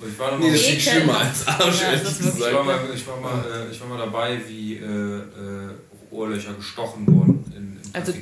Ich 0.00 0.18
war 0.18 0.30
noch 0.32 0.38
Nee, 0.38 0.46
mal, 0.46 0.52
das 0.52 0.60
ich, 0.60 0.66
klingt 0.68 0.82
schlimmer 0.82 1.18
als 1.18 1.46
Arsch, 1.48 1.80
Ja, 1.80 1.86
ehrlich 1.88 2.02
ist 2.02 2.24
wirklich 2.24 2.54
war 2.54 2.62
gesagt. 2.64 2.88
mal, 2.88 2.94
ich, 2.94 3.06
war 3.06 3.16
mal, 3.16 3.66
äh, 3.68 3.72
ich 3.72 3.80
war 3.80 3.88
mal 3.88 3.98
dabei, 3.98 4.40
wie 4.46 4.74
äh, 4.76 4.84
äh, 4.84 5.74
Ohrlöcher 6.10 6.54
gestochen 6.54 7.06
wurden 7.06 7.44
in, 7.56 7.78
in 7.82 7.94
Also 7.94 8.12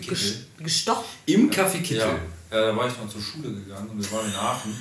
gestochen. 0.63 1.05
Im 1.27 1.51
Kaffeekittel. 1.51 1.99
Ja, 1.99 2.19
ja, 2.51 2.67
da 2.67 2.77
war 2.77 2.89
ich 2.89 2.97
noch 2.99 3.09
zur 3.09 3.21
Schule 3.21 3.53
gegangen 3.53 3.89
und 3.91 3.99
wir 3.99 4.13
waren 4.13 4.27
in 4.27 4.35
Aachen. 4.35 4.77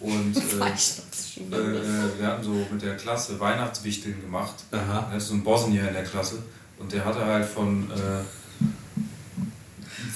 Und 0.00 0.36
äh, 0.36 1.56
äh, 1.56 1.76
äh, 1.76 2.18
wir 2.18 2.26
hatten 2.26 2.44
so 2.44 2.66
mit 2.70 2.82
der 2.82 2.96
Klasse 2.96 3.38
Weihnachtswichteln 3.40 4.20
gemacht. 4.20 4.54
Aha. 4.70 5.08
Da 5.10 5.16
ist 5.16 5.28
so 5.28 5.34
ein 5.34 5.42
Bosnier 5.42 5.88
in 5.88 5.94
der 5.94 6.04
Klasse 6.04 6.42
und 6.78 6.92
der 6.92 7.04
hatte 7.04 7.24
halt 7.24 7.46
von, 7.48 7.90
äh, 7.90 8.22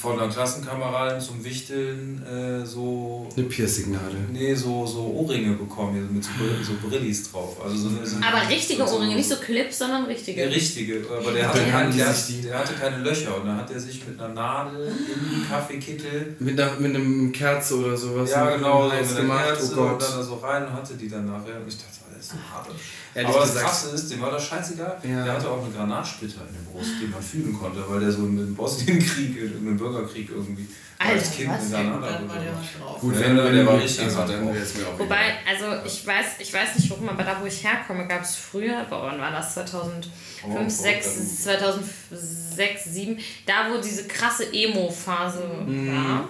von 0.03 0.19
einer 0.19 0.33
Klassenkameradin 0.33 1.21
zum 1.21 1.45
Wichteln 1.45 2.21
äh, 2.27 2.67
so, 2.67 3.29
Eine 3.37 3.47
Piercingnadel. 3.47 4.19
nee, 4.33 4.53
so, 4.55 4.85
so 4.85 4.99
Ohrringe 5.05 5.53
bekommen, 5.57 5.93
hier 5.95 6.03
mit 6.03 6.25
so, 6.25 6.31
Brill- 6.39 6.65
so 6.65 6.73
Brillis 6.89 7.31
drauf. 7.31 7.57
Also 7.65 7.77
so, 7.77 7.89
so, 8.05 8.17
Aber 8.17 8.49
richtige 8.51 8.85
so- 8.87 8.97
Ohrringe, 8.97 9.15
nicht 9.15 9.29
so 9.29 9.37
Clips, 9.37 9.79
sondern 9.79 10.05
richtige. 10.07 10.41
Der 10.43 10.51
richtige, 10.51 11.05
aber 11.09 11.31
der 11.31 11.43
Ja, 11.43 11.49
hatte, 11.49 11.59
dann 11.61 11.71
keine, 11.71 11.95
der, 11.95 12.15
der 12.45 12.59
hatte 12.59 12.75
keine 12.75 12.99
Löcher 12.99 13.37
und 13.41 13.47
dann 13.47 13.57
hat 13.59 13.71
er 13.71 13.79
sich 13.79 14.05
mit 14.07 14.21
einer 14.21 14.35
Nadel 14.35 14.87
in 14.89 15.31
die 15.41 15.49
Kaffeekittel 15.49 16.35
Mit, 16.41 16.59
einer, 16.61 16.75
mit 16.81 16.97
einem 16.97 17.31
Kerze 17.31 17.77
oder 17.77 17.97
sowas. 17.97 18.31
ja, 18.33 18.57
genau, 18.57 18.89
mit 18.89 18.95
der 19.09 19.17
gemacht. 19.23 19.45
Kerze 19.47 19.73
Oh 19.73 19.77
Gott. 19.77 19.93
und 19.93 20.03
dann 20.03 20.11
da 20.19 20.23
so 20.25 20.35
rein 20.37 20.67
und 20.67 20.73
hatte 20.73 20.95
die 20.95 21.09
dann 21.09 21.27
nachher. 21.27 21.61
Und 21.61 21.69
ich 21.69 21.77
dachte, 21.77 21.89
das 22.13 22.25
ist 22.27 22.31
so 22.33 22.37
hart. 22.53 22.67
Ehrlich 23.15 23.31
Aber 23.37 23.41
das 23.41 23.55
Krasse 23.57 23.91
ist, 23.91 24.11
dem 24.11 24.21
war 24.23 24.31
das 24.31 24.45
scheißegal. 24.47 24.99
Ja. 25.03 25.25
Der 25.25 25.33
hatte 25.35 25.51
auch 25.51 25.63
eine 25.63 25.73
Granatsplitter 25.75 26.41
in 26.49 26.55
der 26.55 26.71
Brust, 26.73 26.93
die 27.01 27.07
man 27.07 27.23
fühlen 27.23 27.59
konnte, 27.59 27.85
weil 27.89 28.01
der 28.01 28.11
so 28.11 28.21
im 28.25 28.55
Bosnienkrieg, 28.55 29.37
im 29.37 29.77
Bürgerkrieg 29.77 30.31
irgendwie 30.31 30.67
Alter, 30.99 31.15
als 31.15 31.31
Kind 31.33 31.51
was? 31.51 31.75
eine 31.75 31.91
Dann 31.91 32.01
war 32.01 32.39
der 32.39 32.53
drauf. 32.53 33.01
Gut, 33.01 33.19
wenn, 33.21 33.37
der 33.37 33.45
wenn 33.45 33.55
der 33.57 33.67
war 33.67 33.79
richtig 33.81 34.05
also, 34.05 34.17
hart 34.19 34.31
dann 34.31 34.47
wäre 34.55 34.57
es 34.65 34.75
mir 34.77 34.87
auch 34.87 34.99
Wobei, 34.99 35.17
egal. 35.17 35.37
also 35.75 35.87
ich 35.87 36.07
weiß, 36.07 36.27
ich 36.39 36.55
weiß 36.55 36.77
nicht 36.79 36.91
warum, 36.91 37.09
aber 37.11 37.23
da 37.25 37.37
wo 37.41 37.45
ich 37.47 37.63
herkomme, 37.65 38.07
gab 38.07 38.23
es 38.23 38.37
früher, 38.37 38.85
boah, 38.89 39.03
wann 39.11 39.21
war 39.21 39.31
das? 39.33 39.55
2005, 39.55 40.07
Oh, 40.45 40.69
6, 40.69 41.43
2006, 41.45 42.85
7, 42.85 43.19
da 43.47 43.69
wo 43.71 43.81
diese 43.81 44.07
krasse 44.07 44.53
Emo-Phase 44.53 45.43
Mhm. 45.67 45.89
war. 45.93 46.29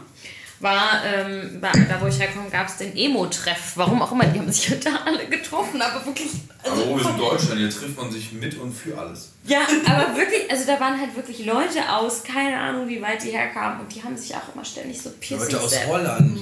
War, 0.62 1.02
ähm, 1.04 1.60
da 1.60 2.00
wo 2.00 2.06
ich 2.06 2.18
herkomme, 2.20 2.48
gab 2.48 2.68
es 2.68 2.76
den 2.76 2.96
Emo-Treff. 2.96 3.72
Warum 3.74 4.00
auch 4.00 4.12
immer, 4.12 4.24
die 4.26 4.38
haben 4.38 4.50
sich 4.52 4.78
da 4.84 4.90
alle 5.04 5.26
getroffen, 5.26 5.82
aber 5.82 6.06
wirklich. 6.06 6.30
Also, 6.62 6.82
Aber 6.84 6.96
wir 6.96 7.04
sind 7.04 7.18
Deutschland, 7.18 7.58
hier 7.58 7.70
trifft 7.70 7.96
man 7.96 8.10
sich 8.12 8.32
mit 8.32 8.56
und 8.58 8.72
für 8.72 8.96
alles. 8.96 9.32
ja, 9.44 9.62
aber 9.84 10.16
wirklich, 10.16 10.48
also 10.48 10.64
da 10.64 10.78
waren 10.78 11.00
halt 11.00 11.16
wirklich 11.16 11.44
Leute 11.44 11.80
aus, 11.90 12.22
keine 12.22 12.56
Ahnung, 12.58 12.88
wie 12.88 13.02
weit 13.02 13.22
die 13.24 13.30
herkamen, 13.30 13.80
und 13.80 13.92
die 13.92 14.02
haben 14.02 14.16
sich 14.16 14.34
auch 14.36 14.54
immer 14.54 14.64
ständig 14.64 15.02
so 15.02 15.10
Piercings 15.18 15.50
Leute 15.52 15.64
aus 15.64 15.86
Holland. 15.88 16.38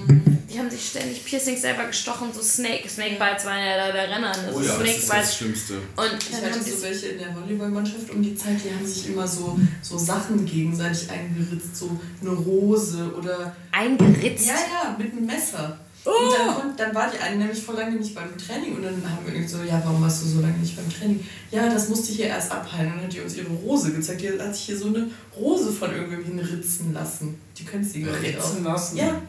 Die 0.52 0.58
haben 0.58 0.68
sich 0.70 0.88
ständig 0.88 1.24
Piercings 1.24 1.60
selber 1.62 1.84
gestochen, 1.84 2.28
so 2.34 2.42
Snake. 2.42 2.88
Snake 2.88 3.16
Bites 3.18 3.44
waren 3.44 3.64
ja 3.64 3.76
da 3.86 3.92
der 3.92 4.10
Renner. 4.10 4.32
Ne? 4.36 4.50
Oh 4.52 4.60
ja, 4.60 4.66
das 4.66 4.76
Snake 4.76 4.98
ist 4.98 5.12
das. 5.12 5.36
Schlimmste. 5.36 5.74
Und 5.74 5.82
Ich 6.18 6.30
dann 6.30 6.42
haben 6.42 6.50
hatte 6.50 6.64
die 6.64 6.70
so 6.70 6.82
welche 6.82 7.06
in 7.06 7.18
der 7.18 7.34
Volleyballmannschaft 7.36 8.10
um 8.10 8.20
die 8.22 8.34
Zeit, 8.34 8.56
die 8.64 8.74
haben 8.74 8.84
sich 8.86 9.08
immer 9.08 9.26
so, 9.28 9.58
so 9.82 9.96
Sachen 9.96 10.44
gegenseitig 10.44 11.08
eingeritzt, 11.10 11.76
so 11.76 12.00
eine 12.20 12.30
Rose 12.30 13.12
oder. 13.16 13.54
eingeritzt. 13.70 14.48
Ja, 14.48 14.54
ja, 14.54 14.96
mit 14.98 15.12
einem 15.12 15.26
Messer. 15.26 15.78
Und 16.02 16.14
dann, 16.34 16.76
dann 16.78 16.94
war 16.94 17.10
die 17.10 17.18
eine 17.18 17.36
nämlich 17.36 17.62
vor 17.62 17.74
lange 17.74 17.96
nicht 17.96 18.14
beim 18.14 18.36
Training 18.38 18.74
und 18.74 18.82
dann 18.82 18.94
haben 19.04 19.24
wir 19.26 19.34
irgendwie 19.34 19.48
so, 19.52 19.58
ja, 19.62 19.82
warum 19.84 20.00
warst 20.02 20.22
du 20.22 20.28
so 20.28 20.40
lange 20.40 20.56
nicht 20.56 20.74
beim 20.74 20.88
Training? 20.90 21.24
Ja, 21.50 21.68
das 21.68 21.90
musste 21.90 22.10
hier 22.12 22.26
erst 22.26 22.50
abheilen. 22.50 22.86
Und 22.92 22.96
dann 22.96 23.04
hat 23.04 23.12
die 23.12 23.20
uns 23.20 23.36
ihre 23.36 23.50
Rose 23.50 23.92
gezeigt. 23.92 24.22
Die 24.22 24.30
hat 24.30 24.54
sich 24.56 24.64
hier 24.64 24.78
so 24.78 24.86
eine 24.86 25.10
Rose 25.36 25.70
von 25.70 25.94
irgendwem 25.94 26.38
ritzen 26.38 26.94
lassen. 26.94 27.38
Die 27.58 27.64
können 27.64 27.84
sie 27.84 28.00
gar 28.02 28.18
nicht 28.18 28.38
auch. 28.38 28.48
Ritzen 28.50 28.64
lassen? 28.64 28.96
Ja, 28.96 29.08
Das 29.08 29.20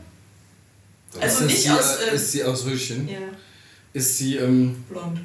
Also 1.19 1.25
ist, 1.25 1.41
das 1.41 1.47
nicht 1.51 1.65
die, 1.65 1.69
aus, 1.71 1.95
äh, 1.97 2.15
ist 2.15 2.31
sie 2.31 2.43
aus 2.43 2.65
Röschen? 2.65 3.07
ja, 3.07 3.17
Ist 3.93 4.17
sie, 4.17 4.37
ähm, 4.37 4.83
blond. 4.89 5.19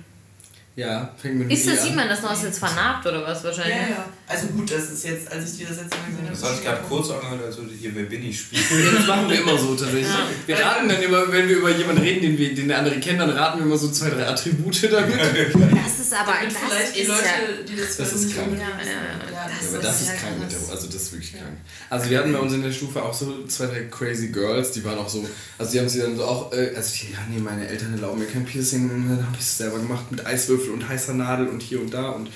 ja, 0.74 1.14
fängt 1.16 1.36
mit 1.36 1.50
Ist 1.52 1.68
das, 1.68 1.82
sieht 1.84 1.94
man 1.94 2.08
das 2.08 2.22
noch, 2.22 2.32
ist 2.32 2.42
jetzt 2.44 2.58
vernarbt 2.58 3.06
oder 3.06 3.22
was 3.24 3.42
Ja, 3.42 3.48
wahrscheinlich? 3.48 3.90
ja. 3.90 4.08
Also 4.28 4.48
gut, 4.48 4.68
das 4.68 4.90
ist 4.90 5.04
jetzt, 5.04 5.30
als 5.30 5.52
ich 5.52 5.58
die 5.58 5.64
das 5.64 5.76
letzte 5.76 5.96
Mal 5.98 6.10
gesehen 6.10 6.26
habe. 6.26 6.30
Das 6.36 6.42
hat 6.42 6.56
sich 6.56 6.64
gerade 6.64 6.82
kurz 6.88 7.10
angehört, 7.10 7.44
als 7.44 7.56
würde 7.58 7.70
hier 7.78 7.94
Wer 7.94 8.04
bin 8.04 8.24
ich 8.24 8.40
spielen. 8.40 8.64
Das 8.96 9.06
machen 9.06 9.30
wir 9.30 9.40
immer 9.40 9.56
so 9.56 9.76
tatsächlich. 9.76 10.08
Wir 10.46 10.58
raten 10.58 10.88
dann 10.88 11.00
immer, 11.00 11.30
wenn 11.30 11.48
wir 11.48 11.58
über 11.58 11.70
jemanden 11.70 12.02
reden, 12.02 12.22
den, 12.22 12.38
wir, 12.38 12.52
den 12.54 12.66
der 12.66 12.78
andere 12.78 12.98
kennt, 12.98 13.20
dann 13.20 13.30
raten 13.30 13.60
wir 13.60 13.66
immer 13.66 13.78
so 13.78 13.88
zwei, 13.90 14.10
drei 14.10 14.26
Attribute 14.26 14.82
damit. 14.92 15.14
Das 15.14 16.00
ist 16.00 16.12
aber, 16.12 16.32
Damit 16.32 16.52
das 16.52 16.58
vielleicht 16.58 16.96
die 16.96 17.00
ist 17.00 17.08
Leute, 17.08 17.22
ja... 17.22 17.62
die 17.68 17.76
das, 17.76 17.96
Das 17.96 18.12
ist 18.12 18.24
nicht 18.24 18.36
krank. 18.36 18.48
Ja, 18.52 18.58
ja, 18.58 18.66
Ja, 18.66 19.48
das 19.48 19.62
Ja, 19.62 19.68
aber 19.68 19.78
ist 19.78 19.84
das 19.84 20.00
ist 20.00 20.08
ja 20.08 20.14
krank 20.14 20.38
mit 20.40 20.48
krass. 20.50 20.66
der, 20.66 20.74
also 20.74 20.86
das 20.88 21.02
ist 21.02 21.12
wirklich 21.12 21.32
krank. 21.32 21.56
Also 21.88 22.10
wir 22.10 22.18
hatten 22.18 22.32
bei 22.32 22.38
uns 22.40 22.52
in 22.52 22.62
der 22.62 22.72
Stufe 22.72 23.02
auch 23.02 23.14
so 23.14 23.46
zwei, 23.46 23.66
drei 23.66 23.82
crazy 23.84 24.28
Girls, 24.28 24.72
die 24.72 24.84
waren 24.84 24.98
auch 24.98 25.08
so, 25.08 25.24
also 25.56 25.70
die 25.70 25.78
haben 25.78 25.88
sie 25.88 26.00
dann 26.00 26.16
so 26.16 26.24
auch, 26.24 26.52
äh, 26.52 26.72
also 26.74 26.92
die, 26.96 27.12
ja 27.12 27.18
nee, 27.30 27.38
meine 27.38 27.68
Eltern 27.68 27.92
erlauben 27.94 28.18
mir 28.18 28.26
kein 28.26 28.44
Piercing, 28.44 28.90
und 28.90 29.08
dann 29.08 29.24
habe 29.24 29.36
ich 29.36 29.42
es 29.42 29.56
selber 29.56 29.78
gemacht 29.78 30.10
mit 30.10 30.26
Eiswürfel 30.26 30.70
und 30.72 30.88
heißer 30.88 31.14
Nadel 31.14 31.46
und 31.46 31.62
hier 31.62 31.80
und 31.80 31.94
da 31.94 32.10
und 32.10 32.28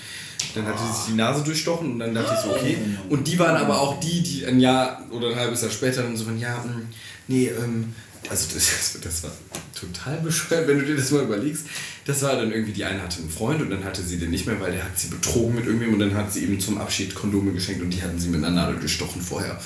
dann 0.54 0.66
hat 0.66 0.76
die 0.78 0.96
sich 0.96 1.06
die 1.08 1.14
Nase 1.14 1.42
durchstochen 1.42 1.92
und 1.92 1.98
dann 1.98 2.14
dachte 2.14 2.34
ich 2.34 2.40
so, 2.40 2.50
okay. 2.50 2.78
Und 3.08 3.26
die 3.26 3.38
waren 3.38 3.56
aber 3.56 3.80
auch 3.80 4.00
die, 4.00 4.22
die 4.22 4.46
ein 4.46 4.60
Jahr 4.60 5.04
oder 5.10 5.30
ein 5.30 5.36
halbes 5.36 5.62
Jahr 5.62 5.70
später 5.70 6.02
dann 6.02 6.16
so 6.16 6.24
von, 6.24 6.38
ja, 6.38 6.56
mh, 6.58 6.82
nee, 7.28 7.48
ähm, 7.48 7.94
also 8.28 8.54
das, 8.54 8.98
das 9.02 9.22
war 9.22 9.32
total 9.74 10.18
bescheuert, 10.18 10.68
wenn 10.68 10.78
du 10.78 10.84
dir 10.84 10.96
das 10.96 11.10
mal 11.10 11.22
überlegst. 11.22 11.66
Das 12.04 12.22
war 12.22 12.36
dann 12.36 12.52
irgendwie, 12.52 12.72
die 12.72 12.84
eine 12.84 13.02
hatte 13.02 13.20
einen 13.20 13.30
Freund 13.30 13.62
und 13.62 13.70
dann 13.70 13.84
hatte 13.84 14.02
sie 14.02 14.18
den 14.18 14.30
nicht 14.30 14.46
mehr, 14.46 14.60
weil 14.60 14.72
der 14.72 14.84
hat 14.84 14.98
sie 14.98 15.08
betrogen 15.08 15.54
mit 15.54 15.66
irgendwem 15.66 15.94
und 15.94 16.00
dann 16.00 16.14
hat 16.14 16.32
sie 16.32 16.44
ihm 16.44 16.58
zum 16.60 16.78
Abschied 16.78 17.14
Kondome 17.14 17.52
geschenkt 17.52 17.82
und 17.82 17.90
die 17.90 18.02
hatten 18.02 18.18
sie 18.18 18.28
mit 18.28 18.42
einer 18.44 18.54
Nadel 18.54 18.76
durchstochen 18.76 19.22
vorher. 19.22 19.60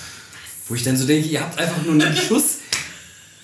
Wo 0.68 0.75
ich 0.75 0.83
dann 0.83 0.97
so 0.97 1.07
denke, 1.07 1.29
ihr 1.29 1.41
habt 1.41 1.59
einfach 1.59 1.83
nur 1.85 1.93
einen 1.93 2.16
Schuss. 2.29 2.59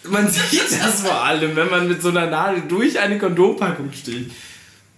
Man 0.04 0.30
sieht 0.30 0.70
das 0.80 1.00
vor 1.02 1.22
allem, 1.22 1.54
wenn 1.56 1.68
man 1.68 1.86
mit 1.86 2.00
so 2.00 2.08
einer 2.08 2.26
Nadel 2.26 2.62
durch 2.68 2.98
eine 2.98 3.18
Kondompackung 3.18 3.92
steht. 3.92 4.30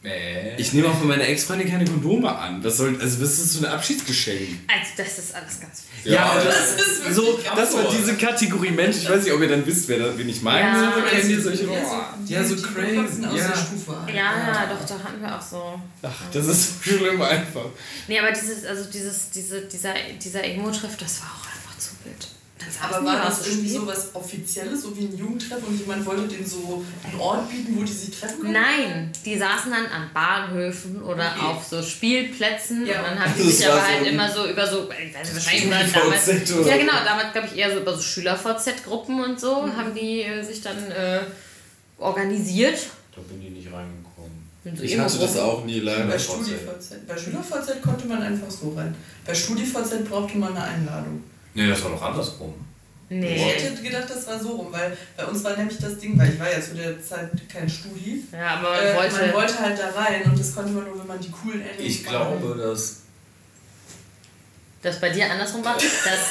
Nee. 0.04 0.54
Ich 0.56 0.72
nehme 0.72 0.88
auch 0.88 0.98
von 0.98 1.06
meiner 1.06 1.28
Ex-Freundin 1.28 1.70
keine 1.70 1.84
Kondome 1.84 2.36
an. 2.36 2.62
Was 2.64 2.78
soll, 2.78 3.00
also 3.00 3.20
was 3.20 3.38
ist 3.38 3.52
so 3.52 3.64
ein 3.64 3.72
Abschiedsgeschenk? 3.72 4.58
Also 4.66 4.90
das 4.96 5.18
ist 5.18 5.34
alles 5.34 5.60
ganz... 5.60 5.84
Ja, 6.02 6.24
aber 6.24 6.44
das 6.44 6.76
das, 6.76 6.86
ist 6.86 7.14
so, 7.14 7.38
das 7.54 7.74
war 7.74 7.84
diese 7.88 8.16
Kategorie 8.16 8.72
Mensch. 8.72 8.96
Ich 8.96 9.08
weiß 9.08 9.22
nicht, 9.22 9.32
ob 9.32 9.40
ihr 9.40 9.48
dann 9.48 9.64
wisst, 9.64 9.86
wer 9.86 10.00
da, 10.00 10.18
wen 10.18 10.28
ich 10.28 10.42
meine. 10.42 10.60
Ja. 10.60 10.92
so, 10.92 11.02
kennt 11.02 11.30
ihr 11.30 11.40
solche 11.40 11.64
Ja, 11.64 11.84
so, 11.84 12.34
Ja, 12.34 12.44
so 12.44 12.56
crazy. 12.56 13.22
Ja. 13.22 13.30
der 13.30 13.56
Stufe. 13.56 13.96
Ja, 14.08 14.14
ja, 14.14 14.74
doch, 14.74 14.84
da 14.84 15.04
hatten 15.04 15.22
wir 15.22 15.36
auch 15.36 15.42
so... 15.42 15.80
Ach, 16.02 16.22
das 16.32 16.46
ist 16.46 16.84
so 16.84 16.90
schlimm 16.96 17.22
einfach. 17.22 17.66
Nee, 18.08 18.18
aber 18.18 18.32
dieses, 18.32 18.64
also 18.64 18.90
dieses, 18.90 19.30
diese, 19.30 19.60
dieser, 19.60 19.94
dieser 20.20 20.42
Emo-Treff, 20.42 20.96
das 20.96 21.20
war 21.20 21.28
auch 21.28 21.46
einfach 21.46 21.78
zu 21.78 21.90
wild. 22.04 22.26
Aber 22.82 23.04
war 23.04 23.26
was 23.26 23.38
das 23.38 23.48
irgendwie 23.48 23.68
so 23.70 23.86
was 23.86 24.14
Offizielles, 24.14 24.82
so 24.82 24.96
wie 24.96 25.02
ein 25.06 25.16
Jugendtreff 25.16 25.58
und 25.66 25.78
jemand 25.78 26.04
wollte 26.06 26.28
denen 26.28 26.46
so 26.46 26.84
einen 27.04 27.20
Ort 27.20 27.48
bieten, 27.50 27.76
wo 27.78 27.82
die 27.82 27.92
sich 27.92 28.18
treffen 28.18 28.40
können? 28.40 28.52
Nein, 28.52 29.12
die 29.24 29.38
saßen 29.38 29.70
dann 29.70 29.86
an 29.86 30.10
Bahnhöfen 30.12 31.02
oder 31.02 31.32
Okay. 31.36 31.44
auf 31.46 31.64
so 31.64 31.82
Spielplätzen 31.82 32.86
Ja. 32.86 33.00
und 33.00 33.06
dann 33.10 33.20
haben 33.20 33.32
die 33.36 33.50
sich 33.50 33.66
aber 33.68 33.76
so 33.80 33.86
halt 33.86 33.98
ein 34.00 34.04
immer 34.06 34.30
so 34.30 34.46
über 34.48 34.66
so, 34.66 34.88
ich 34.90 35.14
weiß 35.14 35.32
nicht, 35.34 35.34
wahrscheinlich 35.34 35.92
damals. 35.92 36.28
Oder 36.28 36.66
Ja 36.66 36.72
so. 36.74 36.78
genau, 36.80 36.92
damals 37.04 37.32
glaube 37.32 37.48
ich 37.52 37.56
eher 37.58 37.72
so 37.74 37.80
über 37.80 37.94
so 37.96 38.02
Schüler-VZ-Gruppen 38.02 39.22
und 39.22 39.40
so 39.40 39.62
haben 39.76 39.94
die 39.94 40.22
äh, 40.22 40.42
sich 40.42 40.60
dann 40.60 40.90
äh, 40.90 41.20
organisiert. 41.98 42.78
Da 43.14 43.20
bin 43.22 43.42
ich 43.42 43.50
nicht 43.50 43.66
reingekommen. 43.72 44.42
In 44.64 44.76
so 44.76 44.82
Ich 44.82 44.98
hatte 44.98 45.18
das 45.18 45.36
auch 45.38 45.64
nie 45.64 45.80
Bei 45.80 45.86
leider. 45.92 46.18
StudiVZ. 46.18 47.06
Bei 47.06 47.16
SchülerVZ 47.16 47.82
konnte 47.82 48.06
man 48.06 48.22
einfach 48.22 48.50
so 48.50 48.72
rein. 48.76 48.94
Bei 49.26 49.34
StudiVZ 49.34 50.08
brauchte 50.08 50.38
man 50.38 50.56
eine 50.56 50.64
Einladung. 50.64 51.24
Nee, 51.54 51.68
das 51.68 51.82
war 51.84 51.90
doch 51.90 52.02
andersrum. 52.02 52.54
Ich 53.08 53.18
Nee. 53.18 53.36
hätte 53.36 53.82
gedacht, 53.82 54.08
das 54.08 54.26
war 54.26 54.38
so 54.40 54.52
rum, 54.52 54.68
weil 54.70 54.96
bei 55.16 55.26
uns 55.26 55.44
war 55.44 55.54
nämlich 55.54 55.76
das 55.78 55.98
Ding, 55.98 56.18
weil 56.18 56.32
ich 56.32 56.40
war 56.40 56.50
ja 56.50 56.58
zu 56.62 56.74
der 56.74 57.02
Zeit 57.02 57.30
kein 57.52 57.68
Studi. 57.68 58.24
Ja, 58.32 58.56
aber 58.56 58.70
man 58.70 58.78
Äh, 58.86 58.96
wollte. 58.96 59.16
man 59.26 59.32
wollte 59.34 59.58
halt 59.58 59.78
da 59.78 59.90
rein 60.00 60.22
und 60.24 60.38
das 60.38 60.54
konnte 60.54 60.70
man 60.72 60.84
nur, 60.84 60.98
wenn 60.98 61.06
man 61.06 61.20
die 61.20 61.30
coolen 61.30 61.60
Enden 61.60 61.82
Ich 61.84 62.04
glaube, 62.06 62.56
dass, 62.56 63.00
Das 64.82 64.98
bei 65.00 65.10
dir 65.10 65.30
andersrum 65.30 65.62
war? 65.64 65.74
Das, 65.74 65.84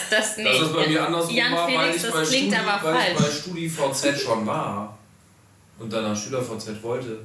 das, 0.10 0.38
nee. 0.38 0.44
dass 0.44 0.60
es 0.62 0.74
bei 0.74 0.88
mir 0.88 1.06
andersrum 1.06 1.36
Jan 1.36 1.54
war, 1.54 1.68
weil 1.68 1.78
Felix, 1.92 1.96
ich 1.98 2.02
das 2.02 2.12
bei 2.12 2.24
klingt 2.24 2.54
Studi, 2.54 2.68
aber 2.70 2.94
weil 2.94 3.12
ich 3.12 3.18
bei 3.18 3.24
falsch. 3.24 3.38
StudiVZ 3.38 4.22
schon 4.22 4.46
war 4.48 4.98
und 5.80 5.94
dann 5.94 6.04
nach 6.04 6.18
SchülerVZ 6.20 6.68
wollte. 6.84 7.20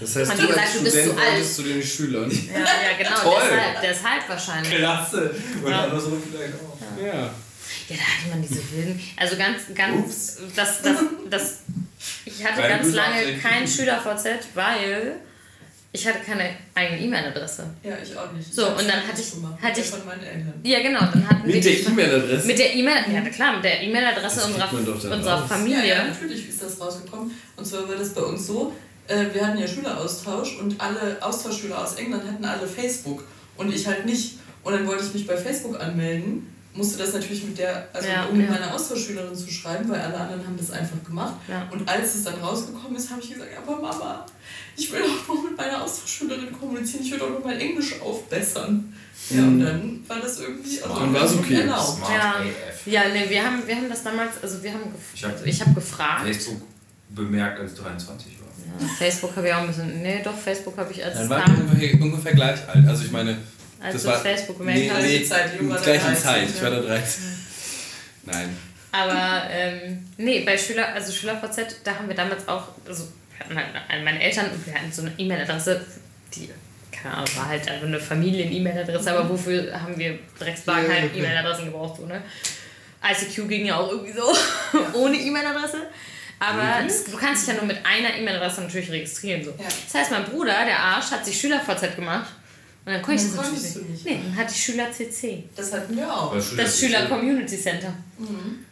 Das 0.00 0.14
heißt, 0.16 0.30
Haben 0.32 0.38
du 0.46 0.48
als 0.54 0.72
du 0.74 0.82
bist 0.84 0.96
Student 0.98 1.14
zu 1.18 1.18
alt? 1.24 1.32
wolltest 1.32 1.56
zu 1.56 1.62
den 1.62 1.82
Schülern. 1.82 2.30
Ja, 2.30 2.58
ja, 2.60 2.96
genau, 2.98 3.20
Toll. 3.22 3.42
deshalb, 3.42 3.80
deshalb 3.82 4.28
wahrscheinlich. 4.28 4.74
Klasse. 4.76 5.34
Und 5.64 5.70
Ja. 5.70 5.84
andersrum 5.84 6.22
vielleicht 6.30 6.54
auch. 6.54 6.75
Ja. 7.02 7.30
Ja, 7.88 7.96
da 7.96 8.02
hatte 8.02 8.28
man 8.30 8.42
diese 8.42 8.60
wilden. 8.72 9.00
Also 9.16 9.36
ganz, 9.36 9.62
ganz. 9.74 10.38
Das, 10.54 10.82
das, 10.82 10.96
das, 11.30 11.58
ich 12.24 12.44
hatte 12.44 12.60
Keine 12.62 12.74
ganz 12.82 12.94
lange 12.94 13.38
kein 13.42 13.66
SchülerVZ, 13.66 14.26
weil 14.54 15.16
ich 15.92 16.06
hatte 16.06 16.18
keine 16.24 16.50
eigene 16.74 17.00
E-Mail-Adresse. 17.00 17.64
Ja, 17.82 17.96
ich 18.02 18.16
auch 18.16 18.30
nicht. 18.32 18.52
So, 18.54 18.68
und 18.68 18.78
dann 18.88 19.06
hatte 19.06 19.20
ich- 19.20 19.32
hatte 19.60 19.78
Mit 19.78 19.78
ich- 19.78 19.90
der 19.90 19.98
von 19.98 20.06
meinen 20.06 20.22
Eltern. 20.22 20.54
Ja, 20.62 20.80
genau. 20.80 21.00
Dann 21.00 21.28
hatten 21.28 21.46
wir 21.48 21.54
Mit 21.56 21.64
der 21.64 21.72
die- 21.72 21.78
E-Mail-Adresse. 21.82 22.46
Mit 22.46 22.58
der 22.58 22.74
E-Mail, 22.74 22.94
ja 23.12 23.20
na 23.24 23.30
klar, 23.30 23.54
mit 23.54 23.64
der 23.64 23.82
E-Mail-Adresse 23.82 24.44
unserer, 24.44 24.72
unserer 24.72 25.40
raus. 25.40 25.48
Familie. 25.48 25.78
Ja, 25.88 25.94
ja, 25.96 26.04
natürlich 26.04 26.48
ist 26.48 26.62
das 26.62 26.80
rausgekommen. 26.80 27.30
Und 27.56 27.64
zwar 27.66 27.88
war 27.88 27.96
das 27.96 28.10
bei 28.10 28.20
uns 28.22 28.46
so, 28.46 28.72
äh, 29.08 29.24
wir 29.32 29.44
hatten 29.46 29.58
ja 29.58 29.66
Schüleraustausch 29.66 30.58
und 30.58 30.80
alle 30.80 31.16
Austauschschüler 31.20 31.82
aus 31.82 31.94
England 31.94 32.24
hatten 32.24 32.44
alle 32.44 32.66
Facebook 32.68 33.24
und 33.56 33.74
ich 33.74 33.86
halt 33.86 34.04
nicht. 34.06 34.34
Und 34.62 34.72
dann 34.72 34.86
wollte 34.86 35.04
ich 35.04 35.14
mich 35.14 35.26
bei 35.26 35.36
Facebook 35.36 35.80
anmelden, 35.80 36.52
musste 36.76 36.98
das 36.98 37.12
natürlich 37.14 37.42
mit 37.44 37.58
der, 37.58 37.88
also 37.92 38.06
Ja, 38.08 38.24
um 38.26 38.36
mit 38.36 38.46
ja. 38.46 38.52
meiner 38.52 38.74
Austauschschülerin 38.74 39.34
zu 39.34 39.50
schreiben, 39.50 39.88
weil 39.88 40.00
alle 40.00 40.16
anderen 40.16 40.46
haben 40.46 40.56
das 40.56 40.70
einfach 40.70 41.02
gemacht. 41.04 41.34
Ja. 41.48 41.66
Und 41.72 41.88
als 41.88 42.14
es 42.14 42.24
dann 42.24 42.34
rausgekommen 42.40 42.96
ist, 42.96 43.10
habe 43.10 43.20
ich 43.22 43.30
gesagt, 43.32 43.50
aber 43.56 43.80
Mama, 43.80 44.26
ich 44.76 44.92
will 44.92 45.00
doch 45.00 45.28
nur 45.34 45.44
mit 45.50 45.56
meiner 45.56 45.82
Austauschschülerin 45.82 46.52
kommunizieren, 46.52 47.02
ich 47.04 47.10
will 47.12 47.18
doch 47.18 47.30
nur 47.30 47.40
mein 47.44 47.58
Englisch 47.58 48.00
aufbessern. 48.00 48.92
Ja, 49.30 49.42
und 49.42 49.60
dann 49.60 50.00
war 50.06 50.20
das 50.20 50.38
irgendwie 50.40 50.80
also 50.82 50.94
Dann 51.00 51.14
war's 51.14 51.34
okay. 51.34 51.54
erlaubt. 51.60 51.96
Smart 51.96 52.12
Ja. 52.12 52.30
AF. 52.34 52.86
Ja, 52.86 53.02
nee, 53.12 53.28
wir 53.28 53.42
haben, 53.44 53.66
wir 53.66 53.74
haben 53.74 53.88
das 53.88 54.02
damals, 54.02 54.32
also 54.42 54.62
wir 54.62 54.72
haben, 54.72 54.82
gef- 54.82 55.14
Ich 55.14 55.24
hab- 55.24 55.46
ich 55.46 55.60
habe 55.62 55.72
gefragt. 55.74 56.24
Facebook 56.26 56.60
bemerkt, 57.08 57.58
als 57.60 57.72
ich 57.72 57.78
23 57.80 58.26
war. 58.40 58.46
Ja, 58.80 58.86
Facebook 58.98 59.34
habe 59.36 59.46
ich 59.48 59.54
auch 59.54 59.60
ein 59.60 59.68
bisschen, 59.68 60.02
nee, 60.02 60.20
doch, 60.22 60.36
Facebook 60.36 60.76
habe 60.76 60.92
ich 60.92 61.02
als 61.04 61.14
Dann 61.14 61.22
es 61.24 61.30
waren 61.30 61.80
wir 61.80 62.00
ungefähr 62.02 62.34
gleich 62.34 62.68
alt. 62.68 62.86
Also 62.86 63.04
ich 63.04 63.10
meine, 63.12 63.38
als 63.80 63.94
das 63.94 64.02
du 64.02 64.08
war 64.08 64.18
Facebook 64.20 64.58
gemerkt 64.58 64.80
nee, 64.80 64.90
hast. 64.90 65.02
nee, 65.02 65.08
Gleiche 65.18 65.24
Zeit, 65.28 65.56
Jung 65.60 65.68
war 65.70 65.76
da 65.78 65.82
gleiche 65.84 66.04
13, 66.06 66.22
Zeit. 66.22 66.48
Ich 66.54 66.62
war 66.62 66.70
da 66.70 66.80
13. 66.80 67.22
Nein. 68.24 68.56
Aber 68.92 69.42
ähm, 69.50 70.06
nee, 70.16 70.40
bei 70.44 70.56
Schüler, 70.56 70.88
also 70.94 71.12
SchülerVZ, 71.12 71.76
da 71.84 71.96
haben 71.96 72.08
wir 72.08 72.16
damals 72.16 72.48
auch, 72.48 72.68
also 72.88 73.04
wir 73.36 73.40
hatten 73.44 73.56
halt 73.56 73.66
eine- 73.88 74.04
meine 74.04 74.20
Eltern, 74.22 74.46
wir 74.64 74.74
hatten 74.74 74.90
so 74.90 75.02
eine 75.02 75.12
E-Mail-Adresse, 75.18 75.84
die, 76.34 76.48
keine 76.90 77.14
Ahnung, 77.16 77.28
war 77.36 77.48
halt 77.48 77.68
einfach 77.70 77.86
eine 77.86 78.00
Familien-E-Mail-Adresse, 78.00 79.10
aber 79.12 79.28
wofür 79.28 79.70
haben 79.80 79.98
wir 79.98 80.18
Drecksbar 80.38 80.82
Ja, 80.82 80.88
keine 80.88 81.06
okay. 81.06 81.18
E-Mail-Adressen 81.18 81.66
gebraucht, 81.66 81.98
so, 82.00 82.06
ne? 82.06 82.22
ICQ 83.04 83.48
ging 83.48 83.66
ja 83.66 83.76
auch 83.76 83.90
irgendwie 83.90 84.12
so, 84.14 84.34
ohne 84.98 85.16
E-Mail-Adresse. 85.18 85.82
Aber 86.38 86.82
das, 86.86 87.04
du 87.04 87.16
kannst 87.16 87.46
dich 87.46 87.54
ja 87.54 87.60
nur 87.60 87.66
mit 87.66 87.78
einer 87.84 88.14
E-Mail-Adresse 88.16 88.62
natürlich 88.62 88.90
registrieren. 88.90 89.44
So. 89.44 89.50
Ja. 89.50 89.64
Das 89.90 90.00
heißt, 90.00 90.10
mein 90.10 90.24
Bruder, 90.24 90.64
der 90.66 90.78
Arsch, 90.78 91.10
hat 91.10 91.24
sich 91.24 91.38
SchülerVZ 91.38 91.96
gemacht. 91.96 92.30
Und 92.86 92.92
dann 92.92 93.02
konnte 93.02 93.20
ich 93.22 93.28
das 93.28 93.34
natürlich 93.36 93.52
konntest 93.52 93.76
nicht. 93.76 93.88
du 93.88 93.92
nicht. 93.92 94.04
Nee, 94.06 94.20
dann 94.24 94.36
hatte 94.36 94.52
ich 94.54 94.64
Schüler 94.64 94.92
CC. 94.92 95.44
Das 95.56 95.72
hatten 95.72 95.96
wir 95.96 96.08
auch. 96.10 96.34
Das 96.56 96.78
Schüler 96.80 97.06
Community 97.06 97.60
Center. 97.60 97.92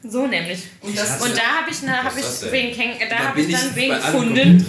So 0.08 0.26
nämlich. 0.28 0.60
Und 0.80 0.96
das 0.96 1.20
Und 1.20 1.36
da 1.36 1.42
habe 1.60 1.70
ich, 1.70 1.82
eine- 1.82 2.02
hab 2.04 2.16
Was 2.16 2.42
ich 2.44 2.52
wen 2.52 2.72
da 3.10 3.16
hab 3.18 3.34
bin 3.34 3.50
ich 3.50 3.56
dann 3.56 3.74
wen 3.76 3.90
allen 3.92 4.02
gefunden. 4.02 4.66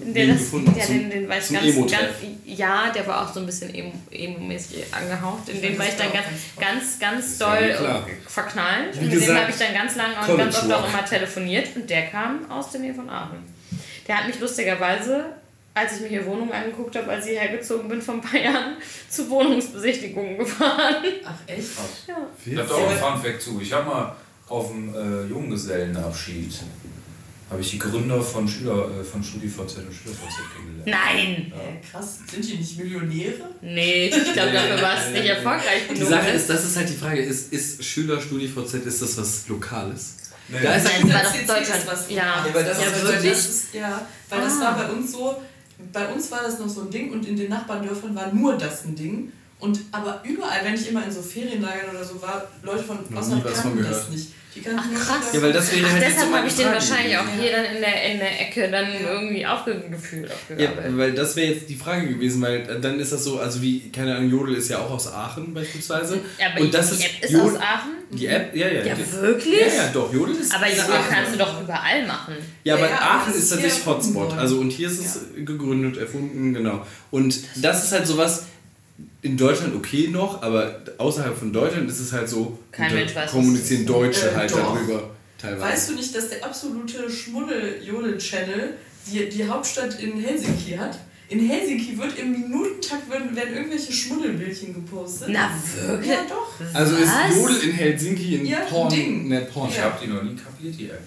Der 0.00 0.26
das, 0.28 0.38
gefunden? 0.38 0.74
ja, 0.78 0.84
Zum- 0.86 0.94
den, 1.00 1.10
den 1.10 1.28
war 1.28 1.36
ich 1.38 1.48
ganz, 1.52 1.76
ganz, 1.90 2.08
ja, 2.46 2.90
der 2.90 3.06
war 3.06 3.28
auch 3.28 3.34
so 3.34 3.40
ein 3.40 3.46
bisschen 3.46 3.70
emo- 3.74 3.92
emo-mäßig 4.12 4.84
angehaucht. 4.92 5.48
In 5.48 5.60
den 5.60 5.76
war 5.78 5.86
ich 5.86 5.96
dann 5.96 6.12
ganz, 6.12 6.26
ganz, 6.58 6.98
ganz 6.98 7.36
doll 7.38 8.04
verknallt. 8.26 8.94
Wie 8.94 9.04
Und 9.06 9.14
mit 9.14 9.26
dem 9.28 9.36
habe 9.36 9.50
ich 9.50 9.56
dann 9.58 9.74
ganz 9.74 9.96
lange 9.96 10.14
und 10.32 10.38
ganz 10.38 10.56
oft 10.56 10.72
auch 10.72 10.88
immer 10.88 11.04
telefoniert. 11.04 11.68
Und 11.76 11.90
der 11.90 12.06
kam 12.06 12.50
aus 12.50 12.70
der 12.70 12.80
Nähe 12.80 12.94
von 12.94 13.10
Aachen. 13.10 13.38
Der 14.06 14.18
hat 14.18 14.26
mich 14.28 14.38
lustigerweise, 14.40 15.24
als 15.78 15.94
ich 15.96 16.00
mir 16.02 16.08
hier 16.08 16.26
Wohnungen 16.26 16.52
angeguckt 16.52 16.94
habe, 16.96 17.10
als 17.10 17.26
ich 17.26 17.38
hergezogen 17.38 17.88
bin 17.88 18.00
vor 18.02 18.14
ein 18.14 18.20
paar 18.20 18.40
Jahren, 18.40 18.76
zu 19.08 19.28
Wohnungsbesichtigungen 19.30 20.38
gefahren. 20.38 20.96
Ach 21.24 21.34
echt? 21.46 21.68
Ja. 22.06 22.16
Ich 22.44 22.56
habe 22.56 22.74
auch 22.74 22.88
einen 22.88 22.98
Funfact 22.98 23.42
zu. 23.42 23.60
Ich 23.60 23.72
habe 23.72 23.88
mal 23.88 24.16
auf 24.48 24.68
dem 24.70 24.94
äh, 24.94 25.26
Junggesellenabschied 25.28 26.52
habe 27.50 27.62
ich 27.62 27.70
die 27.70 27.78
Gründer 27.78 28.20
von 28.20 28.46
Schüler 28.46 28.90
äh, 29.00 29.02
von 29.04 29.24
StudiVZ 29.24 29.58
und 29.78 29.94
SchülerVZ 29.94 30.36
kennengelernt. 30.54 30.86
Nein! 30.86 31.50
Äh, 31.56 31.90
krass, 31.90 32.18
sind 32.30 32.46
die 32.46 32.56
nicht 32.58 32.76
Millionäre? 32.78 33.48
Nee, 33.62 34.08
ich 34.08 34.32
glaube, 34.34 34.52
dafür 34.52 34.82
war 34.82 34.98
es 34.98 35.10
nicht 35.12 35.24
erfolgreich 35.24 35.82
Die 35.88 35.94
genug. 35.94 36.10
Sache 36.10 36.24
ne? 36.26 36.32
ist, 36.32 36.50
das 36.50 36.64
ist 36.66 36.76
halt 36.76 36.90
die 36.90 36.94
Frage, 36.94 37.22
ist, 37.22 37.50
ist 37.50 37.82
Schüler 37.82 38.20
StudiVZ, 38.20 38.74
ist 38.84 39.00
das 39.00 39.16
was 39.16 39.48
Lokales? 39.48 40.16
Nee. 40.48 40.58
Da 40.62 40.74
ist 40.74 40.84
Nein, 40.84 40.94
halt, 41.14 41.24
das 41.24 41.32
war 41.32 41.46
doch 41.46 41.54
Deutschland. 41.56 41.86
was 41.86 42.10
Ja. 42.10 42.44
Lokales. 42.44 42.48
Ja, 42.48 42.54
weil 42.54 42.64
das 42.64 42.78
Ja, 42.80 42.84
ist 42.86 42.92
halt 42.94 43.04
wirklich? 43.04 43.32
Das 43.32 43.46
ist, 43.48 43.74
ja, 43.74 44.06
weil 44.28 44.40
das 44.42 44.52
Ah. 44.52 44.60
war 44.60 44.76
bei 44.76 44.92
uns 44.92 45.12
so, 45.12 45.42
bei 45.92 46.08
uns 46.08 46.30
war 46.30 46.42
das 46.42 46.58
noch 46.58 46.68
so 46.68 46.82
ein 46.82 46.90
Ding 46.90 47.12
und 47.12 47.26
in 47.26 47.36
den 47.36 47.50
Nachbardörfern 47.50 48.14
war 48.14 48.32
nur 48.32 48.56
das 48.56 48.84
ein 48.84 48.94
Ding. 48.94 49.32
Und 49.60 49.80
aber 49.90 50.22
überall, 50.24 50.64
wenn 50.64 50.74
ich 50.74 50.88
immer 50.88 51.04
in 51.04 51.10
so 51.10 51.20
Ferienlagern 51.20 51.90
oder 51.90 52.04
so 52.04 52.20
war, 52.22 52.44
Leute 52.62 52.84
von 52.84 52.98
Noch 53.10 53.20
außerhalb 53.20 53.54
kannten 53.54 53.82
das 53.82 54.08
nicht. 54.08 54.28
Ach, 54.76 54.84
krass. 55.06 55.16
das. 55.26 55.34
Ja, 55.34 55.42
weil 55.42 55.52
das 55.52 55.72
wäre 55.76 55.86
Ach, 55.86 55.92
halt 55.92 56.02
deshalb 56.02 56.32
habe 56.32 56.48
ich 56.48 56.54
den 56.56 56.66
wahrscheinlich 56.66 57.16
auch 57.16 57.22
gewesen. 57.24 57.40
hier 57.42 57.52
dann 57.52 57.64
in 57.76 57.80
der, 57.80 58.02
in 58.12 58.18
der 58.18 58.40
Ecke 58.40 58.70
dann 58.70 58.86
irgendwie 59.08 59.46
aufgefühlt. 59.46 60.30
Ja, 60.56 60.70
weil 60.96 61.12
das 61.12 61.36
wäre 61.36 61.52
jetzt 61.52 61.68
die 61.68 61.76
Frage 61.76 62.08
gewesen, 62.08 62.42
weil 62.42 62.60
äh, 62.68 62.80
dann 62.80 62.98
ist 62.98 63.12
das 63.12 63.22
so, 63.24 63.38
also 63.38 63.62
wie, 63.62 63.90
keine 63.92 64.16
Ahnung, 64.16 64.30
Jodel 64.30 64.56
ist 64.56 64.68
ja 64.68 64.78
auch 64.78 64.90
aus 64.90 65.12
Aachen 65.12 65.54
beispielsweise. 65.54 66.20
Ja, 66.40 66.46
aber 66.52 66.60
und 66.62 66.74
das 66.74 66.88
die 66.90 66.94
ist, 66.96 67.04
App 67.04 67.24
ist 67.24 67.30
Jodel- 67.32 67.50
aus 67.56 67.56
Aachen? 67.62 67.90
Die 68.10 68.26
App, 68.26 68.56
ja, 68.56 68.68
ja. 68.68 68.84
Ja, 68.84 68.94
die- 68.94 69.12
wirklich? 69.20 69.60
Ja, 69.60 69.66
ja, 69.84 69.90
doch, 69.92 70.12
Jodel 70.12 70.34
ist 70.36 70.54
Aber 70.54 70.66
Jodel 70.66 70.84
kannst 71.10 71.34
du 71.34 71.38
doch 71.38 71.60
überall 71.60 72.06
machen. 72.06 72.34
Ja, 72.64 72.74
aber 72.74 72.84
Ja, 72.86 72.90
ja, 72.90 73.00
Aachen 73.00 73.32
das 73.32 73.42
ist 73.42 73.50
tatsächlich 73.50 73.86
Hotspot. 73.86 74.32
Also 74.36 74.58
und 74.58 74.70
hier 74.70 74.88
ist 74.88 74.98
es 74.98 75.20
gegründet, 75.44 75.98
erfunden, 75.98 76.54
genau. 76.54 76.84
Und 77.10 77.38
das 77.56 77.84
ist 77.84 77.92
halt 77.92 78.06
sowas 78.06 78.44
in 79.22 79.36
Deutschland 79.36 79.74
okay 79.74 80.08
noch, 80.08 80.42
aber 80.42 80.80
außerhalb 80.98 81.36
von 81.36 81.52
Deutschland 81.52 81.88
ist 81.88 82.00
es 82.00 82.12
halt 82.12 82.28
so, 82.28 82.58
Kein 82.70 82.94
Mensch 82.94 83.14
weiß, 83.14 83.30
kommunizieren. 83.30 83.86
Deutsche 83.86 84.30
Äh, 84.30 84.34
halt 84.34 84.52
doch. 84.52 84.74
darüber 84.74 85.10
teilweise. 85.38 85.62
Weißt 85.62 85.90
du 85.90 85.94
nicht, 85.94 86.14
dass 86.14 86.28
der 86.30 86.44
absolute 86.44 87.10
Schmuddel-Jodel-Channel 87.10 88.74
die, 89.06 89.28
die 89.28 89.48
Hauptstadt 89.48 90.00
in 90.00 90.20
Helsinki 90.20 90.72
hat? 90.72 90.98
In 91.30 91.46
Helsinki 91.46 91.98
wird 91.98 92.18
im 92.18 92.32
Minutentakt 92.32 93.10
werden, 93.10 93.36
werden 93.36 93.54
irgendwelche 93.54 93.92
Schmuddelbildchen 93.92 94.72
gepostet. 94.74 95.28
Na, 95.30 95.50
wirklich? 95.86 96.10
Ja, 96.10 96.20
doch. 96.26 96.48
also 96.74 96.96
ist? 96.96 97.10
Jodel 97.36 97.60
in 97.68 97.72
Helsinki 97.72 98.36
ein 98.36 98.46
Ja, 98.46 98.60
Porn, 98.60 98.88
Ding. 98.88 99.28
ne, 99.28 99.42
Porn. 99.42 99.68
Ich 99.70 99.78
habe 99.78 99.98
die 100.02 100.08
noch 100.08 100.22
nie 100.22 100.34
kapiert, 100.36 100.74
die 100.78 100.88
App. 100.88 101.02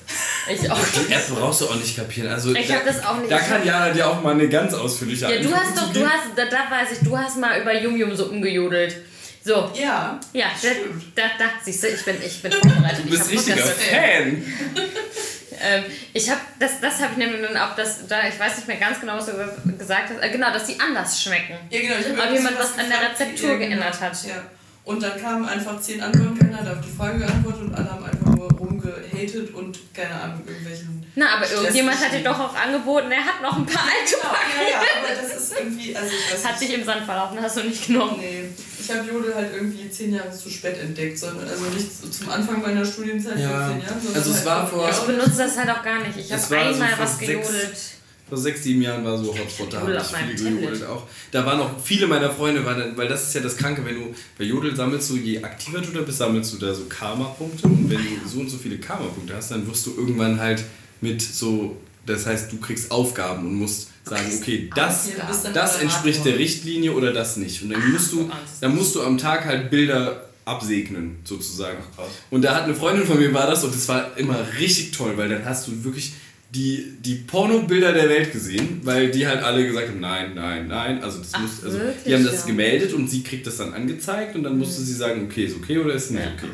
Ich 0.53 0.69
auch. 0.71 0.77
Die 1.07 1.11
App 1.11 1.27
brauchst 1.29 1.61
du 1.61 1.65
auch 1.69 1.75
nicht 1.75 1.95
kapieren. 1.95 2.29
Also 2.29 2.53
Ich 2.53 2.67
da, 2.67 2.75
hab 2.75 2.85
das 2.85 3.03
auch 3.03 3.17
nicht. 3.17 3.31
Da 3.31 3.39
kann 3.39 3.59
hab- 3.61 3.65
Jana 3.65 3.89
dir 3.91 4.07
auch 4.07 4.21
mal 4.21 4.35
eine 4.35 4.47
ganz 4.47 4.75
ausführliche 4.75 5.23
Ja, 5.23 5.29
du 5.41 5.47
Antwort 5.47 5.59
hast 5.63 5.77
doch, 5.77 5.93
du 5.93 6.05
hast, 6.07 6.27
da, 6.35 6.45
da 6.45 6.69
weiß 6.69 6.87
ich, 6.93 6.99
du 7.07 7.17
hast 7.17 7.37
mal 7.39 7.59
über 7.59 7.73
Yum-Yum-Suppen 7.81 8.43
gejodelt. 8.43 8.95
So, 9.43 9.71
Ja. 9.73 10.19
ja, 10.33 10.45
da, 10.61 10.69
Stimmt. 10.69 11.03
da, 11.15 11.23
da, 11.39 11.45
siehst 11.65 11.81
du, 11.81 11.87
ich 11.87 12.05
bin, 12.05 12.15
ich 12.23 12.41
bin 12.43 12.51
vorbereitet. 12.61 13.05
Du 13.05 13.09
bist 13.09 13.31
ich 13.31 13.39
hab 13.39 13.47
richtiger 13.47 13.65
Fan. 13.65 14.43
Ähm, 15.63 15.83
ich 16.13 16.29
habe, 16.29 16.39
das, 16.59 16.79
das 16.81 16.95
habe 17.01 17.11
ich 17.13 17.17
nämlich 17.17 17.41
dann 17.41 17.57
auch, 17.57 17.75
das, 17.75 18.07
da, 18.07 18.27
ich 18.27 18.39
weiß 18.39 18.57
nicht 18.57 18.67
mehr 18.67 18.77
ganz 18.77 18.99
genau, 18.99 19.15
was 19.17 19.25
du 19.27 19.33
ge- 19.33 19.77
gesagt 19.77 20.09
hast, 20.09 20.19
äh, 20.23 20.29
genau, 20.29 20.51
dass 20.51 20.65
die 20.65 20.79
anders 20.79 21.21
schmecken. 21.21 21.55
Ja, 21.69 21.79
genau. 21.81 21.95
Ich 21.99 22.07
Ob 22.07 22.31
jemand 22.33 22.55
sowas 22.57 22.71
was 22.75 22.83
an 22.83 22.89
der 22.89 23.09
Rezeptur 23.11 23.57
genau. 23.57 23.59
geändert 23.59 24.01
hat. 24.01 24.13
Ja. 24.25 24.43
Und 24.83 25.03
dann 25.03 25.21
kamen 25.21 25.47
einfach 25.47 25.79
zehn 25.79 26.01
Antworten, 26.01 26.39
keiner 26.39 26.57
hat 26.57 26.67
auf 26.67 26.83
die 26.83 26.91
Frage 26.91 27.19
geantwortet 27.19 27.61
und 27.61 27.75
alle 27.75 27.91
haben 27.91 28.03
einfach 28.03 28.35
nur 29.27 29.41
rumgehatet 29.43 29.55
und 29.55 29.79
keine 29.93 30.15
Ahnung, 30.21 30.41
irgendwelchen. 30.47 31.05
Na, 31.15 31.35
aber 31.35 31.45
Stress 31.45 31.61
irgendjemand 31.61 31.99
hat 31.99 32.13
dir 32.13 32.23
doch 32.23 32.39
auch 32.39 32.55
angeboten, 32.55 33.11
er 33.11 33.25
hat 33.25 33.41
noch 33.41 33.57
ein 33.57 33.65
paar 33.65 33.83
alte 33.83 34.15
Genau, 34.15 34.33
ja, 34.33 34.69
ja, 34.69 34.77
aber 34.79 35.21
das 35.21 35.41
ist 35.43 35.53
irgendwie, 35.59 35.95
also 35.95 36.09
ich 36.11 36.33
weiß 36.33 36.45
Hat 36.45 36.61
dich 36.61 36.73
im 36.73 36.83
Sand 36.83 37.03
verlaufen, 37.05 37.41
hast 37.41 37.57
du 37.57 37.63
nicht 37.63 37.87
genommen. 37.87 38.17
Nee, 38.19 38.43
ich 38.79 38.89
habe 38.91 39.07
Jodel 39.09 39.35
halt 39.35 39.53
irgendwie 39.53 39.89
zehn 39.89 40.13
Jahre 40.15 40.31
zu 40.31 40.49
spät 40.49 40.77
entdeckt, 40.79 41.17
sondern 41.19 41.47
also 41.47 41.63
nicht 41.65 41.87
so 42.01 42.07
zum 42.07 42.29
Anfang 42.29 42.61
meiner 42.61 42.85
Studienzeit 42.85 43.37
Ja. 43.39 43.49
vor 43.49 43.67
zehn 43.73 43.81
Jahren. 43.81 44.01
sondern 44.01 44.15
Also 44.15 44.31
es 44.31 44.37
halt 44.37 44.45
war 44.45 44.67
vor 44.67 44.89
Ich 44.89 44.97
benutze 44.99 45.37
das 45.37 45.57
halt 45.57 45.69
auch 45.69 45.83
gar 45.83 45.99
nicht. 45.99 46.17
Ich 46.17 46.31
habe 46.31 46.41
war 46.41 46.47
so 46.49 46.55
einmal 46.73 46.89
vor 46.95 47.05
was 47.05 47.17
sechs- 47.17 47.27
gejodelt. 47.27 47.77
Vor 48.31 48.37
sechs, 48.37 48.63
sieben 48.63 48.81
Jahren 48.81 49.03
war 49.03 49.17
so 49.17 49.37
Hotspot, 49.37 49.73
da 49.73 49.81
habe 49.81 49.91
ich 49.91 50.11
meinem 50.13 50.37
viel 50.37 50.51
gejodelt 50.51 50.79
Tablet. 50.79 50.87
auch. 50.87 51.03
Da 51.31 51.45
waren 51.45 51.59
auch 51.59 51.71
viele 51.83 52.07
meiner 52.07 52.29
Freunde, 52.31 52.65
weil 52.65 53.09
das 53.09 53.27
ist 53.27 53.35
ja 53.35 53.41
das 53.41 53.57
Kranke, 53.57 53.83
wenn 53.83 53.95
du 53.95 54.15
bei 54.37 54.45
Jodel 54.45 54.73
sammelst 54.73 55.09
du, 55.09 55.17
je 55.17 55.43
aktiver 55.43 55.81
du 55.81 55.91
da 55.91 55.99
bist, 55.99 56.19
sammelst 56.19 56.53
du 56.53 56.57
da 56.57 56.73
so 56.73 56.83
Karma-Punkte 56.87 57.67
und 57.67 57.89
wenn 57.89 57.97
du 57.97 58.25
so 58.25 58.39
und 58.39 58.49
so 58.49 58.57
viele 58.57 58.77
Karma-Punkte 58.77 59.35
hast, 59.35 59.51
dann 59.51 59.67
wirst 59.67 59.85
du 59.85 59.95
irgendwann 59.97 60.39
halt 60.39 60.63
mit 61.01 61.21
so, 61.21 61.75
das 62.05 62.25
heißt, 62.25 62.49
du 62.53 62.57
kriegst 62.61 62.89
Aufgaben 62.89 63.45
und 63.45 63.55
musst 63.55 63.89
sagen, 64.05 64.31
okay, 64.41 64.69
das, 64.73 65.09
das 65.53 65.81
entspricht 65.81 66.23
der 66.23 66.39
Richtlinie 66.39 66.93
oder 66.93 67.11
das 67.11 67.35
nicht. 67.35 67.61
Und 67.63 67.71
dann 67.71 67.91
musst 67.91 68.13
du, 68.13 68.31
dann 68.61 68.73
musst 68.73 68.95
du 68.95 69.01
am 69.01 69.17
Tag 69.17 69.43
halt 69.43 69.69
Bilder 69.69 70.29
absegnen, 70.45 71.17
sozusagen. 71.25 71.79
Und 72.29 72.43
da 72.43 72.55
hat 72.55 72.63
eine 72.63 72.75
Freundin 72.75 73.05
von 73.05 73.19
mir 73.19 73.33
war 73.33 73.47
das 73.47 73.65
und 73.65 73.75
es 73.75 73.89
war 73.89 74.17
immer 74.17 74.39
richtig 74.57 74.91
toll, 74.91 75.17
weil 75.17 75.27
dann 75.27 75.43
hast 75.43 75.67
du 75.67 75.83
wirklich 75.83 76.13
die, 76.53 76.97
die 76.99 77.15
Pornobilder 77.15 77.93
der 77.93 78.09
Welt 78.09 78.33
gesehen, 78.33 78.81
weil 78.83 79.09
die 79.09 79.25
halt 79.25 79.41
alle 79.41 79.65
gesagt 79.65 79.87
haben, 79.87 80.01
nein, 80.01 80.33
nein, 80.35 80.67
nein. 80.67 81.01
Also, 81.01 81.19
das 81.19 81.29
Ach, 81.33 81.41
muss, 81.41 81.63
also 81.63 81.79
wirklich, 81.79 82.03
die 82.05 82.13
haben 82.13 82.25
das 82.25 82.41
ja. 82.41 82.47
gemeldet 82.47 82.93
und 82.93 83.09
sie 83.09 83.23
kriegt 83.23 83.47
das 83.47 83.57
dann 83.57 83.73
angezeigt 83.73 84.35
und 84.35 84.43
dann 84.43 84.57
musste 84.57 84.81
sie 84.81 84.93
sagen, 84.93 85.25
okay, 85.25 85.45
ist 85.45 85.55
okay 85.55 85.77
oder 85.77 85.93
ist 85.93 86.11
nicht 86.11 86.23
okay. 86.37 86.51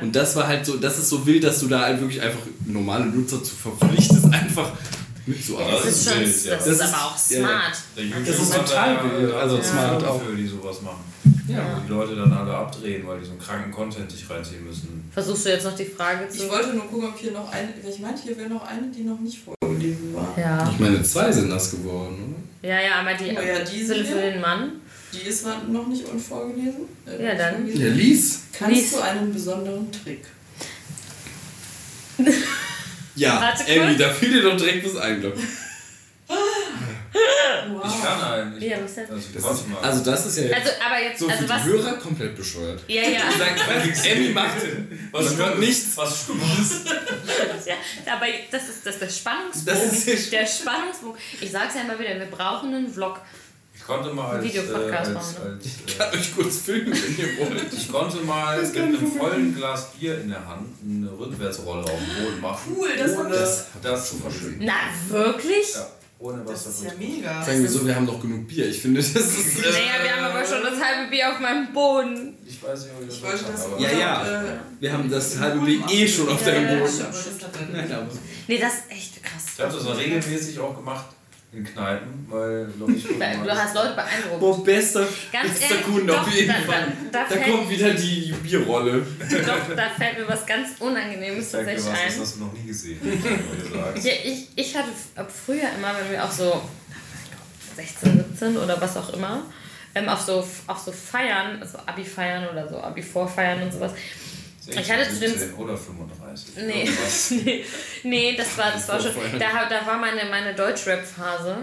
Und 0.00 0.16
das 0.16 0.34
war 0.36 0.48
halt 0.48 0.64
so, 0.64 0.76
das 0.78 0.98
ist 0.98 1.10
so 1.10 1.26
wild, 1.26 1.44
dass 1.44 1.60
du 1.60 1.68
da 1.68 1.82
halt 1.82 2.00
wirklich 2.00 2.20
einfach 2.20 2.40
normale 2.66 3.06
Nutzer 3.06 3.42
zu 3.44 3.54
verpflichtest, 3.54 4.24
einfach 4.32 4.72
mitzuarbeiten. 5.26 5.80
Das 5.84 5.86
ist 5.96 6.08
schon, 6.08 6.20
wild, 6.20 6.28
das 6.28 6.44
ja. 6.44 6.54
ist 6.56 6.66
Das 6.66 6.74
ist- 6.74 6.80
aber 6.94 7.04
auch 7.04 7.16
ja, 7.30 7.38
ja. 7.38 7.46
smart. 7.46 7.76
YouTube 7.96 8.26
Das 8.26 8.38
ist 8.38 8.54
hat 8.58 8.66
total 8.66 9.10
wild, 9.20 9.30
ja, 9.30 9.36
also 9.36 9.56
ja. 9.56 9.62
smart 9.62 10.04
auch. 10.04 10.22
für 10.22 10.36
die 10.36 10.46
sowas 10.46 10.82
machen. 10.82 11.04
Ja. 11.48 11.76
Wo 11.76 11.80
die 11.86 11.92
Leute 11.92 12.16
dann 12.16 12.32
alle 12.32 12.52
abdrehen, 12.54 13.06
weil 13.06 13.20
die 13.20 13.24
so 13.24 13.30
einen 13.32 13.40
kranken 13.40 13.70
Content 13.70 14.10
sich 14.10 14.28
reinziehen 14.28 14.64
müssen. 14.66 15.08
Versuchst 15.12 15.46
du 15.46 15.50
jetzt 15.50 15.64
noch 15.64 15.76
die 15.76 15.84
Frage 15.84 16.28
zu. 16.28 16.44
Ich 16.44 16.50
wollte 16.50 16.72
nur 16.74 16.86
gucken, 16.86 17.08
ob 17.08 17.18
hier 17.18 17.30
noch 17.32 17.50
eine, 17.52 17.68
ich 17.88 17.98
meinte, 18.00 18.22
hier 18.22 18.36
wäre 18.36 18.48
noch 18.48 18.66
eine, 18.66 18.88
die 18.88 19.02
noch 19.04 19.18
nicht 19.20 19.38
vorgelesen 19.44 20.14
war. 20.14 20.34
ja. 20.38 20.68
Ich 20.72 20.78
meine, 20.80 21.02
zwei 21.04 21.30
sind 21.30 21.50
das 21.50 21.70
geworden, 21.70 22.34
oder? 22.62 22.68
ja, 22.68 22.80
ja, 22.80 22.94
aber 23.00 23.14
die 23.14 23.30
Oh 23.36 23.40
ja, 23.40 23.60
diese 23.64 23.94
für 24.04 24.20
den 24.20 24.40
Mann. 24.40 24.72
Die 25.12 25.28
ist 25.28 25.44
war 25.44 25.62
noch 25.64 25.86
nicht 25.86 26.04
unvorgelesen. 26.06 26.82
Äh, 27.06 27.24
Ja, 27.24 27.34
dann. 27.36 27.66
Ja, 27.74 27.88
lies. 27.88 28.40
Kannst 28.52 28.74
Lies. 28.74 28.90
du 28.92 29.00
einen 29.00 29.32
besonderen 29.32 29.90
Trick? 29.92 30.24
Ja, 33.16 33.54
irgendwie, 33.66 33.96
da 33.96 34.10
fiel 34.10 34.32
dir 34.32 34.42
doch 34.42 34.56
direkt 34.56 34.86
was 34.86 34.96
ein, 34.96 35.20
glaube 35.20 35.36
ich. 35.38 35.44
Wow. 37.68 37.84
Ich 37.86 38.02
kann 38.02 38.20
einen. 38.20 38.58
Ich, 38.58 38.64
Ja, 38.64 38.76
was 38.82 38.94
denn? 38.94 39.10
Also, 39.10 39.16
ich 39.28 39.42
Das 39.42 39.60
ist, 39.60 39.68
mal. 39.68 39.80
also 39.80 40.04
das 40.04 40.26
ist 40.26 40.36
ja 40.38 40.44
jetzt 40.44 40.54
Also, 40.54 40.70
aber 40.84 41.02
jetzt, 41.02 41.18
so 41.18 41.26
für 41.26 41.32
also 41.32 41.44
die 41.44 41.50
was. 41.50 41.64
Hörer 41.64 41.92
komplett 41.94 42.36
bescheuert. 42.36 42.80
Ja, 42.88 43.02
ja. 43.02 43.20
Was 43.28 44.04
Emmy 44.06 44.28
macht, 44.30 44.56
was 45.12 45.36
hört 45.36 45.58
nichts. 45.58 45.96
Was 45.96 46.22
Stummes. 46.22 46.84
ja. 47.66 47.74
Aber 48.12 48.26
das 48.50 48.68
ist, 48.68 48.86
das 48.86 48.94
ist 48.94 49.02
der 49.02 49.08
Spannungsbogen. 49.08 49.64
Das 49.66 49.92
ist 49.92 50.32
der 50.32 50.40
der 50.40 50.46
Spannungsbogen. 50.46 51.20
Ich 51.40 51.50
sag's 51.50 51.74
ja 51.74 51.82
immer 51.82 51.98
wieder, 51.98 52.18
wir 52.18 52.26
brauchen 52.26 52.74
einen 52.74 52.92
Vlog. 52.92 53.20
Ich 53.76 53.84
konnte 53.84 54.10
mal 54.12 54.36
als, 54.38 54.54
äh, 54.54 54.58
als, 54.58 55.10
machen, 55.10 55.36
als, 55.44 55.66
Ich 55.86 55.96
kann 55.98 56.12
äh, 56.12 56.16
euch 56.16 56.34
kurz 56.34 56.56
filmen, 56.58 56.92
wenn 56.92 57.18
ihr 57.18 57.38
wollt. 57.38 57.72
ich 57.72 57.92
konnte 57.92 58.16
mal 58.18 58.60
mit 58.60 58.76
einem 58.76 59.12
vollen 59.12 59.54
Glas 59.54 59.92
Bier 59.92 60.20
in 60.20 60.30
der 60.30 60.44
Hand 60.48 60.68
eine 60.84 61.10
Rückwärtsrolle 61.18 61.82
auf 61.84 61.90
dem 61.98 62.24
Boden 62.24 62.40
machen. 62.40 62.74
Cool, 62.76 62.88
das 62.98 63.16
ohne 63.16 63.34
ich- 63.34 63.82
das 63.82 64.08
zu 64.10 64.16
verschütten. 64.16 64.62
Na, 64.64 64.72
wirklich? 65.08 65.74
Ja, 65.74 65.86
ohne 66.18 66.40
was 66.46 66.64
Das 66.64 66.74
ist 66.74 66.84
ja 66.84 66.90
mega. 66.98 67.42
Sagen 67.44 67.62
wir 67.62 67.68
so, 67.70 67.86
wir 67.86 67.94
haben 67.94 68.06
noch 68.06 68.20
genug 68.20 68.48
Bier. 68.48 68.66
Ich 68.68 68.80
finde, 68.80 69.00
das 69.00 69.10
ist. 69.10 69.58
Äh, 69.58 69.70
Naja, 69.70 70.02
wir 70.02 70.16
haben 70.16 70.24
aber 70.34 70.44
schon 70.44 70.62
das 70.62 70.80
halbe 70.82 71.10
Bier 71.10 71.30
auf 71.32 71.38
meinem 71.38 71.72
Boden. 71.72 72.34
Ich 72.46 72.60
weiß 72.62 72.84
nicht, 72.84 72.92
ob 72.96 73.02
ich 73.02 73.08
das 73.08 73.16
Ich 73.18 73.22
wollte 73.22 73.44
kann, 73.44 73.52
das 73.52 73.64
aber- 73.66 73.80
Ja, 73.80 73.90
ja. 73.92 74.42
Äh, 74.42 74.44
wir 74.80 74.92
haben 74.92 75.10
das 75.10 75.38
halbe 75.38 75.60
Bier 75.64 75.80
eh 75.90 76.08
schon 76.08 76.28
auf 76.28 76.40
Ja, 76.40 76.46
deinem 76.52 76.64
ja, 76.64 76.78
Boden. 76.80 77.00
aber 77.02 78.06
das. 78.06 78.18
Nee, 78.48 78.58
das 78.58 78.72
ist 78.72 78.82
echt 78.90 79.22
krass. 79.22 79.42
Ich 79.56 79.62
habe 79.64 79.76
das 79.76 79.98
regelmäßig 79.98 80.58
auch 80.58 80.74
gemacht 80.74 81.06
in 81.56 81.64
Kneipen, 81.64 82.26
weil 82.28 82.68
ich, 82.94 83.04
Du 83.08 83.50
hast 83.50 83.74
Leute 83.74 83.94
beeindruckt. 83.94 84.40
Boah, 84.40 84.64
bester, 84.64 85.06
Ganz 85.32 85.48
bester 85.50 85.74
ehrlich, 85.74 85.86
Kunde 85.86 86.12
doch, 86.12 86.26
auf 86.26 86.32
jeden 86.32 86.48
da, 86.48 86.54
Fall. 86.72 86.92
Da, 87.10 87.24
da, 87.28 87.34
Da 87.34 87.42
kommt 87.44 87.70
wieder 87.70 87.94
die 87.94 88.34
Bierrolle. 88.42 89.06
doch, 89.20 89.76
da 89.76 89.90
fällt 89.90 90.18
mir 90.18 90.28
was 90.28 90.44
ganz 90.46 90.70
Unangenehmes 90.78 91.46
was, 91.46 91.52
tatsächlich 91.52 91.84
das 91.84 91.94
ein. 91.98 92.20
hast 92.20 92.36
du 92.36 92.40
noch 92.40 92.52
nie 92.52 92.66
gesehen. 92.66 93.00
Ja, 94.02 94.12
ich, 94.24 94.48
ich 94.54 94.76
hatte 94.76 94.88
früher 95.44 95.68
immer, 95.78 95.94
wenn 95.98 96.12
wir 96.12 96.24
auch 96.24 96.30
so 96.30 96.60
16, 97.76 98.24
17 98.30 98.56
oder 98.56 98.80
was 98.80 98.96
auch 98.96 99.12
immer, 99.14 99.42
ähm, 99.94 100.08
auf, 100.08 100.20
so, 100.20 100.46
auf 100.66 100.78
so 100.78 100.92
Feiern, 100.92 101.60
also 101.60 101.78
Abi-Feiern 101.86 102.48
oder 102.52 102.68
so 102.68 102.78
Abi-Vorfeiern 102.78 103.62
und 103.62 103.72
sowas. 103.72 103.92
Ich 104.68 104.90
hatte 104.90 105.08
zu 105.08 105.20
dem 105.20 105.30
16 105.30 105.54
oder 105.54 105.76
35. 105.76 106.56
Nee, 106.66 106.88
nee, 107.44 107.64
nee, 108.02 108.36
das 108.36 108.58
war, 108.58 108.72
das 108.72 108.88
war 108.88 109.00
schon. 109.00 109.12
Da, 109.38 109.68
da 109.68 109.86
war 109.86 109.98
meine, 109.98 110.24
meine 110.30 110.54
Deutschrap-Phase. 110.54 111.56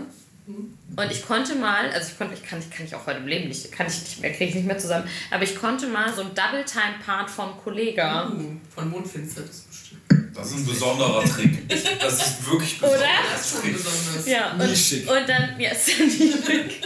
Und 0.46 1.12
ich 1.12 1.26
konnte 1.26 1.56
mal, 1.56 1.90
also 1.92 2.12
ich 2.12 2.18
konnte, 2.18 2.34
ich 2.34 2.44
kann, 2.44 2.60
ich 2.60 2.70
kann 2.70 2.86
ich 2.86 2.94
auch 2.94 3.08
heute 3.08 3.20
im 3.20 3.28
Leben 3.28 3.48
nicht, 3.48 3.72
kann 3.72 3.88
ich 3.88 4.00
nicht 4.02 4.22
mehr, 4.22 4.32
kriege 4.32 4.50
ich 4.50 4.56
nicht 4.56 4.68
mehr 4.68 4.78
zusammen, 4.78 5.08
aber 5.32 5.44
ich 5.44 5.56
konnte 5.56 5.88
mal 5.88 6.14
so 6.14 6.22
ein 6.22 6.36
Double-Time-Part 6.36 7.30
vom 7.30 7.58
Kollega. 7.64 8.30
Uh, 8.30 8.58
von 8.76 8.90
Mondfinster, 8.90 9.42
das 9.42 9.56
ist 9.56 9.70
bestimmt. 9.70 10.02
Das 10.36 10.48
ist 10.48 10.58
ein 10.58 10.66
besonderer 10.66 11.24
Trick. 11.24 11.70
Das 12.00 12.28
ist 12.28 12.52
wirklich 12.52 12.80
besonders. 12.80 13.02
Oder? 13.02 13.10
Das 13.32 13.46
ist 13.46 13.52
schon 13.52 13.74
besonders. 13.74 14.28
Ja, 14.28 14.52
und, 14.52 14.70
Nischig. 14.70 15.08
und 15.08 15.30
dann, 15.30 15.60
ja, 15.60 15.72
ist 15.72 15.88
ja 15.88 16.06
nischig. 16.06 16.82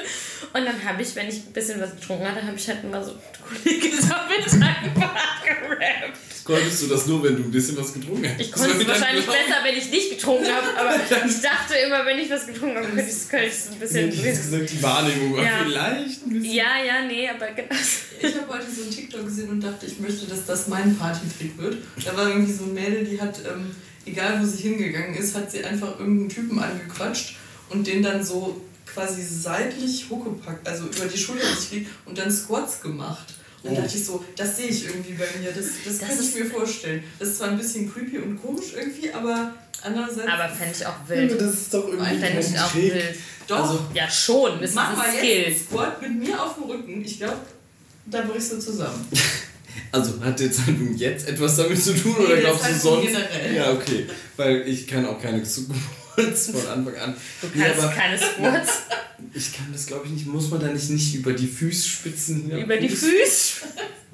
Und 0.54 0.66
dann 0.66 0.84
habe 0.84 1.02
ich, 1.02 1.16
wenn 1.16 1.28
ich 1.28 1.36
ein 1.48 1.54
bisschen 1.54 1.80
was 1.82 1.92
getrunken 1.96 2.26
hatte, 2.28 2.44
habe 2.44 2.56
ich 2.58 2.68
halt 2.68 2.84
immer 2.84 3.04
so 3.04 3.14
Kollege 3.48 3.90
Double-Time-Part 3.90 5.44
gerappt. 5.46 6.18
Konntest 6.44 6.84
du 6.84 6.88
das 6.88 7.06
nur, 7.08 7.22
wenn 7.24 7.36
du 7.36 7.44
ein 7.44 7.52
bisschen 7.52 7.76
was 7.78 7.94
getrunken 7.94 8.26
hast? 8.30 8.40
Ich 8.40 8.52
konnte 8.52 8.72
es 8.72 8.88
wahrscheinlich 8.88 9.26
besser, 9.26 9.58
wenn 9.64 9.76
ich 9.78 9.92
nicht 9.92 10.10
getrunken 10.12 10.46
habe, 10.48 10.68
aber 10.80 10.96
ich 11.28 11.42
dachte 11.42 11.74
immer, 11.86 12.06
wenn 12.06 12.20
ich 12.20 12.30
was 12.30 12.48
getrunken 12.48 12.78
habe, 12.78 12.88
könnte 12.88 13.04
ich 13.06 13.52
es 13.54 13.68
ein 13.72 13.80
bisschen. 13.80 14.10
Ich 14.10 14.24
jetzt 14.24 14.50
gesagt, 14.50 14.72
die 14.72 14.82
Wahrnehmung 14.82 15.36
war 15.36 15.44
Ja. 15.44 15.50
vielleicht 15.66 16.26
ein 16.26 16.30
bisschen. 16.30 16.54
Ja, 16.56 16.84
ja, 16.86 17.02
nee, 17.06 17.28
aber 17.30 17.48
genau. 17.52 17.76
Ich 18.22 18.36
habe 18.36 18.48
heute 18.54 18.72
so 18.72 18.84
ein 18.84 18.92
TikTok 18.92 19.26
gesehen 19.26 19.50
und 19.50 19.62
dachte, 19.62 19.86
ich 19.86 20.00
möchte, 20.00 20.26
dass 20.26 20.46
das 20.46 20.68
mein 20.70 20.98
Partytrick 20.98 21.58
wird. 21.58 21.78
Da 22.06 22.16
war 22.16 22.30
irgendwie 22.30 22.54
so 22.54 22.64
ein 22.64 22.74
Mädel, 22.74 23.04
die 23.04 23.20
hat, 23.20 23.40
ähm, 23.46 23.76
egal 24.06 24.42
wo 24.42 24.46
sie 24.46 24.64
hingegangen 24.64 25.16
ist, 25.16 25.36
hat 25.36 25.52
sie 25.52 25.64
einfach 25.66 26.00
irgendeinen 26.00 26.30
Typen 26.30 26.58
angequatscht 26.60 27.36
und 27.70 27.86
den 27.86 28.02
dann 28.02 28.24
so 28.24 28.62
quasi 28.98 29.22
seitlich 29.24 30.06
hochgepackt, 30.10 30.68
also 30.68 30.86
über 30.86 31.06
die 31.06 31.18
Schulter 31.18 31.46
gelegt 31.70 31.90
und 32.06 32.18
dann 32.18 32.32
Squats 32.32 32.82
gemacht. 32.82 33.28
Und 33.64 33.74
dann 33.76 33.84
dachte 33.84 33.98
ich 33.98 34.06
so, 34.06 34.24
das 34.36 34.58
sehe 34.58 34.68
ich 34.68 34.86
irgendwie 34.86 35.14
bei 35.14 35.26
mir, 35.40 35.52
das, 35.52 35.66
das, 35.86 35.98
Das 36.00 36.08
kann 36.08 36.18
ich 36.20 36.26
ist- 36.28 36.36
mir 36.40 36.46
vorstellen. 36.46 37.04
Das 37.20 37.30
ist 37.30 37.38
zwar 37.38 37.50
ein 37.50 37.58
bisschen 37.58 37.92
creepy 37.92 38.18
und 38.20 38.42
komisch 38.42 38.74
irgendwie, 38.76 39.12
aber 39.12 39.54
andererseits... 39.84 40.28
Aber 40.32 40.50
fände 40.50 40.74
ich 40.78 40.86
auch 40.86 40.96
wild. 41.08 41.40
Das 41.42 41.54
ist 41.54 41.74
doch 41.74 41.88
irgendwie 41.88 42.18
Fände 42.20 42.40
ich 42.40 42.60
auch 42.60 42.72
Trick. 42.72 42.94
wild. 42.94 43.16
doch, 43.48 43.60
also- 43.60 43.80
Ja, 43.94 44.10
schon. 44.10 44.60
Das 44.62 44.70
ist 44.70 44.76
mach 44.76 44.96
mal 44.96 45.08
ein 45.08 45.14
jetzt 45.16 45.24
Skill. 45.26 45.46
einen 45.46 45.56
Squat 45.58 46.02
mit 46.02 46.16
mir 46.28 46.42
auf 46.44 46.54
dem 46.56 46.64
Rücken. 46.64 47.04
Ich 47.04 47.18
glaube, 47.18 47.38
da 48.06 48.22
brichst 48.22 48.54
du 48.54 48.60
zusammen. 48.60 49.06
Also 49.92 50.20
hat 50.22 50.40
der 50.40 50.52
Zeitpunkt 50.52 51.00
jetzt 51.00 51.28
etwas 51.28 51.56
damit 51.56 51.82
zu 51.82 51.94
tun 51.94 52.16
Nee, 52.18 52.26
oder 52.26 52.36
der 52.36 52.42
glaubst 52.46 52.62
du 52.66 52.72
Zeitpunkt 52.72 53.12
sonst? 53.12 53.14
generell. 53.30 53.56
Ja, 53.56 53.72
okay. 53.74 54.08
Weil 54.36 54.68
ich 54.68 54.88
kann 54.88 55.06
auch 55.06 55.22
keine 55.22 55.44
Squats 56.18 56.48
von 56.52 56.68
Anfang 56.68 56.96
an. 56.96 57.16
Du 57.42 57.48
Nee, 57.54 57.64
kannst 57.66 57.84
aber 57.84 57.94
keine 57.94 58.18
Squats 58.18 58.70
ich 59.34 59.52
kann 59.56 59.68
das 59.72 59.86
glaube 59.88 60.06
ich 60.06 60.12
nicht. 60.12 60.28
Muss 60.28 60.50
man 60.52 60.60
da 60.60 60.68
nicht, 60.68 60.90
nicht 60.90 61.16
über 61.16 61.34
die 61.34 61.48
Fußspitzen 61.48 62.50
ja, 62.50 62.58
über 62.60 62.78
die 62.78 62.90
Fuß- 62.90 62.96
Füße. 62.96 63.66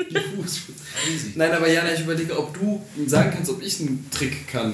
die 0.09 0.15
Fußspitzen. 0.15 1.33
Nein, 1.35 1.51
aber 1.51 1.67
Jana, 1.69 1.93
ich 1.93 1.99
überlege, 2.01 2.37
ob 2.37 2.53
du 2.53 2.81
sagen 3.05 3.31
kannst, 3.33 3.51
ob 3.51 3.61
ich 3.61 3.79
einen 3.81 4.09
Trick 4.11 4.47
kann. 4.47 4.73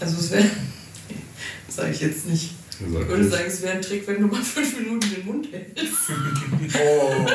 Also 0.00 0.18
es 0.18 0.30
wäre, 0.32 0.44
sage 1.68 1.92
ich 1.92 2.00
jetzt 2.00 2.26
nicht. 2.26 2.50
Ich 2.80 3.08
würde 3.08 3.28
sagen, 3.28 3.44
es 3.46 3.62
wäre 3.62 3.74
ein 3.74 3.82
Trick, 3.82 4.06
wenn 4.06 4.20
du 4.20 4.26
mal 4.26 4.42
fünf 4.42 4.76
Minuten 4.78 5.08
den 5.10 5.24
Mund 5.26 5.48
hältst. 5.52 5.94
Oh. 6.74 7.12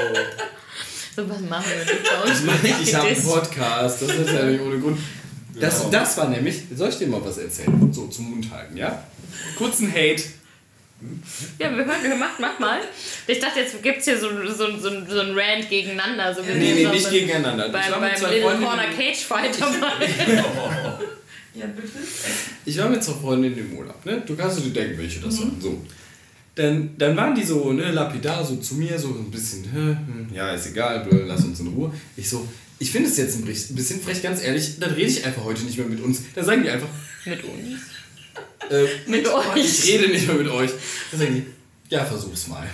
So 1.15 1.27
was 1.27 1.41
machen 1.41 1.65
wir 1.75 1.83
nicht 1.95 2.03
bei 2.03 2.29
uns. 2.29 2.39
Ich 2.41 2.45
meine, 2.45 2.83
ich 2.83 2.93
habe 2.93 3.07
einen 3.07 3.23
Podcast, 3.23 4.03
das 4.03 4.09
ist 4.11 4.29
ja 4.33 4.45
nicht 4.45 4.61
ohne 4.61 4.77
Grund. 4.77 4.99
Das, 5.59 5.79
Genau. 5.79 5.89
das 5.91 6.17
war 6.17 6.29
nämlich, 6.29 6.63
soll 6.75 6.89
ich 6.89 6.97
dir 6.97 7.07
mal 7.07 7.23
was 7.23 7.37
erzählen? 7.37 7.91
So, 7.91 8.07
zum 8.07 8.29
Mund 8.31 8.49
halten, 8.51 8.77
ja? 8.77 9.03
Kurzen 9.57 9.91
Hate. 9.91 10.23
Ja, 11.59 11.69
wir 11.77 11.85
hören, 11.85 12.01
wir 12.03 12.15
mach, 12.15 12.39
mach 12.39 12.57
mal. 12.59 12.79
Ich 13.27 13.39
dachte, 13.39 13.59
jetzt 13.59 13.81
gibt 13.83 13.99
es 13.99 14.05
hier 14.05 14.19
so, 14.19 14.29
so, 14.47 14.65
so, 14.79 14.89
so 15.07 15.19
ein 15.19 15.37
Rant 15.37 15.69
gegeneinander. 15.69 16.33
So 16.33 16.41
Nee, 16.41 16.55
nee, 16.73 16.83
so 16.85 16.89
nicht 16.91 17.03
beim- 17.03 17.13
gegeneinander. 17.13 17.69
Beim, 17.69 17.81
ich 17.85 17.91
war 17.91 17.99
mit 18.01 18.09
beim 18.11 18.19
zwei 18.19 18.29
Little 18.29 18.43
Freundinnen- 18.49 18.67
Corner 18.67 18.93
Cage 18.95 19.17
Fight 19.23 19.61
dabei. 19.61 20.07
Ja, 21.53 21.65
bitte? 21.75 21.89
Ich 22.65 22.77
war 22.77 22.87
mit 22.89 23.03
zwei 23.03 23.13
Freundinnen 23.13 23.57
im 23.57 23.77
Urlaub, 23.77 24.05
ne? 24.05 24.21
Du 24.27 24.35
kannst 24.35 24.63
dir 24.63 24.69
denken, 24.69 24.95
welche 24.99 25.19
das 25.21 25.39
waren. 25.39 25.59
So. 25.59 25.81
Dann, 26.53 26.95
dann 26.99 27.15
waren 27.17 27.33
die 27.33 27.43
so, 27.43 27.73
ne, 27.73 27.89
lapidar, 27.91 28.45
so 28.45 28.57
zu 28.57 28.75
mir, 28.75 28.97
so 28.99 29.07
ein 29.07 29.31
bisschen, 29.31 29.63
hm, 29.71 30.27
ja, 30.31 30.51
ist 30.51 30.67
egal, 30.67 31.07
lass 31.25 31.43
uns 31.45 31.59
in 31.61 31.67
Ruhe. 31.69 31.91
Ich 32.15 32.29
so, 32.29 32.47
ich 32.79 32.91
finde 32.91 33.09
es 33.09 33.17
jetzt 33.17 33.35
ein 33.37 33.45
bisschen- 33.45 34.01
frech, 34.01 34.21
ganz 34.21 34.41
ehrlich, 34.43 34.79
dann 34.79 34.91
rede 34.91 35.07
ich 35.09 35.25
einfach 35.25 35.43
heute 35.43 35.63
nicht 35.63 35.77
mehr 35.77 35.87
mit 35.87 36.01
uns. 36.01 36.21
Dann 36.35 36.45
sagen 36.45 36.63
die 36.63 36.69
einfach, 36.69 36.89
Mit 37.25 37.43
uns. 37.43 37.79
äh, 38.69 38.85
Mit 39.09 39.21
ich 39.25 39.33
euch. 39.33 39.85
rede 39.87 40.07
nicht 40.09 40.27
mehr 40.27 40.35
mit 40.35 40.47
euch. 40.47 40.71
Dann 41.11 41.19
sagen 41.19 41.35
die, 41.35 41.93
ja, 41.93 42.05
versuch's 42.05 42.47
mal. 42.47 42.67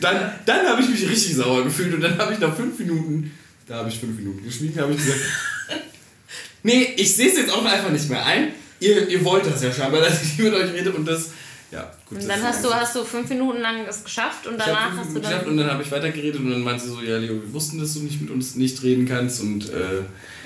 Dann, 0.00 0.32
dann 0.46 0.66
habe 0.66 0.82
ich 0.82 0.88
mich 0.88 1.08
richtig 1.08 1.34
sauer 1.36 1.62
gefühlt 1.64 1.94
und 1.94 2.00
dann 2.00 2.16
habe 2.18 2.32
ich 2.32 2.38
nach 2.38 2.56
fünf 2.56 2.78
Minuten, 2.78 3.30
da 3.66 3.76
habe 3.76 3.88
ich 3.90 3.98
fünf 3.98 4.16
Minuten 4.16 4.42
geschwiegen, 4.44 4.80
habe 4.80 4.92
ich 4.92 4.98
gesagt, 4.98 5.20
nee, 6.62 6.94
ich 6.96 7.14
sehe 7.14 7.28
es 7.30 7.36
jetzt 7.36 7.50
auch 7.52 7.64
einfach 7.64 7.90
nicht 7.90 8.08
mehr 8.08 8.24
ein. 8.24 8.48
Ihr, 8.80 9.08
ihr 9.08 9.24
wollt 9.24 9.46
das 9.46 9.62
ja 9.62 9.72
scheinbar, 9.72 10.00
dass 10.00 10.22
ich 10.22 10.38
mit 10.38 10.52
euch 10.54 10.72
rede 10.72 10.92
und 10.92 11.04
das, 11.06 11.30
ja, 11.74 11.90
gut. 12.08 12.18
Und 12.20 12.28
dann 12.28 12.42
hast 12.42 12.64
du, 12.64 12.72
hast 12.72 12.94
du 12.94 13.04
fünf 13.04 13.28
Minuten 13.28 13.60
lang 13.60 13.84
es 13.88 14.04
geschafft 14.04 14.46
und 14.46 14.58
danach 14.58 14.90
hast 14.96 15.08
du 15.08 15.14
Minuten 15.14 15.20
geschafft 15.22 15.42
dann. 15.42 15.50
und 15.50 15.56
dann 15.58 15.70
habe 15.70 15.82
ich 15.82 15.90
weitergeredet 15.90 16.40
und 16.40 16.50
dann 16.50 16.62
meinte 16.62 16.84
sie 16.84 16.90
so, 16.90 17.00
ja 17.02 17.18
Leo, 17.18 17.34
wir 17.34 17.52
wussten, 17.52 17.78
dass 17.78 17.94
du 17.94 18.00
nicht 18.00 18.20
mit 18.20 18.30
uns 18.30 18.54
nicht 18.54 18.82
reden 18.82 19.06
kannst 19.06 19.40
und 19.40 19.68
äh, 19.70 19.98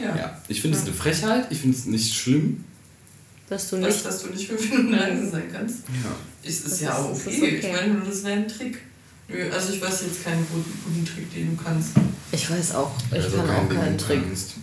ja. 0.03 0.17
Ja. 0.17 0.43
ich 0.49 0.61
finde 0.63 0.79
es 0.79 0.85
eine 0.85 0.93
Frechheit, 0.95 1.47
ich 1.51 1.59
finde 1.59 1.77
es 1.77 1.85
nicht 1.87 2.15
schlimm. 2.15 2.65
Dass 3.49 3.71
du 3.71 3.81
Was, 3.81 3.95
nicht. 3.95 4.07
dass 4.07 4.23
du 4.23 4.29
nicht 4.29 4.49
fünf 4.49 4.71
Minuten 4.71 4.91
leise 4.93 5.31
sein 5.31 5.45
kannst. 5.53 5.79
Ja. 5.89 6.49
Ist, 6.49 6.67
ist 6.67 6.81
ja 6.83 6.95
auch 6.97 7.11
okay. 7.11 7.31
ist 7.31 7.43
okay. 7.43 7.61
Ich 7.63 7.73
meine, 7.73 7.95
nur 7.95 8.05
das 8.07 8.25
wäre 8.25 8.37
ein 8.37 8.49
Trick. 8.49 8.79
Also 9.53 9.73
ich 9.75 9.81
weiß 9.83 10.03
jetzt 10.07 10.25
keinen 10.25 10.47
guten, 10.51 10.73
guten 10.85 11.05
Trick, 11.05 11.33
den 11.35 11.57
du 11.57 11.63
kannst. 11.63 11.91
Ich 12.33 12.51
weiß 12.51 12.75
auch, 12.75 12.93
ich 13.11 13.23
Also 13.23 13.37
kann 13.37 13.51
auch 13.51 13.69
keinen 13.69 13.99
Trick. 13.99 14.23
kannst. 14.23 14.55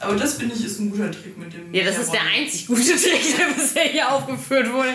Aber 0.00 0.14
das 0.16 0.34
finde 0.34 0.54
ich 0.54 0.64
ist 0.64 0.78
ein 0.78 0.90
guter 0.90 1.10
Trick 1.10 1.36
mit 1.36 1.52
dem. 1.52 1.74
Ja, 1.74 1.84
das 1.84 1.98
ist 1.98 2.12
der 2.12 2.22
einzig 2.22 2.66
gute 2.66 2.82
Trick, 2.82 3.36
der 3.38 3.54
bisher 3.54 3.84
hier 3.84 4.12
aufgeführt 4.12 4.72
wurde. 4.72 4.94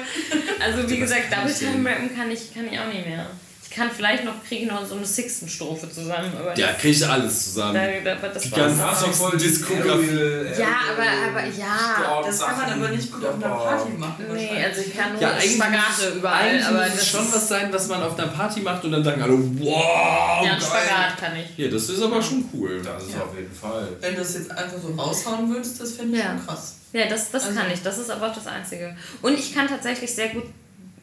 Also 0.59 0.89
wie 0.89 0.97
gesagt, 0.97 1.31
Double 1.31 1.53
Time 1.53 1.89
Rappen 1.89 2.15
kann 2.15 2.31
ich, 2.31 2.53
kann 2.53 2.65
ich 2.71 2.79
auch 2.79 2.87
nicht 2.87 3.05
mehr. 3.05 3.27
Ich 3.73 3.79
kann 3.79 3.89
vielleicht 3.89 4.23
noch, 4.23 4.33
kriege 4.47 4.65
ich 4.65 4.69
noch 4.71 4.85
so 4.85 4.93
eine 4.95 5.03
Sixten-Strophe 5.05 5.89
zusammen, 5.91 6.31
aber 6.39 6.55
Ja, 6.55 6.73
kriege 6.73 6.89
ich 6.95 7.07
alles 7.09 7.45
zusammen. 7.45 7.73
da, 7.73 8.13
da, 8.15 8.27
das 8.27 8.43
Die 8.43 8.51
ganzen- 8.51 9.13
voll 9.13 9.35
Diskografie. 9.35 10.59
Ja, 10.59 10.67
aber, 10.93 11.39
aber 11.39 11.47
ja. 11.47 12.21
Das 12.23 12.39
kann 12.39 12.55
man 12.55 12.71
aber 12.73 12.89
nicht 12.89 13.11
gut 13.11 13.25
auf 13.25 13.33
einer 13.33 13.55
Party 13.55 13.93
machen. 13.97 14.25
Nee, 14.31 14.63
also 14.63 14.79
ich 14.81 14.95
kann 14.95 15.13
nur 15.13 15.21
Ja, 15.23 15.31
eigentlich 15.31 15.55
Spagate 15.55 16.09
überall, 16.17 16.49
eigentlich 16.49 16.65
aber 16.67 16.77
muss 16.83 16.87
das 16.91 17.01
es 17.01 17.09
schon 17.09 17.33
was 17.33 17.47
sein, 17.47 17.73
was 17.73 17.87
man 17.87 18.03
auf 18.03 18.19
einer 18.19 18.27
Party 18.27 18.59
macht 18.59 18.83
und 18.85 18.91
dann 18.91 19.03
sagen 19.03 19.23
alle, 19.23 19.33
wow, 19.33 20.45
Ja. 20.45 20.61
Spagat 20.61 21.17
kann 21.19 21.31
ich. 21.37 21.57
Ja, 21.57 21.71
das 21.71 21.89
ist 21.89 21.99
aber 22.03 22.21
schon 22.21 22.47
cool. 22.53 22.79
Das 22.83 23.01
ist 23.05 23.15
Ja. 23.15 23.21
auf 23.23 23.35
jeden 23.35 23.55
Fall. 23.55 23.87
Wenn 24.01 24.13
du 24.13 24.19
das 24.19 24.35
jetzt 24.35 24.51
einfach 24.51 24.77
so 24.79 24.89
raushauen 25.01 25.49
würdest, 25.51 25.81
das 25.81 25.93
fände 25.93 26.15
ich 26.19 26.23
Ja. 26.23 26.29
schon 26.37 26.45
krass. 26.45 26.75
Ja, 26.93 27.07
das, 27.07 27.31
das 27.31 27.45
Also- 27.45 27.59
kann 27.59 27.71
ich. 27.73 27.81
Das 27.81 27.97
ist 27.97 28.11
aber 28.11 28.27
auch 28.27 28.35
das 28.35 28.45
Einzige. 28.45 28.95
Und 29.23 29.33
ich 29.33 29.55
kann 29.55 29.67
tatsächlich 29.67 30.13
sehr 30.13 30.29
gut. 30.29 30.43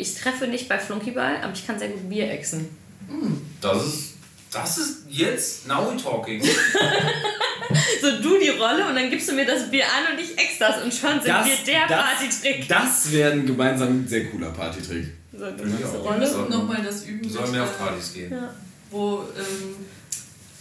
Ich 0.01 0.15
treffe 0.15 0.47
nicht 0.47 0.69
bei 0.69 0.79
Flunkyball, 0.79 1.37
aber 1.43 1.53
ich 1.53 1.67
kann 1.67 1.79
sehr 1.79 1.89
gut 1.89 2.09
Bier 2.09 2.31
exen. 2.31 2.69
Das 3.61 3.85
ist, 3.87 4.15
das 4.53 4.79
ist 4.79 4.97
jetzt 5.09 5.69
now 5.69 5.91
we 5.93 5.97
talking. 6.03 6.43
So, 8.03 8.11
du 8.21 8.37
die 8.39 8.49
Rolle 8.49 8.85
und 8.89 8.97
dann 8.97 9.11
gibst 9.11 9.29
du 9.29 9.33
mir 9.35 9.45
das 9.47 9.71
Bier 9.71 9.85
an 9.85 10.13
und 10.17 10.21
ich 10.21 10.33
ex 10.37 10.59
das 10.59 10.83
und 10.83 10.93
schon 10.93 11.21
sind 11.21 11.29
Das- 11.29 11.47
wir 11.47 11.57
der 11.67 11.87
das- 11.87 11.99
Partytrick. 12.05 12.69
Das 12.69 13.13
wäre 13.13 13.33
ein 13.33 13.47
gemeinsam 13.47 14.05
sehr 14.09 14.25
cooler 14.27 14.51
Partytrick. 14.51 15.07
So, 15.33 15.39
du 15.39 15.45
Ja, 15.45 15.57
wir 15.79 15.79
Wir 15.79 15.87
Rolle. 16.01 16.27
So. 16.29 16.39
nochmal 16.47 16.83
das 16.83 17.05
üben, 17.05 17.23
Wir 17.23 17.31
sollen 17.31 17.53
mehr 17.53 17.63
auf 17.63 17.79
Partys 17.79 18.13
gehen. 18.15 18.33
Ja. 18.33 18.53
wo 18.91 19.23
ähm, 19.39 19.77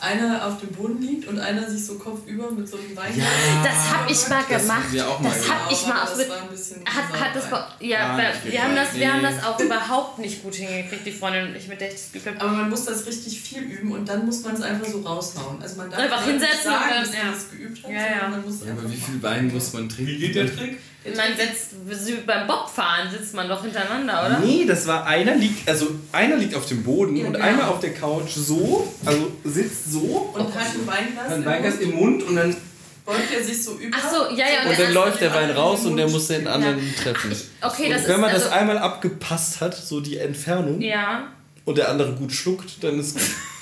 einer 0.01 0.45
auf 0.47 0.59
dem 0.59 0.69
Boden 0.69 1.01
liegt 1.01 1.27
und 1.27 1.39
einer 1.39 1.69
sich 1.69 1.85
so 1.85 1.95
kopfüber 1.95 2.49
mit 2.51 2.67
so 2.67 2.77
einem 2.77 2.95
Wein. 2.95 3.11
Das 3.63 3.89
hab 3.93 4.09
ich 4.09 4.27
mal 4.29 4.43
Das 4.49 4.61
gemacht. 4.61 4.91
wir 4.91 5.07
auch 5.07 5.19
mal 5.19 5.29
Das 5.29 5.43
gemacht. 5.43 5.59
hab 5.65 5.71
ich 5.71 5.87
mal 6.27 6.37
ein 6.41 6.49
bisschen 6.49 6.85
Hat, 6.85 7.19
hat 7.19 7.35
das 7.35 7.45
ja, 7.81 8.15
bei, 8.15 8.23
nicht 8.31 8.51
wir, 8.53 8.63
haben 8.63 8.75
das, 8.75 8.93
wir 8.93 9.13
haben 9.13 9.21
das 9.23 9.43
auch 9.43 9.59
überhaupt 9.59 10.19
nicht 10.19 10.41
gut 10.43 10.55
hingekriegt, 10.55 11.05
die 11.05 11.11
Freundin 11.11 11.47
und 11.49 11.55
ich, 11.55 11.67
mit 11.67 11.81
der 11.81 11.89
ich 11.93 11.99
das 12.13 12.25
habe. 12.25 12.39
Aber 12.41 12.51
man 12.51 12.69
muss 12.69 12.85
das 12.85 13.05
richtig 13.05 13.41
viel 13.41 13.61
üben 13.63 13.91
und 13.91 14.07
dann 14.07 14.25
muss 14.25 14.41
man 14.43 14.55
es 14.55 14.61
einfach 14.61 14.87
so 14.87 15.01
raushauen. 15.01 15.61
Also 15.61 15.75
man 15.77 15.89
darf 15.89 15.99
Einfach 15.99 16.25
nicht 16.25 16.31
hinsetzen 16.31 16.63
sagen, 16.63 16.83
und 16.83 16.89
dann- 16.91 17.03
dass 17.03 17.13
ja. 17.15 17.23
man 17.23 17.33
das 17.33 17.49
geübt 17.51 17.83
hat, 17.83 17.91
Ja, 17.91 17.97
ja. 18.23 18.27
man 18.29 18.45
muss 18.45 18.55
Ja, 18.65 18.71
aber 18.71 18.91
wie 18.91 18.95
viel 18.97 19.21
Wein 19.23 19.53
muss 19.53 19.73
man 19.73 19.89
trinken? 19.89 20.11
Wie 20.11 20.17
geht 20.19 20.35
der 20.35 20.55
Trick? 20.55 20.79
Man 21.05 21.37
setzt, 21.37 22.25
beim 22.27 22.45
Bobfahren 22.45 23.09
sitzt 23.09 23.33
man 23.33 23.47
doch 23.47 23.61
hintereinander, 23.63 24.25
oder? 24.25 24.39
Nee, 24.39 24.65
das 24.67 24.85
war 24.85 25.05
einer 25.05 25.33
liegt, 25.35 25.67
also 25.67 25.87
einer 26.11 26.35
liegt 26.35 26.53
auf 26.55 26.65
dem 26.65 26.83
Boden 26.83 27.15
Ja, 27.15 27.27
und 27.27 27.33
genau. 27.33 27.45
einer 27.45 27.69
auf 27.69 27.79
der 27.79 27.93
Couch 27.93 28.31
so, 28.35 28.85
also 29.05 29.31
sitzt 29.45 29.91
so, 29.93 30.31
Und 30.33 30.53
hat 30.53 30.65
ein 30.65 30.85
Weinglas 30.85 31.27
ein 31.31 31.39
im 31.39 31.45
Weinglas 31.45 31.75
im 31.75 31.95
Mund 31.95 32.23
und 32.23 32.35
dann, 32.35 32.55
beugt 33.05 33.33
er 33.35 33.43
sich 33.43 33.63
so 33.63 33.75
über. 33.77 33.97
Ach 33.99 34.09
so, 34.11 34.35
ja, 34.35 34.45
ja. 34.45 34.69
und 34.69 34.71
dann 34.73 34.81
erst- 34.81 34.93
läuft 34.93 35.21
der 35.21 35.33
Wein 35.33 35.49
raus 35.51 35.85
und 35.85 35.95
der 35.97 36.07
muss 36.09 36.27
den 36.27 36.47
anderen 36.47 36.79
treffen. 37.01 37.31
Okay, 37.61 37.89
das 37.89 38.01
und 38.03 38.09
wenn 38.09 38.19
man 38.19 38.29
ist 38.31 38.35
das 38.35 38.43
also, 38.51 38.55
einmal 38.59 38.77
abgepasst 38.77 39.61
hat, 39.61 39.75
so 39.75 40.01
die 40.01 40.17
Entfernung, 40.17 40.81
Ja. 40.81 41.27
und 41.65 41.77
der 41.77 41.89
andere 41.89 42.11
gut 42.11 42.33
schluckt, 42.33 42.83
dann 42.83 42.99
ist 42.99 43.13
gut. 43.13 43.23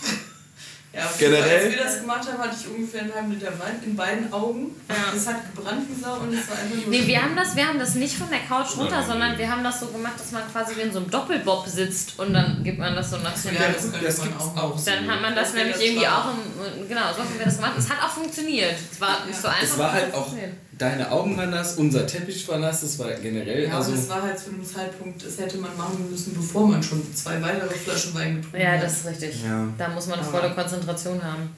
Ja, 0.97 1.07
Generell- 1.19 1.65
Als 1.65 1.69
wir 1.69 1.83
das 1.83 1.99
gemacht 2.01 2.27
haben, 2.27 2.39
hatte 2.39 2.55
ich 2.59 2.67
ungefähr 2.67 3.01
einen 3.01 3.13
halben 3.13 3.31
Liter 3.31 3.51
Wein 3.59 3.79
in 3.85 3.95
beiden 3.95 4.33
Augen. 4.33 4.71
Ja. 4.89 4.95
Das 5.13 5.27
hat 5.27 5.55
gebrannt 5.55 5.85
wie 5.89 6.01
Sau 6.01 6.15
und 6.15 6.33
es 6.33 6.49
war 6.49 6.57
einfach 6.57 6.75
nur. 6.75 6.87
Nee, 6.87 7.05
wir 7.05 7.21
haben, 7.21 7.35
das, 7.35 7.55
wir 7.55 7.67
haben 7.67 7.77
das 7.77 7.93
nicht 7.95 8.15
von 8.17 8.27
der 8.31 8.39
Couch 8.39 8.75
runter, 8.77 9.03
sondern 9.05 9.37
wir 9.37 9.47
haben 9.51 9.63
das 9.63 9.79
so 9.79 9.85
gemacht, 9.87 10.19
dass 10.19 10.31
man 10.31 10.41
quasi 10.51 10.75
wie 10.75 10.81
in 10.81 10.91
so 10.91 10.99
einem 10.99 11.11
Doppelbob 11.11 11.67
sitzt 11.67 12.17
und 12.17 12.33
dann 12.33 12.63
gibt 12.63 12.79
man 12.79 12.95
das 12.95 13.11
so 13.11 13.17
nach 13.17 13.35
so 13.37 13.49
Ja, 13.49 13.59
einem- 13.65 13.73
das 13.75 13.91
Das 13.91 14.17
man 14.17 14.27
gibt's 14.29 14.43
auch 14.43 14.57
auch 14.57 14.77
so. 14.77 14.89
Dann 14.89 15.07
hat 15.11 15.21
man 15.21 15.35
das 15.35 15.49
Das 15.49 15.53
nämlich 15.53 15.75
das 15.75 15.83
irgendwie 15.83 16.07
auch 16.07 16.25
im, 16.31 16.87
genau, 16.89 17.13
so 17.15 17.19
haben 17.19 17.37
wir 17.37 17.45
das 17.45 17.55
gemacht. 17.57 17.73
Es 17.77 17.89
hat 17.89 18.01
auch 18.03 18.09
funktioniert. 18.11 18.75
Es 18.91 18.99
war 18.99 19.23
nicht 19.27 19.39
so 19.39 19.47
einfach. 19.49 19.61
Es 19.63 19.77
war 19.77 19.87
es 19.89 19.93
halt 19.93 20.05
hat 20.07 20.13
auch, 20.15 20.17
funktioniert. 20.25 20.53
Deine 20.77 21.11
Augen 21.11 21.35
waren 21.37 21.49
nass, 21.49 21.75
unser 21.75 22.05
Teppich 22.05 22.47
war 22.47 22.59
nass, 22.59 22.81
das 22.81 22.99
war 22.99 23.09
generell, 23.13 23.65
Ja, 23.67 23.77
also... 23.77 23.91
das 23.91 24.07
war 24.09 24.21
halt 24.21 24.37
zu 24.37 24.49
einem 24.51 24.65
Zeitpunkt, 24.65 25.25
das 25.25 25.37
hätte 25.39 25.57
man 25.57 25.75
machen 25.77 26.09
müssen, 26.09 26.33
bevor 26.33 26.67
man 26.67 26.81
schon 26.83 27.01
zwei 27.15 27.41
weitere 27.41 27.73
Flaschen 27.73 28.13
Wein 28.13 28.35
getrunken 28.37 28.61
Ja, 28.61 28.71
hat. 28.73 28.83
das 28.83 28.97
ist 28.99 29.05
richtig. 29.07 29.43
Ja. 29.43 29.67
Da 29.77 29.89
muss 29.89 30.07
man 30.07 30.19
eine 30.19 30.27
volle 30.27 30.51
Konzentration 30.53 31.21
haben. 31.23 31.49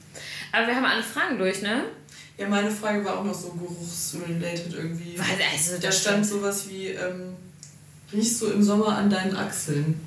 Aber 0.52 0.66
wir 0.66 0.74
haben 0.74 0.84
alle 0.86 1.02
Fragen 1.02 1.38
durch, 1.38 1.62
ne? 1.62 1.84
Ja, 2.38 2.48
meine 2.48 2.70
Frage 2.70 3.04
war 3.04 3.18
auch 3.18 3.24
noch 3.24 3.34
so 3.34 3.50
geruchsrelated 3.52 4.72
irgendwie. 4.74 5.18
Weil, 5.18 5.26
also, 5.52 5.72
Da 5.80 5.92
stand 5.92 6.24
sowas 6.26 6.68
wie, 6.68 6.88
ähm, 6.88 7.34
riechst 8.12 8.40
du 8.40 8.46
im 8.46 8.62
Sommer 8.62 8.96
an 8.96 9.10
deinen 9.10 9.36
Achseln? 9.36 10.00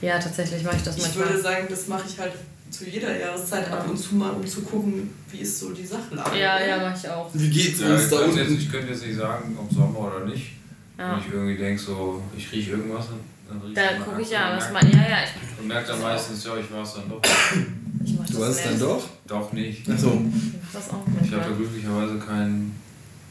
Ja, 0.00 0.18
tatsächlich 0.18 0.62
mache 0.62 0.76
ich 0.76 0.82
das 0.82 0.96
Ich 0.96 1.02
manchmal. 1.02 1.28
würde 1.28 1.40
sagen, 1.42 1.66
das 1.68 1.86
mache 1.88 2.04
ich 2.08 2.18
halt 2.18 2.32
zu 2.70 2.84
jeder 2.88 3.18
Jahreszeit 3.18 3.70
ab 3.70 3.86
und 3.88 3.96
zu 3.96 4.14
mal, 4.16 4.30
um 4.30 4.46
zu 4.46 4.62
gucken, 4.62 5.10
wie 5.30 5.38
ist 5.38 5.58
so 5.60 5.70
die 5.72 5.86
Sachlage. 5.86 6.38
ja, 6.38 6.60
ja, 6.64 6.76
mache 6.78 6.96
ich 7.02 7.08
auch. 7.10 7.30
Wie 7.32 7.48
geht's 7.48 7.80
Ja, 7.80 7.94
uns 7.94 8.08
da 8.10 8.18
könnte 8.18 8.40
jetzt, 8.40 8.48
unten? 8.50 8.60
ich 8.62 8.70
könnte 8.70 8.92
jetzt 8.92 9.06
nicht 9.06 9.16
sagen, 9.18 9.56
ob 9.60 9.72
Sommer 9.72 9.98
oder 10.00 10.24
nicht. 10.26 10.52
Ja. 10.98 11.12
Wenn 11.12 11.20
ich 11.20 11.32
irgendwie 11.32 11.56
denke, 11.56 11.80
so, 11.82 12.22
ich 12.36 12.50
rieche 12.52 12.70
irgendwas, 12.72 13.06
dann 13.48 13.60
rieche 13.60 13.74
Da 13.74 13.82
ich 13.98 14.04
gucke 14.04 14.20
ich 14.20 14.26
und 14.28 14.32
ja, 14.32 14.56
was 14.56 14.70
merke- 14.72 14.86
man. 14.86 14.92
Ja, 14.92 15.08
ja, 15.10 15.16
ich, 15.24 15.60
Und 15.60 15.68
merkt 15.68 15.88
dann 15.88 16.00
meistens, 16.02 16.44
ja, 16.44 16.56
ich 16.56 16.72
war 16.72 16.82
es 16.82 16.94
dann 16.94 17.08
doch. 17.08 17.20
ich 18.04 18.34
Du 18.36 18.44
hast 18.44 18.56
es 18.58 18.62
dann 18.64 18.80
doch? 18.80 19.04
Doch 19.26 19.52
nicht. 19.52 19.88
Achso. 19.90 20.08
Ich 20.08 20.52
mach 20.62 20.72
das 20.72 20.90
auch 20.90 21.04
Ich 21.24 21.32
habe 21.32 21.42
da 21.42 21.56
glücklicherweise 21.56 22.18
keinen. 22.18 22.74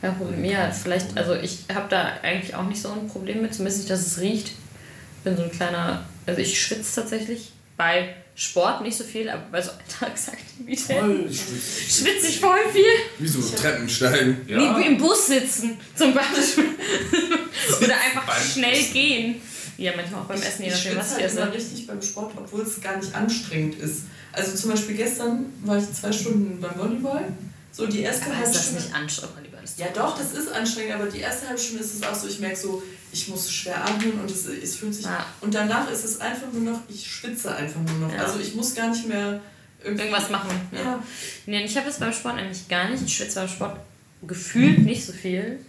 Kein 0.02 0.16
Problem. 0.18 0.46
Ja, 0.46 0.70
vielleicht, 0.72 1.18
also 1.18 1.34
ich 1.36 1.66
habe 1.74 1.88
da 1.90 2.14
eigentlich 2.22 2.54
auch 2.56 2.68
nicht 2.68 2.82
so 2.82 2.92
ein 2.92 3.08
Problem 3.08 3.42
mit, 3.42 3.54
zumindest 3.54 3.80
nicht, 3.80 3.90
dass 3.90 4.06
es 4.06 4.20
riecht. 4.20 4.48
Ich 4.50 5.24
bin 5.24 5.36
so 5.36 5.44
ein 5.44 5.52
kleiner, 5.52 6.04
also 6.28 6.40
ich 6.42 6.62
schwitze 6.62 7.02
tatsächlich 7.02 7.52
bei 7.78 8.14
Sport 8.38 8.82
nicht 8.82 8.98
so 8.98 9.04
viel, 9.06 9.30
aber 9.30 9.44
bei 9.52 9.62
so 9.62 9.72
Alltagsaktivitäten 9.72 11.34
schwitze 11.34 12.28
ich 12.28 12.40
voll 12.40 12.60
viel. 12.72 12.84
Wie 13.18 13.28
so 13.28 13.42
Treppensteigen. 13.56 14.42
Ja, 14.48 14.78
Nee, 14.78 14.88
im 14.88 14.98
Bus 14.98 15.28
sitzen 15.28 15.78
zum 15.96 16.14
Beispiel. 16.14 16.66
Oder 17.82 17.96
einfach 17.96 18.42
schnell 18.42 18.84
gehen. 18.92 19.42
Ja, 19.78 19.94
manchmal 19.96 20.22
auch 20.22 20.26
beim 20.26 20.42
Essen, 20.42 20.64
je 20.64 20.68
ich 20.70 20.74
nachdem, 20.76 20.98
was 20.98 21.18
ich 21.18 21.24
halt 21.24 21.32
immer 21.34 21.42
esse. 21.44 21.54
richtig 21.54 21.88
beim 21.88 22.02
Sport, 22.02 22.34
obwohl 22.38 22.62
es 22.62 22.80
gar 22.82 22.98
nicht 22.98 23.14
anstrengend 23.14 23.80
ist. 23.80 24.04
Also 24.32 24.56
zum 24.56 24.72
Beispiel 24.72 24.96
gestern 24.96 25.46
war 25.64 25.78
ich 25.78 25.92
zwei 25.94 26.12
Stunden 26.12 26.60
beim 26.60 26.78
Volleyball. 26.78 27.26
So 27.72 27.88
die 27.88 28.02
erste 28.02 28.26
Aber 28.28 28.36
halbe 28.38 28.50
ist 28.50 28.56
das 28.56 28.64
Stunde. 28.68 28.82
nicht 28.84 28.94
anstrengend, 28.96 29.50
Ja 29.78 29.88
doch, 29.94 30.18
das 30.18 30.32
ist 30.32 30.50
anstrengend, 30.52 30.94
aber 30.96 31.08
die 31.08 31.20
erste 31.20 31.48
halbe 31.48 31.60
Stunde 31.60 31.84
ist 31.84 31.94
es 31.96 32.04
auch 32.04 32.16
so, 32.16 32.28
ich 32.28 32.40
merke 32.40 32.56
so, 32.56 32.82
ich 33.16 33.30
muss 33.30 33.50
schwer 33.50 33.82
atmen 33.86 34.20
und 34.20 34.30
es, 34.30 34.46
es 34.46 34.76
fühlt 34.76 34.94
sich... 34.94 35.06
Ja. 35.06 35.26
Und 35.40 35.56
danach 35.56 35.90
ist 35.90 36.04
es 36.04 36.20
einfach 36.20 36.52
nur 36.52 36.74
noch, 36.74 36.82
ich 36.90 37.10
schwitze 37.10 37.56
einfach 37.56 37.80
nur 37.80 38.08
noch. 38.08 38.14
Ja. 38.14 38.24
Also 38.24 38.40
ich 38.40 38.54
muss 38.56 38.76
gar 38.76 38.90
nicht 38.90 39.08
mehr. 39.08 39.40
Irgendwas 39.82 40.30
machen. 40.30 40.50
Ja. 40.72 40.82
Ja. 40.82 41.04
Nee, 41.46 41.64
ich 41.64 41.78
habe 41.78 41.88
das 41.88 42.00
beim 42.00 42.12
Sport 42.12 42.36
nämlich 42.36 42.68
gar 42.68 42.90
nicht. 42.90 43.04
Ich 43.06 43.16
schwitze 43.16 43.40
beim 43.40 43.48
Sport 43.48 43.78
gefühlt 44.24 44.80
nicht 44.80 45.06
so 45.06 45.14
viel. 45.14 45.60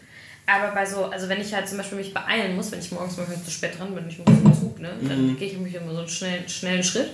Aber 0.46 0.72
bei 0.74 0.86
so, 0.86 1.04
also 1.04 1.28
wenn 1.28 1.40
ich 1.40 1.54
halt 1.54 1.68
zum 1.68 1.78
Beispiel 1.78 1.98
mich 1.98 2.14
beeilen 2.14 2.56
muss, 2.56 2.72
wenn 2.72 2.80
ich 2.80 2.90
morgens 2.90 3.16
mal 3.16 3.26
zu 3.44 3.50
spät 3.50 3.78
dran 3.78 3.94
bin, 3.94 4.08
ich 4.08 4.18
muss 4.18 4.26
zum 4.26 4.54
Zug, 4.54 4.78
ne, 4.80 4.92
dann 5.02 5.36
gehe 5.36 5.48
ich 5.48 5.58
mich 5.58 5.74
immer 5.74 5.92
so 5.92 5.98
einen 5.98 6.08
schnellen, 6.08 6.48
schnellen 6.48 6.82
Schritt 6.82 7.10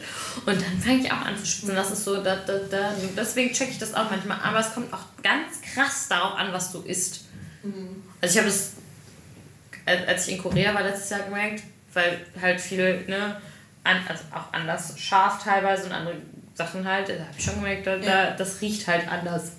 und 0.47 0.55
dann 0.55 0.81
fange 0.81 1.01
ich 1.01 1.11
auch 1.11 1.23
an 1.23 1.37
zu 1.37 1.45
schwitzen. 1.47 1.75
Das 1.75 1.91
ist 1.91 2.05
so, 2.05 2.23
da, 2.23 2.37
da, 2.37 2.59
da. 2.71 2.95
Deswegen 3.17 3.53
checke 3.53 3.73
ich 3.73 3.79
das 3.79 3.95
auch 3.95 4.11
manchmal. 4.11 4.39
Aber 4.43 4.61
es 4.61 4.73
kommt 4.73 4.93
auch 4.93 5.05
ganz 5.23 5.61
krass 5.75 6.09
darauf 6.09 6.39
an, 6.39 6.53
was 6.53 6.73
du 6.73 6.83
isst. 6.83 7.25
Also 8.21 8.33
ich 8.33 8.39
habe 8.39 8.49
das, 8.49 8.73
als 9.87 10.29
ich 10.29 10.37
in 10.37 10.43
Korea 10.43 10.75
war 10.75 10.83
letztes 10.83 11.11
Jahr 11.11 11.21
gemerkt, 11.23 11.63
weil 11.95 12.19
halt 12.41 12.61
viel, 12.61 13.05
ne, 13.09 13.37
an, 13.85 13.97
also 14.09 14.23
auch 14.33 14.53
anders 14.53 14.95
scharf 14.99 15.43
teilweise 15.43 15.85
und 15.87 15.93
andere 15.93 16.15
Sachen 16.55 16.87
halt, 16.87 17.09
da 17.09 17.15
habe 17.15 17.25
ich 17.37 17.45
schon 17.45 17.55
gemerkt, 17.57 17.87
da, 17.87 17.97
da, 17.97 18.31
das 18.33 18.61
riecht 18.61 18.87
halt 18.87 19.09
anders. 19.09 19.53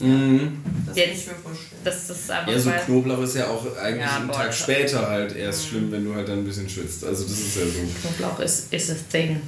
Mhm. 0.00 0.62
Das 0.86 0.96
Jetzt- 0.96 1.22
ich 1.22 1.26
mir 1.26 1.34
vorstellen. 1.34 1.80
Das 1.82 2.08
ist 2.08 2.30
einfach 2.30 2.52
Ja, 2.52 2.58
so 2.58 2.70
weil- 2.70 2.78
Knoblauch 2.84 3.20
ist 3.22 3.34
ja 3.34 3.48
auch 3.48 3.76
eigentlich 3.76 4.06
Ja, 4.06 4.16
einen 4.16 4.28
boah, 4.28 4.34
Tag 4.36 4.54
später 4.54 5.08
halt 5.08 5.34
erst 5.34 5.66
schlimm, 5.68 5.90
wenn 5.90 6.04
du 6.04 6.14
halt 6.14 6.28
dann 6.28 6.38
ein 6.38 6.44
bisschen 6.44 6.68
schwitzt. 6.68 7.04
Also 7.04 7.24
das 7.24 7.32
ist 7.32 7.56
ja 7.56 7.62
so. 7.64 7.80
Knoblauch 8.00 8.38
ist, 8.40 8.72
ist 8.72 8.90
das 8.90 9.08
Ding. 9.08 9.40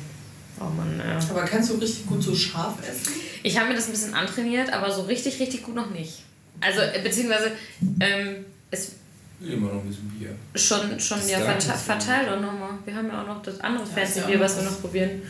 Oh 0.59 0.65
Mann, 0.65 0.99
ja. 0.99 1.19
Aber 1.31 1.45
kannst 1.45 1.71
du 1.71 1.75
richtig 1.75 2.05
gut 2.07 2.23
so 2.23 2.35
scharf 2.35 2.75
essen? 2.83 3.13
Ich 3.45 3.57
habe 3.57 3.69
mir 3.69 3.77
das 3.77 3.87
ein 3.87 3.93
bisschen 3.93 4.13
antrainiert, 4.15 4.73
aber 4.73 4.91
so 4.91 5.03
richtig, 5.03 5.39
richtig 5.39 5.63
gut 5.63 5.77
noch 5.77 5.91
nicht. 5.91 6.25
Also, 6.61 6.81
äh, 6.81 7.01
beziehungsweise, 7.03 7.53
ähm, 8.01 8.45
es, 8.73 8.93
immer 9.41 9.73
noch 9.73 9.83
ein 9.83 9.89
bisschen 9.89 10.09
Bier. 10.11 10.35
Schon, 10.55 11.01
schon, 11.01 11.27
ja, 11.29 11.41
Danke. 11.41 11.73
verteil, 11.73 12.27
doch 12.27 12.41
nochmal. 12.41 12.71
Wir 12.85 12.95
haben 12.95 13.09
ja 13.09 13.23
auch 13.23 13.27
noch 13.27 13.43
das 13.43 13.61
andere 13.61 13.85
Ja, 13.85 13.95
fancy 13.95 14.21
ist 14.21 14.29
ja 14.29 14.41
was 14.41 14.57
wir 14.57 14.65
noch 14.65 14.81
probieren. 14.81 15.23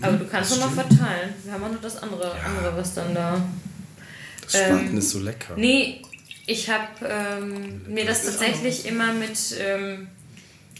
Aber 0.00 0.16
du 0.16 0.26
kannst 0.26 0.58
nochmal 0.58 0.84
verteilen. 0.86 1.32
Wir 1.44 1.52
haben 1.52 1.64
auch 1.64 1.70
noch 1.70 1.80
das 1.80 2.02
andere, 2.02 2.32
andere 2.32 2.76
was 2.76 2.94
dann 2.94 3.14
da. 3.14 3.40
Das 4.42 4.52
Spaten 4.52 4.88
Ähm, 4.90 4.98
ist 4.98 5.10
so 5.10 5.20
lecker. 5.20 5.54
Nee, 5.56 6.02
ich 6.46 6.68
habe 6.68 6.88
ähm, 7.08 7.82
mir 7.86 8.04
das 8.04 8.24
tatsächlich 8.24 8.86
immer 8.86 9.12
mit. 9.12 9.38
Ähm, 9.60 10.08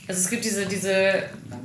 also 0.09 0.21
es 0.21 0.31
gibt 0.31 0.45
diese, 0.45 0.67
diese 0.67 1.23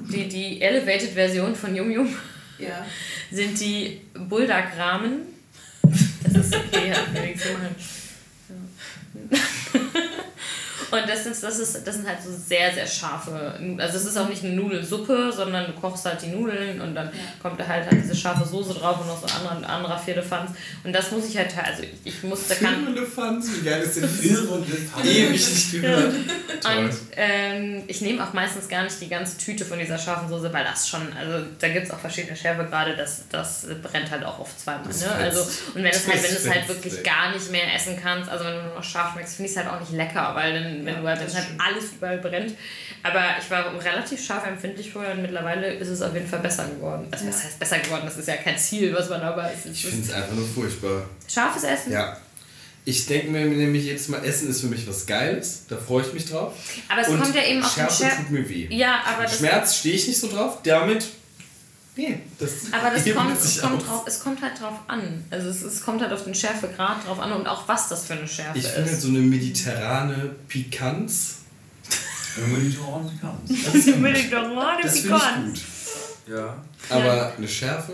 die, 0.10 0.28
die 0.28 0.62
Elevated-Version 0.62 1.56
von 1.56 1.76
Yum 1.76 1.90
Yum, 1.90 2.16
Ja. 2.60 2.86
sind 3.32 3.60
die 3.60 4.02
Bulldog-Rahmen. 4.14 5.22
Das 6.24 6.46
ist 6.46 6.56
okay, 6.56 6.92
hat 6.94 7.12
mir 7.12 7.22
nichts 7.22 7.42
zu 7.44 7.54
machen. 7.54 7.76
Ja. 9.74 9.87
Und 10.92 11.02
das, 11.08 11.26
ist, 11.26 11.44
das, 11.44 11.60
ist, 11.60 11.86
das 11.86 11.96
sind 11.96 12.08
halt 12.08 12.18
so 12.24 12.32
sehr, 12.32 12.74
sehr 12.74 12.88
scharfe. 12.88 13.60
Also 13.78 13.98
es 13.98 14.06
ist 14.06 14.18
auch 14.18 14.30
nicht 14.30 14.44
eine 14.44 14.54
Nudelsuppe, 14.54 15.32
sondern 15.36 15.68
du 15.68 15.74
kochst 15.74 16.06
halt 16.06 16.22
die 16.22 16.28
Nudeln 16.28 16.80
und 16.82 16.96
dann 16.96 17.10
kommt 17.42 17.60
da 17.60 17.68
halt, 17.68 17.86
halt 17.90 18.04
diese 18.04 18.16
scharfe 18.16 18.48
Soße 18.48 18.74
drauf 18.74 19.02
und 19.02 19.08
noch 19.08 19.20
so 19.20 19.28
andere, 19.36 19.68
anderer 19.70 19.98
Viertelfanz. 19.98 20.52
Und 20.84 20.94
das 20.94 21.12
muss 21.12 21.28
ich 21.28 21.38
halt, 21.38 21.50
also 21.58 21.84
ich, 21.84 22.16
ich 22.16 22.24
muss, 22.24 22.48
da 22.48 22.56
kann, 22.56 22.96
Elefanz, 22.96 23.50
wie 23.54 23.66
geil 23.66 23.82
ist 23.82 23.96
denn 23.96 24.04
das? 24.04 24.24
Irre 24.24 24.48
und 24.48 24.70
Elefant. 24.70 25.06
Ewig 25.06 25.32
nicht 25.32 25.72
gehört. 25.72 26.14
Und 26.14 26.92
ähm, 27.16 27.84
ich 27.88 28.02
nehme 28.02 28.24
auch 28.24 28.34
meistens 28.34 28.68
gar 28.68 28.84
nicht 28.84 29.00
die 29.02 29.10
ganze 29.10 29.38
Tüte 29.38 29.66
von 29.66 29.80
dieser 29.80 29.98
scharfen 29.98 30.30
Soße, 30.30 30.52
weil 30.54 30.64
das 30.64 30.88
schon, 30.88 31.02
also 31.14 31.46
da 31.60 31.70
gibt 31.70 31.88
es 31.88 31.92
auch 31.92 32.00
verschiedene 32.00 32.36
Schärfegrade, 32.36 32.96
das, 32.96 33.26
das 33.30 33.68
brennt 33.84 34.10
halt 34.12 34.24
auch 34.24 34.40
oft 34.40 34.60
zweimal. 34.60 34.88
Ne? 34.88 35.12
Also, 35.12 35.42
und 35.42 35.84
wenn, 35.84 35.86
es 35.86 36.08
halt, 36.08 36.24
wenn 36.24 36.32
du 36.32 36.38
es 36.38 36.50
halt 36.50 36.68
wirklich 36.68 37.04
gar 37.04 37.32
nicht 37.32 37.52
mehr 37.52 37.74
essen 37.76 37.98
kannst, 38.02 38.30
also 38.30 38.46
wenn 38.46 38.56
du 38.56 38.64
nur 38.64 38.76
noch 38.76 38.84
scharf 38.84 39.14
schmeckst, 39.14 39.36
finde 39.36 39.52
ich 39.52 39.58
es 39.58 39.64
halt 39.64 39.74
auch 39.74 39.80
nicht 39.80 39.92
lecker, 39.92 40.32
weil 40.36 40.54
dann, 40.54 40.77
wenn 40.86 40.96
Ja, 40.96 41.02
du 41.02 41.08
halt, 41.08 41.22
das 41.22 41.36
wenn 41.36 41.42
halt 41.42 41.50
alles 41.60 41.92
überall 41.94 42.18
brennt. 42.20 42.54
Aber 43.04 43.24
ich 43.42 43.50
war 43.50 43.84
relativ 43.84 44.24
scharf 44.24 44.46
empfindlich 44.48 44.92
vorher 44.92 45.14
und 45.14 45.22
mittlerweile 45.22 45.74
ist 45.74 45.88
es 45.88 46.02
auf 46.02 46.14
jeden 46.14 46.28
Fall 46.28 46.40
besser 46.40 46.68
geworden. 46.68 47.08
Also, 47.12 47.28
was 47.28 47.44
heißt 47.44 47.60
besser 47.60 47.80
geworden? 47.80 48.04
Das 48.06 48.18
ist 48.18 48.28
ja 48.28 48.38
kein 48.38 48.58
Ziel, 48.58 48.94
was 48.94 49.10
man 49.10 49.22
aber 49.22 49.52
ist. 49.52 49.66
Ich 49.68 49.86
finde 49.86 50.06
es 50.06 50.12
einfach 50.12 50.34
nur 50.34 50.48
furchtbar. 50.48 51.06
Scharfes 51.28 51.64
Essen. 51.64 51.92
Ja. 51.92 52.18
Ich 52.86 53.06
denke 53.06 53.30
mir 53.32 53.46
nämlich 53.46 53.84
jedes 53.84 54.08
Mal, 54.08 54.24
Essen 54.24 54.50
ist 54.50 54.62
für 54.62 54.68
mich 54.68 54.88
was 54.88 55.06
Geiles. 55.06 55.64
Da 55.68 55.76
freue 55.76 56.06
ich 56.06 56.14
mich 56.14 56.26
drauf. 56.26 56.54
Aber 56.88 57.02
es 57.02 57.10
Und 57.10 57.22
kommt 57.22 57.36
ja 57.36 57.44
eben 57.44 57.62
auch 57.62 57.70
Schärfe 57.70 58.04
Schär 58.04 58.16
tut 58.16 58.30
mir 58.32 58.48
weh. 58.48 58.68
Ja, 58.70 59.04
aber 59.06 59.28
Schmerz 59.28 59.76
stehe 59.76 59.96
ich 59.96 60.08
nicht 60.08 60.18
so 60.18 60.30
drauf. 60.30 60.60
Damit. 60.64 61.06
Nee, 61.98 62.20
das 62.38 62.52
Aber 62.72 62.92
das 62.92 63.12
kommt, 63.12 63.42
sich 63.42 63.56
es, 63.56 63.62
kommt 63.62 63.88
drauf, 63.88 64.04
es 64.06 64.20
kommt 64.20 64.42
halt 64.44 64.62
drauf 64.62 64.80
an. 64.88 65.26
Also 65.32 65.50
es, 65.50 65.64
es 65.64 65.82
kommt 65.82 66.00
halt 66.02 66.14
auf 66.14 66.24
den 66.26 66.36
Schärfegrad 66.36 67.08
drauf 67.08 67.20
an 67.20 67.32
und 67.34 67.48
auch 67.48 67.68
was 67.68 67.90
das 67.90 68.06
für 68.06 68.14
eine 68.14 68.28
Schärfe 68.28 68.60
Ich 68.60 68.68
finde 68.68 68.92
ist. 68.92 69.02
so 69.02 69.08
eine 69.08 69.20
mediterrane 69.20 70.36
Pikanz. 70.48 71.38
Die 72.38 72.76
Toren 72.76 73.20
kannst. 73.20 73.68
Das 73.68 73.86
doch 74.30 74.54
mal 74.54 74.78
Das 74.80 75.00
finde 75.00 75.18
ich 75.18 75.54
gut. 75.56 75.62
Ja. 76.36 76.64
Aber 76.90 77.34
eine 77.36 77.48
Schärfe? 77.48 77.94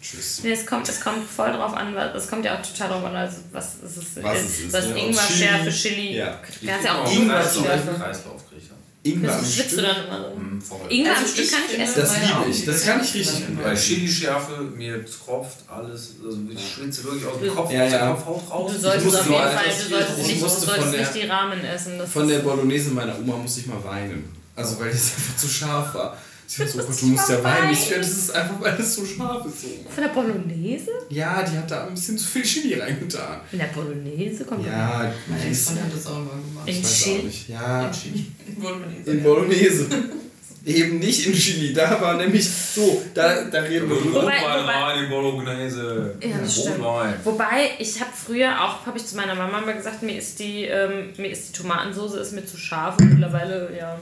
Tschüss. 0.00 0.40
Nee, 0.42 0.52
es 0.52 0.64
kommt, 0.64 0.88
es 0.88 0.98
kommt 0.98 1.28
voll 1.28 1.52
drauf 1.52 1.74
an, 1.74 1.94
es 1.94 2.26
kommt 2.26 2.42
ja 2.46 2.58
auch 2.58 2.62
total 2.62 2.88
drauf 2.88 3.04
an, 3.04 3.16
also 3.16 3.36
was 3.52 3.82
es 3.84 3.98
ist. 3.98 4.22
Was 4.22 4.38
äh, 4.38 4.40
es 4.40 4.60
ist, 4.60 4.72
was 4.72 4.88
ja. 4.88 4.96
Ingwer, 4.96 5.22
Chili. 5.26 5.38
Schärfe, 5.38 5.70
Chili. 5.70 6.16
Ja. 6.16 6.40
Du 6.60 6.66
kannst 6.66 6.84
ja 6.86 7.02
auch 7.02 7.12
Ingwer. 7.12 7.42
Kreislauf 7.42 8.42
ich 8.56 8.68
dann. 8.68 8.78
Ingwer 9.02 9.32
am 9.34 9.44
schwitzt 9.44 9.72
du 9.72 9.76
Stück. 9.78 9.86
dann 9.86 10.06
immer 10.06 10.18
so. 10.60 10.66
Voll. 10.76 10.92
Ingwer 10.92 11.12
am 11.12 11.18
Also 11.22 11.32
Stück 11.32 11.44
ich 11.44 11.50
kann 11.52 11.60
ich 11.72 11.78
essen. 11.80 12.00
Das 12.00 12.16
liebe 12.20 12.50
ich. 12.50 12.64
Das 12.66 12.84
kann 12.84 13.00
ich 13.02 13.14
richtig 13.14 13.46
gut. 13.46 13.62
Bei 13.64 13.74
Chili-Schärfe, 13.74 14.60
mir 14.76 15.04
tropft 15.06 15.58
alles, 15.68 16.14
also 16.22 16.38
ich 16.52 16.74
schwitze 16.74 17.04
wirklich 17.04 17.24
aus 17.26 17.40
dem 17.40 17.54
Kopf, 17.54 17.72
Ja, 17.72 17.84
ja. 17.86 18.10
Kopfhaut 18.12 18.50
raus. 18.50 18.70
Du 18.72 18.76
Ich 18.76 18.82
solltest 18.82 19.06
auf 19.16 19.26
jeden 19.26 19.30
mal- 19.40 19.50
Fall, 19.50 19.64
du 19.64 19.88
solltest 19.88 20.18
ich 20.18 20.26
nicht, 20.26 20.42
du 20.42 20.48
solltest 20.48 20.70
von 20.82 20.92
der- 20.92 21.00
nicht 21.00 21.14
die 21.14 21.26
Rahmen 21.26 21.64
essen. 21.64 21.98
Das 21.98 22.10
Von 22.10 22.28
der 22.28 22.38
Bolognese 22.40 22.90
meiner 22.90 23.18
Oma 23.18 23.36
musste 23.38 23.60
ich 23.60 23.66
mal 23.66 23.82
weinen. 23.84 24.28
Also 24.54 24.78
weil 24.78 24.90
das 24.90 25.12
einfach 25.16 25.36
zu 25.36 25.48
scharf 25.48 25.94
war. 25.94 26.18
Sie 26.52 26.66
so, 26.66 26.78
du 26.80 27.06
musst 27.06 27.28
ja 27.30 27.44
weinen. 27.44 27.70
Ich 27.70 27.78
finde, 27.78 28.00
das 28.00 28.10
ist 28.10 28.30
einfach, 28.34 28.60
weil 28.60 28.74
es 28.80 28.94
so 28.96 29.06
scharf 29.06 29.46
ist. 29.46 29.64
Oma. 29.64 29.90
Von 29.94 30.02
der 30.02 30.10
Bolognese? 30.10 30.90
Ja, 31.08 31.44
die 31.44 31.56
hat 31.56 31.70
da 31.70 31.86
ein 31.86 31.94
bisschen 31.94 32.18
zu 32.18 32.26
viel 32.26 32.42
Chili 32.42 32.74
reingetan. 32.74 33.40
In 33.52 33.58
der 33.60 33.66
Bolognese 33.66 34.44
kommt 34.44 34.66
Ja, 34.66 35.12
Meine 35.28 35.42
die 35.44 35.50
ist, 35.52 35.66
Freundin 35.66 35.84
hat 35.84 35.94
das 35.94 36.06
auch 36.08 36.18
mal 36.18 36.24
gemacht. 36.24 36.66
In 36.68 36.74
ich 36.76 36.82
weiß 36.82 37.02
Chili? 37.04 37.18
auch 37.18 37.22
nicht. 37.24 37.48
Ja, 37.48 37.86
In 37.86 37.92
Chili. 37.92 38.26
Bolognese. 38.58 39.10
in 39.12 39.22
Bolognese. 39.22 39.86
Eben 40.66 40.98
nicht 40.98 41.26
in 41.26 41.32
Chili. 41.34 41.72
Da 41.72 41.98
war 42.00 42.16
nämlich 42.16 42.50
so, 42.50 43.00
da, 43.14 43.44
da 43.44 43.60
reden 43.60 43.88
wir 43.88 43.96
drüber. 43.96 44.20
Rotwein 44.22 44.42
wobei- 44.42 44.72
rein 44.74 45.04
in 45.04 45.10
Bolognese. 45.10 46.16
Ja, 46.20 46.36
das 46.42 46.60
stimmt. 46.60 46.80
Rotwein. 46.80 47.14
Wobei, 47.24 47.70
ich 47.78 47.98
habe 48.00 48.10
früher 48.12 48.60
auch, 48.62 48.84
habe 48.86 48.98
ich 48.98 49.06
zu 49.06 49.14
meiner 49.16 49.34
Mama 49.36 49.60
mal 49.60 49.74
gesagt, 49.76 50.02
mir 50.02 50.18
ist 50.18 50.38
die, 50.40 50.64
ähm, 50.64 51.10
mir 51.16 51.30
ist 51.30 51.48
die 51.48 51.52
Tomatensoße 51.62 52.18
ist 52.18 52.32
mir 52.32 52.44
zu 52.44 52.56
scharf 52.56 52.98
und 52.98 53.08
mittlerweile, 53.10 53.70
ja. 53.78 53.98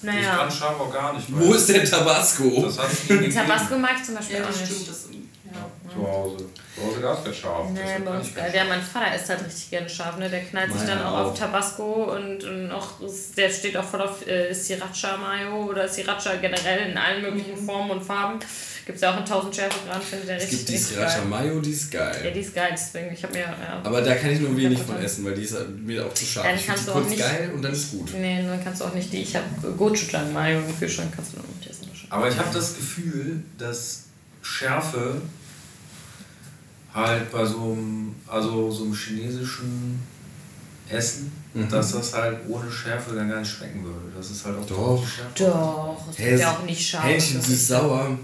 Ich 0.00 0.04
Naja. 0.04 0.36
kann 0.36 0.50
scharf 0.50 0.78
auch 0.80 0.92
gar 0.92 1.12
nicht. 1.14 1.26
Wo 1.30 1.52
ist 1.54 1.68
der 1.68 1.84
Tabasco? 1.84 2.62
Das 2.64 2.78
hat. 2.78 2.88
Tabasco 3.34 3.78
mag 3.78 3.92
ich 3.98 4.04
zum 4.04 4.14
Beispiel 4.14 4.36
Ja, 4.36 4.44
auch 4.44 4.48
nicht. 4.48 4.64
stimmt. 4.64 4.88
Das, 4.88 5.08
ja. 5.44 5.90
Zu 5.92 6.06
Hause. 6.06 6.36
Zu 6.76 6.84
Hause 6.86 7.00
gab 7.00 7.18
es 7.18 7.24
kein 7.24 7.34
Scharf. 7.34 7.70
Nee, 7.70 7.80
bei 7.80 8.04
kann 8.04 8.16
uns, 8.18 8.28
ich 8.28 8.34
der, 8.52 8.64
mein 8.66 8.82
Vater 8.82 9.14
isst 9.16 9.28
halt 9.30 9.44
richtig 9.44 9.70
gerne 9.70 9.88
scharf, 9.88 10.16
ne? 10.18 10.28
Der 10.30 10.44
knallt 10.44 10.72
sich 10.72 10.82
dann 10.86 11.02
auch, 11.02 11.12
auch. 11.12 11.26
auf 11.32 11.38
Tabasco 11.38 12.14
und, 12.14 12.44
und 12.44 12.70
auch, 12.70 12.86
der 13.36 13.50
steht 13.50 13.76
auch 13.76 13.84
voll 13.84 14.02
auf 14.02 14.24
äh, 14.28 14.52
Sriracha-Mayo 14.54 15.64
oder 15.64 15.88
Sriracha 15.88 16.36
generell 16.36 16.90
in 16.90 16.96
allen 16.98 17.22
möglichen 17.22 17.56
Formen 17.56 17.90
und 17.92 18.02
Farben. 18.04 18.38
Gibt 18.88 18.96
es 18.96 19.02
ja 19.02 19.10
auch 19.12 19.18
in 19.18 19.22
1000 19.24 19.54
Schärfegrad, 19.54 20.02
finde 20.02 20.22
ich 20.22 20.26
der 20.28 20.36
Es 20.38 20.42
richtig, 20.44 20.58
gibt 20.60 20.68
die 20.70 20.76
Sriracha. 20.78 21.24
Mayo, 21.26 21.60
die 21.60 21.70
ist 21.72 21.92
Ja, 21.92 22.10
geil. 22.10 22.32
die 22.34 22.40
ist 22.40 22.54
geil, 22.54 22.70
deswegen, 22.72 23.12
ich 23.12 23.22
habe 23.22 23.34
mir, 23.34 23.40
ja. 23.40 23.80
Aber 23.84 24.00
da 24.00 24.14
kann 24.14 24.30
ich 24.30 24.40
nur 24.40 24.56
wenig 24.56 24.78
von 24.80 24.96
essen, 24.96 25.26
weil 25.26 25.34
die 25.34 25.42
ist 25.42 25.54
halt 25.54 25.78
mir 25.78 26.06
auch 26.06 26.14
zu 26.14 26.24
scharf. 26.24 26.46
Ja, 26.46 26.52
die 26.52 26.56
ich 26.58 26.62
finde 26.64 26.74
kannst 26.74 26.82
die 26.82 26.86
du 26.86 26.92
auch 26.92 27.00
kurz 27.02 27.10
nicht- 27.10 27.20
geil 27.20 27.50
und 27.54 27.60
dann 27.62 27.72
ist 27.74 27.90
gut. 27.90 28.10
Nee, 28.14 28.42
dann 28.42 28.64
kannst 28.64 28.80
du 28.80 28.84
auch 28.86 28.94
nicht 28.94 29.12
die. 29.12 29.18
Ich 29.22 29.36
habe 29.36 29.44
Gochujang 29.76 30.32
Mayo 30.32 30.60
im 30.60 30.78
Kühlschrank, 30.78 31.12
kannst 31.14 31.34
du 31.34 31.36
noch 31.36 31.44
nicht 31.54 31.68
essen. 31.68 31.86
Aber 32.08 32.30
ich 32.30 32.38
habe 32.38 32.48
das 32.54 32.74
Gefühl, 32.76 33.42
dass 33.58 34.04
Schärfe 34.40 35.20
halt 36.94 37.30
bei 37.30 37.44
so 37.44 37.72
einem, 37.72 38.14
also 38.26 38.70
so 38.70 38.84
einem 38.84 38.94
chinesischen 38.94 39.98
Essen, 40.88 41.30
Mhm. 41.54 41.68
dass 41.70 41.92
das 41.92 42.12
halt 42.14 42.38
ohne 42.48 42.70
Schärfe 42.70 43.14
dann 43.14 43.28
gar 43.30 43.40
nicht 43.40 43.50
schmecken 43.50 43.82
würde. 43.84 44.12
Das 44.16 44.30
ist 44.30 44.44
halt 44.44 44.56
auch 44.58 44.66
Doch. 44.66 45.04
Schärfe. 45.06 45.30
Doch, 45.50 46.04
es 46.10 46.16
gibt 46.16 46.40
ja 46.40 46.52
auch 46.52 46.62
nicht 46.64 46.88
scharf. 46.88 47.04
Hähnchen 47.04 47.40
süß-sauer, 47.42 48.18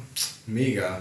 mega. 0.47 0.99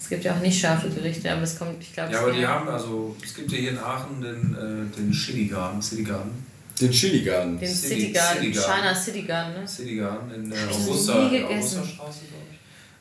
Es 0.00 0.08
gibt 0.08 0.24
ja 0.24 0.34
auch 0.34 0.40
nicht 0.40 0.60
scharfe 0.60 0.90
Gerichte, 0.90 1.30
aber 1.32 1.42
es 1.42 1.58
kommt, 1.58 1.80
ich 1.80 1.92
glaube, 1.94 2.12
Ja, 2.12 2.20
aber 2.20 2.32
die 2.32 2.46
haben 2.46 2.68
also, 2.68 3.16
es 3.24 3.34
gibt 3.34 3.50
ja 3.52 3.58
hier 3.58 3.70
in 3.70 3.78
Aachen 3.78 4.20
den, 4.20 4.54
äh, 4.92 4.96
den 4.96 5.10
Chili 5.12 5.46
Garden, 5.46 5.80
City 5.80 6.02
Garden. 6.02 6.44
Den 6.80 6.90
Chili 6.90 7.22
Garden. 7.22 7.58
den 7.58 7.68
City- 7.72 7.88
City 8.00 8.12
Garden, 8.12 8.40
City 8.42 8.52
Garden. 8.52 8.82
China 8.82 8.94
City 8.94 9.22
Garden, 9.22 9.54
ne? 9.62 9.68
City 9.68 9.96
Garden 9.96 10.30
in 10.34 10.50
der 10.50 10.58
Augusta, 10.68 11.30
ich. 11.32 11.44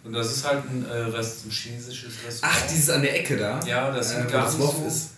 Und 0.06 0.14
das 0.14 0.32
ist 0.32 0.46
halt 0.48 0.64
ein, 0.70 0.86
äh, 0.90 0.94
Rest, 1.16 1.46
ein 1.46 1.50
chinesisches 1.52 2.14
Restaurant. 2.26 2.58
Ach, 2.62 2.68
dieses 2.70 2.90
an 2.90 3.02
der 3.02 3.20
Ecke 3.20 3.38
da? 3.38 3.60
Ja, 3.66 3.90
das 3.92 4.12
äh, 4.12 4.16
sieht 4.18 4.26
wo 4.28 4.32
gar 4.32 4.44
das 4.46 4.54
nicht 4.58 4.68
Woff 4.68 4.78
so- 4.78 4.86
ist. 4.88 5.10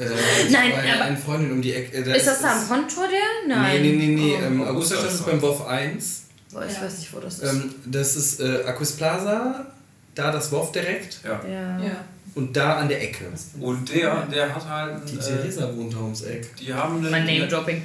Äh, 0.00 0.50
Nein, 0.50 0.70
meine 0.74 0.94
aber- 0.94 1.04
eine 1.04 1.16
Freundin 1.16 1.52
um 1.52 1.62
die 1.62 1.74
Ecke. 1.74 1.96
Äh, 1.98 2.02
da 2.04 2.14
Ist 2.14 2.26
das 2.26 2.40
da 2.40 2.52
am 2.52 2.68
Kontor 2.68 3.06
der? 3.08 3.54
Nein. 3.56 3.82
Nee, 3.82 3.92
nee, 3.92 4.06
nee, 4.06 4.14
nee. 4.16 4.36
Oh. 4.40 4.44
Ähm, 4.46 4.62
Augustastadt 4.62 5.12
ist 5.12 5.26
beim 5.26 5.40
Woff 5.42 5.66
1. 5.66 6.22
Boah, 6.52 6.64
ich 6.66 6.74
Ja. 6.74 6.82
weiß 6.82 6.98
nicht, 6.98 7.12
wo 7.14 7.20
das 7.20 7.38
ist. 7.38 7.52
Ähm, 7.52 7.74
das 7.86 8.16
ist 8.16 8.40
äh, 8.40 8.64
Aquis 8.66 8.92
Plaza, 8.92 9.66
da 10.14 10.32
das 10.32 10.50
Woff 10.52 10.72
direkt 10.72 11.20
Ja. 11.24 11.40
ja. 11.48 11.78
Ja. 11.84 11.96
und 12.34 12.56
da 12.56 12.76
an 12.78 12.88
der 12.88 13.02
Ecke. 13.02 13.24
Und 13.60 13.92
der, 13.94 14.26
der 14.26 14.54
hat 14.54 14.66
halt. 14.68 15.08
Die 15.10 15.16
Äh, 15.16 15.20
Theresa 15.20 15.68
wohnt 15.76 15.92
da 15.92 15.98
ums 15.98 16.22
Eck. 16.22 16.56
die 16.56 16.72
haben 16.72 17.02
Mein 17.02 17.14
eine, 17.14 17.38
Name-Dropping. 17.38 17.82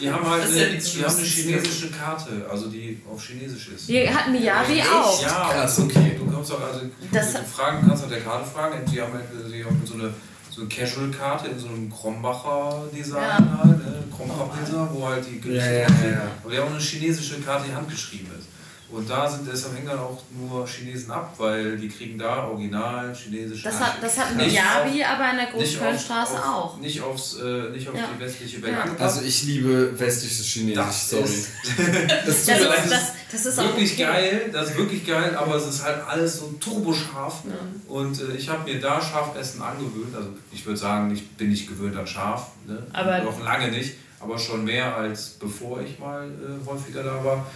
die 0.00 0.10
haben 0.10 0.28
halt 0.28 0.42
Das 0.44 0.50
eine, 0.50 0.60
ja 0.60 0.80
die 0.80 1.04
haben 1.04 1.16
eine 1.16 1.24
chinesische 1.26 1.90
Karte, 1.90 2.30
also 2.50 2.66
die 2.68 3.00
auf 3.12 3.22
Chinesisch 3.24 3.68
ist. 3.76 3.88
Die 3.88 4.08
hat 4.08 4.28
Miyabi 4.30 4.80
auch. 4.82 5.22
Ja, 5.22 5.50
Krass, 5.52 5.78
okay. 5.80 6.16
Du 6.18 6.30
kannst 6.32 6.50
auch, 6.52 6.60
also 6.60 6.80
Das 7.12 7.32
du 7.32 7.38
fragen, 7.44 7.86
kannst 7.86 8.02
auf 8.04 8.08
der 8.10 8.20
Karte 8.20 8.48
fragen, 8.50 8.78
die 8.90 9.00
haben 9.00 9.12
halt 9.12 9.24
die 9.52 9.64
haben 9.64 9.80
so 9.84 9.94
eine 9.94 10.12
so 10.54 10.60
eine 10.60 10.68
Casual-Karte 10.70 11.48
in 11.48 11.58
so 11.58 11.68
einem 11.68 11.90
Krombacher 11.90 12.84
Design 12.94 13.22
Ja. 13.22 13.58
halt, 13.64 13.78
ne? 13.78 14.04
Krombacher 14.16 14.50
Pizza, 14.56 14.88
wo 14.92 15.06
halt 15.08 15.24
die 15.28 15.40
Gerichte 15.40 15.66
Ja, 15.66 15.72
ja, 15.72 15.86
draufstehen. 15.86 16.12
ja. 16.12 16.22
Aber 16.42 16.50
die 16.52 16.58
haben 16.58 16.66
auch 16.68 16.70
eine 16.72 16.80
chinesische 16.80 17.40
Karte, 17.40 17.64
die 17.68 17.74
handgeschrieben 17.74 18.28
ist. 18.38 18.43
Und 18.90 19.08
da 19.10 19.28
sind 19.28 19.48
deshalb 19.50 19.74
hängen 19.76 19.86
dann 19.88 19.98
auch 19.98 20.22
nur 20.30 20.66
Chinesen 20.68 21.10
ab, 21.10 21.34
weil 21.38 21.76
die 21.78 21.88
kriegen 21.88 22.18
da 22.18 22.46
original 22.46 23.12
chinesische 23.14 23.64
Das 23.64 23.80
hat, 23.80 23.94
das 24.00 24.18
hat 24.18 24.36
Nicht 24.36 24.52
Miyabi 24.52 25.02
aber 25.02 25.30
in 25.30 25.36
der 25.38 25.46
Großkölnstraße 25.46 26.34
auch. 26.44 26.76
Nicht, 26.78 27.00
aufs, 27.00 27.38
äh, 27.38 27.70
nicht 27.70 27.88
auf 27.88 27.96
Ja. 27.96 28.08
die 28.14 28.20
westliche 28.22 28.62
Welt 28.62 28.74
Ja. 28.74 28.82
angepasst. 28.82 29.16
Also 29.16 29.26
ich 29.26 29.42
liebe 29.44 29.98
westliches 29.98 30.46
Chinesisch, 30.46 30.76
Das 30.76 31.10
sorry. 31.10 31.24
ist- 31.24 31.48
das 32.26 32.44
tut 32.44 32.54
Das 32.54 32.84
ist, 32.84 32.92
das, 32.92 33.12
das 33.32 33.46
ist 33.46 33.58
auch 33.58 33.64
wirklich 33.64 33.94
okay. 33.94 34.02
geil, 34.04 34.50
das 34.52 34.70
ist 34.70 34.76
wirklich 34.76 35.06
geil, 35.06 35.34
aber 35.34 35.56
es 35.56 35.66
ist 35.66 35.82
halt 35.82 36.06
alles 36.06 36.38
so 36.38 36.54
turboscharf. 36.60 37.42
Und 37.88 38.20
äh, 38.20 38.36
ich 38.36 38.48
habe 38.48 38.70
mir 38.70 38.80
da 38.80 39.00
Schafessen 39.00 39.62
angewöhnt. 39.62 40.14
Also 40.14 40.28
ich 40.52 40.64
würde 40.66 40.78
sagen, 40.78 41.10
ich 41.12 41.26
bin 41.36 41.48
nicht 41.50 41.66
gewöhnt 41.68 41.96
an 41.96 42.06
Schaf. 42.06 42.48
Ne? 42.66 42.82
Aber- 42.92 43.18
Noch 43.24 43.42
lange 43.42 43.70
nicht, 43.72 43.94
aber 44.20 44.38
schon 44.38 44.64
mehr 44.64 44.94
als 44.94 45.30
bevor 45.30 45.80
ich 45.80 45.98
mal 45.98 46.28
äh, 46.28 46.66
häufiger 46.68 47.02
da 47.02 47.24
war. 47.24 47.46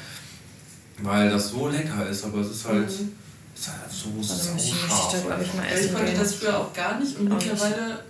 Weil 1.02 1.30
das 1.30 1.50
so 1.50 1.68
lecker 1.68 2.08
ist, 2.08 2.24
aber 2.24 2.40
es 2.40 2.50
ist 2.50 2.64
halt, 2.66 2.88
es 2.88 2.94
ist 3.00 3.68
halt 3.68 3.90
so 3.90 4.08
Also 4.18 4.50
ich 4.56 4.70
da, 4.72 5.40
ich, 5.40 5.54
mal 5.54 5.66
ich 5.80 5.92
konnte 5.94 6.12
das 6.14 6.34
früher 6.34 6.58
auch 6.58 6.72
gar 6.72 6.98
nicht 6.98 7.16
und 7.18 7.30
Auch 7.30 7.36
nicht. 7.36 7.50
mittlerweile, 7.52 8.00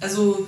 also 0.00 0.46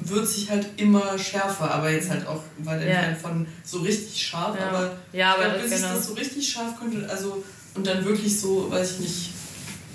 wird 0.00 0.26
sich 0.28 0.50
halt 0.50 0.66
immer 0.76 1.16
schärfer, 1.18 1.70
aber 1.72 1.90
jetzt 1.90 2.10
halt 2.10 2.26
auch 2.26 2.40
weit 2.58 2.82
Ja. 2.82 2.88
entfernt 3.02 3.18
von 3.20 3.46
so 3.64 3.78
richtig 3.80 4.20
scharf, 4.26 4.56
Ja. 4.58 4.68
aber, 4.68 4.96
Ja, 5.12 5.34
aber 5.34 5.42
ich 5.42 5.48
glaub, 5.52 5.62
das- 5.62 5.70
bis 5.70 5.80
genau. 5.80 5.92
ich 5.92 5.98
das 5.98 6.06
so 6.08 6.14
richtig 6.14 6.48
scharf 6.52 6.78
könnte, 6.78 7.08
also 7.08 7.42
und 7.74 7.86
dann 7.86 8.04
wirklich 8.04 8.38
so, 8.40 8.70
weiß 8.70 8.92
ich 8.92 8.98
nicht, 9.00 9.30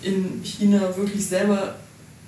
in 0.02 0.42
China 0.44 0.96
wirklich 0.96 1.26
selber 1.26 1.76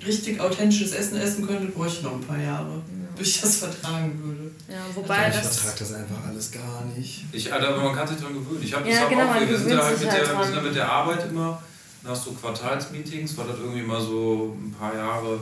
richtig 0.06 0.40
authentisches 0.40 0.92
Essen 0.92 1.16
essen 1.18 1.46
könnte, 1.46 1.66
bräuchte 1.66 1.98
ich 1.98 2.02
noch 2.04 2.12
ein 2.14 2.20
paar 2.20 2.38
Jahre, 2.40 2.80
bis 3.20 3.28
ich 3.36 3.40
das 3.42 3.56
vertragen 3.56 4.20
würde. 4.24 4.50
Ja, 4.68 4.78
wobei 4.94 5.28
ich 5.28 5.34
das. 5.36 5.58
vertrage 5.58 5.78
das 5.80 5.92
einfach 5.94 6.26
alles 6.26 6.50
gar 6.50 6.84
nicht. 6.96 7.24
Ich, 7.32 7.52
aber 7.52 7.76
man 7.82 7.94
kann 7.94 8.08
sich 8.08 8.16
dran 8.18 8.34
gewöhnen. 8.34 8.62
Ich 8.62 8.74
habe 8.74 8.88
Ja, 8.90 9.00
das 9.02 9.08
genau, 9.10 9.22
auch, 9.22 9.34
man 9.34 9.48
wir 9.48 9.56
sind 9.58 9.66
gewöhnt 9.68 9.80
da 9.80 9.84
halt 9.86 10.00
mit 10.00 10.10
halt 10.10 10.26
der, 10.28 10.38
wir 10.38 10.44
sind 10.44 10.56
da 10.56 10.62
mit 10.62 10.74
der 10.74 10.90
Arbeit 10.90 11.30
immer 11.30 11.62
nach 12.02 12.16
so 12.16 12.32
Quartalsmeetings, 12.32 13.36
war 13.36 13.46
das 13.46 13.58
irgendwie 13.58 13.82
mal 13.82 14.00
so 14.00 14.56
ein 14.58 14.72
paar 14.72 14.94
Jahre 14.94 15.40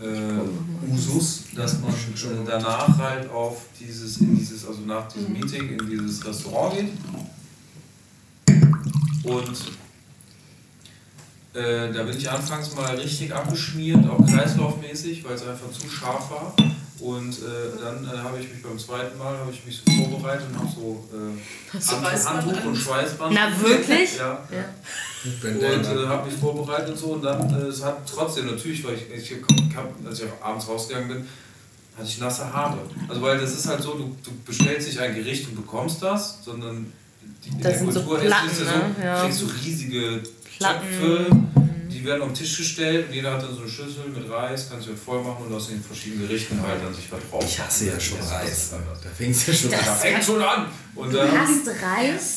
äh, 0.00 0.92
Usus, 0.94 1.44
dass 1.56 1.80
man 1.80 1.90
äh, 1.90 2.44
danach 2.46 2.96
halt 2.98 3.28
auf 3.30 3.62
dieses, 3.80 4.18
in 4.18 4.36
dieses, 4.36 4.66
also 4.66 4.82
nach 4.82 5.08
diesem 5.08 5.32
Mhm. 5.32 5.40
Meeting 5.40 5.78
in 5.78 5.90
dieses 5.90 6.24
Restaurant 6.24 6.76
geht. 6.76 6.92
Und 9.24 9.50
äh, 11.54 11.92
da 11.92 12.02
bin 12.04 12.16
ich 12.16 12.30
anfangs 12.30 12.74
mal 12.76 12.94
richtig 12.94 13.34
abgeschmiert, 13.34 14.08
auch 14.08 14.24
kreislaufmäßig, 14.24 15.24
weil 15.24 15.34
es 15.34 15.42
einfach 15.46 15.70
zu 15.72 15.88
scharf 15.88 16.30
war. 16.30 16.54
Und 17.00 17.30
äh, 17.38 17.80
dann 17.80 18.04
äh, 18.04 18.18
habe 18.18 18.38
ich 18.40 18.48
mich 18.52 18.62
beim 18.62 18.78
zweiten 18.78 19.16
Mal 19.18 19.38
habe 19.38 19.52
ich 19.52 19.64
mich 19.64 19.80
so 19.86 20.04
vorbereitet 20.04 20.46
und 20.50 20.58
habe 20.58 20.68
so 20.74 21.04
äh, 21.12 21.78
Handtuch 22.24 22.64
und 22.64 22.68
an? 22.68 22.76
Schweißband. 22.76 23.34
Na, 23.34 23.60
wirklich? 23.60 24.16
Ja. 24.16 24.42
Ja. 24.50 24.64
Und 25.24 25.84
äh, 25.84 26.06
habe 26.06 26.28
mich 26.30 26.38
vorbereitet 26.38 26.90
und 26.90 26.98
so 26.98 27.06
und 27.08 27.22
dann, 27.22 27.54
äh, 27.54 27.66
es 27.66 27.84
hat 27.84 27.98
trotzdem 28.08 28.46
natürlich, 28.46 28.84
weil 28.84 28.94
ich, 28.94 29.10
ich 29.32 29.36
hab, 29.76 29.92
als 30.06 30.20
ich 30.20 30.26
abends 30.40 30.66
rausgegangen 30.68 31.08
bin, 31.08 31.28
hatte 31.96 32.08
ich 32.08 32.18
nasse 32.18 32.52
Haare. 32.52 32.78
Also 33.08 33.22
weil 33.22 33.38
das 33.38 33.52
ist 33.52 33.66
halt 33.68 33.82
so, 33.82 33.92
du, 33.94 34.16
du 34.24 34.30
bestellst 34.44 34.88
nicht 34.88 34.98
ein 34.98 35.14
Gericht 35.14 35.48
und 35.48 35.56
bekommst 35.56 36.02
das, 36.02 36.38
sondern 36.44 36.92
die, 37.44 37.48
in 37.50 37.54
Das 37.60 37.70
der 37.72 37.78
sind 37.78 37.92
so 37.92 38.02
Kultur 38.02 38.26
Platten, 38.26 38.46
ist 38.48 38.60
es 38.60 38.66
ja 38.66 38.76
ne? 38.76 38.94
so, 38.96 39.02
Ja. 39.02 39.22
kriegst 39.24 39.42
du 39.42 39.46
riesige 39.46 40.22
Platten. 40.58 40.86
Töpfe, 40.86 41.26
die 41.98 42.04
werden 42.04 42.22
auf 42.22 42.28
den 42.28 42.34
Tisch 42.34 42.56
gestellt 42.56 43.08
und 43.08 43.14
jeder 43.14 43.32
hat 43.34 43.42
dann 43.42 43.52
so 43.54 43.60
eine 43.62 43.68
Schüssel 43.68 44.04
mit 44.14 44.30
Reis, 44.30 44.68
kannst 44.70 44.86
du 44.88 44.94
voll 44.96 45.22
machen 45.22 45.46
und 45.46 45.52
aus 45.54 45.68
den 45.68 45.82
verschiedenen 45.82 46.28
Gerichten 46.28 46.60
halt 46.62 46.82
dann 46.84 46.94
sich 46.94 47.10
was 47.10 47.20
drauf. 47.30 47.44
Ich 47.44 47.58
hasse 47.60 47.86
ja 47.86 47.98
schon 47.98 48.18
Reis. 48.20 48.70
Da 48.70 49.10
fängt 49.16 49.34
es 49.34 49.46
ja 49.46 49.54
schon 49.54 49.70
Da 49.70 49.78
an. 49.78 49.98
fängt 49.98 50.24
schon 50.24 50.40
an. 50.42 50.66
Und 50.94 51.12
dann, 51.14 51.30
Hast 51.40 51.66
Reis? 51.68 52.34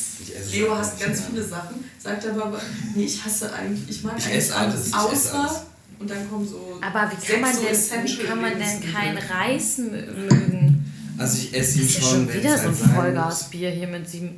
Leo 0.52 0.76
hasst 0.76 0.94
nicht 0.94 1.06
ganz 1.06 1.18
mehr. 1.20 1.28
viele 1.30 1.42
Sachen, 1.44 1.84
sagt 1.98 2.26
aber, 2.26 2.44
aber 2.46 2.60
nee, 2.94 3.04
ich 3.04 3.24
hasse 3.24 3.52
eigentlich, 3.52 3.88
ich 3.88 4.02
mag 4.04 4.14
Ich 4.18 4.24
eigentlich 4.26 4.38
esse 4.38 4.54
alles, 4.56 4.80
ich 4.80 4.86
esse 4.86 4.96
außer 4.98 5.40
alles. 5.40 5.52
und 5.98 6.10
dann 6.10 6.30
kommen 6.30 6.48
so 6.48 6.78
Aber 6.80 7.10
wie 7.10 7.26
kann 7.32 7.40
man 7.40 7.52
denn, 7.52 8.06
wie 8.06 8.16
kann 8.24 8.40
man 8.40 8.52
denn 8.58 8.92
kein 8.92 9.16
Reis 9.18 9.78
mö- 9.78 10.12
mögen? 10.14 10.92
Also 11.18 11.38
ich 11.38 11.54
esse 11.54 11.78
ihn 11.78 11.86
Das 11.86 11.90
ist 11.90 11.94
ja 11.96 12.00
schon, 12.02 12.10
schon 12.28 12.34
wieder 12.34 12.56
so 12.58 12.68
ein. 12.68 12.74
Vollgasbier 12.74 13.70
hier 13.70 13.86
mit 13.88 14.08
sieben, 14.08 14.36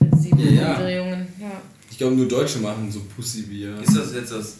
mit 0.00 0.20
sieben 0.20 0.38
Ja, 0.56 0.62
ja. 0.62 0.74
Umdrehungen. 0.74 1.26
Ja. 1.40 1.60
Ich 1.94 1.98
glaube, 1.98 2.16
nur 2.16 2.26
Deutsche 2.26 2.58
machen 2.58 2.90
so 2.90 3.02
Pussybier. 3.14 3.78
ist 3.80 3.96
das 3.96 4.12
jetzt 4.14 4.32
das 4.32 4.54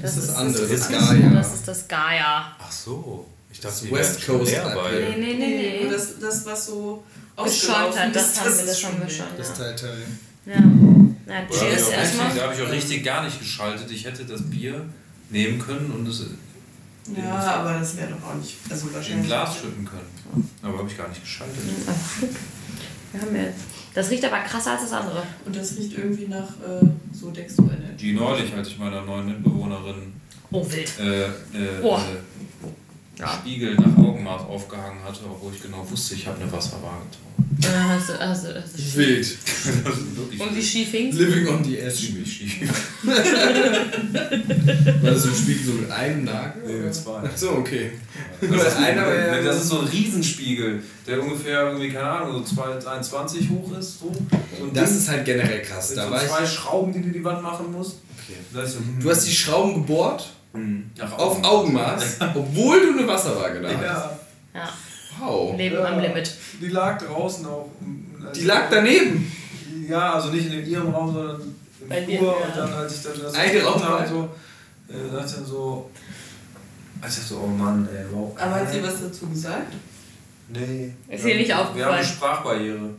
Das 0.00 0.16
ist 0.18 0.28
das 0.28 0.36
andere, 0.36 0.68
das, 0.68 0.70
das 0.70 0.80
ist 0.82 0.88
Gaia. 1.08 1.30
das 1.30 1.54
ist 1.54 1.66
das 1.66 1.88
Gaia. 1.88 2.56
Ach 2.60 2.70
so. 2.70 3.26
Ich 3.52 3.58
dachte, 3.58 3.86
Das 3.88 3.90
West 3.90 4.24
Coast 4.24 4.54
bei. 4.72 5.16
Nee, 5.18 5.34
nee, 5.34 5.34
nee, 5.34 5.80
Nee, 5.82 5.90
das, 5.90 6.16
das 6.20 6.46
was 6.46 6.66
so 6.66 7.02
Geschäumt 7.34 7.48
ausgelaufen 7.48 8.00
hat, 8.00 8.14
das 8.14 8.26
ist, 8.28 8.40
haben 8.40 8.56
wir 8.58 8.66
das 8.66 8.80
schon 8.80 9.00
geschäumt. 9.04 9.30
Das 9.36 9.48
Ja. 9.48 9.54
Teil 9.54 9.74
Teil. 9.74 10.02
Ja. 10.46 10.60
Na, 10.60 11.10
Da 11.26 11.34
habe 11.34 11.46
ich, 11.50 11.58
cheers 11.58 11.82
auch 11.88 11.90
erstmal. 11.92 12.26
richtig- 12.28 12.40
da 12.40 12.46
hab 12.48 12.54
ich 12.56 12.62
auch 12.64 12.70
richtig 12.70 13.04
gar 13.04 13.24
nicht 13.24 13.38
geschaltet. 13.40 13.90
Ich 13.90 14.04
hätte 14.04 14.24
das 14.24 14.42
Bier 14.48 14.84
nehmen 15.30 15.58
können 15.58 15.90
und 15.90 16.06
es 16.06 16.22
Ja, 17.16 17.34
aber 17.34 17.80
das 17.80 17.96
wäre 17.96 18.12
doch 18.12 18.28
auch 18.30 18.34
nicht, 18.36 18.54
also 18.70 18.86
in 18.86 18.90
ein 18.90 18.94
wahrscheinlich. 18.94 19.26
Glas 19.26 19.56
schütten 19.56 19.84
können. 19.84 20.48
Aber 20.62 20.78
habe 20.78 20.88
ich 20.88 20.96
gar 20.96 21.08
nicht 21.08 21.20
geschaltet. 21.20 21.56
Wir 23.12 23.20
haben 23.20 23.34
jetzt. 23.34 23.75
Das 23.96 24.10
riecht 24.10 24.24
aber 24.26 24.40
krasser 24.40 24.72
als 24.72 24.82
das 24.82 24.92
andere. 24.92 25.22
Und 25.46 25.56
das 25.56 25.74
riecht 25.78 25.96
irgendwie 25.96 26.26
nach 26.28 26.50
äh, 26.60 26.86
so 27.14 27.30
Dextro 27.30 27.62
Energy. 27.64 27.96
Die 27.98 28.12
neulich, 28.12 28.52
als 28.54 28.68
ich 28.68 28.78
meiner 28.78 29.00
neuen 29.00 29.24
Mitbewohnerin 29.26 30.12
Oh, 30.52 30.64
wild. 30.70 30.92
äh, 31.00 31.22
äh, 31.24 31.30
Oh. 31.82 31.98
Ja. 33.18 33.32
Spiegel 33.40 33.74
nach 33.76 33.96
Augenmaß 33.96 34.42
aufgehangen 34.42 35.02
hatte, 35.02 35.20
obwohl 35.30 35.52
ich 35.54 35.62
genau 35.62 35.86
wusste, 35.90 36.14
ich 36.14 36.26
habe 36.26 36.38
eine 36.40 36.52
Wasserwaage 36.52 37.02
drauf. 37.10 37.22
Äh, 37.62 37.88
hast 37.88 38.08
du, 38.10 38.18
hast 38.18 38.44
du, 38.44 38.54
hast 38.62 38.76
du 38.78 38.96
Wild. 38.98 39.26
Das 39.84 39.94
ist 39.96 40.16
wirklich 40.16 40.40
Und 40.40 40.54
wie 40.56 40.62
schief 40.62 40.90
hing's? 40.90 41.16
Living 41.16 41.48
on 41.48 41.64
the 41.64 41.78
edge. 41.78 41.94
ziemlich 41.94 42.30
schief. 42.30 42.70
War 45.02 45.10
das 45.10 45.22
so 45.22 45.28
ein 45.30 45.34
Spiegel 45.34 45.64
so 45.64 45.72
mit 45.72 45.90
einem 45.90 46.24
Nagel? 46.24 46.62
Nee, 46.66 46.72
mit 46.84 46.94
zwei. 46.94 47.20
Ach 47.24 47.36
so, 47.36 47.50
okay. 47.52 47.92
Das 48.40 48.50
ist, 48.50 48.76
Einer 48.76 49.02
war 49.06 49.14
ja- 49.14 49.42
das 49.42 49.56
ist 49.62 49.68
so 49.68 49.80
ein 49.80 49.86
Riesenspiegel, 49.86 50.82
der 51.06 51.22
ungefähr 51.22 51.62
irgendwie, 51.68 51.88
keine 51.90 52.08
Ahnung, 52.10 52.44
so 52.44 52.60
2,21 52.62 53.48
hoch 53.50 53.78
ist. 53.78 54.00
So. 54.00 54.10
ein 54.10 54.72
Das 54.74 54.92
ist 54.92 55.08
halt 55.08 55.24
generell 55.24 55.62
krass. 55.62 55.90
mit 55.90 55.98
Da 55.98 56.04
so 56.06 56.10
war 56.10 56.22
ich, 56.22 56.28
zwei 56.28 56.46
Schrauben, 56.46 56.92
die 56.92 57.02
du 57.02 57.10
die 57.10 57.24
Wand 57.24 57.42
machen 57.42 57.72
musst. 57.72 57.96
Okay. 58.26 58.38
Da 58.52 58.62
ist 58.62 58.72
so, 58.74 58.78
hm, 58.80 58.98
du 59.00 59.10
hast 59.10 59.26
die 59.26 59.32
Schrauben 59.32 59.74
gebohrt 59.74 60.30
hm, 60.52 60.90
nach 60.96 61.12
auf 61.18 61.42
Augenmaß, 61.44 62.18
obwohl 62.34 62.80
du 62.92 62.98
eine 62.98 63.06
Wasserwaage 63.08 63.60
da 63.60 63.68
hast. 63.68 63.82
Ja, 63.82 64.18
Ja, 64.54 64.68
Wow. 65.18 65.56
Leben 65.56 65.78
am 65.78 65.98
Limit. 66.00 66.30
die 66.60 66.68
lag 66.68 66.98
draußen 67.02 67.46
auch. 67.46 67.70
Die 68.34 68.44
lag 68.44 68.64
daneben. 68.70 69.30
Ja, 69.88 70.14
also 70.14 70.28
nicht 70.30 70.52
in 70.52 70.66
ihrem 70.66 70.88
Raum, 70.90 71.12
sondern 71.14 71.40
im 71.80 71.88
Bei 71.88 72.00
dir, 72.00 72.18
Flur. 72.18 72.36
ja. 72.40 72.46
Und 72.46 72.56
dann, 72.56 72.72
als 72.74 72.96
ich 72.96 73.02
dann 73.02 73.22
das 73.22 73.34
Eingeraucht 73.34 73.84
habe, 73.84 74.00
war. 74.00 74.06
so, 74.08 74.28
äh, 74.88 75.10
dachte 75.12 75.26
ich 75.26 75.32
dann 75.36 75.46
so, 75.46 75.90
als 77.00 77.18
ich 77.18 77.24
so, 77.24 77.40
oh 77.42 77.46
Mann, 77.46 77.88
ey, 77.94 78.04
wow. 78.10 78.36
Aber 78.38 78.54
hat 78.56 78.70
sie 78.72 78.82
was 78.82 79.00
dazu 79.00 79.26
gesagt? 79.28 79.72
Nee. 80.48 80.92
Ist 81.08 81.24
ihr 81.24 81.36
nicht 81.36 81.48
Wir 81.48 81.56
haben 81.56 81.66
aufgefallen? 81.68 81.94
eine 81.94 82.04
Sprachbarriere. 82.04 82.90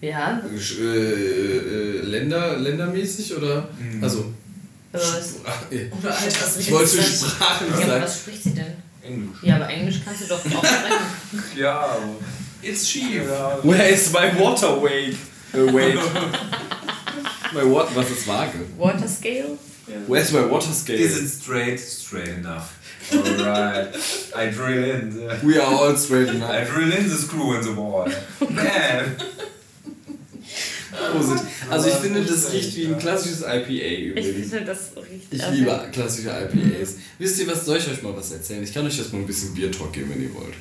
Ja, 0.00 0.40
Äh, 0.80 0.84
äh, 0.84 2.00
Länder, 2.02 2.56
ländermäßig 2.58 3.34
oder? 3.36 3.68
Mhm. 3.78 4.02
Also, 4.02 4.32
also 4.96 5.16
was, 5.16 5.28
Sprach- 5.34 5.72
äh, 5.72 5.90
Oder 5.98 6.16
Alters 6.18 6.56
ich 6.58 6.70
wollte 6.72 7.02
sprachlich 7.02 7.70
ja, 7.70 7.76
aber 7.76 7.86
sagen. 7.86 8.02
was 8.04 8.16
spricht 8.18 8.42
sie 8.42 8.50
denn? 8.54 8.72
Englisch. 9.02 9.38
Ja, 9.42 9.56
aber 9.56 9.68
Englisch 9.68 10.00
kannst 10.04 10.22
du 10.22 10.26
doch 10.26 10.38
auch 10.44 10.64
sprechen. 10.64 11.44
Ja, 11.56 11.78
aber. 11.80 12.16
It's 12.62 12.88
schief. 12.88 13.22
Where 13.62 13.88
is 13.88 14.12
my 14.12 14.36
water 14.40 14.82
weight? 14.82 15.16
Uh, 15.54 15.72
weight. 15.72 15.94
my 17.54 17.62
what, 17.64 17.94
was 17.94 18.10
ist 18.10 18.26
Waage? 18.26 18.54
Water 18.76 19.06
Scale? 19.06 19.56
Where's 20.08 20.32
my 20.32 20.40
water 20.50 20.72
scale? 20.72 20.98
Is 20.98 21.16
it 21.16 21.28
straight? 21.28 21.78
Straight 21.78 22.28
enough. 22.38 22.70
Alright. 23.12 23.94
I 24.34 24.50
drill 24.50 24.82
in. 24.82 25.10
The, 25.14 25.38
We 25.46 25.58
are 25.60 25.72
all 25.72 25.96
straight 25.96 26.28
I 26.28 26.32
enough. 26.32 26.68
drill 26.68 26.92
in 26.92 27.08
the 27.08 27.14
screw 27.16 27.54
in 27.54 27.62
the 27.62 27.72
wall. 27.80 28.08
Man. 28.50 29.16
Prosit. 31.12 31.40
Also 31.70 31.88
ich 31.88 31.94
finde, 31.94 32.22
das 32.22 32.52
riecht 32.52 32.76
wie 32.76 32.86
ein 32.86 32.98
klassisches 32.98 33.40
IPA 33.40 33.68
Ich 33.68 34.04
übrigens. 34.06 34.50
finde, 34.50 34.64
das 34.66 34.78
riecht 34.96 35.26
Ich 35.30 35.50
liebe 35.50 35.88
klassische 35.92 36.28
IPAs. 36.28 36.96
Wisst 37.18 37.40
ihr 37.40 37.46
was, 37.48 37.64
soll 37.64 37.78
ich 37.78 37.88
euch 37.88 38.02
mal 38.02 38.16
was 38.16 38.30
erzählen? 38.32 38.62
Ich 38.62 38.72
kann 38.72 38.86
euch 38.86 38.96
jetzt 38.98 39.12
mal 39.12 39.18
ein 39.20 39.26
bisschen 39.26 39.54
Bier-Talk 39.54 39.92
geben, 39.92 40.10
wenn 40.14 40.22
ihr 40.22 40.34
wollt. 40.34 40.54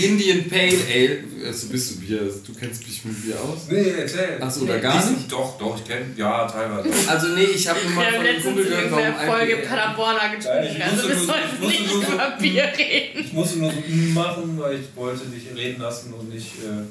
Indian 0.00 0.48
Pale 0.48 0.78
Ale, 0.92 1.18
also 1.46 1.66
bist 1.68 1.90
du 1.92 2.00
Bier, 2.00 2.20
du 2.20 2.54
kennst 2.54 2.86
dich 2.86 3.04
mit 3.04 3.22
Bier 3.22 3.34
aus? 3.40 3.66
Nee, 3.70 3.90
erzähl. 3.98 4.38
Ach 4.40 4.50
so, 4.50 4.62
oder 4.62 4.78
gar 4.78 4.94
nicht? 5.10 5.30
Doch, 5.30 5.58
doch, 5.58 5.76
ich 5.78 5.84
kenn. 5.84 6.14
Ja, 6.16 6.46
teilweise. 6.46 6.88
Also 7.08 7.28
nee, 7.28 7.44
ich 7.44 7.66
habe 7.68 7.80
mal 7.94 8.12
von 8.12 8.26
einem 8.26 8.42
Kumpel 8.42 8.64
in 8.64 8.70
gehört, 8.70 8.90
warum 8.90 9.04
irgendeiner 9.04 9.32
Folge 9.32 9.52
IPA... 9.52 9.68
Paderborner 9.68 10.18
Ja, 10.20 10.34
getrunken. 10.34 10.76
ich 10.76 10.84
Also 10.84 11.08
wir 11.08 11.16
sollten 11.16 11.62
ich 11.62 11.80
nicht 11.80 12.08
über 12.08 12.36
Bier 12.40 12.64
reden. 12.78 13.20
Ich 13.24 13.32
musste 13.32 13.58
nur 13.58 13.72
so 13.72 13.78
machen, 14.14 14.58
weil 14.58 14.74
ich 14.76 14.86
wollte 14.96 15.24
dich 15.26 15.44
reden 15.56 15.80
lassen 15.82 16.12
und 16.14 16.32
nicht, 16.32 16.52
äh, 16.62 16.84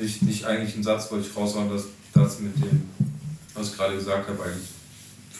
nicht, 0.00 0.22
nicht 0.22 0.44
eigentlich 0.44 0.74
einen 0.74 0.82
Satz 0.82 1.10
wollte 1.10 1.28
ich 1.28 1.36
raushauen, 1.36 1.70
dass 1.70 1.84
das 2.12 2.40
mit 2.40 2.56
dem, 2.56 2.88
was 3.54 3.68
ich 3.68 3.76
gerade 3.76 3.94
gesagt 3.94 4.28
habe, 4.28 4.42
eigentlich 4.42 4.68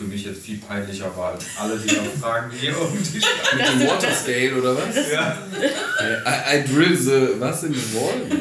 für 0.01 0.05
mich 0.05 0.25
jetzt 0.25 0.41
viel 0.41 0.59
peinlicher 0.59 1.15
war 1.15 1.33
als 1.33 1.45
alle, 1.59 1.79
die 1.79 1.95
noch 1.95 2.05
Fragen 2.21 2.51
hier 2.59 2.81
um 2.81 2.97
die 2.97 3.19
Mit 3.57 3.69
dem 3.69 3.89
Water 3.89 4.15
Scale 4.15 4.55
oder 4.57 4.77
was? 4.77 4.97
Ja. 5.13 5.37
I, 6.27 6.57
I 6.57 6.65
drill 6.65 6.97
the... 6.97 7.39
was 7.39 7.65
in 7.65 7.75
the 7.75 7.95
wall? 7.95 8.41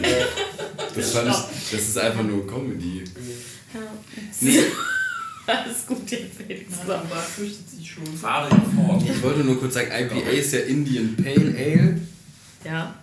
Das 0.95 1.11
fand 1.11 1.29
ich... 1.29 1.71
Das 1.71 1.81
ist 1.81 1.97
einfach 1.97 2.23
nur 2.23 2.47
Comedy. 2.47 3.03
Nee, 4.39 4.63
Alles 5.45 5.85
gut 5.85 6.09
jetzt, 6.11 6.37
Felix. 6.37 6.75
Fürchtet 7.35 7.69
sich 7.69 7.91
schon. 7.91 8.05
Fahre 8.05 8.49
fort. 8.49 9.03
ich 9.03 9.21
wollte 9.21 9.39
nur 9.39 9.59
kurz 9.59 9.73
sagen, 9.73 9.89
IPA 9.91 10.29
ist 10.29 10.53
ja 10.53 10.59
Indian 10.59 11.15
Pale 11.15 11.55
Ale. 11.57 11.99
Ja, 12.63 12.95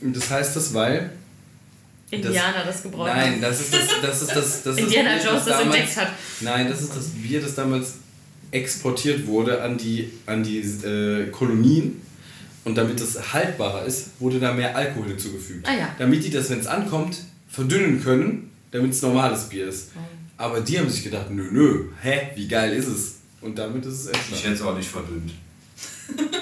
Und 0.00 0.14
das 0.14 0.30
heißt 0.30 0.54
das, 0.54 0.74
weil... 0.74 1.10
Indianer 2.10 2.64
das 2.64 2.82
gebraut 2.82 3.06
Nein, 3.06 3.32
haben. 3.34 3.40
das 3.40 3.60
ist 3.60 3.72
das, 3.72 3.80
das 4.02 4.22
ist 4.22 4.30
das, 4.36 4.62
das 4.64 4.76
ist 4.76 4.82
Indiana 4.82 5.14
Bier, 5.16 5.24
Jones 5.24 5.44
das 5.44 5.58
damals- 5.58 5.76
entdeckt 5.76 5.96
hat. 5.96 6.08
Nein, 6.40 6.68
das 6.68 6.82
ist 6.82 6.96
das 6.96 7.04
Bier, 7.10 7.40
das 7.40 7.54
damals 7.54 7.94
exportiert 8.50 9.26
wurde 9.26 9.62
an 9.62 9.78
die, 9.78 10.10
an 10.26 10.42
die 10.42 10.58
äh, 10.58 11.28
Kolonien. 11.30 12.02
Und 12.64 12.76
damit 12.76 13.00
es 13.00 13.32
haltbarer 13.32 13.84
ist, 13.86 14.08
wurde 14.18 14.38
da 14.38 14.52
mehr 14.52 14.76
Alkohol 14.76 15.08
hinzugefügt. 15.08 15.66
Ah 15.66 15.72
ja. 15.74 15.94
Damit 15.98 16.24
die 16.24 16.30
das, 16.30 16.50
wenn 16.50 16.60
es 16.60 16.66
ankommt, 16.66 17.16
verdünnen 17.48 18.02
können, 18.02 18.50
damit 18.70 18.92
es 18.92 19.00
normales 19.02 19.44
Bier 19.48 19.68
ist. 19.68 19.90
Oh. 19.96 20.00
Aber 20.36 20.60
die 20.60 20.78
haben 20.78 20.88
sich 20.90 21.02
gedacht, 21.04 21.30
nö, 21.30 21.48
nö, 21.50 21.84
hä, 22.02 22.28
wie 22.34 22.48
geil 22.48 22.72
ist 22.74 22.88
es? 22.88 23.14
Und 23.40 23.58
damit 23.58 23.86
ist 23.86 23.94
es 23.94 24.00
Ich 24.08 24.14
entstanden. 24.16 24.42
hätte 24.42 24.54
es 24.54 24.62
auch 24.62 24.76
nicht 24.76 24.88
verdünnt. 24.90 25.32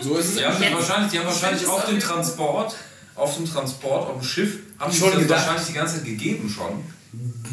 So 0.03 0.17
ist 0.17 0.31
es. 0.35 0.41
Ja, 0.41 0.51
die 0.55 0.65
haben 0.67 0.75
wahrscheinlich, 0.75 1.13
die 1.13 1.19
haben 1.19 1.27
wahrscheinlich 1.27 1.63
Ich 1.63 1.69
auf 1.69 1.85
dem 1.87 2.01
Transport, 2.01 2.75
auf 3.19 3.37
dem 3.37 3.47
Transport, 3.51 4.09
auf 4.09 4.21
dem 4.21 4.25
Schiff, 4.25 4.59
haben 4.79 4.93
die 4.93 4.99
Schon 4.99 5.11
das 5.11 5.19
gedacht. 5.21 5.41
wahrscheinlich 5.47 5.67
die 5.67 5.73
ganze 5.75 5.97
Zeit 5.97 6.05
gegeben 6.05 6.49
schon. 6.49 6.85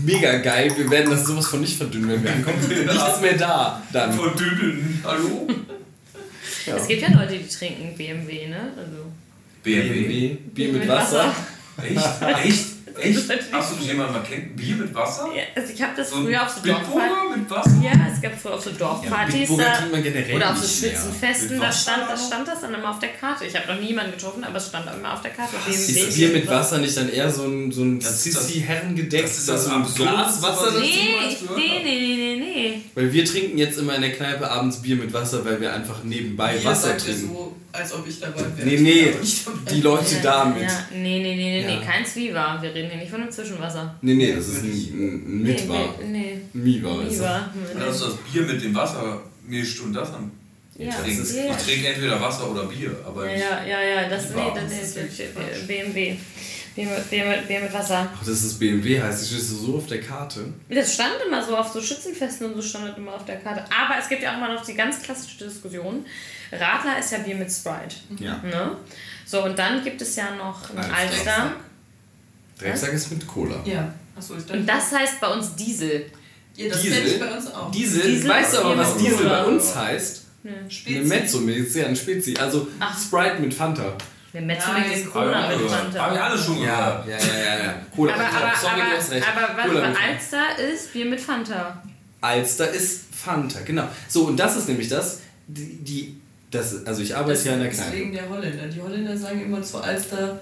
Mega 0.04 0.38
geil. 0.40 0.72
Wir 0.76 0.90
werden 0.92 1.10
das 1.10 1.26
sowas 1.26 1.48
von 1.48 1.62
nicht 1.62 1.78
verdünnen, 1.78 2.10
wenn 2.10 2.24
wir 2.24 2.32
ankommen. 2.36 2.60
Nichts 2.68 3.22
mehr 3.22 3.38
da. 3.38 3.82
Dann. 3.92 4.14
Verdünnen. 4.14 5.02
Hallo? 5.04 5.48
Es 6.78 6.88
gibt 6.88 7.02
ja 7.02 7.10
Leute, 7.14 7.38
die 7.38 7.48
trinken 7.48 7.96
BMW, 7.96 8.48
ne? 8.48 8.74
Also. 8.78 9.06
BMW. 9.64 10.36
Bier 10.54 10.74
mit 10.74 10.88
Wasser. 10.88 11.34
Echt? 11.82 12.46
Echt? 12.46 12.66
Echt? 13.00 13.30
Hast 13.52 13.74
du 13.80 13.84
jemanden 13.84 14.14
mal 14.14 14.24
kennt? 14.24 14.56
Bier 14.56 14.76
mit 14.76 14.94
Wasser? 14.94 15.30
Ja, 15.36 15.44
also 15.56 15.74
ich 15.74 15.82
habe 15.82 15.94
das 15.96 16.10
So 16.10 16.18
früher 16.24 16.42
auf 16.44 16.50
so 16.50 16.62
Dorfpartys. 16.62 17.36
Mit 17.38 17.50
Wasser? 17.50 17.72
Ja, 17.84 17.92
es 18.14 18.22
gab 18.22 18.40
früher 18.40 18.54
auf 18.56 18.64
so 18.64 18.72
Dorfpartys. 18.72 19.34
Bitburger 19.34 19.64
da- 19.66 19.76
trinkt 19.78 19.92
man 19.92 20.04
generell 20.04 20.36
oder 20.36 20.52
auf 20.52 20.58
so 20.58 20.86
Mit 20.86 20.96
da 21.62 21.72
stand, 21.72 22.04
da 22.10 22.18
stand 22.18 22.48
das 22.48 22.62
dann 22.62 22.74
immer 22.74 22.90
auf 22.92 23.00
der 23.00 23.10
Karte. 23.10 23.46
Ich 23.46 23.56
habe 23.56 23.74
noch 23.74 23.80
niemanden 23.82 24.12
getroffen, 24.14 24.44
aber 24.44 24.58
es 24.58 24.68
stand 24.68 24.86
immer 24.98 25.14
auf 25.14 25.22
der 25.22 25.32
Karte. 25.32 25.56
BMW 25.66 25.72
Ist 25.82 26.16
Bier 26.16 26.30
mit 26.30 26.48
Wasser 26.48 26.78
nicht 26.78 26.96
dann 26.98 27.10
eher 27.10 27.30
so 27.32 27.44
ein, 27.44 27.72
so 27.72 27.84
ein 27.84 28.00
Das 28.00 28.26
ist 28.26 28.36
das- 28.36 28.48
Sissi-Herrengedeck? 28.48 29.22
das 29.24 29.38
ist 29.38 29.50
das 29.50 29.66
so 29.66 29.70
ein 29.72 29.82
Absurdeste, 29.82 30.16
Glas 30.16 30.42
Wasser 30.42 30.66
was 30.66 30.74
dazu? 30.74 30.84
ich- 30.86 31.42
Nee, 31.56 31.82
nee, 31.84 31.84
nee, 31.84 32.16
nee, 32.16 32.16
nee, 32.16 32.36
nee. 32.40 32.82
Weil 32.96 33.12
wir 33.14 33.26
trinken 33.26 33.58
jetzt 33.58 33.78
immer 33.78 33.96
in 33.96 34.02
der 34.02 34.14
Kneipe 34.14 34.50
abends 34.50 34.82
Bier 34.82 34.96
mit 34.96 35.12
Wasser, 35.14 35.44
weil 35.46 35.60
wir 35.60 35.74
einfach 35.74 36.04
nebenbei 36.04 36.64
Wasser 36.64 36.92
ja 36.92 36.98
trinken. 36.98 37.36
Als 37.76 37.94
ob 37.94 38.08
ich 38.08 38.20
dabei 38.20 38.42
wäre. 38.56 38.68
Nee, 38.68 38.78
nee, 38.80 39.14
die 39.72 39.82
Leute 39.82 40.16
da 40.24 40.46
mit. 40.46 40.64
Ja, 40.64 40.88
nee, 40.92 41.20
nee, 41.20 41.36
nee, 41.36 41.36
nee, 41.36 41.62
Ja. 41.62 41.80
nee, 41.80 41.86
kein 41.86 42.06
Zwiebel. 42.06 42.36
Wir 42.62 42.74
reden 42.74 42.90
hier 42.90 43.00
nicht 43.00 43.12
von 43.12 43.22
einem 43.22 43.32
Zwischenwasser. 43.32 43.96
Nee, 44.02 44.14
nee, 44.16 44.34
das 44.34 44.48
ist 44.48 44.64
ein, 44.64 44.70
ein 44.72 45.42
Nee, 45.44 45.52
Mitwa. 45.54 45.78
nee, 46.02 46.08
nee. 46.12 46.42
Miwa 46.54 47.04
ist 47.04 47.20
das. 47.22 47.42
Das 47.78 47.96
ist 47.96 48.04
das 48.04 48.14
Bier 48.32 48.42
mit 48.44 48.62
dem 48.64 48.74
Wasser 48.76 49.22
mischt 49.48 49.80
und 49.82 49.94
das 49.94 50.12
dann. 50.12 50.32
Ja, 50.78 50.92
trinkt. 50.92 51.22
das 51.22 51.30
ist- 51.30 51.38
ich 51.38 51.66
trinke 51.74 51.88
entweder 51.88 52.20
Wasser 52.20 52.52
oder 52.52 52.66
Bier, 52.66 52.92
aber 53.06 53.26
Ja, 53.32 53.64
ja, 53.66 53.82
ja, 53.82 54.02
ja, 54.02 54.10
das, 54.10 54.30
nee, 54.32 54.42
das, 54.54 54.64
Das 54.64 54.82
ist 54.98 54.98
falsch. 55.34 55.68
BMW. 55.68 56.16
Bier 56.76 56.88
mit, 56.88 57.10
Bier, 57.10 57.26
mit, 57.26 57.48
Bier 57.48 57.62
mit 57.62 57.72
Wasser. 57.74 58.10
Ach, 58.14 58.20
das 58.20 58.44
ist 58.44 58.60
BMW, 58.60 59.02
heißt 59.02 59.22
es 59.22 59.32
ist 59.32 59.50
so 59.62 59.78
auf 59.78 59.88
der 59.88 60.02
Karte. 60.02 60.42
Das 60.68 60.94
stand 60.94 61.14
immer 61.26 61.42
so 61.42 61.56
auf 61.56 61.70
so 61.72 61.82
Schützenfesten 61.82 62.48
und 62.48 62.56
so 62.56 62.62
stand 62.62 62.90
das 62.90 62.98
immer 62.98 63.14
auf 63.14 63.24
der 63.24 63.38
Karte. 63.38 63.62
Aber 63.72 63.98
es 63.98 64.10
gibt 64.10 64.22
ja 64.24 64.34
auch 64.34 64.38
immer 64.38 64.54
noch 64.54 64.66
die 64.66 64.74
ganz 64.74 65.02
klassische 65.02 65.46
Diskussion. 65.46 66.06
Radler 66.60 67.00
ist 67.00 67.12
ja 67.12 67.20
Bier 67.20 67.36
mit 67.36 67.52
Sprite. 67.52 67.96
Ja. 68.20 68.38
Ne? 68.44 68.78
So, 69.26 69.44
und 69.44 69.58
dann 69.58 69.84
gibt 69.84 70.02
es 70.02 70.16
ja 70.16 70.36
noch 70.36 70.70
ein 70.72 70.78
Alster. 70.92 71.54
Drecksack 72.60 72.94
ist 72.94 73.12
mit 73.12 73.26
Cola. 73.28 73.58
Ja. 73.66 73.94
Achso, 74.18 74.36
ich 74.38 74.46
dachte. 74.46 74.60
Und 74.60 74.66
das 74.68 74.92
heißt 74.92 75.20
bei 75.20 75.28
uns 75.28 75.56
Diesel. 75.56 76.06
ja, 76.56 76.70
das 76.70 76.82
Diesel? 76.82 77.06
ich 77.08 77.20
bei 77.20 77.32
uns 77.36 77.48
auch. 77.54 77.72
Diesel, 77.72 78.02
Diesel 78.04 78.30
weißt 78.30 78.54
du 78.54 78.58
ist 78.58 78.64
aber, 78.64 78.78
was 78.78 78.98
Diesel 78.98 79.18
Cola. 79.18 79.44
bei 79.44 79.46
uns 79.50 79.76
heißt? 79.76 80.22
Spezi. 80.70 81.00
Eine 81.00 81.06
Mezzo, 81.08 81.42
ja, 81.42 81.88
ein 81.88 81.96
Spezi. 81.96 82.36
Also 82.38 82.68
Ach. 82.80 82.98
Sprite 83.00 83.40
mit 83.42 83.54
Fanta. 83.54 83.98
Nein, 84.32 84.46
mit 84.46 84.60
Hab 84.60 85.14
Cola 85.14 85.26
mit 85.26 85.36
alle- 85.36 85.56
Hab 85.56 85.62
ich 85.62 85.72
Fanta. 85.72 86.06
alle 86.06 86.38
schon 86.38 86.60
gehört. 86.60 87.08
ja, 87.08 87.18
ja, 87.18 87.18
ja. 87.58 87.64
ja. 87.64 87.82
Cola 87.96 88.14
Aber, 88.14 88.24
mit 88.24 88.32
aber, 88.34 88.48
Fanta. 88.52 88.62
Sorry, 88.62 88.76
du 88.92 88.98
hast 88.98 89.06
aber, 89.08 89.16
recht. 89.16 89.28
aber 89.28 89.58
warte 89.58 89.70
Cola 89.70 89.82
Fanta. 89.82 90.00
Alster 90.08 90.60
ist 90.74 90.94
Bier 90.94 91.06
mit 91.06 91.22
Fanta. 91.22 91.84
Alster 92.22 92.70
ist 92.72 93.02
Fanta, 93.16 93.62
genau. 93.62 93.88
So, 94.08 94.26
und 94.26 94.38
das 94.38 94.56
ist 94.56 94.68
nämlich 94.68 94.88
das, 94.88 95.22
die, 95.48 95.78
die 95.84 96.22
das, 96.56 96.86
also 96.86 97.02
ich 97.02 97.16
arbeite 97.16 97.34
Das 97.34 97.46
ja 97.46 97.54
in 97.54 97.60
der 97.60 97.72
ist 97.72 97.78
Kneipe. 97.82 97.98
wegen 97.98 98.12
der 98.14 98.30
Holländer. 98.30 98.68
Die 98.68 98.82
Holländer 98.82 99.16
sagen 99.18 99.44
immer 99.46 99.62
zu 99.62 99.78
Alster, 99.78 100.40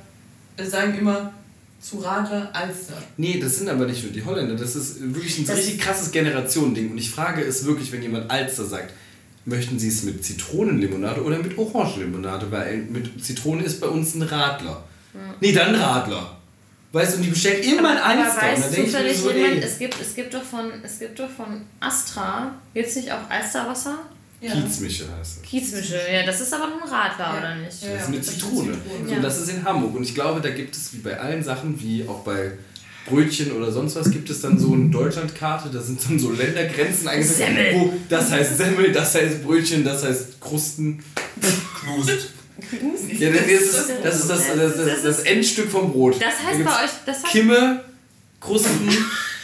äh, 0.57 0.63
sagen 0.65 0.97
immer 0.97 1.33
zu 1.81 1.97
Radler 1.99 2.49
Alster. 2.53 2.93
Nee, 3.17 3.39
das 3.41 3.57
sind 3.57 3.69
aber 3.69 3.85
nicht 3.85 4.03
nur 4.03 4.13
die 4.13 4.23
Holländer, 4.23 4.55
das 4.55 4.75
ist 4.75 5.01
wirklich 5.13 5.39
ein 5.39 5.45
Das- 5.45 5.57
richtig 5.57 5.79
krasses 5.79 6.11
Generationending. 6.11 6.91
Und 6.91 6.97
ich 6.97 7.11
frage 7.11 7.41
es 7.43 7.65
wirklich, 7.65 7.91
wenn 7.91 8.01
jemand 8.01 8.31
Alster 8.31 8.63
sagt, 8.65 8.93
möchten 9.45 9.77
Sie 9.77 9.89
es 9.89 10.03
mit 10.03 10.23
Zitronenlimonade 10.23 11.21
oder 11.21 11.37
mit 11.39 11.57
Orangenlimonade? 11.57 12.49
Weil 12.49 12.77
mit 12.89 13.23
Zitrone 13.23 13.63
ist 13.63 13.81
bei 13.81 13.87
uns 13.87 14.15
ein 14.15 14.21
Radler. 14.21 14.83
Nee, 15.41 15.51
dann 15.51 15.75
Radler. 15.75 16.37
Weißt 16.93 17.13
du, 17.13 17.17
und 17.17 17.23
die 17.23 17.29
bestellt 17.31 17.65
immer 17.65 17.89
ein 17.89 17.97
aber 17.97 18.23
Alster. 18.23 18.35
Und 18.35 18.41
dann 18.41 18.61
weiß 18.61 18.71
denke 18.71 18.75
ich 18.75 18.77
mir 18.77 18.91
zufällig 18.91 19.17
so, 19.17 19.31
jemand, 19.31 19.53
ey, 19.55 19.59
es 19.63 19.79
gibt, 19.79 19.95
es, 19.99 20.15
gibt 20.15 20.33
doch 20.33 20.43
von, 20.43 20.65
es 20.83 20.99
gibt 20.99 21.19
doch 21.19 21.29
von 21.29 21.61
Astra, 21.79 22.51
gibt 22.73 22.87
es 22.87 22.95
nicht 22.95 23.11
auch 23.11 23.29
Alsterwasser? 23.29 23.97
Ja. 24.43 24.51
Kiezmische 24.53 25.05
heißt 25.05 25.37
das. 25.37 25.41
Kiezmische, 25.49 25.99
ja, 26.11 26.25
das 26.25 26.41
ist 26.41 26.53
aber 26.53 26.67
nur 26.67 26.83
ein 26.83 26.89
Radler, 26.89 27.25
Ja. 27.33 27.37
oder 27.39 27.55
nicht? 27.55 27.81
Ja, 27.81 27.93
Das 27.93 28.03
ist 28.03 28.09
mit 28.09 28.19
ist 28.19 28.29
Zitrone. 28.31 28.73
Zitrone. 28.73 28.77
So, 29.05 29.09
Ja. 29.11 29.15
und 29.17 29.23
das 29.23 29.37
ist 29.39 29.49
in 29.49 29.63
Hamburg. 29.63 29.95
Und 29.95 30.03
ich 30.03 30.13
glaube, 30.13 30.41
da 30.41 30.49
gibt 30.49 30.75
es 30.75 30.93
wie 30.93 30.97
bei 30.97 31.17
allen 31.17 31.41
Sachen, 31.43 31.81
wie 31.81 32.05
auch 32.07 32.19
bei 32.25 32.51
Brötchen 33.09 33.51
oder 33.53 33.71
sonst 33.71 33.95
was, 33.95 34.11
gibt 34.11 34.29
es 34.29 34.41
dann 34.41 34.57
so 34.59 34.73
eine 34.73 34.89
Deutschlandkarte, 34.89 35.69
da 35.69 35.81
sind 35.81 35.99
dann 36.07 36.19
so 36.19 36.31
Ländergrenzen 36.31 37.07
eingesetzt. 37.07 37.37
Semmel. 37.37 37.73
Wo 37.75 37.93
das 38.09 38.31
heißt 38.31 38.57
Semmel, 38.57 38.91
das 38.91 39.15
heißt 39.15 39.43
Brötchen, 39.43 39.83
das 39.85 40.03
heißt 40.03 40.39
Krusten. 40.41 41.03
Knust. 41.81 42.29
Ja, 43.17 43.29
das 43.31 43.41
ist 43.47 43.73
das, 44.03 44.19
ist 44.19 44.29
das, 44.29 44.47
das, 44.55 44.75
das, 44.77 45.03
das 45.03 45.19
Endstück 45.21 45.69
vom 45.71 45.91
Brot. 45.91 46.15
Das 46.15 46.33
Da 46.41 46.49
heißt 46.49 46.63
bei 46.63 46.83
euch, 46.83 46.91
das 47.05 47.23
heißt, 47.23 47.25
Kimme, 47.31 47.83
Krusten, 48.39 48.89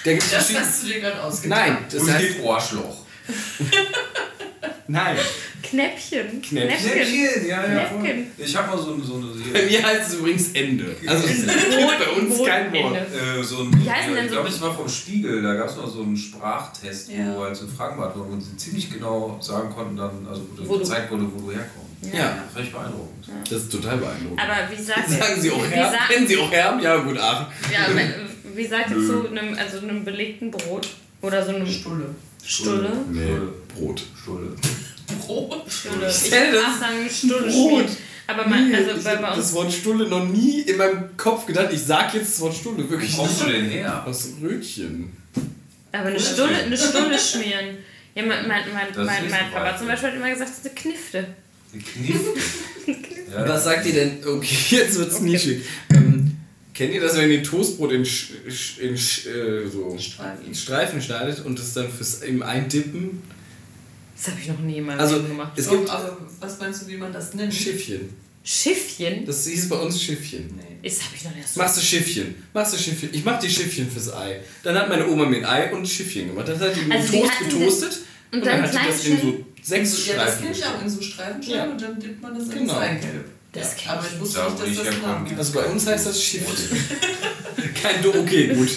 da 0.05 0.11
gibt 0.11 0.23
es 0.23 0.31
Das 0.31 0.53
hast 0.55 0.84
du 0.84 0.88
dir 0.88 0.99
gerade 1.01 1.21
ausgedacht. 1.23 1.59
Nein, 1.59 1.77
das 1.91 2.01
Und 2.03 2.13
heißt. 2.13 2.39
Ohrschloch. 2.43 2.97
Nein. 4.91 5.16
Knäppchen. 5.61 6.41
Knäppchen. 6.41 7.48
ja, 7.48 7.61
Knäppchen. 7.64 8.32
Ich 8.38 8.56
habe 8.56 8.76
mal 8.76 8.78
so, 8.78 8.99
so 9.02 9.16
eine 9.18 9.26
Bei 9.53 9.66
mir 9.68 9.84
heißt 9.86 10.07
es 10.10 10.16
übrigens 10.20 10.52
Ende. 10.53 10.95
Also 11.06 11.28
es 11.28 11.45
gibt 11.45 11.99
bei 11.99 12.10
uns 12.20 12.44
kein 12.44 12.74
Wort. 12.74 12.95
Äh, 12.98 13.44
so 13.44 13.60
ein, 13.64 13.84
Wie 13.84 13.90
heißen 13.90 14.16
denn 14.16 14.24
ich 14.26 14.30
so- 14.32 14.36
glaube, 14.36 14.49
es 14.49 14.61
war 14.61 14.74
vom 14.76 14.90
Spiegel, 14.90 15.44
da 15.44 15.53
gab 15.53 15.70
es 15.70 15.76
noch 15.76 15.88
so 15.88 16.02
einen 16.02 16.18
Sprachtest, 16.18 17.10
Ja. 17.11 17.36
wo 17.36 17.44
halt 17.44 17.56
so 17.56 17.68
Fragen 17.68 17.98
beantwortet 17.98 18.34
wo 18.36 18.40
sie 18.40 18.57
ziemlich 18.57 18.90
genau 18.91 19.38
sagen 19.41 19.70
konnten, 19.74 19.95
dann, 19.95 20.26
also 20.28 20.41
wo, 20.57 20.78
gezeigt 20.80 21.11
wurde, 21.11 21.26
wo 21.36 21.40
du 21.40 21.52
herkommst. 21.52 21.88
Ja, 22.11 22.44
Das 22.45 22.53
fand 22.53 22.66
ich 22.66 22.72
beeindruckend. 22.72 23.28
das 23.44 23.57
ist 23.61 23.72
total 23.72 23.98
beeindruckend. 23.98 24.40
Aber 24.41 24.72
wie 24.76 24.82
sagt 24.82 25.10
ihr, 25.10 25.18
Sagen 25.18 25.41
Sie 25.41 25.52
auch 25.52 25.64
wie 25.70 25.76
Herm? 25.76 25.94
Kennen 26.10 26.28
Sie 26.28 26.38
auch 26.38 26.52
Herm? 26.52 26.80
Ja, 26.80 26.95
gut, 26.98 27.18
Aachen. 27.20 27.45
Ja, 27.72 27.80
aber 27.86 28.56
wie 28.56 28.66
sagt 28.66 28.90
ihr 28.90 28.95
zu 29.06 29.28
einem, 29.30 29.56
also 29.56 29.80
einem 29.80 30.03
belegten 30.03 30.49
Brot? 30.49 30.88
Oder 31.22 31.45
so 31.45 31.53
einem 31.53 31.68
Stulle. 31.68 32.16
Stulle? 32.44 32.91
Nee, 33.11 33.38
Brot. 33.76 34.03
Stulle. 34.22 34.56
Brot. 35.20 35.72
Stulle. 35.72 36.07
Ich 36.10 36.32
würde 36.32 36.60
sagen 36.80 37.10
Stulle 37.10 37.52
Brot. 37.52 37.90
Aber 38.28 38.48
man, 38.48 38.74
also 38.74 38.91
ich 38.91 39.03
bei, 39.03 39.16
das. 39.16 39.53
Wort 39.53 39.74
Stulle 39.74 40.07
noch 40.07 40.28
nie 40.28 40.61
in 40.61 40.78
meinem 40.78 41.18
Kopf 41.18 41.48
gedacht. 41.48 41.70
Ich 41.72 41.82
sag 41.82 42.14
jetzt 42.14 42.34
das 42.34 42.40
Wort 42.41 42.53
Stulle 42.53 42.88
wirklich 42.88 43.16
kommst 43.18 43.41
du 43.41 43.45
denn 43.45 43.66
her? 43.66 44.03
Aus 44.06 44.30
Rötchen. 44.41 45.11
Aber 45.91 46.10
eine 46.10 46.20
Stulle, 46.20 46.56
eine 46.56 46.78
Stulle 46.78 47.18
schmieren. 47.18 47.78
Ja, 48.14 48.24
mein, 48.24 48.48
mein, 48.48 48.64
mein, 48.72 48.88
mein, 48.95 49.06
mein 49.06 49.34
ein 49.34 49.52
Papa 49.52 49.64
Beispiel. 49.64 49.80
zum 49.80 49.88
Beispiel 49.88 50.10
hat 50.10 50.16
immer 50.16 50.30
gesagt, 50.30 50.49
das 50.52 50.57
ist 50.60 50.66
eine 50.66 50.76
Knifte. 50.76 51.28
Die 51.74 51.80
Kniff. 51.80 52.20
ja, 53.34 53.48
Was 53.48 53.64
sagt 53.64 53.86
ihr 53.88 53.94
denn? 53.94 54.20
Okay, 54.24 54.56
jetzt 54.76 54.98
wird's 54.99 55.20
nischig. 55.22 55.64
Ähm, 55.91 56.38
kennt 56.80 56.93
ihr 56.93 57.01
das, 57.01 57.18
wenn 57.18 57.30
ihr 57.30 57.43
Toastbrot 57.43 57.91
in, 57.91 58.06
Sch, 58.06 58.31
in 58.80 58.97
Sch, 58.97 59.26
äh, 59.27 59.68
so 59.68 59.97
Streifen. 59.99 60.47
in 60.47 60.56
Streifen 60.56 61.01
schneidet 61.01 61.43
und 61.45 61.60
das 61.60 61.73
dann 61.73 61.91
fürs 61.91 62.22
im 62.23 62.41
Eindippen? 62.41 63.22
Das 64.15 64.30
habe 64.30 64.39
ich 64.41 64.47
noch 64.47 64.60
nie 64.60 64.77
in 64.77 64.85
meinem 64.85 64.97
Also 64.99 65.18
Leben 65.18 65.27
gemacht. 65.27 65.51
es 65.57 65.69
gibt 65.69 65.89
aber 65.89 66.18
was 66.39 66.57
meinst 66.57 66.81
du, 66.84 66.88
wie 66.88 66.95
man 66.95 67.11
das 67.11 67.34
nennt? 67.34 67.53
Schiffchen. 67.53 68.10
Schiffchen? 68.45 69.26
Das 69.26 69.45
hieß 69.45 69.68
bei 69.68 69.76
uns 69.76 70.01
Schiffchen. 70.01 70.56
Nee. 70.56 70.89
Das 70.89 71.01
habe 71.03 71.15
ich 71.18 71.23
noch 71.26 71.35
nicht 71.35 71.47
so. 71.49 71.60
Machst 71.60 71.76
du 71.77 71.81
Schiffchen? 71.81 72.35
Machst 72.53 72.73
du 72.73 72.77
Schiffchen? 72.77 73.10
Ich 73.11 73.26
mach 73.26 73.38
die 73.39 73.49
Schiffchen 73.49 73.91
fürs 73.91 74.14
Ei. 74.14 74.39
Dann 74.64 74.76
hat 74.77 74.88
meine 74.88 75.06
Oma 75.07 75.26
mir 75.26 75.38
ein 75.39 75.45
Ei 75.45 75.72
und 75.73 75.81
ein 75.81 75.85
Schiffchen 75.85 76.27
gemacht. 76.30 76.47
Dann 76.47 76.57
hat 76.60 76.73
die 76.76 76.81
mit 76.85 76.93
Also 76.97 77.11
Toast 77.19 77.31
getoastet 77.39 77.89
das- 77.89 77.97
und, 78.31 78.39
und 78.39 78.45
dann, 78.45 78.61
dann 78.64 78.72
hat 78.72 78.85
die 78.85 78.88
das 78.88 79.06
in 79.06 79.22
so 79.22 79.45
sechs 79.61 80.07
Ja, 80.07 80.15
das 80.15 80.23
Streifen 80.34 80.41
kenne 80.43 80.56
ich 80.57 80.64
auch 80.65 80.68
gesteckt. 80.72 80.84
in 80.84 80.89
so 80.89 81.01
Streifenscheiben 81.01 81.57
Ja. 81.57 81.72
und 81.72 81.81
dann 81.81 81.99
dippt 81.99 82.22
man 82.22 82.34
das 82.34 82.43
in 82.45 82.49
Genau. 82.51 82.73
das 82.73 82.81
Eigelb. 82.84 83.26
Das 83.51 83.84
Ja, 83.84 83.93
aber 83.93 84.05
ich 84.05 84.13
ich 84.13 84.19
wusste 84.19 84.39
Da, 84.39 84.49
nicht, 84.49 84.71
ich 84.71 84.77
dass 84.77 84.85
das 84.85 84.95
ein 84.95 85.01
herkomme. 85.01 85.38
Also 85.38 85.53
bei 85.53 85.65
uns 85.65 85.88
heißt 85.88 86.05
das 86.07 86.23
Schiffchen. 86.23 86.85
Kein 87.81 88.01
Do, 88.03 88.13
okay, 88.19 88.53
gut. 88.53 88.69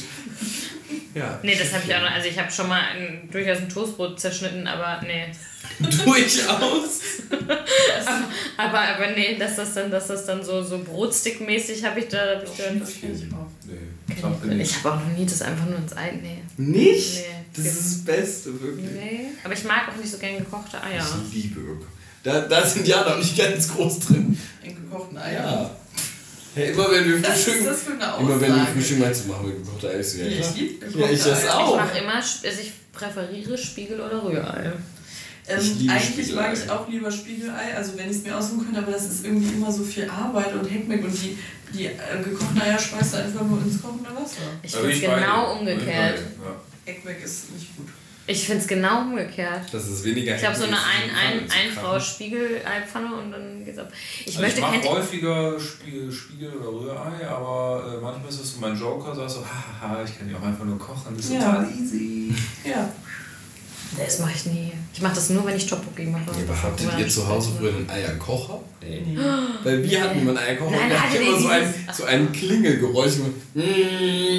Ja. 1.14 1.38
Nee, 1.42 1.56
das 1.56 1.72
habe 1.72 1.84
ich 1.86 1.94
auch 1.94 2.00
noch. 2.00 2.10
Also 2.10 2.28
ich 2.28 2.38
habe 2.38 2.50
schon 2.50 2.68
mal 2.68 2.80
ein, 2.80 3.28
durchaus 3.30 3.58
ein 3.58 3.68
Toastbrot 3.68 4.18
zerschnitten, 4.18 4.66
aber 4.66 5.02
nee. 5.06 5.26
Durchaus. 5.78 7.00
Aber, 8.56 8.78
aber 8.80 9.10
nee, 9.16 9.36
dass 9.38 9.56
das 9.56 9.74
dann, 9.74 9.90
dass 9.90 10.08
das 10.08 10.26
dann 10.26 10.44
so, 10.44 10.62
so 10.62 10.78
Brotstick-mäßig 10.78 11.84
habe 11.84 12.00
ich 12.00 12.08
da. 12.08 12.36
Hab 12.36 12.44
ich 12.44 12.50
da 12.56 12.64
Das 12.78 12.90
ich. 12.90 13.02
Nee, 13.02 13.10
das 13.10 14.52
ich. 14.52 14.60
ich 14.60 14.76
habe 14.76 14.92
auch 14.92 15.00
noch 15.00 15.16
nie 15.16 15.24
das 15.24 15.42
einfach 15.42 15.66
nur 15.66 15.78
ins 15.78 15.96
Ei. 15.96 16.12
Nee. 16.20 16.42
Nicht? 16.56 17.20
Nee. 17.20 17.24
Das 17.56 17.66
ist 17.66 17.78
das 17.78 18.04
Beste, 18.04 18.60
wirklich. 18.60 18.90
Nee. 18.90 19.26
Aber 19.42 19.54
ich 19.54 19.64
mag 19.64 19.88
auch 19.88 19.96
nicht 19.96 20.10
so 20.10 20.18
gern 20.18 20.36
gekochte 20.38 20.82
Eier. 20.82 21.06
Ich 21.28 21.34
liebe 21.34 21.60
Öko. 21.60 21.86
Da, 22.22 22.40
da 22.42 22.66
sind 22.66 22.86
ja 22.86 23.08
noch 23.08 23.18
nicht 23.18 23.36
ganz 23.36 23.68
groß 23.72 23.98
drin. 24.00 24.38
In 24.62 24.74
gekochten 24.76 25.18
Eier. 25.18 25.44
Ja. 25.44 25.70
Hey, 26.54 26.72
immer 26.72 26.90
wenn 26.90 27.04
wir 27.08 27.22
Was 27.22 27.36
ist 27.38 27.44
frühstücken, 27.44 27.66
das 27.66 27.82
für 27.82 27.92
eine 27.92 28.20
immer 28.20 28.40
wenn 28.40 28.54
wir 28.54 28.66
frühstücken, 28.66 29.00
meinst 29.00 29.24
du, 29.24 29.28
machen 29.28 29.46
wir 29.46 29.54
gekochte 29.56 29.88
Eier. 29.88 30.00
Ja, 30.00 30.24
Ja, 30.26 30.40
ich 30.40 30.54
liebe 30.54 30.98
Ja, 31.00 31.10
ich 31.10 31.18
das 31.22 31.26
Eier. 31.26 31.44
Ich 31.44 31.50
auch. 31.50 31.76
mache 31.76 31.98
immer, 31.98 32.14
also 32.14 32.38
ich 32.44 32.72
präferiere 32.92 33.56
Spiegel 33.58 34.00
oder 34.00 34.22
Rührei. 34.22 34.72
Ähm, 35.48 35.58
Ich 35.60 35.74
liebe 35.78 35.92
eigentlich 35.92 36.04
Spiegelei. 36.26 36.42
mag 36.48 36.56
ich 36.56 36.70
auch 36.70 36.88
lieber 36.88 37.10
Spiegelei, 37.10 37.74
also 37.76 37.92
wenn 37.96 38.10
ich 38.10 38.18
es 38.18 38.22
mir 38.22 38.36
aussuchen 38.36 38.64
könnte, 38.66 38.78
aber 38.80 38.92
das 38.92 39.04
ist 39.06 39.24
irgendwie 39.24 39.52
immer 39.54 39.72
so 39.72 39.82
viel 39.82 40.08
Arbeit 40.08 40.54
und 40.54 40.66
Heckmeck 40.70 41.02
und 41.02 41.12
die, 41.12 41.36
die 41.74 41.86
äh, 41.86 41.90
gekochten 42.22 42.60
Eier 42.60 42.78
schmeißt 42.78 43.14
du 43.14 43.16
einfach 43.18 43.44
nur 43.46 43.60
ins 43.62 43.82
kochende 43.82 44.10
Wasser. 44.14 44.36
Ich 44.62 44.70
finde 44.76 45.06
bei 45.08 45.18
genau 45.20 45.54
ich 45.54 45.60
umgekehrt. 45.60 46.20
Heckmeck 46.84 47.24
ist 47.24 47.50
nicht 47.52 47.76
gut. 47.76 47.88
Ich 48.26 48.46
finde 48.46 48.62
es 48.62 48.68
genau 48.68 49.00
umgekehrt. 49.00 49.62
Das 49.72 49.88
ist 49.88 50.04
weniger 50.04 50.34
Ich 50.36 50.40
glaube, 50.40 50.56
so 50.56 50.64
eine 50.64 50.76
ein, 50.76 51.10
ein, 51.10 51.48
Pfanne 51.48 51.60
ein 51.62 51.72
Frau 51.72 51.90
krachen. 51.92 52.00
Spiegeleiepfanne 52.00 53.14
und 53.16 53.32
dann 53.32 53.64
geht's 53.64 53.78
ab. 53.78 53.90
Ich 54.20 54.26
Also 54.28 54.40
möchte, 54.42 54.60
ich 54.60 54.66
mache 54.66 54.88
häufiger 54.88 55.58
Spiegel, 55.58 56.12
Spiegel 56.12 56.52
oder 56.52 56.68
Rührei, 56.94 57.26
aber 57.28 57.94
äh, 57.98 58.00
manchmal 58.00 58.28
ist 58.28 58.40
das 58.40 58.52
so 58.54 58.60
mein 58.60 58.78
Joker, 58.78 59.14
sagst 59.14 59.36
so, 59.36 59.44
haha, 59.44 60.04
ich 60.04 60.16
kann 60.16 60.30
ja 60.30 60.36
auch 60.38 60.42
einfach 60.42 60.64
nur 60.64 60.78
kochen, 60.78 61.16
das 61.16 61.26
ist 61.26 61.32
Ja. 61.32 61.40
total 61.40 61.68
easy. 61.76 62.32
Ja. 62.64 62.92
Das 63.98 64.18
mache 64.20 64.32
ich 64.34 64.46
nie. 64.46 64.72
Ich 64.94 65.00
mache 65.00 65.14
das 65.14 65.30
nur, 65.30 65.44
wenn 65.46 65.56
ich 65.56 65.66
Tteokbokki 65.66 66.04
mache. 66.06 66.22
Ja, 66.26 66.44
aber 66.48 66.62
hattet 66.62 66.98
ihr 66.98 67.08
zu 67.08 67.26
Hause 67.26 67.50
früher 67.58 67.74
einen 67.74 67.88
Eierkocher? 67.88 68.60
Nee. 68.82 69.16
Weil 69.62 69.82
wir 69.88 70.02
hatten 70.02 70.18
immer 70.20 70.30
einen 70.30 70.38
Eierkocher 70.38 70.70
Nein, 70.72 70.82
und 70.84 70.90
der 70.90 71.02
hatte 71.02 71.16
immer 71.18 71.38
so 71.40 71.48
ein, 71.48 71.74
so 71.92 72.04
ein 72.04 72.32
Klingelgeräusch. 72.32 73.12
so, 73.12 73.22
mm, 73.54 73.60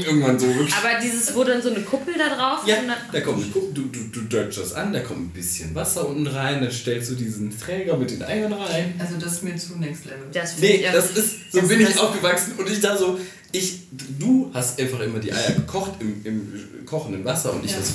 Irgendwann 0.05 0.37
so 0.39 0.47
wirklich. 0.47 0.73
Aber 0.75 0.99
dieses, 1.01 1.33
wo 1.35 1.43
dann 1.43 1.61
so 1.61 1.69
eine 1.69 1.81
Kuppel 1.81 2.13
da 2.17 2.35
drauf 2.35 2.67
Ja, 2.67 2.77
und 2.79 2.87
dann, 2.87 2.97
da 3.11 3.21
kommt, 3.21 3.51
guck, 3.53 3.73
du, 3.73 3.83
du, 3.83 3.99
du 4.11 4.21
deutsch 4.21 4.57
das 4.57 4.73
an, 4.73 4.91
da 4.93 4.99
kommt 4.99 5.19
ein 5.21 5.29
bisschen 5.29 5.73
Wasser 5.75 6.07
unten 6.07 6.27
rein, 6.27 6.61
dann 6.61 6.71
stellst 6.71 7.11
du 7.11 7.15
diesen 7.15 7.57
Träger 7.57 7.97
mit 7.97 8.11
den 8.11 8.21
Eiern 8.23 8.53
rein. 8.53 8.93
Also 8.99 9.15
das 9.19 9.33
ist 9.33 9.43
mir 9.43 9.55
zu 9.55 9.77
next 9.79 10.05
level. 10.05 10.27
das 10.33 10.57
Nee, 10.59 10.67
ich 10.75 10.81
ja- 10.81 10.91
das 10.91 11.11
ist, 11.11 11.51
so 11.51 11.59
das- 11.59 11.67
bin 11.69 11.79
ich 11.81 11.87
das- 11.87 11.97
aufgewachsen 11.99 12.53
und 12.57 12.69
ich 12.69 12.79
da 12.79 12.97
so, 12.97 13.17
ich, 13.51 13.79
du 14.19 14.51
hast 14.53 14.79
einfach 14.79 14.99
immer 14.99 15.19
die 15.19 15.31
Eier 15.33 15.51
gekocht 15.55 15.93
im, 15.99 16.21
im 16.25 16.85
kochenden 16.85 17.23
Wasser 17.25 17.53
und 17.53 17.63
ich 17.65 17.71
Ja. 17.71 17.77
das. 17.77 17.93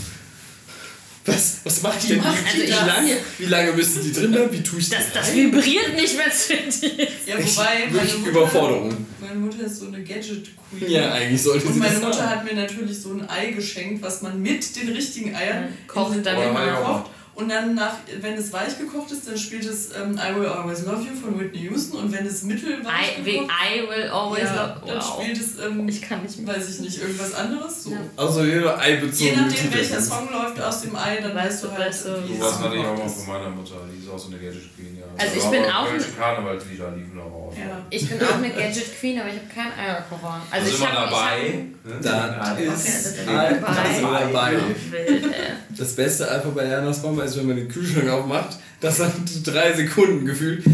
Was, 1.28 1.82
was 1.84 2.02
ich 2.02 2.08
denn? 2.08 2.18
macht 2.18 2.54
Wie, 2.54 2.60
die 2.60 2.66
wie, 2.66 2.70
das? 2.70 2.86
lange, 2.86 3.16
wie 3.38 3.44
lange 3.46 3.72
müssen 3.72 4.02
die 4.04 4.12
drin 4.12 4.32
bleiben? 4.32 4.52
Wie 4.52 4.62
tue 4.62 4.78
ich 4.80 4.88
Das, 4.88 5.06
die 5.06 5.12
das 5.14 5.28
rein? 5.28 5.36
vibriert 5.36 5.94
nicht, 5.96 6.18
wenn 6.18 6.28
es 6.28 6.50
ist. 6.50 6.82
Ja, 7.26 7.36
wobei 7.38 7.86
meine 7.90 8.12
Mutter, 8.14 8.28
Überforderung. 8.30 9.06
meine 9.20 9.34
Mutter 9.40 9.64
ist 9.64 9.76
so 9.80 9.86
eine 9.86 10.02
Gadget-Queen. 10.02 10.90
Ja, 10.90 11.12
eigentlich 11.12 11.42
sollte 11.42 11.66
Und 11.66 11.74
sie 11.74 11.78
meine 11.80 11.94
das 11.94 12.02
Mutter 12.02 12.22
haben. 12.30 12.30
hat 12.40 12.44
mir 12.44 12.54
natürlich 12.54 12.98
so 13.00 13.10
ein 13.12 13.28
Ei 13.28 13.50
geschenkt, 13.52 14.02
was 14.02 14.22
man 14.22 14.40
mit 14.42 14.74
den 14.76 14.88
richtigen 14.90 15.34
Eiern 15.34 15.68
Kocht 15.86 16.24
dann 16.24 16.42
immer. 16.42 16.72
kocht. 16.82 17.10
Und 17.38 17.48
dann, 17.50 17.76
nach, 17.76 17.94
wenn 18.20 18.34
es 18.34 18.52
weich 18.52 18.76
gekocht 18.78 19.12
ist, 19.12 19.28
dann 19.28 19.38
spielt 19.38 19.64
es 19.64 19.90
ähm, 19.94 20.18
I 20.18 20.34
Will 20.34 20.46
Always 20.48 20.84
Love 20.84 21.02
You 21.04 21.14
von 21.14 21.38
Whitney 21.38 21.68
Houston. 21.70 21.98
Und 22.00 22.12
wenn 22.12 22.26
es 22.26 22.42
mittelweich 22.42 23.18
I, 23.20 23.22
gekocht 23.22 23.50
I 23.76 23.88
will 23.88 24.08
always 24.10 24.42
ja, 24.42 24.74
love. 24.74 24.86
dann 24.88 24.96
Wow. 24.98 25.20
spielt 25.22 25.38
es, 25.38 25.58
ähm, 25.64 25.88
Ich 25.88 26.02
kann 26.02 26.22
nicht 26.24 26.36
mehr. 26.40 26.56
weiß 26.56 26.68
ich 26.68 26.80
nicht, 26.80 27.00
irgendwas 27.00 27.34
anderes. 27.34 27.84
So. 27.84 27.90
Ja. 27.92 27.98
Also 28.16 28.42
jeder 28.42 28.76
Ei 28.80 28.94
Je 28.94 28.96
bezogen. 28.96 29.36
nachdem, 29.46 29.72
welcher 29.72 30.00
Song 30.02 30.28
läuft 30.32 30.60
aus 30.60 30.80
dem 30.82 30.96
Ei, 30.96 31.20
dann 31.22 31.34
weißt 31.36 31.62
du 31.62 31.70
halt, 31.70 31.78
Weißt 31.88 32.06
du, 32.06 32.28
wie 32.28 32.32
es 32.32 32.38
Sowas 32.40 32.58
hatte 32.58 32.74
ich 32.74 32.80
auch 32.84 32.94
gekocht 32.96 32.98
mal 32.98 33.08
von 33.24 33.26
meiner 33.34 33.50
Mutter, 33.50 33.74
die 33.96 34.04
ist 34.04 34.10
auch 34.10 34.18
so 34.18 34.28
eine 34.28 34.38
Gadget 34.38 34.74
Queen, 34.76 34.97
ja. 34.97 34.97
Also 35.18 35.36
ich 35.36 35.44
bin 35.50 35.64
auch 35.70 35.90
ein- 35.92 36.04
Karnevalslieder 36.18 36.92
liefen 36.96 37.18
auch 37.20 37.48
aus. 37.48 37.54
Ja. 37.58 37.84
Ich 37.90 38.08
bin 38.08 38.18
auch 38.26 38.34
eine 38.36 38.50
Gadget 38.50 38.98
Queen, 39.00 39.18
aber 39.20 39.28
ich 39.30 39.36
habe 39.36 39.48
keinen 39.54 39.72
Eierkocher. 39.78 40.40
Also 40.50 40.66
Also 40.66 40.68
ich 40.68 40.76
immer 40.80 40.92
habe 40.92 41.10
dabei. 41.10 41.38
Ich 41.48 41.90
ne? 41.90 42.00
Da 42.02 42.52
Okay, 42.54 42.64
ist 42.66 42.86
das 42.86 43.06
ist 43.06 43.28
Ei 43.28 43.52
dabei. 43.54 43.76
also 43.86 44.06
hab. 44.14 45.76
Das 45.78 45.96
Beste 45.96 46.30
einfach 46.30 46.50
bei 46.50 46.66
Janas 46.66 47.02
Mama 47.02 47.22
ist, 47.24 47.36
wenn 47.38 47.46
man 47.46 47.56
den 47.56 47.68
Kühlschrank 47.68 48.08
aufmacht, 48.08 48.58
dass 48.80 48.98
dann 48.98 49.12
drei 49.44 49.72
Sekunden 49.72 50.24
gefühlt. 50.24 50.64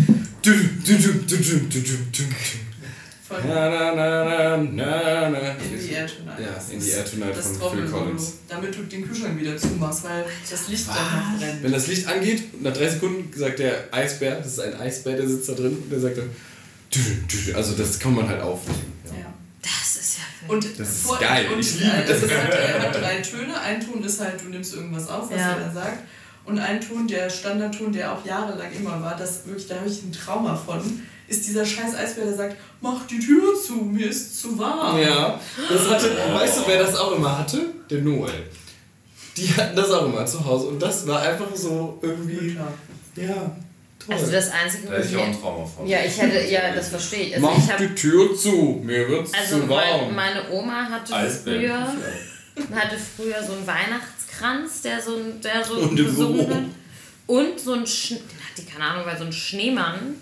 Von 3.26 3.38
Na, 3.48 3.70
na, 3.70 3.94
na, 3.94 4.24
na, 4.24 4.56
na, 4.58 5.28
na. 5.30 5.38
In 5.38 5.80
the 5.80 5.94
Air 5.94 6.06
Tonight. 6.06 6.38
Ja, 6.40 6.72
In 6.74 6.78
the 6.80 6.88
ist 6.90 6.96
Air 6.96 7.04
Tonight 7.06 7.36
das 7.36 7.56
von 7.56 7.72
Phil 7.72 7.88
Collins. 7.90 8.32
damit 8.48 8.74
du 8.76 8.82
den 8.82 9.06
Kühlschrank 9.08 9.40
wieder 9.40 9.56
zumachst, 9.56 10.04
weil 10.04 10.26
das 10.50 10.68
Licht 10.68 10.86
dann 10.88 10.96
noch 10.96 11.38
brennt. 11.38 11.62
Wenn 11.62 11.72
das 11.72 11.86
Licht 11.86 12.06
angeht, 12.06 12.62
nach 12.62 12.74
drei 12.74 12.88
Sekunden 12.90 13.32
sagt 13.38 13.58
der 13.60 13.88
Eisbär, 13.92 14.36
das 14.36 14.46
ist 14.48 14.60
ein 14.60 14.74
Eisbär, 14.78 15.16
der 15.16 15.26
sitzt 15.26 15.48
da 15.48 15.54
drin, 15.54 15.78
und 15.82 15.90
der 15.90 16.00
sagt 16.00 16.18
dann. 16.18 16.30
Also 17.56 17.74
das 17.74 17.98
kann 17.98 18.14
man 18.14 18.28
halt 18.28 18.42
aufnehmen. 18.42 18.92
Ja. 19.06 19.20
Ja. 19.20 19.34
Das 19.62 19.96
ist 19.96 20.18
ja. 20.18 20.24
Und 20.52 20.64
Das 20.78 20.88
ist 20.90 21.02
vor- 21.06 21.18
geil, 21.18 21.46
Und 21.52 21.58
ich 21.60 21.80
liebe 21.80 22.04
das. 22.06 22.22
es 22.22 22.30
hat, 22.30 22.50
er 22.54 22.82
hat 22.82 22.94
drei 22.94 23.20
Töne. 23.22 23.58
Ein 23.58 23.80
Ton 23.80 24.04
ist 24.04 24.20
halt, 24.20 24.40
du 24.44 24.50
nimmst 24.50 24.74
irgendwas 24.74 25.08
auf, 25.08 25.30
was 25.30 25.40
Ja. 25.40 25.52
er 25.54 25.60
da 25.60 25.72
sagt. 25.72 25.98
Und 26.44 26.58
ein 26.58 26.78
Ton, 26.78 27.08
der 27.08 27.30
Standardton, 27.30 27.90
der 27.90 28.12
auch 28.12 28.24
jahrelang 28.26 28.70
immer 28.78 29.00
war, 29.02 29.16
das 29.16 29.46
wirklich, 29.46 29.66
da 29.66 29.76
habe 29.76 29.88
ich 29.88 30.02
ein 30.02 30.12
Trauma 30.12 30.54
von, 30.54 30.78
ist 31.28 31.46
dieser 31.46 31.64
scheiß 31.64 31.94
Eisbär, 31.94 32.24
der 32.26 32.34
sagt, 32.34 32.56
mach 32.80 33.06
die 33.06 33.18
Tür 33.18 33.54
zu, 33.60 33.74
mir 33.76 34.08
ist 34.08 34.40
zu 34.40 34.58
warm. 34.58 34.98
Ja, 35.00 35.40
das 35.70 35.88
hatte, 35.88 36.10
weißt 36.32 36.58
du, 36.58 36.62
wer 36.66 36.78
das 36.82 36.94
auch 36.96 37.12
immer 37.16 37.38
hatte? 37.38 37.62
Der 37.90 38.00
Noel. 38.02 38.32
Die 39.36 39.48
hatten 39.54 39.74
das 39.74 39.90
auch 39.90 40.06
immer 40.06 40.24
zu 40.26 40.44
Hause 40.44 40.68
und 40.68 40.80
das 40.80 41.06
war 41.06 41.20
einfach 41.22 41.54
so 41.54 41.98
irgendwie, 42.02 42.56
ja, 43.16 43.56
toll. 43.98 44.14
Also 44.14 44.30
das 44.30 44.50
Einzige, 44.50 44.86
Da 44.86 44.92
was 44.92 44.98
hätte 44.98 45.08
ich 45.08 45.16
auch 45.16 45.20
ich... 45.22 45.26
ein 45.34 45.40
Trauma 45.40 45.66
von. 45.66 45.86
Ja, 45.86 45.98
ich 46.04 46.20
hätte... 46.20 46.48
Ja, 46.50 46.72
das 46.74 46.88
verstehe 46.88 47.20
ich. 47.28 47.34
Also 47.34 47.46
Mach 47.48 47.58
ich 47.58 47.72
habe... 47.72 47.86
die 47.86 47.94
Tür 47.94 48.36
zu, 48.36 48.80
mir 48.84 49.08
wird's 49.08 49.32
Also 49.34 49.60
zu 49.60 49.68
warm. 49.68 50.14
meine 50.14 50.48
Oma 50.52 50.86
hatte 50.88 51.14
Eisbär. 51.14 51.54
früher... 51.58 52.76
hatte 52.78 52.96
früher 53.16 53.42
so 53.42 53.54
einen 53.54 53.66
Weihnachtskranz, 53.66 54.82
der 54.82 55.00
so, 55.02 55.16
ein- 55.16 55.40
der 55.40 55.64
so 55.64 55.74
Und 55.74 55.96
gesungen 55.96 56.48
hat. 56.48 56.62
Und 57.26 57.58
so 57.58 57.72
ein, 57.72 57.86
Sch 57.86 58.10
den 58.10 58.18
hat 58.18 58.56
die, 58.58 58.64
keine 58.66 58.84
Ahnung, 58.84 59.06
weil 59.06 59.16
so 59.18 59.24
ein 59.24 59.32
Schneemann, 59.32 60.14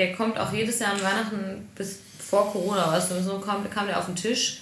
der 0.00 0.14
kommt 0.14 0.38
auch 0.38 0.50
jedes 0.50 0.78
Jahr 0.78 0.94
an 0.94 1.02
Weihnachten 1.02 1.68
bis 1.74 1.98
vor 2.18 2.50
Corona, 2.50 2.98
du, 2.98 3.22
so 3.22 3.38
kam, 3.38 3.68
kam 3.68 3.86
der 3.86 3.98
auf 3.98 4.06
den 4.06 4.16
Tisch. 4.16 4.60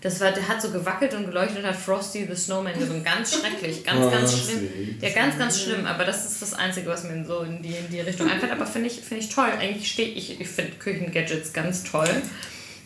Das 0.00 0.18
war, 0.20 0.30
der 0.30 0.48
hat 0.48 0.62
so 0.62 0.70
gewackelt 0.70 1.12
und 1.12 1.26
geleuchtet 1.26 1.58
und 1.58 1.66
hat 1.66 1.76
Frosty 1.76 2.26
the 2.26 2.34
Snowman 2.34 2.78
gesungen. 2.78 3.04
Ganz 3.04 3.34
schrecklich, 3.34 3.84
ganz, 3.84 4.06
Oh, 4.06 4.10
ganz 4.10 4.38
schlimm. 4.38 4.96
Ja, 5.00 5.10
ganz, 5.10 5.36
ganz 5.36 5.60
schlimm. 5.60 5.84
Aber 5.84 6.04
das 6.04 6.24
ist 6.24 6.40
das 6.40 6.54
Einzige, 6.54 6.86
was 6.86 7.02
mir 7.04 7.22
so 7.26 7.40
in 7.40 7.60
die, 7.60 7.74
in 7.74 7.90
die 7.90 8.00
Richtung 8.00 8.30
einfällt. 8.30 8.52
Aber 8.52 8.64
finde 8.64 8.86
ich, 8.86 9.00
finde 9.00 9.24
ich 9.24 9.28
toll. 9.28 9.50
Eigentlich 9.58 9.90
stehe 9.90 10.08
ich, 10.08 10.40
ich 10.40 10.48
finde 10.48 10.72
Küchengadgets 10.78 11.52
ganz 11.52 11.82
toll. 11.82 12.08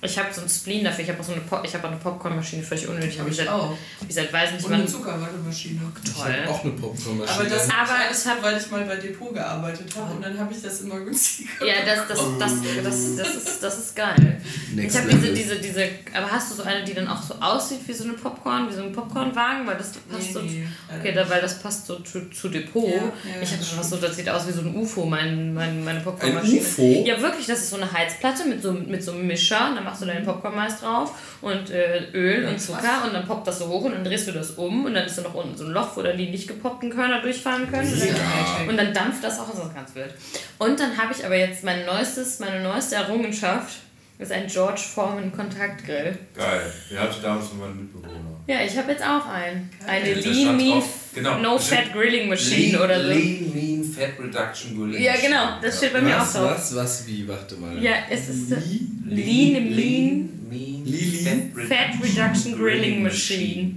Ich 0.05 0.19
habe 0.19 0.35
so 0.35 0.41
ein 0.41 0.49
Spleen 0.49 0.83
dafür. 0.85 1.05
Ich 1.05 1.11
habe 1.11 1.21
auch 1.21 1.25
so 1.25 1.31
eine, 1.33 1.43
Pop 1.43 1.63
ich 1.65 1.73
habe 1.75 1.87
auch 1.87 1.93
eine 1.93 2.01
Popcornmaschine, 2.01 2.61
völlig 2.65 2.89
unnötig. 2.89 3.21
Habe 3.21 3.31
ich 3.31 3.37
seit, 3.37 3.47
auch. 3.49 3.73
ich 4.09 4.13
seit 4.15 4.33
weiß 4.33 4.51
nicht 4.53 4.65
Und 4.65 4.73
eine. 4.73 4.85
Zuckerwattemaschine. 4.85 5.81
Ich 6.05 6.13
Toll. 6.13 6.35
hab 6.45 6.51
auch 6.51 6.65
eine 6.65 6.73
Popcornmaschine. 6.73 7.41
Aber 7.41 7.45
das 7.49 7.71
Aber 7.71 7.97
ich 8.11 8.19
ich 8.19 8.27
hab- 8.27 8.43
weil 8.43 8.57
ich 8.59 8.69
mal 8.71 8.85
bei 8.85 8.97
Depot 8.97 9.33
gearbeitet 9.33 9.95
habe 9.97 10.15
und 10.15 10.23
dann 10.25 10.37
habe 10.37 10.53
ich 10.53 10.61
das 10.61 10.81
immer 10.81 10.99
günstiger. 10.99 11.51
Ja, 11.65 11.75
das, 11.87 12.09
das, 12.09 12.19
das, 12.37 12.53
das, 12.83 13.17
das, 13.17 13.35
ist, 13.37 13.63
das 13.63 13.79
ist 13.79 13.95
geil. 13.95 14.41
Next 14.75 14.97
ich 14.97 15.03
habe 15.03 15.15
diese, 15.15 15.33
diese, 15.35 15.57
diese, 15.61 15.89
aber 16.13 16.33
hast 16.33 16.51
du 16.51 16.57
so 16.57 16.63
eine, 16.65 16.83
die 16.85 16.95
dann 16.95 17.07
auch 17.07 17.23
so 17.23 17.35
aussieht 17.37 17.81
wie 17.87 17.93
so 17.93 18.03
eine 18.03 18.15
Popcorn, 18.15 18.69
wie 18.69 18.75
so 18.75 18.83
ein 18.83 18.93
Popcornwagen, 18.93 19.65
weil 19.69 19.77
das 19.77 19.93
passt 19.93 20.33
so. 20.33 20.41
Okay, 20.41 21.13
da, 21.15 21.31
weil 21.31 21.41
das 21.41 21.61
passt 21.61 21.87
so 21.87 22.01
zu, 22.01 22.29
zu 22.31 22.49
Depot. 22.49 22.89
Ja, 22.89 22.97
ja, 22.97 23.03
ich 23.41 23.49
habe 23.51 23.59
das 23.59 23.69
schon 23.69 23.79
was 23.79 23.89
so, 23.91 23.97
das 23.99 24.17
sieht 24.17 24.29
aus 24.29 24.49
wie 24.49 24.53
so 24.53 24.63
ein 24.63 24.75
UFO, 24.75 25.07
mein, 25.07 25.55
mein, 25.55 25.85
meine 25.85 26.01
Popcornmaschine. 26.01 26.59
Ein 26.61 26.67
UFO? 26.67 27.05
Ja, 27.07 27.23
wirklich, 27.23 27.47
das 27.47 27.61
ist 27.61 27.71
so 27.71 27.77
eine 27.77 27.93
Heizplatte 27.93 28.47
mit 28.47 28.61
so, 28.61 28.73
mit 28.73 29.05
so 29.05 29.13
einem 29.13 29.29
Mischer, 29.29 29.69
und 29.69 29.77
dann 29.77 29.92
machst 29.93 30.03
du 30.03 30.07
deinen 30.07 30.25
Popcornmais 30.25 30.81
drauf 30.81 31.39
und 31.43 31.71
äh, 31.71 32.11
Öl 32.15 32.49
und 32.49 32.59
Zucker 32.59 33.05
und 33.05 33.13
dann 33.13 33.27
poppt 33.27 33.47
das 33.47 33.59
so 33.59 33.69
hoch 33.69 33.85
und 33.85 33.93
dann 33.93 34.05
drehst 34.05 34.27
du 34.27 34.33
das 34.33 34.53
um 34.53 34.87
und 34.87 34.95
dann 34.95 35.05
ist 35.05 35.19
da 35.19 35.23
noch 35.23 35.35
unten 35.35 35.57
so 35.57 35.65
ein 35.65 35.73
Loch, 35.73 35.95
wo 35.97 36.03
dann 36.03 36.17
die 36.17 36.31
nicht 36.31 36.49
gepoppten 36.49 36.91
Körner 36.91 37.21
durchfallen 37.21 37.71
können. 37.71 37.93
Ja. 37.99 38.69
Und 38.69 38.77
dann 38.77 38.95
dampft 38.95 39.23
das 39.23 39.39
auch, 39.39 39.51
das 39.51 39.67
ist 39.67 39.75
ganz 39.75 39.95
wild. 39.95 40.15
Und 40.59 40.81
dann 40.81 40.97
habe 40.97 41.13
ich 41.13 41.25
aber 41.25 41.37
jetzt 41.37 41.63
mein 41.63 41.85
neuestes, 41.85 42.41
meine 42.41 42.63
neueste 42.63 42.95
Errungenschaft, 42.95 43.81
ist 44.23 44.33
ein 44.33 44.47
George 44.47 44.81
Foreman 44.95 45.33
Kontaktgrill. 45.33 46.17
Geil. 46.35 46.73
Den 46.91 46.99
hatte 46.99 47.17
ich 47.17 47.23
damals 47.23 47.49
von 47.49 47.61
meinem 47.61 47.77
Mitbewohner. 47.77 48.41
Ja, 48.47 48.65
ich 48.65 48.77
habe 48.77 48.93
jetzt 48.93 49.03
auch 49.03 49.27
einen. 49.27 49.71
Eine 49.87 50.15
Da 50.15 50.21
Lean 50.31 50.57
Mean 50.57 50.83
genau. 51.15 51.39
No 51.39 51.59
Fat 51.59 51.93
Grilling 51.93 52.29
Machine 52.29 52.83
oder 52.83 53.03
so. 53.03 53.09
Lean, 53.09 53.53
Mean 53.55 53.85
Fat 53.85 54.19
Reduction 54.19 54.77
Grilling. 54.77 55.03
Ja, 55.03 55.15
genau, 55.17 55.61
das 55.61 55.79
steht 55.79 55.93
bei 55.93 56.01
mir 56.01 56.17
auch 56.17 56.23
was, 56.23 56.33
drauf. 56.33 56.51
was, 56.51 56.75
was, 56.75 57.07
wie, 57.07 57.27
warte 57.29 57.57
mal. 57.57 57.81
Ja, 57.83 57.93
es 58.11 58.29
ist 58.29 58.49
so 58.49 58.57
Lean 59.07 59.57
im 59.57 59.73
Lean 59.73 60.29
Mean 60.49 60.85
Lean, 60.85 61.53
Fat 61.69 62.03
Reduction 62.03 62.57
Grilling 62.57 63.03
Machine. 63.03 63.77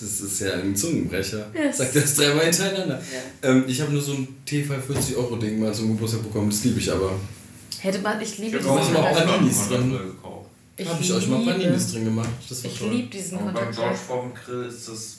Das 0.00 0.20
ist 0.20 0.40
ja 0.40 0.52
ein 0.54 0.76
Zungenbrecher. 0.76 1.46
Yes. 1.52 1.78
Sag 1.78 1.92
das 1.92 2.14
dreimal 2.14 2.44
hintereinander. 2.44 3.02
Ähm, 3.42 3.64
ich 3.66 3.80
habe 3.80 3.92
nur 3.92 4.00
so 4.00 4.12
ein 4.12 4.28
T-Fall 4.46 4.80
40 4.80 5.16
Euro 5.16 5.36
Ding 5.36 5.58
mal 5.58 5.74
zum 5.74 5.88
Geburtstag 5.88 6.22
bekommen, 6.22 6.50
das 6.50 6.62
liebe 6.62 6.78
ich 6.78 6.90
aber. 6.92 7.18
Hätte 7.80 7.98
man, 8.00 8.20
ich 8.20 8.38
liebe 8.38 8.56
Ich 8.58 8.62
diesen 8.62 8.70
habe 8.76 8.80
auch 8.80 8.92
mal 8.92 9.02
Kontakt. 9.12 9.26
Paninis 9.30 9.68
drin. 9.68 9.90
gekauft. 9.92 10.46
Habe 10.88 11.02
ich 11.02 11.12
euch 11.12 11.26
mal 11.28 11.44
Paninis 11.44 11.92
drin 11.92 12.04
gemacht. 12.04 12.28
Das 12.48 12.64
war 12.64 12.70
Ich 12.70 12.78
toll. 12.78 12.90
liebe 12.90 13.08
diesen 13.08 13.38
beim 13.38 13.54
Kontakt. 13.54 13.76
George 13.76 13.94
Foreman 13.96 14.32
Grill 14.34 14.64
ist 14.66 14.88
das 14.88 15.14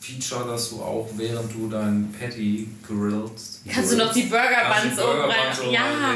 Feature, 0.00 0.48
dass 0.48 0.70
du 0.70 0.80
auch 0.82 1.08
während 1.16 1.52
du 1.54 1.68
dein 1.68 2.12
Patty 2.18 2.68
grillst. 2.86 3.60
Kannst 3.72 3.92
du 3.92 3.96
noch 3.98 4.12
die 4.12 4.22
Burger 4.22 4.72
Buns 4.82 4.98
oben 4.98 5.20
rein? 5.20 5.70
Ja. 5.72 6.14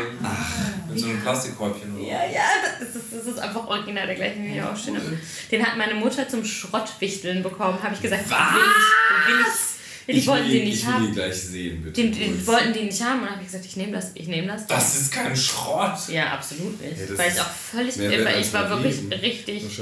Mit 0.89 0.99
so 0.99 1.07
einem 1.07 1.21
Plastikhäubchen 1.21 1.95
oder 1.97 2.03
Ja, 2.07 2.25
ja, 2.33 2.43
das 2.81 2.89
ist, 2.97 3.13
das 3.13 3.27
ist 3.27 3.39
einfach 3.39 3.67
original 3.67 4.07
der 4.07 4.15
gleiche, 4.17 4.39
wie 4.41 4.57
ich 4.57 4.63
auch 4.63 4.77
stehen 4.77 4.97
habe. 4.97 5.19
Den 5.51 5.67
hat 5.67 5.77
meine 5.77 5.95
Mutter 5.95 6.27
zum 6.29 6.45
Schrottwichteln 6.45 7.43
bekommen. 7.43 7.79
Habe 7.83 7.95
ich 7.95 8.01
gesagt, 8.01 8.29
will 8.31 8.37
ich, 8.37 9.29
will 9.29 9.41
ich, 9.43 9.74
die 10.07 10.13
ich 10.13 10.27
wollten 10.27 10.49
will, 10.49 10.53
den 10.59 10.65
nicht 10.65 10.75
ich 10.81 10.87
will 10.87 10.93
haben. 10.93 11.05
ihn 11.07 11.13
gleich 11.15 11.35
sehen, 11.35 11.83
bitte. 11.83 12.03
Den, 12.03 12.13
den 12.13 12.47
wollten 12.47 12.73
die 12.73 12.83
nicht 12.83 13.03
haben 13.03 13.21
und 13.21 13.25
dann 13.27 13.31
habe 13.35 13.41
ich 13.43 13.47
gesagt, 13.49 13.65
ich 13.67 13.77
nehme 13.77 13.93
das, 13.93 14.11
ich 14.15 14.29
nehme 14.29 14.49
das. 14.49 14.67
Das 14.67 14.97
ist 15.01 15.13
kein 15.13 15.37
Schrott. 15.37 15.97
Ja, 16.09 16.33
absolut 16.35 16.81
nicht. 16.81 17.11
Ja, 17.11 17.19
weil 17.19 17.33
ich 17.33 17.41
auch 17.41 17.51
völlig, 17.51 17.99
weil 17.99 18.41
ich 18.41 18.53
war 18.53 18.69
wirklich 18.71 18.97
Leben. 19.03 19.13
richtig 19.13 19.81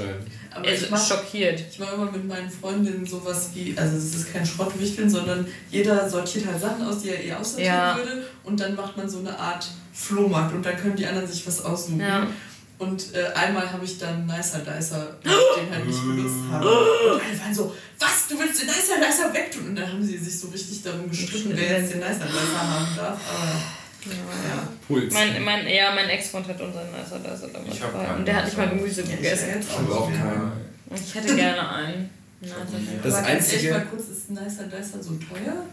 also 0.55 0.85
ich 0.85 0.89
mach, 0.91 1.07
schockiert. 1.07 1.63
ich 1.71 1.79
mache 1.79 1.95
immer 1.95 2.11
mit 2.11 2.27
meinen 2.27 2.49
Freundinnen 2.49 3.03
sowas 3.05 3.49
wie, 3.55 3.73
also 3.75 3.97
es 3.97 4.13
ist 4.13 4.31
kein 4.31 4.45
Schrottwichteln, 4.45 5.09
sondern 5.09 5.47
jeder 5.71 6.07
sortiert 6.07 6.45
halt 6.45 6.61
Sachen 6.61 6.85
aus, 6.85 7.01
die 7.01 7.09
er 7.09 7.23
eh 7.23 7.33
aussortieren 7.33 7.73
Ja. 7.75 7.97
würde 7.97 8.27
und 8.43 8.59
dann 8.59 8.75
macht 8.75 8.95
man 8.95 9.09
so 9.09 9.17
eine 9.19 9.37
Art 9.37 9.67
Flohmarkt 9.93 10.53
und 10.53 10.63
dann 10.63 10.77
können 10.77 10.95
die 10.95 11.05
anderen 11.07 11.27
sich 11.27 11.45
was 11.47 11.65
aussuchen. 11.65 11.99
Ja. 11.99 12.27
Und 12.79 13.13
äh, 13.13 13.25
einmal 13.33 13.71
habe 13.71 13.85
ich 13.85 13.97
dann 13.97 14.25
Nicer 14.25 14.59
Dicer, 14.59 15.15
den 15.23 15.71
halt 15.73 15.85
nicht 15.85 16.01
benutzt 16.01 16.35
habe. 16.51 16.67
Und 16.67 17.21
alle 17.21 17.39
waren 17.39 17.53
so, 17.53 17.73
was, 17.99 18.27
du 18.27 18.37
willst 18.39 18.61
den 18.61 18.67
Nicer 18.67 18.95
Dicer 18.99 19.33
wegtun? 19.33 19.67
Und 19.69 19.75
dann 19.75 19.87
haben 19.87 20.03
sie 20.03 20.17
sich 20.17 20.39
so 20.39 20.47
richtig 20.49 20.81
darum 20.83 21.09
gestritten, 21.09 21.51
wer 21.55 21.79
jetzt 21.79 21.93
den 21.93 21.99
Nicer 21.99 22.25
Dicer 22.25 22.59
haben 22.61 22.95
darf. 22.97 23.19
Aber 23.29 23.61
ja. 24.05 24.67
Puls. 24.87 25.13
Mein, 25.13 25.41
mein, 25.43 25.67
ja, 25.67 25.93
mein 25.95 26.09
Ex-Freund 26.09 26.47
hat 26.47 26.59
unseren 26.59 26.87
Nicer 26.91 27.19
Dicer 27.19 27.47
damals 27.53 27.75
Ich 27.75 27.81
hab 27.81 27.93
keinen 27.93 28.17
Und 28.19 28.25
der 28.27 28.35
hat 28.35 28.45
nicht 28.45 28.57
mal. 28.57 28.69
Gemüse 28.69 29.03
gegessen. 29.03 29.49
Aber 29.77 29.95
auch 29.99 30.09
kein. 30.11 30.51
Ich 30.95 31.15
hätte 31.15 31.35
gerne 31.35 31.69
einen. 31.69 32.09
Nicer 32.41 32.55
Das 33.03 33.13
Aber 33.13 33.27
ganz 33.27 33.43
Einzige- 33.45 33.67
ehrlich 33.67 33.83
mal 33.83 33.85
kurz, 33.89 34.07
ist 34.09 34.29
Nicer 34.31 34.63
Dicer 34.63 35.01
so 35.01 35.11
teuer? 35.13 35.65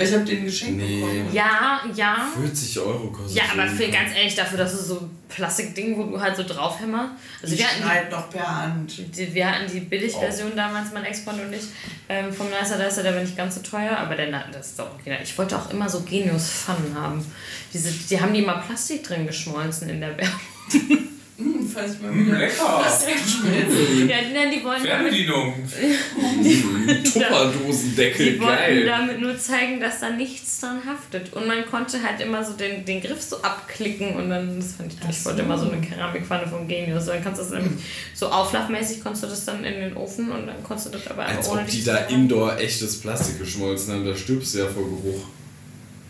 Ich 0.00 0.12
habe 0.12 0.24
den 0.24 0.44
geschenkt 0.44 0.76
Nee. 0.78 1.00
bekommen. 1.00 1.28
Ja, 1.32 1.80
ja. 1.94 2.28
40 2.40 2.78
Euro 2.78 3.08
kostet 3.10 3.36
Ja, 3.36 3.42
aber 3.52 3.66
für 3.66 3.88
ganz 3.88 4.14
ehrlich, 4.16 4.34
dafür, 4.36 4.58
dass 4.58 4.72
es 4.72 4.86
so 4.88 5.00
ein 5.00 5.10
Plastikding, 5.28 5.98
wo 5.98 6.04
du 6.04 6.20
halt 6.20 6.36
so 6.36 6.44
draufhämmer. 6.44 7.16
Also 7.42 7.54
Ich 7.54 7.60
wir 7.60 7.66
hatten, 7.68 7.82
schneide 7.82 8.10
noch 8.10 8.30
per 8.30 8.62
Hand. 8.62 8.96
die, 9.16 9.34
wir 9.34 9.50
hatten 9.50 9.70
die 9.72 9.80
Billigversion 9.80 10.52
damals, 10.54 10.92
mein 10.92 11.04
Ex-Freund 11.04 11.40
und 11.40 11.52
ich, 11.52 11.62
ähm, 12.08 12.32
vom 12.32 12.46
Nicer 12.48 12.78
Dicer, 12.78 13.02
der 13.02 13.14
war 13.14 13.22
nicht 13.22 13.36
ganz 13.36 13.56
so 13.56 13.60
teuer, 13.60 13.96
aber 13.96 14.14
der, 14.14 14.30
das 14.52 14.68
ist 14.68 14.78
doch 14.78 14.88
okay. 14.98 15.18
Ich 15.22 15.36
wollte 15.36 15.56
auch 15.58 15.68
immer 15.70 15.88
so 15.88 16.00
Genius 16.02 16.48
Fun 16.48 16.76
haben. 16.94 17.24
Diese, 17.72 17.90
die 17.90 18.20
haben 18.20 18.32
die 18.32 18.40
immer 18.42 18.58
Plastik 18.58 19.02
drin 19.02 19.26
geschmolzen 19.26 19.88
in 19.88 20.00
der 20.00 20.16
Werbung. 20.16 20.40
Hm, 21.38 21.70
falls 21.72 21.94
ich 21.94 22.00
mal 22.02 22.10
Mm, 22.10 22.26
wieder 22.26 22.38
lecker. 22.38 22.80
das 22.84 23.06
wegschmelzen. 23.06 24.08
Ja, 24.08 24.16
die, 24.22 24.56
die 24.58 24.64
wollen 24.64 24.82
Fernbedienung. 24.82 25.54
Tupperdosendeckel, 27.04 28.32
die 28.32 28.40
wollten 28.40 28.56
geil. 28.56 28.86
damit 28.86 29.20
nur 29.20 29.38
zeigen, 29.38 29.80
dass 29.80 30.00
da 30.00 30.10
nichts 30.10 30.60
dran 30.60 30.80
haftet. 30.84 31.32
Und 31.34 31.46
man 31.46 31.64
konnte 31.66 32.02
halt 32.02 32.20
immer 32.20 32.44
so 32.44 32.54
den, 32.54 32.84
den 32.84 33.00
Griff 33.00 33.22
so 33.22 33.40
abklicken 33.42 34.16
und 34.16 34.30
dann, 34.30 34.56
das 34.58 34.72
fand 34.72 34.92
ich, 34.92 34.98
ich 35.08 35.24
wollte 35.24 35.42
immer 35.42 35.56
so 35.58 35.70
eine 35.70 35.80
Keramikpfanne 35.80 36.46
vom 36.48 36.66
Genius. 36.66 37.06
Dann 37.06 37.22
kannst 37.22 37.40
du 37.40 37.44
das 37.44 37.52
nämlich 37.52 37.84
so 38.14 38.26
auflaufmäßig 38.28 39.02
konntest 39.02 39.24
du 39.24 39.28
das 39.28 39.44
dann 39.44 39.64
in 39.64 39.74
den 39.80 39.96
Ofen 39.96 40.30
und 40.30 40.46
dann 40.46 40.62
konntest 40.64 40.88
du 40.88 40.98
das 40.98 41.06
aber 41.08 41.26
Als 41.26 41.48
ohne 41.48 41.62
ob 41.62 41.68
die 41.68 41.84
da 41.84 41.96
indoor 42.06 42.58
echtes 42.58 43.00
Plastik 43.00 43.38
geschmolzen 43.38 43.94
haben, 43.94 44.04
da 44.04 44.16
stirbst 44.16 44.54
du 44.54 44.58
ja 44.58 44.66
vor 44.66 44.84
Geruch. 44.84 45.24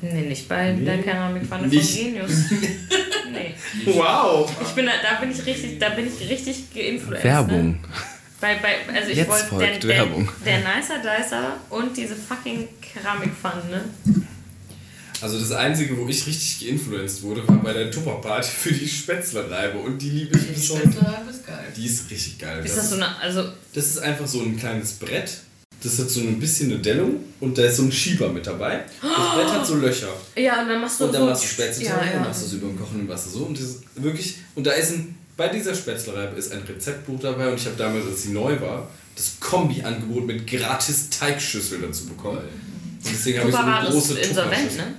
Nee, 0.01 0.23
nicht 0.23 0.49
bei 0.49 0.73
der 0.73 0.99
Keramikpfanne 1.03 1.67
Nicht. 1.67 1.91
vom 1.91 2.05
Genius. 2.05 2.31
nee. 3.33 3.55
Wow! 3.87 4.51
Ich 4.63 4.69
bin 4.69 4.87
da, 4.87 4.93
da 5.03 5.21
bin 5.21 5.31
ich 5.31 5.45
richtig, 5.45 5.79
da 5.79 5.91
bin 5.91 6.07
ich 6.07 6.29
richtig 6.29 6.73
geinfluenced. 6.73 7.25
Ne? 7.25 7.79
Bei, 8.41 8.55
bei, 8.57 8.95
also 8.95 9.11
ich 9.11 9.17
Jetzt 9.17 9.29
wollte 9.29 9.47
folgt 9.47 9.83
der, 9.83 9.89
Werbung. 9.89 10.29
Der, 10.45 10.59
der 10.61 10.77
Nicer 10.77 10.99
Dicer 10.99 11.57
und 11.71 11.97
diese 11.97 12.15
fucking 12.15 12.69
Keramikpfannen, 12.81 13.71
ne? 13.71 13.85
Also 15.21 15.41
das 15.41 15.51
Einzige, 15.51 15.99
wo 15.99 16.07
ich 16.07 16.25
richtig 16.29 16.61
geinfluenced 16.61 17.23
wurde, 17.23 17.47
war 17.49 17.57
bei 17.57 17.73
der 17.73 17.91
Tupperparty 17.91 18.49
für 18.49 18.73
die 18.73 18.87
Spätzlereibe 18.87 19.79
und 19.79 20.01
die 20.01 20.11
liebe 20.11 20.39
ich 20.39 20.47
Die 20.47 20.53
bis 20.53 20.71
heute. 20.71 20.83
Spätzle 20.83 21.17
ist 21.29 21.47
geil. 21.47 21.73
Die 21.77 21.87
ist 21.87 22.11
richtig 22.11 22.39
geil. 22.39 22.65
Ist 22.65 22.77
das 22.79 22.91
so 22.91 22.97
eine, 22.97 23.21
also 23.21 23.49
das 23.75 23.87
ist 23.87 23.99
einfach 23.99 24.29
so 24.29 24.41
ein 24.43 24.57
kleines 24.57 24.93
Brett. 24.93 25.39
Das 25.83 25.99
hat 25.99 26.11
so 26.11 26.21
ein 26.21 26.41
bisschen 26.41 26.73
eine 26.73 26.81
Dellung 26.81 27.21
und 27.39 27.57
da 27.57 27.63
ist 27.63 27.77
so 27.77 27.85
ein 27.85 27.93
Schieber 27.93 28.29
mit 28.31 28.47
dabei. 28.47 28.85
Das 29.01 29.35
Brett 29.35 29.53
hat 29.53 29.67
so 29.67 29.77
Löcher. 29.77 30.09
Ja, 30.37 30.63
und 30.63 30.69
dann 30.69 30.81
machst 30.81 30.99
du 30.99 31.05
Und 31.05 31.15
dann 31.15 31.23
so. 31.23 31.29
machst 31.29 31.45
du 31.45 31.49
Spätzle 31.49 31.85
ja, 31.85 31.97
rein, 31.97 32.11
ja. 32.15 32.21
machst 32.21 32.43
du 32.43 32.47
es 32.47 32.53
über 32.55 32.67
dem 32.67 32.79
kochenden 32.79 33.09
Wasser 33.09 33.31
so. 33.31 33.45
Und 33.45 33.57
das 33.57 33.65
ist 33.67 33.83
wirklich. 33.95 34.39
Und 34.55 34.67
da 34.67 34.73
ist 34.73 34.91
ein. 34.93 35.15
Bei 35.37 35.47
dieser 35.49 35.73
Spätzlereibe 35.73 36.37
ist 36.37 36.51
ein 36.53 36.63
Rezeptbuch 36.69 37.21
dabei 37.21 37.49
und 37.49 37.61
ich 37.61 37.67
habe 37.67 37.77
damals, 37.77 38.07
als 38.07 38.25
sie 38.25 38.31
neu 38.31 38.61
war, 38.61 38.91
das 39.15 39.37
Kombi-Angebot 39.39 40.27
mit 40.27 40.45
gratis 40.49 41.11
Teigschüssel 41.11 41.79
dazu 41.81 42.07
bekommen. 42.07 42.39
Und 42.39 43.13
deswegen 43.13 43.39
habe 43.39 43.49
ich 43.51 43.55
so 43.55 43.63
eine 43.63 43.89
große 43.89 44.19
insolvent, 44.19 44.77
ne? 44.77 44.95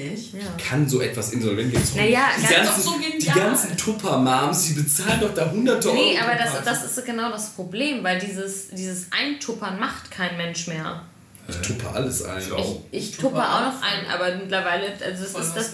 Echt? 0.00 0.34
Ja. 0.34 0.40
Kann 0.58 0.88
so 0.88 1.00
etwas 1.00 1.32
insolvent 1.32 1.72
gehen? 1.72 1.82
Naja, 1.96 2.28
die, 2.38 2.42
ganz- 2.42 2.66
ganzen, 2.66 2.82
so 2.82 2.94
die 3.20 3.26
ganzen 3.26 3.76
Tupper-Moms, 3.76 4.66
die 4.66 4.72
bezahlen 4.74 5.20
doch 5.20 5.34
da 5.34 5.50
hunderte 5.50 5.88
Euro. 5.90 5.98
Nee, 6.00 6.18
aber 6.18 6.34
das, 6.36 6.64
das 6.64 6.96
ist 6.96 7.04
genau 7.06 7.30
das 7.30 7.50
Problem, 7.50 8.02
weil 8.04 8.18
dieses, 8.18 8.68
dieses 8.70 9.06
Eintuppern 9.10 9.78
macht 9.78 10.10
kein 10.10 10.36
Mensch 10.36 10.66
mehr. 10.66 11.02
Ich 11.48 11.56
tuppe 11.66 11.88
alles 11.92 12.22
ein. 12.22 12.40
Ich 12.40 12.52
auch. 12.52 12.80
Ich, 12.92 13.10
ich 13.10 13.16
tuppe 13.16 13.42
auch 13.42 13.60
noch 13.60 13.82
ein, 13.82 14.06
aber 14.12 14.36
mittlerweile, 14.36 14.92
also 15.04 15.22
das 15.24 15.32
Voll 15.32 15.42
ist 15.42 15.54
das, 15.54 15.70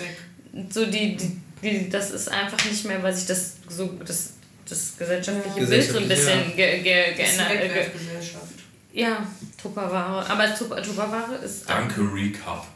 so 0.70 0.86
die, 0.86 1.16
die, 1.16 1.40
die, 1.62 1.90
das 1.90 2.10
ist 2.12 2.28
einfach 2.30 2.64
nicht 2.64 2.84
mehr, 2.86 3.02
weil 3.02 3.14
sich 3.14 3.26
das 3.26 3.52
so, 3.68 3.90
das, 4.06 4.30
das 4.68 4.94
gesellschaftliche 4.98 5.60
Ja. 5.60 5.66
Bild 5.66 5.90
so 5.90 5.98
ein 5.98 6.08
bisschen 6.08 6.08
Gesellschaftliche, 6.08 6.56
ge, 6.56 6.82
ge, 6.82 7.14
geändert. 7.14 7.46
eine 7.50 7.64
Äh, 7.64 7.68
ge, 7.68 9.02
ja, 9.02 9.26
Tupperware. 9.60 10.30
Aber 10.30 10.54
Tupper, 10.54 10.82
Tupperware 10.82 11.34
ist. 11.44 11.68
Danke, 11.68 12.00
Recap. 12.00 12.66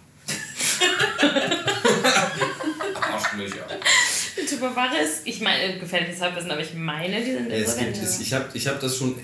Arschlöcher. 3.01 3.67
Tupperware 4.49 4.99
ist, 5.03 5.21
ich 5.25 5.41
meine, 5.41 5.79
gefährliches 5.79 6.21
Halbwissen, 6.21 6.51
aber 6.51 6.61
ich 6.61 6.75
meine, 6.75 7.23
die 7.23 7.33
sind 7.33 7.51
Es 7.51 7.77
gibt, 7.77 7.97
es, 7.97 8.21
ich 8.21 8.33
habe 8.33 8.47
ich 8.55 8.67
hab 8.67 8.81
das 8.81 8.97
schon 8.97 9.15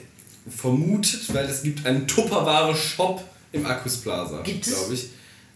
vermutet, 0.55 1.23
weil 1.35 1.47
es 1.47 1.62
gibt 1.62 1.85
einen 1.86 2.06
Tupperware-Shop 2.06 3.23
im 3.52 3.66
Akkus 3.66 3.98
Plaza. 3.98 4.43
Es? 4.47 4.60
Glaube 4.66 4.94
ich. 4.94 5.06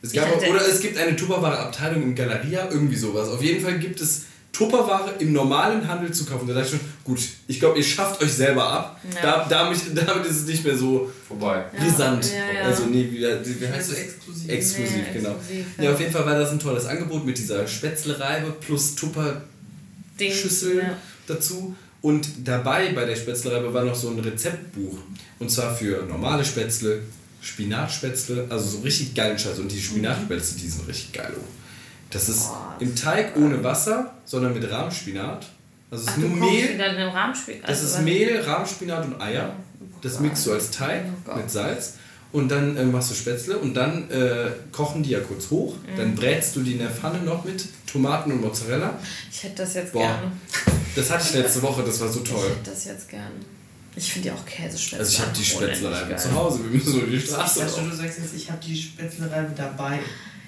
Es 0.03 0.13
Ich 0.13 0.17
gab, 0.19 0.33
dachte- 0.33 0.51
oder 0.51 0.67
es 0.67 0.81
gibt 0.81 0.97
eine 0.97 1.15
Tupperware-Abteilung 1.15 2.03
im 2.03 2.15
Galeria, 2.15 2.69
irgendwie 2.71 2.97
sowas. 2.97 3.29
Auf 3.29 3.43
jeden 3.43 3.63
Fall 3.63 3.79
gibt 3.79 4.01
es 4.01 4.25
Tupperware 4.53 5.15
im 5.21 5.33
normalen 5.33 5.87
Handel 5.87 6.13
zu 6.13 6.25
kaufen. 6.25 6.47
Da 6.49 6.55
dachte 6.55 6.67
ich 6.67 6.71
schon, 6.73 6.81
gut, 7.05 7.21
ich 7.47 7.61
glaube, 7.61 7.79
ihr 7.79 7.85
schafft 7.85 8.21
euch 8.23 8.33
selber 8.33 8.67
ab. 8.69 9.01
Ja. 9.15 9.23
Da, 9.23 9.47
damit, 9.49 9.79
damit 9.95 10.27
ist 10.27 10.39
es 10.39 10.47
nicht 10.47 10.65
mehr 10.65 10.77
so 10.77 11.11
Vorbei. 11.29 11.65
brisant. 11.79 12.27
ja, 12.33 12.61
ja. 12.61 12.67
Also, 12.67 12.85
nee, 12.87 13.09
wie, 13.11 13.21
wie 13.21 13.27
heißt 13.27 13.91
Also 13.91 13.93
es? 13.93 13.99
exklusiv. 13.99 14.49
Exklusiv, 14.51 14.97
Nee, 14.97 15.13
genau. 15.19 15.31
exklusiv, 15.37 15.67
ja. 15.79 15.85
ja. 15.85 15.93
auf 15.93 16.01
jeden 16.01 16.13
Fall 16.13 16.27
war 16.27 16.39
das 16.39 16.51
ein 16.51 16.59
tolles 16.59 16.87
Angebot 16.87 17.25
mit 17.25 17.39
dieser 17.39 17.67
Spätzlereibe 17.67 18.51
plus 18.61 18.95
Tupper 18.97 19.43
Ding, 20.19 20.33
Schüssel 20.33 20.79
ja. 20.79 20.97
dazu. 21.27 21.75
Und 22.03 22.27
dabei 22.45 22.93
bei 22.93 23.05
der 23.05 23.15
Spätzlereibe 23.17 23.73
war 23.73 23.85
noch 23.85 23.95
so 23.95 24.09
ein 24.09 24.19
Rezeptbuch. 24.19 24.99
Und 25.39 25.51
zwar 25.51 25.75
für 25.75 26.05
normale 26.07 26.45
Spätzle, 26.45 27.03
Spinatspätzle, 27.41 28.47
also 28.51 28.69
so 28.79 28.81
richtig 28.81 29.15
geilen 29.15 29.39
Scheiß. 29.39 29.59
Und 29.59 29.71
die 29.71 29.81
Spinatspätzle, 29.81 30.59
die 30.61 30.69
sind 30.69 30.89
richtig 30.89 31.13
geil. 31.13 31.33
oh. 31.39 31.45
Das 32.11 32.29
ist 32.29 32.49
Boah, 32.49 32.77
im 32.81 32.95
Teig 32.97 33.37
ohne 33.37 33.63
Wasser, 33.63 34.13
sondern 34.25 34.53
mit 34.55 34.69
Rahmspinat. 34.71 35.47
Also 35.91 36.05
es 36.05 36.11
ist 36.11 36.19
nur 36.19 36.31
Mehl. 36.31 36.79
Das 36.79 37.83
also 37.83 37.87
ist 37.99 38.03
Mehl, 38.05 38.41
Rahmspinat 38.41 39.05
und 39.07 39.21
Eier. 39.21 39.55
Das 40.03 40.21
mixt 40.21 40.47
du 40.47 40.53
als 40.53 40.71
Teig 40.71 41.03
Oh 41.29 41.37
mit 41.37 41.51
Salz. 41.51 41.95
Und 42.33 42.49
dann 42.49 42.77
äh, 42.77 42.85
machst 42.85 43.11
du 43.11 43.15
Spätzle 43.15 43.59
und 43.59 43.75
dann 43.75 44.09
äh, 44.09 44.51
kochen 44.71 45.03
die 45.03 45.11
ja 45.11 45.21
kurz 45.21 45.51
hoch. 45.51 45.75
Mhm. 45.75 45.97
Dann 45.97 46.15
brätst 46.15 46.55
du 46.55 46.63
die 46.63 46.73
in 46.75 46.79
der 46.79 46.91
Pfanne 46.91 47.19
noch 47.23 47.45
mit 47.45 47.65
Tomaten 47.91 48.31
und 48.31 48.41
Mozzarella. 48.41 48.97
Ich 49.33 49.43
hätte 49.43 49.57
das 49.63 49.75
jetzt 49.75 49.93
Boah, 49.93 50.03
gerne. 50.03 50.33
Das 50.95 51.11
hatte 51.11 51.25
ich 51.29 51.35
letzte 51.35 51.63
Woche, 51.63 51.83
das 51.83 52.01
war 52.01 52.09
so 52.09 52.21
Ich 52.23 52.31
toll. 52.31 52.49
hätte 52.49 52.71
das 52.71 52.85
jetzt 52.85 53.09
gerne. 53.09 53.35
Ich 53.97 54.13
finde 54.13 54.29
ja 54.29 54.35
auch 54.35 54.47
Käsespätzle. 54.47 54.99
Also 55.01 55.13
ich 55.13 55.21
habe 55.21 55.33
die 55.37 55.45
Spätzlereibe 55.45 56.17
zu. 56.17 56.33
Hause, 56.33 56.61
wir 56.63 56.71
müssen 56.71 56.99
nur 56.99 57.07
die 57.09 57.17
Ich 57.17 57.25
Straße 57.27 57.61
dachte, 57.61 57.73
laufen. 57.73 57.91
du 57.91 57.97
sagst 57.97 58.19
jetzt, 58.21 58.35
ich 58.37 58.49
habe 58.49 58.65
die 58.65 58.77
Spätzlereibe 58.81 59.53
dabei. 59.57 59.99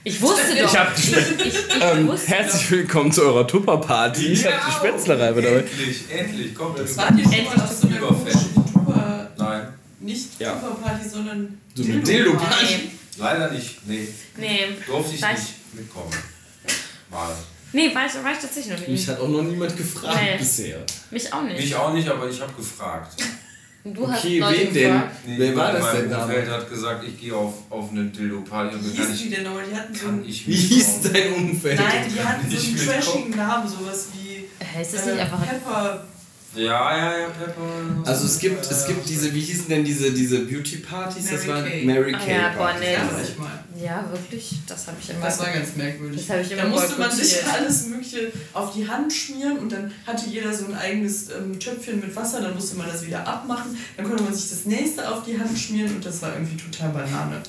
Ich 0.05 0.21
wusste 0.21 0.57
doch. 0.61 0.77
hab 0.77 0.97
die 0.97 1.03
ich, 1.03 1.17
ich, 1.17 1.55
ich 1.55 2.07
wusste 2.07 2.71
willkommen 2.71 3.13
zu 3.13 3.23
eurer 3.23 3.47
Tupper-Party. 3.47 4.33
Endlich, 4.33 6.11
endlich, 6.11 6.55
kommt 6.55 6.79
das. 6.79 6.97
War 6.97 7.13
die 7.13 7.23
Endlich 7.23 7.49
auf 7.55 7.71
so 7.71 7.87
einer 7.87 8.01
Tupper, 8.01 9.31
Nein, 9.39 9.69
nicht 10.01 10.41
Ja. 10.41 10.55
Tupper-Party, 10.55 11.09
sondern 11.09 11.59
So 11.75 11.85
eine 11.85 12.01
Dildo-Party. 12.01 12.65
Nee, 12.75 12.91
leider 13.19 13.51
nicht. 13.53 13.87
Nee, 13.87 14.09
nee. 14.39 14.59
durfte 14.87 15.15
ich 15.15 15.21
ich- 15.23 15.29
nicht 15.29 15.55
mitkommen. 15.75 16.11
Mal. 17.11 17.33
Nee, 17.75 17.95
war 17.95 18.05
ich, 18.07 18.15
war 18.25 18.33
ich 18.33 18.39
tatsächlich 18.39 18.73
noch 18.73 18.81
Mich 18.81 18.89
nicht. 18.89 19.09
hat 19.09 19.21
auch 19.21 19.29
noch 19.29 19.43
niemand 19.43 19.77
gefragt 19.77 20.19
Nee. 20.21 20.37
bisher. 20.39 20.79
Mich 21.11 21.33
auch 21.33 21.43
nicht. 21.43 21.61
Ich 21.65 21.75
auch 21.77 21.93
nicht, 21.95 22.09
aber 22.09 22.29
ich 22.29 22.41
habe 22.41 22.53
gefragt. 22.55 23.23
Du 23.85 24.07
hast 24.09 24.25
Okay, 24.25 24.39
Leute 24.39 24.59
wen 24.61 24.75
denn? 24.75 25.03
Nee, 25.27 25.35
Wer 25.39 25.57
war 25.57 25.73
das 25.73 25.91
denn 25.93 26.01
meinem 26.03 26.11
damals? 26.11 26.29
Umfeld 26.29 26.51
hat 26.51 26.71
gesagt, 26.71 27.05
ich 27.05 27.21
gehe 27.21 27.35
auf, 27.35 27.55
auf 27.69 27.91
eine 27.91 28.05
Dildo-Party 28.05 28.77
und 28.77 28.85
wie 28.85 28.97
hieß 28.97 29.09
die 29.19 29.25
ich, 29.25 29.35
denn 29.35 29.43
nochmal? 29.45 29.65
Die 29.69 29.77
hatten 29.77 29.95
so 29.95 30.07
einen, 30.09 30.25
ich 30.25 30.47
Wie 30.47 30.53
hieß 30.55 31.01
dein 31.13 31.33
Umfeld? 31.33 31.81
nein, 31.81 32.05
die 32.15 32.21
hatten 32.23 32.49
so 32.49 32.57
einen 32.57 32.77
trashigen 33.03 33.31
Namen, 33.37 33.69
sowas 33.69 34.09
wie 34.15 34.45
Hä, 34.65 34.83
ist 34.83 34.95
das 34.95 35.07
äh, 35.07 35.13
nicht 35.13 35.21
einfach. 35.23 35.45
Pepper. 35.45 36.05
Ja, 36.55 36.97
ja, 36.97 37.19
ja, 37.19 37.27
Pepper. 37.29 37.63
Also 38.05 38.27
es 38.27 38.39
gibt, 38.39 38.71
es 38.71 38.87
gibt 38.87 39.09
diese, 39.09 39.33
wie 39.35 39.41
hießen 39.41 39.69
denn 39.69 39.85
diese, 39.85 40.11
diese 40.13 40.41
Beauty-Partys? 40.41 41.31
Das 41.31 41.47
Mary 41.47 41.49
waren 41.49 41.65
Kay. 41.65 41.85
Mary 41.87 42.15
Ah 42.15 42.19
Kay 42.19 42.35
ja, 42.35 42.53
boah, 42.57 42.75
nee. 42.79 42.93
Ja, 42.93 42.99
das 43.05 43.11
sag 43.13 43.23
ist- 43.23 43.31
ich 43.31 43.39
mal. 43.39 43.65
Ja, 43.83 44.09
wirklich? 44.13 44.51
Das 44.67 44.87
habe 44.87 44.97
ich 45.03 45.11
immer. 45.11 45.21
Das 45.25 45.39
war 45.41 45.51
ganz 45.51 45.77
merkwürdig. 45.77 46.21
Das 46.21 46.31
habe 46.31 46.43
ich 46.43 46.53
immer 46.53 46.63
Da 46.63 46.69
musste 46.69 46.99
man 47.01 47.11
sich 47.11 47.37
alles 47.51 47.87
Mögliche 47.87 48.31
auf 48.53 48.75
die 48.75 48.87
Hand 48.87 49.13
schmieren 49.13 49.59
und 49.59 49.73
dann 49.73 49.91
hatte 50.07 50.29
jeder 50.29 50.53
so 50.53 50.67
ein 50.67 50.75
eigenes 50.77 51.31
ähm, 51.31 51.59
Töpfchen 51.59 52.01
mit 52.01 52.15
Wasser, 52.15 52.43
dann 52.43 52.55
musste 52.55 52.77
man 52.77 52.87
das 52.87 53.05
wieder 53.07 53.27
abmachen, 53.27 53.77
dann 53.97 54.07
konnte 54.07 54.23
man 54.23 54.35
sich 54.35 54.51
das 54.51 54.67
nächste 54.67 55.09
auf 55.11 55.25
die 55.25 55.39
Hand 55.39 55.59
schmieren 55.59 55.97
und 55.97 56.05
das 56.05 56.21
war 56.23 56.35
irgendwie 56.35 56.57
total 56.59 56.91
Banane. 56.91 57.43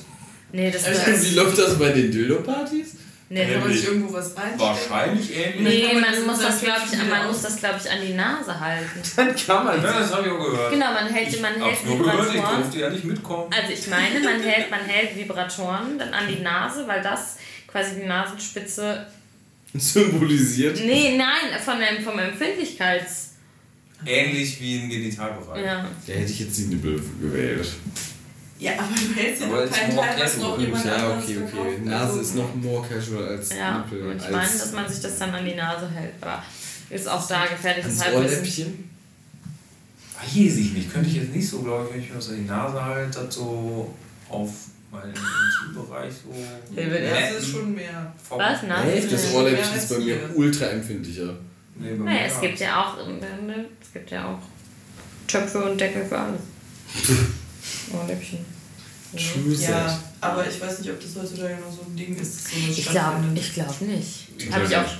Nee, 0.52 0.70
das 0.70 0.84
Also 0.84 1.00
war. 1.02 1.22
Wie 1.22 1.34
läuft 1.34 1.58
das 1.58 1.78
bei 1.78 1.90
den 1.90 2.10
Dildo-Partys? 2.10 2.86
Nee, 3.30 3.46
Kann 3.52 3.60
man 3.62 3.72
sich 3.72 3.86
irgendwo 3.86 4.12
was 4.12 4.36
reinstellen? 4.36 4.58
Wahrscheinlich 4.60 5.34
ähnlich. 5.34 5.62
nee 5.62 5.94
man 5.94 6.02
man 6.02 6.26
muss 6.26 6.40
das, 6.40 6.60
glaube 6.60 6.82
ich, 6.92 6.98
man 7.10 7.26
muss 7.26 7.42
das, 7.42 7.56
glaube 7.56 7.80
ich, 7.82 7.90
an 7.90 7.98
die 8.06 8.12
Nase 8.12 8.60
halten. 8.60 9.00
Dann 9.16 9.34
kann 9.34 9.64
man 9.64 9.82
Ja, 9.82 9.98
das 9.98 10.12
habe 10.12 10.26
ich 10.26 10.32
auch 10.32 10.50
gehört. 10.50 10.72
Genau, 10.72 10.92
man 10.92 11.06
hält, 11.12 11.40
man 11.40 11.52
Ich 11.56 11.62
hält 11.62 11.72
hab's 11.76 11.84
nur 11.86 11.98
gehört, 11.98 12.28
ich 12.28 12.34
Vibratoren. 12.34 12.62
durfte 12.62 12.78
ja 12.78 12.90
nicht 12.90 13.04
mitkommen. 13.04 13.50
Also 13.52 13.72
ich 13.72 13.86
meine, 13.88 14.20
man 14.20 14.40
hält, 14.42 14.70
man 14.70 14.80
hält 14.80 15.16
Vibratoren 15.16 15.98
dann 15.98 16.12
an 16.12 16.28
die 16.28 16.42
Nase, 16.42 16.86
weil 16.86 17.02
das 17.02 17.38
quasi 17.66 17.96
die 18.00 18.06
Nasenspitze 18.06 19.06
symbolisiert. 19.74 20.78
Nee, 20.84 21.16
nein, 21.16 21.60
von 21.64 21.76
dem, 21.80 22.04
vom 22.04 22.18
Empfindlichkeits. 22.18 23.30
Ähnlich 24.06 24.60
wie 24.60 24.80
ein 24.80 24.90
Genitalbereich. 24.90 25.64
Ja. 25.64 25.88
Da 26.06 26.12
hätte 26.12 26.30
ich 26.30 26.40
jetzt 26.40 26.58
die 26.58 26.66
Nippel 26.66 27.02
gewählt. 27.20 27.68
Ja, 28.64 28.72
aber 28.78 28.94
du 28.94 29.14
hältst 29.20 29.42
ja 29.42 29.46
noch 29.48 29.60
it's 29.62 29.76
keinen 29.76 29.94
more 29.94 30.06
Teil, 30.06 30.20
was 30.24 30.36
noch 30.38 30.42
casual. 30.56 30.60
jemand 30.64 30.84
Ja, 30.86 30.94
anderes 30.94 31.24
okay, 31.24 31.38
okay. 31.44 31.78
Nase 31.84 32.04
Also, 32.06 32.20
ist 32.20 32.34
noch 32.36 32.54
more 32.54 32.88
casual 32.88 33.28
als 33.28 33.50
Ja, 33.54 33.78
Nippel. 33.78 34.02
und 34.10 34.16
ich 34.16 34.30
meine, 34.30 34.48
dass 34.58 34.72
man 34.72 34.88
sich 34.88 35.00
das 35.02 35.18
dann 35.18 35.34
an 35.34 35.44
die 35.44 35.54
Nase 35.54 35.90
hält. 35.90 36.12
Aber 36.20 36.42
ist 36.90 37.08
auch 37.08 37.26
da 37.26 37.46
gefährliches 37.46 38.00
ans. 38.00 38.14
Ohrläppchen. 38.16 38.90
Weiß 40.20 40.34
ich 40.56 40.72
nicht. 40.72 40.92
Könnte 40.92 41.08
ich 41.10 41.16
jetzt 41.16 41.34
nicht 41.34 41.48
so, 41.48 41.60
glaube 41.60 41.86
ich, 41.88 41.94
wenn 41.94 42.02
ich 42.02 42.08
mir 42.08 42.14
das 42.16 42.28
an 42.30 42.36
die 42.36 42.48
Nase 42.48 42.82
halte, 42.84 43.18
das 43.24 43.34
so 43.34 43.94
auf 44.30 44.50
meinen 44.90 45.12
Intimbereich 45.12 46.12
so. 46.24 46.74
Der 46.74 46.90
wird 46.90 47.10
Das 47.10 47.42
ist 47.42 47.50
schon 47.50 47.74
mehr. 47.74 48.12
vom- 48.26 48.38
Was? 48.38 48.62
Nase? 48.62 48.92
Echt? 48.92 49.12
Das 49.12 49.30
Ja, 49.32 49.38
Ohrläppchen 49.38 49.76
ist 49.76 49.88
bei 49.90 49.98
mir 49.98 50.18
ultra 50.34 50.66
empfindlicher. 50.66 51.34
Nee, 51.76 51.94
bei 51.96 52.04
Naja, 52.04 52.20
es 52.28 52.34
ja. 52.34 52.40
gibt 52.40 52.60
ja 52.60 52.82
auch, 52.82 52.96
ne, 53.06 53.66
es 53.82 53.92
gibt 53.92 54.10
ja 54.10 54.26
auch 54.26 54.38
Töpfe 55.26 55.64
und 55.64 55.78
Deckel 55.80 56.04
für 56.06 56.18
alles. 56.18 56.40
Ohrläppchen. 57.92 58.53
True 59.16 59.54
Ja, 59.54 59.98
aber 60.20 60.46
ich 60.48 60.60
weiß 60.60 60.80
nicht, 60.80 60.90
ob 60.90 61.00
das 61.00 61.10
heutzutage 61.22 61.54
noch 61.56 61.70
so 61.72 61.82
ein 61.88 61.96
Ding 61.96 62.16
ist, 62.16 62.44
sowas 62.48 62.78
Ich 62.78 62.86
glaube 62.88 63.24
ich 63.34 63.54
glaub 63.54 63.80
nicht. 63.82 64.28
Ich 64.36 64.52
auch. 64.52 64.70
ja 64.70 64.82
nicht. 64.82 64.90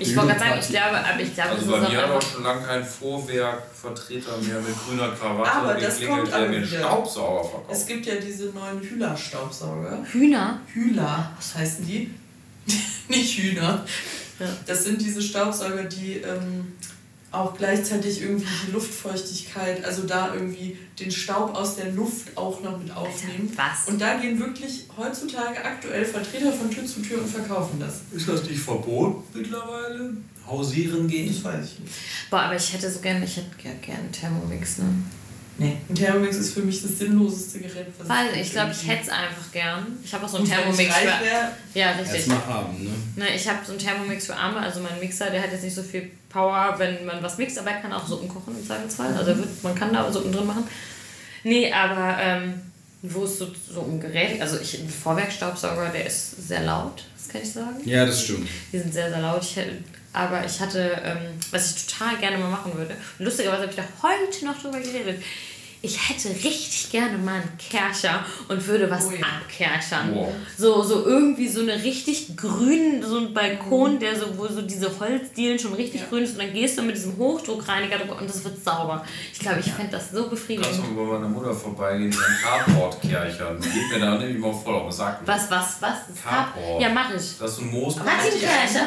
Ich 0.00 0.16
wollte 0.16 0.28
gerade 0.34 0.40
sagen, 0.40 0.60
ich 0.60 0.68
glaube, 0.68 0.96
aber 0.98 1.20
ich 1.20 1.34
glaube, 1.34 1.50
Also 1.50 1.70
das 1.70 1.80
bei 1.80 1.86
ist 1.86 1.92
mir 1.92 1.98
auch 1.98 2.08
hat 2.08 2.10
auch 2.24 2.32
schon 2.32 2.42
lange 2.42 2.66
kein 2.66 2.84
Vorwerkvertreter 2.84 4.36
mehr 4.38 4.60
mit 4.60 4.74
grüner 4.86 5.08
Krawatte 5.12 5.52
Aber 5.52 5.74
das 5.74 6.04
kommt 6.04 6.28
der 6.28 6.34
aber 6.36 6.48
mir. 6.48 6.66
Staubsauger 6.66 7.42
Es 7.42 7.48
verkauft. 7.84 7.86
gibt 7.88 8.06
ja 8.06 8.14
diese 8.16 8.44
neuen 8.46 8.80
Hühler-Staubsauger. 8.80 9.98
Hühner. 10.12 10.60
Hühler, 10.72 11.30
was 11.36 11.54
heißen 11.54 11.86
die? 11.86 12.10
Nicht 13.08 13.38
Hühner. 13.38 13.84
Ja. 14.40 14.46
Das 14.66 14.84
sind 14.84 15.00
diese 15.00 15.22
Staubsauger, 15.22 15.84
die 15.84 16.14
ähm, 16.14 16.72
auch 17.34 17.56
gleichzeitig 17.56 18.22
irgendwie 18.22 18.46
die 18.66 18.72
Luftfeuchtigkeit, 18.72 19.84
also 19.84 20.02
da 20.04 20.34
irgendwie 20.34 20.76
den 20.98 21.10
Staub 21.10 21.54
aus 21.54 21.76
der 21.76 21.92
Luft 21.92 22.36
auch 22.36 22.62
noch 22.62 22.78
mit 22.78 22.94
aufnehmen. 22.94 23.52
Was? 23.56 23.88
Und 23.88 24.00
da 24.00 24.14
gehen 24.14 24.38
wirklich 24.38 24.86
heutzutage 24.96 25.64
aktuell 25.64 26.04
Vertreter 26.04 26.52
von 26.52 26.70
Tür 26.70 26.84
zu 26.84 27.02
Tür 27.02 27.18
und 27.18 27.28
verkaufen 27.28 27.80
das. 27.80 28.02
Ist 28.12 28.28
das 28.28 28.44
nicht 28.44 28.60
verboten 28.60 29.22
mittlerweile? 29.34 30.16
Hausieren 30.46 31.08
gehen? 31.08 31.32
Das 31.32 31.42
weiß 31.44 31.64
ich 31.64 31.78
nicht. 31.80 31.92
Boah, 32.30 32.40
aber 32.40 32.56
ich 32.56 32.72
hätte 32.72 32.90
so 32.90 33.00
gerne, 33.00 33.24
ich 33.24 33.36
hätte 33.36 33.56
gerne 33.56 33.78
gern 33.80 33.98
einen 33.98 34.12
Thermomix, 34.12 34.78
ne? 34.78 34.84
Nee. 35.56 35.76
Ein 35.88 35.94
Thermomix 35.94 36.36
ist 36.36 36.54
für 36.54 36.60
mich 36.62 36.82
das 36.82 36.98
sinnloseste 36.98 37.60
Gerät. 37.60 37.86
Was 37.98 38.08
Weil 38.08 38.40
ich 38.40 38.50
glaube, 38.50 38.72
ich 38.72 38.88
hätte 38.88 39.02
es 39.02 39.08
einfach 39.08 39.52
gern. 39.52 39.86
Ich 40.04 40.12
habe 40.12 40.24
auch 40.24 40.28
so 40.28 40.38
einen 40.38 40.46
Thermomix 40.46 40.94
für. 40.94 41.04
wär, 41.04 41.52
Ja, 41.74 41.92
richtig. 41.92 42.16
Erstmal 42.16 42.46
haben, 42.46 42.84
ne? 42.84 42.90
Ne, 43.16 43.36
ich 43.36 43.48
habe 43.48 43.58
so 43.64 43.72
einen 43.72 43.78
Thermomix 43.78 44.26
für 44.26 44.34
Arme, 44.34 44.58
also 44.58 44.80
mein 44.80 44.98
Mixer, 44.98 45.30
der 45.30 45.42
hat 45.42 45.52
jetzt 45.52 45.62
nicht 45.62 45.74
so 45.74 45.82
viel 45.82 46.10
Power, 46.28 46.74
wenn 46.78 47.04
man 47.04 47.22
was 47.22 47.38
mixt, 47.38 47.58
aber 47.58 47.70
er 47.70 47.80
kann 47.80 47.92
auch 47.92 48.06
Suppen 48.06 48.28
kochen 48.28 48.56
im 48.58 48.66
Zweifelsfall. 48.66 49.14
Also 49.16 49.36
wird, 49.36 49.62
man 49.62 49.74
kann 49.76 49.92
da 49.92 50.10
Suppen 50.10 50.32
drin 50.32 50.46
machen. 50.46 50.64
Nee, 51.44 51.72
aber 51.72 52.16
ähm, 52.20 52.54
wo 53.02 53.24
es 53.24 53.38
so, 53.38 53.46
so 53.72 53.80
um 53.82 54.00
Gerät, 54.00 54.40
also 54.40 54.58
ich, 54.58 54.80
ein 54.80 54.88
Vorwerkstaubsauger, 54.88 55.90
der 55.90 56.06
ist 56.06 56.48
sehr 56.48 56.64
laut, 56.64 57.04
das 57.16 57.28
kann 57.28 57.42
ich 57.42 57.52
sagen. 57.52 57.76
Ja, 57.84 58.04
das 58.06 58.22
stimmt. 58.22 58.48
Die 58.72 58.78
sind 58.78 58.92
sehr, 58.92 59.10
sehr 59.10 59.20
laut. 59.20 59.42
Ich 59.42 59.54
hätte, 59.56 59.76
aber 60.14 60.44
ich 60.46 60.60
hatte, 60.60 60.78
ähm, 61.04 61.18
was 61.50 61.74
ich 61.76 61.86
total 61.86 62.16
gerne 62.16 62.38
mal 62.38 62.48
machen 62.50 62.72
würde, 62.74 62.94
und 63.18 63.24
lustigerweise 63.24 63.62
habe 63.62 63.70
ich 63.70 63.76
da 63.76 63.84
heute 64.02 64.44
noch 64.46 64.58
drüber 64.60 64.80
geredet, 64.80 65.22
ich 65.82 66.08
hätte 66.08 66.30
richtig 66.30 66.88
gerne 66.90 67.18
mal 67.18 67.34
einen 67.34 67.58
Kercher 67.58 68.24
und 68.48 68.66
würde 68.66 68.90
was 68.90 69.04
Oh 69.08 69.10
ja. 69.10 69.18
abkerchern. 69.20 70.14
Wow. 70.14 70.32
So, 70.56 70.82
so 70.82 71.04
irgendwie 71.04 71.46
so 71.46 71.60
eine 71.60 71.74
richtig 71.74 72.34
grünen, 72.38 73.02
so 73.02 73.18
ein 73.18 73.34
Balkon, 73.34 73.98
der 73.98 74.18
so, 74.18 74.38
wo 74.38 74.46
so 74.46 74.62
diese 74.62 74.98
Holzdielen 74.98 75.58
schon 75.58 75.74
richtig 75.74 76.00
Ja. 76.00 76.06
grün 76.08 76.24
ist 76.24 76.32
und 76.32 76.38
dann 76.38 76.54
gehst 76.54 76.78
du 76.78 76.82
mit 76.84 76.96
diesem 76.96 77.18
Hochdruckreiniger 77.18 77.98
drüber 77.98 78.16
und 78.18 78.26
das 78.30 78.42
wird 78.44 78.64
sauber. 78.64 79.04
Ich 79.30 79.40
glaube, 79.40 79.60
ich 79.60 79.70
fände 79.70 79.92
das 79.92 80.10
so 80.10 80.26
befriedigend. 80.26 80.74
du 80.74 80.96
bei 80.96 81.02
meiner 81.02 81.28
Mutter 81.28 81.52
vorbeigehen, 81.52 82.10
ein 82.10 82.42
Carport-Kerchern. 82.42 83.60
Die 83.60 83.68
geht 83.68 83.90
mir 83.90 83.98
da 84.06 84.16
nämlich 84.16 84.38
mal 84.38 84.54
voll 84.54 84.76
auf 84.76 84.84
den 84.84 84.92
Sack. 84.92 85.20
Was, 85.26 85.50
was, 85.50 85.82
was? 85.82 85.98
Carport. 86.22 86.80
Ja, 86.80 86.88
mach 86.88 87.10
ich. 87.10 87.36
Das 87.38 87.50
ist 87.50 87.56
so 87.56 87.60
ein 87.62 87.70
Moos. 87.70 87.98
Einen 87.98 88.40
Kercher? 88.40 88.86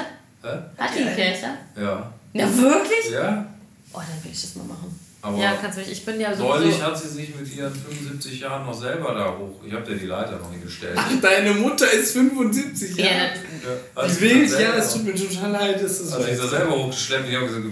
Hat 0.78 0.90
die 0.96 1.04
einen 1.04 1.16
Kercher? 1.16 1.54
Ja. 1.76 2.12
Ja, 2.34 2.58
wirklich? 2.58 3.12
Ja? 3.12 3.46
Oh, 3.94 4.00
dann 4.00 4.24
will 4.24 4.32
ich 4.32 4.42
das 4.42 4.56
mal 4.56 4.66
machen. 4.66 5.00
Aber 5.22 5.38
ja, 5.38 5.54
kannst 5.60 5.78
du 5.78 5.82
mich. 5.82 5.92
Ich 5.92 6.06
bin 6.06 6.20
ja 6.20 6.34
so. 6.36 6.44
neulich 6.44 6.82
hat 6.82 6.98
sie 6.98 7.08
sich 7.08 7.36
mit 7.36 7.54
ihren 7.56 7.74
75 7.74 8.40
Jahren 8.40 8.66
noch 8.66 8.80
selber 8.80 9.14
da 9.16 9.36
hoch. 9.38 9.60
Ich 9.66 9.74
habe 9.74 9.84
dir 9.84 9.98
die 9.98 10.06
Leiter 10.06 10.38
noch 10.38 10.52
hingestellt. 10.52 10.94
Ach, 10.96 11.10
deine 11.22 11.54
Mutter 11.54 11.92
ist 11.92 12.12
75 12.14 12.96
ja, 12.98 13.06
Jahre. 13.06 13.18
ja, 13.18 13.24
Ja, 13.26 14.02
als 14.02 14.22
Wie 14.22 14.26
ich 14.28 14.34
wild, 14.36 14.44
das 14.46 14.52
ja, 14.52 14.58
selber- 14.58 14.78
es 14.78 14.94
tut 14.94 15.04
mir 15.06 15.16
total 15.16 15.52
leid. 15.52 15.84
Das 15.84 16.00
ist 16.00 16.14
Als 16.14 16.28
ich 16.28 16.38
da 16.38 16.48
selber 16.48 16.72
hochgeschleppt, 16.78 17.30
ich 17.30 17.36
habe 17.36 17.48
gesagt, 17.48 17.66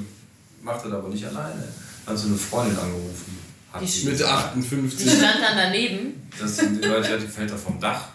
mach 0.64 0.82
das 0.82 0.92
aber 0.92 1.10
nicht 1.10 1.26
alleine. 1.26 1.64
Hat 2.08 2.18
sie 2.18 2.28
eine 2.28 2.36
Freundin 2.38 2.78
angerufen. 2.80 3.40
Hat 3.72 3.82
Die 3.82 4.06
mit 4.06 4.18
gesagt. 4.18 4.46
58. 4.56 5.04
die 5.04 5.10
stand 5.10 5.42
dann 5.42 5.58
daneben. 5.58 6.28
Das 6.40 6.56
sind 6.58 6.84
die 6.84 6.88
Leute, 6.88 7.20
die 7.20 7.28
fällt 7.28 7.52
da 7.52 7.56
vom 7.58 7.80
Dach. 7.80 8.08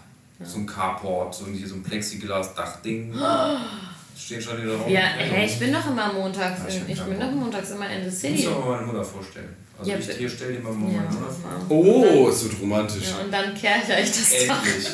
So 0.43 0.59
ein 0.59 0.67
Carport, 0.67 1.35
so, 1.35 1.47
hier 1.47 1.69
so 1.69 1.75
ein 1.77 1.83
Plexiglas-Dachding. 1.83 3.15
Stehen 4.25 4.41
schon 4.43 4.63
wieder 4.63 4.77
drauf. 4.77 4.89
Ja, 4.89 5.01
hey, 5.17 5.47
ich 5.47 5.59
bin 5.59 5.73
doch 5.73 5.87
immer 5.87 6.13
montags. 6.13 6.61
Ja, 6.63 6.69
ich 6.69 6.77
in, 6.77 6.89
ich 6.91 7.01
bin 7.03 7.19
doch 7.21 7.31
montags 7.31 7.71
immer 7.71 7.89
in 7.91 8.03
the 8.03 8.09
Ich 8.09 8.15
City. 8.15 8.49
muss 8.49 8.57
aber 8.57 8.71
meine 8.77 8.87
Mutter 8.87 9.05
vorstellen. 9.05 9.57
Also 9.79 9.91
Ja, 9.91 9.97
ich 9.99 10.07
bitte. 10.07 10.19
hier 10.19 10.29
stell 10.31 10.53
dir 10.55 10.61
mal 10.61 10.73
meine 10.73 10.95
Ja, 10.95 11.01
Mutter 11.03 11.31
vor. 11.69 11.71
Oh, 11.71 12.29
es 12.29 12.45
wird 12.45 12.61
romantisch. 12.61 13.09
Ja, 13.09 13.25
und 13.25 13.33
dann 13.33 13.55
kerche 13.55 13.93
ich 14.03 14.09
das. 14.11 14.33
Endlich. 14.33 14.89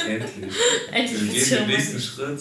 Endlich. 0.06 0.54
Endlich 0.92 1.50
Wir 1.50 1.58
gehen 1.58 1.68
den 1.68 1.76
nächsten 1.76 2.00
Schritt. 2.00 2.40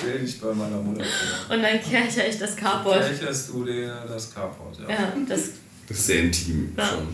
Stell 0.00 0.18
dich 0.20 0.40
bei 0.40 0.52
meiner 0.54 0.78
Mutter 0.78 1.04
vor. 1.04 1.56
Und 1.56 1.62
dann 1.62 1.80
kerche 1.80 2.22
ich 2.22 2.38
das 2.38 2.56
Carport. 2.56 3.00
Welches 3.00 3.46
du 3.48 3.64
dir 3.64 4.04
das 4.08 4.32
Carport, 4.34 4.78
ja. 4.80 4.88
Ja, 4.94 5.12
das, 5.28 5.40
Das 5.88 5.98
ist 5.98 6.06
sehr 6.06 6.20
intim 6.22 6.72
Ja. 6.76 6.86
schon. 6.88 7.08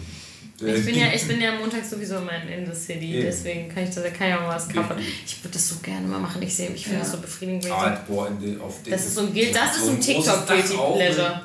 Ich, 0.67 0.85
bin 0.85 0.95
ja, 0.97 1.07
ich 1.15 1.23
bin 1.29 1.41
ja 1.41 1.53
montags 1.59 1.91
sowieso 1.91 2.17
immer 2.17 2.33
in 2.45 2.65
the 2.67 2.75
City, 2.79 3.15
Eben. 3.15 3.23
deswegen 3.27 3.69
kann 3.73 3.85
ich, 3.85 3.91
das, 3.95 4.05
kann 4.17 4.29
ich 4.29 4.35
auch 4.35 4.41
mal 4.43 4.59
Carport. 4.73 4.99
Eben. 5.01 5.09
Ich 5.27 5.43
würde 5.45 5.53
das 5.55 5.69
so 5.69 5.77
gerne 5.83 6.07
mal 6.07 6.19
machen. 6.21 6.41
Ich 6.43 6.55
sehe, 6.55 6.71
ich 6.71 6.85
finde 6.85 6.99
Ja. 6.99 7.03
das 7.05 7.13
so 7.13 7.19
befriedigend. 7.19 7.71
Ah, 7.71 8.01
boah, 8.09 8.29
in 8.29 8.41
den, 8.41 8.61
auf 8.61 8.83
den, 8.83 8.91
das 8.93 9.07
ist 9.07 9.15
so 9.15 9.21
ein, 9.23 9.35
das 9.35 9.77
ist 9.77 9.85
so 9.85 9.91
ein 9.93 10.01
TikTok 10.01 10.47
Guilty 10.47 10.75
auch, 10.75 10.95
Pleasure. 10.97 11.41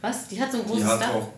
Was? 0.00 0.28
Die 0.28 0.40
hat 0.40 0.52
so 0.52 0.58
ein 0.58 0.64
Die 0.64 0.70
großes 0.70 0.86
hat 0.86 1.00
Dach? 1.02 1.14
auch 1.14 1.32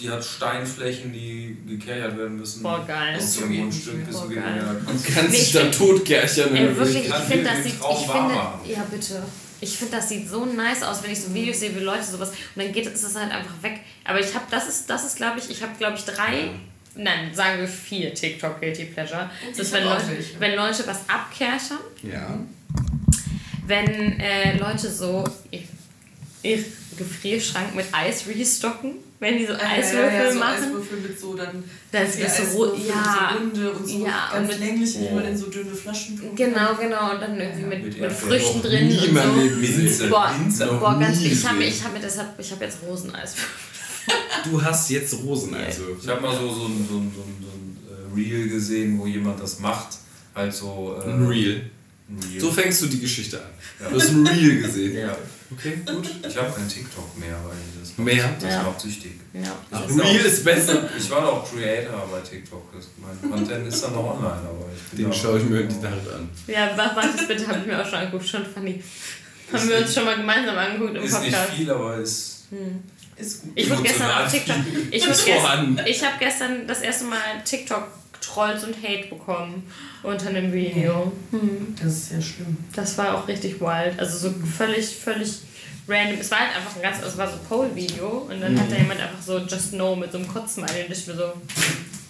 die 0.00 0.10
hat 0.10 0.24
Steinflächen, 0.24 1.12
die 1.12 1.56
gekerchert 1.66 2.16
werden 2.16 2.36
müssen. 2.36 2.62
Boah, 2.62 2.84
geil. 2.86 3.14
Bis 3.16 3.34
zum 3.34 3.54
Grundstück, 3.54 4.04
bis 4.06 4.16
geil. 4.22 4.36
ja, 4.56 4.76
kannst 5.14 5.32
dich 5.32 5.42
ich 5.42 5.52
da 5.52 5.60
find- 5.60 5.74
totgärchern. 5.76 6.56
Ey, 6.56 6.76
wirklich, 6.76 7.06
ich 7.06 7.14
finde, 7.14 7.44
das 7.44 7.62
sieht, 7.62 7.74
ich 7.74 8.06
finde, 8.10 8.34
ja 8.66 8.86
bitte. 8.90 9.22
Ich 9.60 9.76
finde, 9.76 9.96
das 9.96 10.08
sieht 10.08 10.28
so 10.28 10.44
nice 10.44 10.82
aus, 10.82 11.02
wenn 11.04 11.12
ich 11.12 11.20
so 11.20 11.32
Videos 11.32 11.60
sehe, 11.60 11.72
wie 11.76 11.80
Leute 11.80 12.02
sowas, 12.02 12.30
und 12.30 12.36
dann 12.64 12.72
geht 12.72 12.86
ist 12.86 13.02
es 13.04 13.14
halt 13.14 13.30
einfach 13.30 13.62
weg. 13.62 13.80
Aber 14.04 14.18
ich 14.18 14.34
habe, 14.34 14.44
das 14.50 14.68
ist, 14.68 14.90
das 14.90 15.04
ist 15.04 15.16
glaube 15.16 15.38
ich, 15.38 15.50
ich 15.50 15.62
habe 15.62 15.72
glaube 15.78 15.96
ich 15.96 16.04
drei, 16.04 16.50
nein, 16.94 17.34
sagen 17.34 17.60
wir 17.60 17.68
vier 17.68 18.14
TikTok 18.14 18.60
Guilty 18.60 18.84
Pleasure. 18.86 19.30
Das 19.50 19.58
ist, 19.58 19.72
wenn 19.72 19.84
Leute, 19.84 20.02
wenn 20.38 20.54
Leute 20.56 20.86
was 20.86 21.00
abkerchern, 21.08 21.78
Ja. 22.02 22.38
wenn 23.66 24.20
äh, 24.20 24.58
Leute 24.58 24.90
so 24.90 25.24
ihr, 25.50 25.62
ihr 26.42 26.64
Gefrierschrank 26.96 27.74
mit 27.74 27.86
Eis 27.92 28.24
restocken, 28.26 28.94
wenn 29.20 29.38
die 29.38 29.46
so 29.46 29.52
Eiswürfel 29.54 30.12
ja, 30.18 30.24
ja, 30.24 30.32
so 30.32 30.38
machen. 30.40 30.64
Eiswürfel 30.64 30.98
mit 30.98 31.18
so 31.20 31.34
dann 31.34 31.62
Das 31.92 32.16
ist 32.16 32.18
so 32.18 32.42
Eiswürfel 32.74 32.86
ja, 32.88 33.36
und 33.40 33.54
so 33.54 33.60
runde 33.68 33.72
und 33.78 33.88
so 33.88 34.04
ja, 34.04 34.28
ganz 34.32 34.34
und 34.34 34.46
mit- 34.48 34.68
länglich, 34.68 34.92
die 34.94 35.14
man 35.14 35.24
in 35.24 35.36
so 35.36 35.46
dünne 35.46 35.74
Flaschen 35.74 36.18
tun 36.18 36.34
Genau, 36.34 36.74
genau. 36.74 37.12
Und 37.12 37.20
dann 37.22 37.38
irgendwie 37.40 37.62
mit, 37.62 37.84
Mit 37.84 38.00
mit. 38.00 38.12
Früchten 38.12 38.60
drin 38.62 38.90
und 38.90 39.88
so. 39.88 40.08
Boah. 40.10 40.34
Boah, 40.80 40.98
ganz 40.98 41.20
ich 41.22 41.46
habe 41.48 41.62
ich 41.64 41.82
hab 41.84 41.92
mir 41.92 42.00
deshalb, 42.00 42.28
ich 42.38 42.50
habe 42.50 42.64
jetzt 42.64 42.78
Roseneis. 42.86 43.36
Du 44.50 44.60
hast 44.62 44.90
jetzt 44.90 45.14
Roseneiswürfel. 45.14 45.98
Ich 46.02 46.08
habe 46.08 46.20
mal 46.20 46.34
so, 46.36 46.48
so 46.52 46.66
ein, 46.66 46.86
so 46.88 46.96
ein, 46.98 47.12
so 47.14 47.22
ein, 47.22 47.36
so 47.42 47.48
ein 47.50 47.76
äh, 47.88 48.14
Reel 48.14 48.48
gesehen, 48.48 48.98
wo 48.98 49.06
jemand 49.06 49.40
das 49.40 49.60
macht. 49.60 49.98
Halt 50.34 50.52
so. 50.52 50.96
Äh, 51.00 51.08
Ein 51.10 51.26
Reel. 51.26 51.70
ein 52.08 52.18
Reel. 52.28 52.40
So 52.40 52.50
fängst 52.50 52.82
du 52.82 52.86
die 52.86 52.98
Geschichte 53.00 53.38
an. 53.38 53.50
Ja. 53.80 53.88
Du 53.90 53.96
hast 54.00 54.08
ein 54.10 54.26
Reel 54.26 54.62
gesehen. 54.62 54.96
Ja. 54.98 55.16
Okay, 55.52 55.78
gut. 55.86 56.08
Ich 56.26 56.36
habe 56.36 56.50
kein 56.50 56.66
TikTok 56.68 57.18
mehr, 57.20 57.36
weil 57.46 57.54
das 57.78 57.90
macht, 57.90 57.98
Mehr? 58.06 58.34
das 58.40 58.50
Ja. 58.50 58.62
macht 58.62 58.80
süchtig. 58.80 59.12
Ja. 59.34 59.42
Ach, 59.70 59.86
ist 59.88 59.98
Reel 59.98 60.20
auch- 60.20 60.24
ist 60.24 60.44
besser. 60.44 60.88
Ich 60.98 61.10
war 61.10 61.20
doch 61.20 61.48
Creator 61.52 62.08
bei 62.10 62.20
TikTok. 62.20 62.72
Das, 62.74 62.86
mein 62.96 63.30
Content 63.30 63.66
ist 63.68 63.84
dann 63.84 63.92
noch 63.92 64.14
online, 64.16 64.40
aber 64.48 64.66
ich 64.74 64.96
bin 64.96 65.04
Den 65.04 65.12
schaue 65.12 65.38
ich 65.38 65.44
mir 65.44 65.62
die 65.64 65.74
Nacht 65.76 66.08
an. 66.12 66.28
ja, 66.46 66.70
wa- 66.76 66.90
warte 66.96 67.26
bitte, 67.28 67.46
habe 67.46 67.58
ich 67.60 67.66
mir 67.66 67.80
auch 67.80 67.86
schon 67.86 67.98
angeguckt. 67.98 68.26
Schon 68.28 68.44
funny. 68.46 68.82
Haben 69.52 69.68
wir 69.68 69.76
uns 69.78 69.94
schon 69.94 70.04
mal 70.06 70.16
gemeinsam 70.16 70.56
angeguckt 70.56 70.96
im 70.96 71.02
Ist 71.04 71.20
nicht 71.20 71.32
Podcast. 71.32 71.52
viel, 71.52 71.70
aber 71.70 71.98
ist. 71.98 72.44
Ist 73.22 73.42
gut. 73.42 73.52
Ich 73.54 73.70
wurde 73.70 73.82
gestern 73.82 74.10
auf 74.10 74.30
TikTok. 74.30 74.56
Ich, 74.90 75.04
gestern, 75.06 75.80
ich 75.86 76.04
habe 76.04 76.14
gestern 76.18 76.66
das 76.66 76.80
erste 76.80 77.04
Mal 77.04 77.18
TikTok-Trolls 77.44 78.64
und 78.64 78.76
Hate 78.82 79.08
bekommen 79.08 79.62
unter 80.02 80.28
einem 80.28 80.52
Video. 80.52 81.12
Hm. 81.30 81.74
Das 81.80 81.92
ist 81.92 82.12
ja 82.12 82.20
schlimm. 82.20 82.56
Das 82.74 82.98
war 82.98 83.16
auch 83.16 83.28
richtig 83.28 83.60
wild. 83.60 83.98
Also 83.98 84.18
so 84.18 84.34
völlig, 84.58 84.86
völlig 84.96 85.38
random. 85.88 86.18
Es 86.20 86.30
war 86.30 86.40
halt 86.40 86.56
einfach 86.56 86.74
ein 86.76 86.82
ganz, 86.82 87.02
es 87.02 87.16
war 87.16 87.28
so 87.28 87.34
ein 87.34 87.44
Poll-Video 87.48 88.28
und 88.28 88.40
dann 88.40 88.58
hat 88.58 88.70
da 88.70 88.76
jemand 88.76 89.00
einfach 89.00 89.22
so 89.24 89.38
Just 89.38 89.72
No 89.74 89.94
mit 89.94 90.10
so 90.10 90.18
einem 90.18 90.26
Kotzsmiley 90.26 90.84
und 90.86 90.92
ich 90.92 91.06
mir 91.06 91.14
so, 91.14 91.32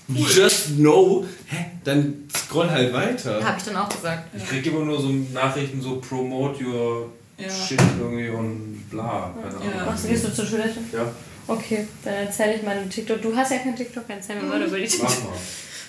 Just 0.08 0.76
know. 0.76 1.26
Hä? 1.46 1.66
Dann 1.84 2.28
scroll 2.36 2.70
halt 2.70 2.92
weiter. 2.92 3.44
habe 3.44 3.58
ich 3.58 3.64
dann 3.64 3.76
auch 3.76 3.88
gesagt. 3.88 4.34
Ich 4.36 4.46
kriege 4.48 4.70
immer 4.70 4.84
nur 4.84 5.00
so 5.00 5.08
Nachrichten, 5.08 5.80
so 5.80 6.00
promote 6.00 6.64
your 6.64 7.12
Ja. 7.42 7.50
Shit 7.66 7.80
irgendwie 8.00 8.28
und 8.28 8.84
bla. 8.90 9.34
Keine 9.42 9.56
Ahnung. 9.56 9.72
Ja. 9.76 9.84
Machst 9.86 10.04
du, 10.04 10.08
gehst 10.08 10.24
du 10.24 10.34
zur 10.34 10.48
Toilette? 10.48 10.78
Ja, 10.92 11.10
Okay, 11.48 11.88
dann 12.04 12.14
erzähle 12.14 12.54
ich 12.54 12.62
meinen 12.62 12.88
TikTok. 12.88 13.20
Du 13.20 13.34
hast 13.36 13.50
ja 13.50 13.58
kein 13.58 13.74
TikTok, 13.74 14.04
erzähl 14.08 14.36
mir 14.36 14.42
mal 14.42 14.62
über 14.62 14.78
die 14.78 14.86
TikTok. 14.86 15.08
mach 15.08 15.24
mal. 15.30 15.36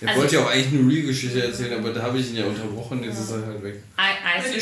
Ich 0.02 0.08
Also- 0.08 0.22
wollte 0.22 0.36
ja 0.36 0.42
auch 0.44 0.50
eigentlich 0.52 0.80
eine 0.82 0.92
Real-Geschichte 0.92 1.44
erzählen, 1.46 1.74
aber 1.80 1.94
da 1.94 2.02
habe 2.02 2.18
ich 2.18 2.30
ihn 2.32 2.38
ja 2.38 2.46
unterbrochen, 2.46 3.04
jetzt 3.04 3.20
ist 3.20 3.32
er 3.32 3.46
halt 3.46 3.64
weg. 3.64 3.76
Ice, 3.98 4.56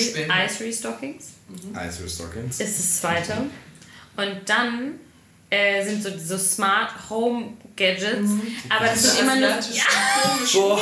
Restockings 0.64 1.30
Ice 1.74 2.10
Stockings. 2.10 2.60
ist 2.60 2.80
das 2.80 3.00
zweite. 3.02 3.34
Und 4.18 4.36
dann 4.46 4.96
äh, 5.52 5.84
sind 5.86 6.02
so 6.02 6.10
so 6.18 6.38
Smart 6.38 6.92
Home 7.10 7.54
Gadgets. 7.76 8.32
Aber 8.70 8.86
das 8.86 9.04
sind 9.04 9.22
immer 9.22 9.36
nur. 9.36 9.50
Ja, 9.50 9.84
Boah, 10.54 10.82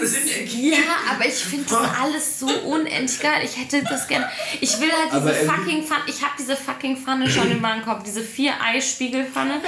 das 0.00 0.12
ist- 0.12 0.54
ja, 0.54 0.76
aber 1.10 1.26
ich 1.26 1.34
finde 1.34 1.64
das 1.70 1.78
alles 2.00 2.38
so 2.40 2.46
unendlich 2.48 3.18
geil. 3.20 3.40
Ich 3.44 3.56
hätte 3.58 3.82
das 3.84 4.06
gerne. 4.06 4.28
Ich 4.60 4.78
will 4.80 4.90
halt 4.92 5.10
diese 5.12 5.34
fucking 5.46 5.82
Pfanne. 5.86 6.02
Ich 6.06 6.20
habe 6.22 6.32
diese 6.38 6.56
fucking 6.56 6.96
Pfanne 6.96 7.30
schon 7.30 7.50
im 7.50 7.62
Warenkorb. 7.62 8.04
Diese 8.04 8.20
vier 8.22 8.52
Eispiegelpfanne. 8.62 9.60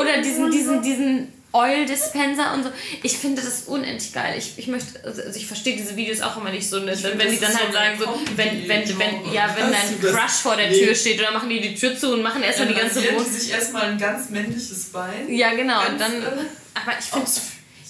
Oder 0.00 0.20
diesen, 0.22 0.50
diesen, 0.50 0.82
diesen 0.82 1.32
Oil 1.52 1.84
Dispenser 1.84 2.54
und 2.54 2.64
so. 2.64 2.70
Ich 3.02 3.18
finde 3.18 3.42
das 3.42 3.62
unendlich 3.62 4.12
geil. 4.12 4.34
Ich, 4.38 4.58
ich 4.58 4.66
möchte, 4.68 5.04
also 5.04 5.22
ich 5.34 5.46
verstehe 5.46 5.76
diese 5.76 5.96
Videos 5.96 6.20
auch 6.22 6.36
immer 6.38 6.50
nicht 6.50 6.68
so, 6.68 6.78
ne, 6.78 6.92
Ich 6.92 7.00
find, 7.00 7.18
wenn 7.18 7.30
die 7.30 7.38
dann 7.38 7.54
halt 7.54 7.66
so 7.66 7.72
sagen 7.72 7.98
so, 7.98 8.20
wenn, 8.36 8.68
wenn, 8.68 8.98
wenn, 8.98 9.32
ja, 9.32 9.54
wenn 9.56 9.70
dein 9.70 10.00
Crush 10.00 10.32
vor 10.42 10.56
der 10.56 10.70
Nee. 10.70 10.78
Tür 10.78 10.94
steht 10.94 11.20
oder 11.20 11.30
machen 11.32 11.50
die 11.50 11.60
die 11.60 11.74
Tür 11.74 11.96
zu 11.96 12.14
und 12.14 12.22
machen 12.22 12.42
erstmal 12.42 12.68
die 12.68 12.74
ganze 12.74 13.04
Wohnung. 13.04 13.24
sich 13.30 13.50
erstmal 13.50 13.82
ein 13.82 13.98
ganz 13.98 14.30
männliches 14.30 14.84
Bein. 14.86 15.28
Ja, 15.28 15.54
genau. 15.54 15.86
Und 15.88 16.00
dann, 16.00 16.22
äh, 16.22 16.26
aber 16.74 16.98
ich 16.98 17.06
finde, 17.06 17.26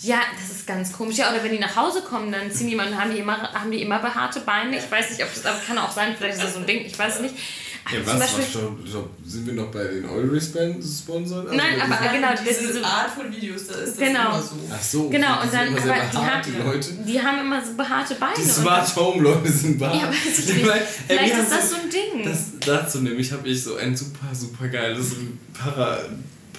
ja, 0.02 0.20
das 0.40 0.56
ist 0.56 0.66
ganz 0.66 0.92
komisch. 0.92 1.18
Ja, 1.18 1.30
oder 1.30 1.44
wenn 1.44 1.52
die 1.52 1.60
nach 1.60 1.76
Hause 1.76 2.02
kommen, 2.02 2.32
dann 2.32 2.50
ziehen 2.50 2.68
die 2.68 2.74
mal, 2.74 2.96
haben 2.98 3.12
die 3.12 3.18
immer, 3.18 3.52
haben 3.52 3.70
die 3.70 3.80
immer 3.82 4.00
behaarte 4.00 4.40
Beine. 4.40 4.76
Ich 4.76 4.90
weiß 4.90 5.10
nicht, 5.10 5.22
ob 5.22 5.32
das, 5.32 5.46
aber 5.46 5.60
kann 5.64 5.78
auch 5.78 5.92
sein, 5.92 6.16
vielleicht 6.18 6.38
ist 6.38 6.42
das 6.44 6.54
so 6.54 6.58
ein 6.58 6.66
Ding. 6.66 6.84
Ich 6.84 6.98
weiß 6.98 7.16
es 7.16 7.20
nicht. 7.20 7.34
Ja, 7.90 7.98
was? 8.06 8.18
Beispiel, 8.18 8.44
was 8.44 8.50
stopp. 8.90 9.10
Sind 9.26 9.46
wir 9.46 9.54
noch 9.54 9.70
bei 9.70 9.82
den 9.84 10.08
Oil 10.08 10.40
Sponsoren? 10.40 11.46
Also 11.48 11.56
Nein, 11.56 11.80
aber- 11.80 12.12
genau, 12.12 12.28
diese, 12.46 12.66
diese- 12.68 12.84
Art 12.84 13.10
von 13.10 13.30
Videos, 13.34 13.66
da 13.66 13.74
ist 13.74 13.98
das 13.98 14.08
Genau. 14.08 14.30
immer 14.30 14.42
so. 14.42 14.56
Ach 14.72 14.82
so. 14.82 15.08
genau, 15.08 15.42
die 15.42 15.46
und 15.46 15.52
dann, 15.52 15.68
aber 15.68 15.94
die 16.12 16.16
haben, 16.16 16.64
Leute. 16.64 16.88
die 17.06 17.20
haben 17.22 17.38
immer 17.40 17.64
so 17.64 17.74
behaarte 17.74 18.14
Beine. 18.14 18.34
Die 18.36 18.44
Smart 18.48 18.96
Home 18.96 19.22
Leute 19.22 19.50
sind 19.50 19.78
behaart. 19.78 20.00
Ja, 20.02 20.08
weiß 20.08 20.38
ich 20.38 20.46
ey, 20.48 20.84
Vielleicht 21.08 21.34
ist 21.38 21.50
das 21.52 21.70
so 21.70 21.76
ein 21.76 21.90
Ding. 21.90 22.24
Das, 22.24 22.38
dazu 22.64 22.98
nämlich 23.00 23.32
habe 23.32 23.48
ich 23.48 23.62
so 23.62 23.76
ein 23.76 23.96
super, 23.96 24.32
super 24.32 24.68
geiles 24.68 25.12
Para 25.52 25.98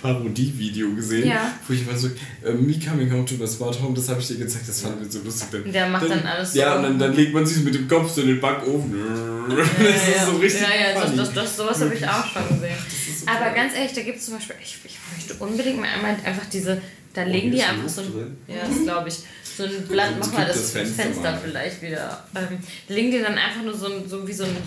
Parodie-Video 0.04 0.94
gesehen, 0.96 1.30
Ja. 1.30 1.54
wo 1.66 1.74
ich 1.74 1.82
immer 1.88 1.98
so, 1.98 2.08
äh, 2.44 2.52
Me 2.54 2.76
Coming 2.78 3.10
Home 3.12 3.26
to 3.26 3.36
the 3.40 3.48
Smart 3.48 3.82
Home, 3.82 3.96
das 3.96 4.10
habe 4.10 4.20
ich 4.20 4.28
dir 4.28 4.36
gezeigt, 4.38 4.68
das 4.68 4.82
fand 4.82 5.02
ich 5.06 5.12
so 5.12 5.20
lustig. 5.22 5.48
Dann, 5.64 5.72
Der 5.72 5.88
macht 5.88 6.10
dann 6.10 6.24
alles 6.26 6.52
so. 6.54 6.60
Ja, 6.60 6.76
und 6.76 6.84
dann, 6.84 7.00
dann 7.00 7.14
legt 7.16 7.34
man 7.34 7.46
sich 7.46 7.64
mit 7.64 7.74
dem 7.74 7.88
Kopf 7.88 8.12
so 8.12 8.22
in 8.22 8.28
den 8.28 8.42
Backofen. 8.42 8.94
das 9.50 10.08
ist 10.08 10.26
so 10.26 10.38
richtig 10.38 10.62
ja, 10.62 10.68
ja, 10.94 11.00
funny. 11.02 11.18
das, 11.18 11.34
das, 11.34 11.58
sowas 11.58 11.82
habe 11.82 11.96
ich 11.96 12.06
auch 12.08 12.26
schon 12.28 12.48
gesehen. 12.50 12.76
so 13.20 13.28
Aber 13.28 13.46
geil. 13.46 13.54
ganz 13.56 13.76
ehrlich, 13.76 13.94
da 13.94 14.02
gibt 14.02 14.18
es 14.20 14.26
zum 14.26 14.36
Beispiel, 14.36 14.56
ich, 14.62 14.78
ich 14.84 14.98
möchte 15.16 15.34
unbedingt 15.44 15.80
mal 15.80 15.88
einmal 15.88 16.12
einfach 16.26 16.46
diese, 16.52 16.82
da 17.14 17.24
legen 17.24 17.52
die 17.52 17.58
hier 17.58 17.66
ist 17.66 17.72
einfach 17.72 17.90
so 17.90 18.02
ein, 18.02 18.12
drin. 18.12 18.38
ja, 18.48 18.56
das 18.68 18.84
glaube 18.84 19.08
ich, 19.10 19.16
so 19.56 19.64
ein 19.64 19.88
Blatt, 19.88 20.10
Sonst 20.20 20.28
mach 20.32 20.38
mal 20.40 20.46
das 20.48 20.56
das 20.58 20.72
Fenster, 20.72 21.04
Fenster 21.04 21.40
vielleicht 21.44 21.82
wieder. 21.82 22.24
Ähm, 22.36 22.58
legen 22.90 23.12
die 23.12 23.20
dann 23.22 23.36
einfach 23.38 23.62
nur 23.64 23.74
so, 23.78 23.86
ein- 23.86 24.08
so 24.10 24.28
wie 24.28 24.34
so 24.34 24.44
ein 24.44 24.58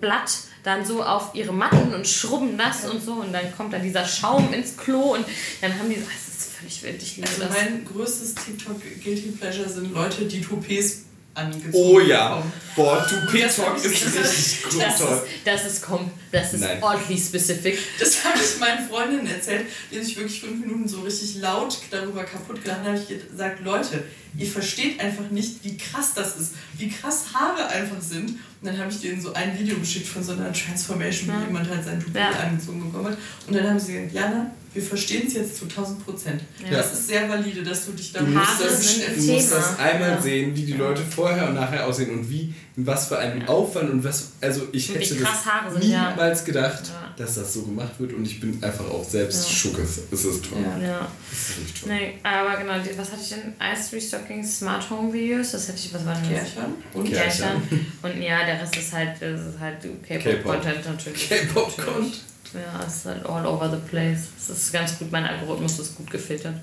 Waschblatt 0.00 0.38
dann 0.62 0.84
so 0.84 1.02
auf 1.02 1.34
ihre 1.34 1.52
Matten 1.52 1.92
und 1.94 2.06
schrubben 2.06 2.56
das 2.56 2.88
und 2.88 3.02
so 3.02 3.14
und 3.14 3.32
dann 3.32 3.54
kommt 3.56 3.72
dann 3.72 3.82
dieser 3.82 4.04
Schaum 4.06 4.52
ins 4.52 4.76
Klo 4.76 5.14
und 5.14 5.24
dann 5.60 5.78
haben 5.78 5.90
die, 5.90 5.96
das 5.96 6.34
ist 6.34 6.52
völlig 6.52 6.82
wild, 6.82 7.02
ich 7.02 7.16
liebe 7.16 7.28
Also 7.28 7.42
das. 7.42 7.50
mein 7.52 7.84
größtes 7.84 8.34
TikTok 8.34 8.80
Guilty 9.02 9.32
Pleasure 9.38 9.68
sind 9.68 9.92
Leute, 9.92 10.24
die 10.24 10.40
Toupets 10.40 11.02
angezogen 11.34 11.72
Oh 11.74 12.00
ja. 12.00 12.28
bekommen. 12.36 12.52
Boah, 12.76 12.96
Das 12.98 13.10
Toupet-Talk 13.10 13.76
ist 13.76 13.84
richtig 13.84 14.62
gut. 14.64 14.82
Das 14.82 14.98
das 15.44 15.66
ist, 15.72 15.82
kom 15.82 16.10
das 16.32 16.54
ist 16.54 16.60
Nein. 16.60 16.82
oddly 16.82 17.16
specific. 17.18 17.78
Das 18.00 18.24
habe 18.24 18.38
ich 18.38 18.58
meinen 18.58 18.88
Freundinnen 18.88 19.26
erzählt, 19.26 19.66
die 19.90 19.96
haben 19.96 20.04
sich 20.04 20.16
wirklich 20.16 20.40
fünf 20.40 20.60
Minuten 20.60 20.88
so 20.88 21.00
richtig 21.02 21.36
laut 21.36 21.78
darüber 21.90 22.24
kaputt 22.24 22.62
gelacht. 22.62 22.80
Dann 22.84 22.94
habe 22.94 22.98
ich 23.08 23.30
gesagt, 23.30 23.60
Leute, 23.64 24.02
ihr 24.36 24.46
versteht 24.46 24.98
einfach 25.00 25.30
nicht, 25.30 25.62
wie 25.64 25.76
krass 25.76 26.12
das 26.14 26.36
ist, 26.36 26.52
wie 26.78 26.88
krass 26.88 27.26
Haare 27.32 27.68
einfach 27.68 28.00
sind. 28.00 28.30
Und 28.30 28.38
dann 28.62 28.78
habe 28.78 28.90
ich 28.90 29.00
denen 29.00 29.20
so 29.20 29.32
ein 29.34 29.56
Video 29.58 29.76
geschickt 29.78 30.08
von 30.08 30.22
so 30.24 30.32
einer 30.32 30.52
Transformation, 30.52 31.28
wo 31.28 31.32
Ja. 31.40 31.46
jemand 31.46 31.68
halt 31.68 31.84
sein 31.84 32.00
Toupet 32.02 32.16
Ja. 32.20 32.30
angezogen 32.40 32.90
bekommen 32.90 33.12
hat. 33.12 33.18
Und 33.46 33.54
dann 33.56 33.68
haben 33.68 33.78
sie 33.78 33.92
gesagt, 33.92 34.12
Jana, 34.14 34.50
wir 34.74 34.82
verstehen 34.82 35.24
es 35.26 35.34
jetzt 35.34 35.56
zu 35.56 35.64
1000 35.66 36.04
Prozent. 36.04 36.42
Ja. 36.68 36.76
Das 36.78 36.92
ist 36.92 37.06
sehr 37.08 37.28
valide, 37.28 37.62
dass 37.62 37.86
du 37.86 37.92
dich 37.92 38.12
da 38.12 38.18
Du 38.20 38.26
musst, 38.26 38.46
Haare 38.46 38.64
das, 38.64 38.98
du 39.16 39.32
musst 39.32 39.52
das 39.52 39.78
einmal 39.78 40.10
Ja. 40.10 40.20
sehen, 40.20 40.54
wie 40.56 40.62
die 40.64 40.72
Leute 40.72 41.00
vorher 41.02 41.48
und 41.48 41.54
nachher 41.54 41.86
aussehen 41.86 42.10
und 42.10 42.28
wie, 42.28 42.52
in 42.76 42.84
was 42.86 43.06
für 43.08 43.16
einem 43.18 43.46
Aufwand 43.48 43.88
und 43.90 44.02
was, 44.04 44.32
also 44.40 44.62
ich 44.72 44.90
Und 44.90 44.98
wie 44.98 45.04
hätte 45.04 45.16
krass 45.16 45.42
das 45.44 45.52
Haare 45.52 45.72
sind, 45.72 45.84
ja. 45.90 46.10
niemals 46.10 46.44
gedacht, 46.44 46.82
Ja. 46.88 47.14
dass 47.16 47.36
das 47.36 47.52
so 47.54 47.62
gemacht 47.62 47.92
wird 47.98 48.12
und 48.14 48.24
ich 48.26 48.40
bin 48.40 48.62
einfach 48.62 48.84
auch 48.90 49.04
selbst 49.08 49.48
Ja. 49.48 49.54
schucke. 49.54 49.82
Es 49.82 49.96
ist 49.96 50.44
toll. 50.44 50.58
Ja. 50.82 51.06
Es 51.30 51.38
ist 51.50 51.58
wirklich 51.58 51.80
toll. 51.80 51.92
Nee, 51.92 52.18
aber 52.24 52.56
genau, 52.56 52.72
was 52.96 53.12
hatte 53.12 53.20
ich 53.22 53.28
denn? 53.28 53.52
Ice 53.60 53.94
Restocking 53.94 54.44
Smart 54.44 54.90
Home 54.90 55.12
Videos, 55.12 55.52
das 55.52 55.68
hätte 55.68 55.78
ich, 55.78 55.94
was 55.94 56.04
war 56.04 56.14
denn 56.14 56.32
das? 56.34 56.52
Kärchern 56.52 56.74
und 56.94 57.08
Ja. 57.08 57.20
Kärchern. 57.22 57.62
Und 58.02 58.20
ja, 58.22 58.44
der 58.44 58.60
Rest 58.60 58.76
ist 58.76 58.92
halt, 58.92 59.10
das 59.20 59.40
ist 59.40 59.60
halt 59.60 59.76
K-Pop-Content 60.06 60.84
natürlich. 60.84 61.28
K-Pop-Content. 61.28 62.14
Ja, 62.54 62.84
es 62.86 62.96
ist 62.96 63.04
halt 63.06 63.26
all 63.26 63.44
over 63.46 63.68
the 63.70 63.88
place. 63.90 64.20
Es 64.38 64.48
ist 64.48 64.72
ganz 64.72 64.98
gut, 64.98 65.10
mein 65.10 65.24
Algorithmus 65.24 65.78
ist 65.78 65.96
gut 65.96 66.10
gefiltert. 66.10 66.54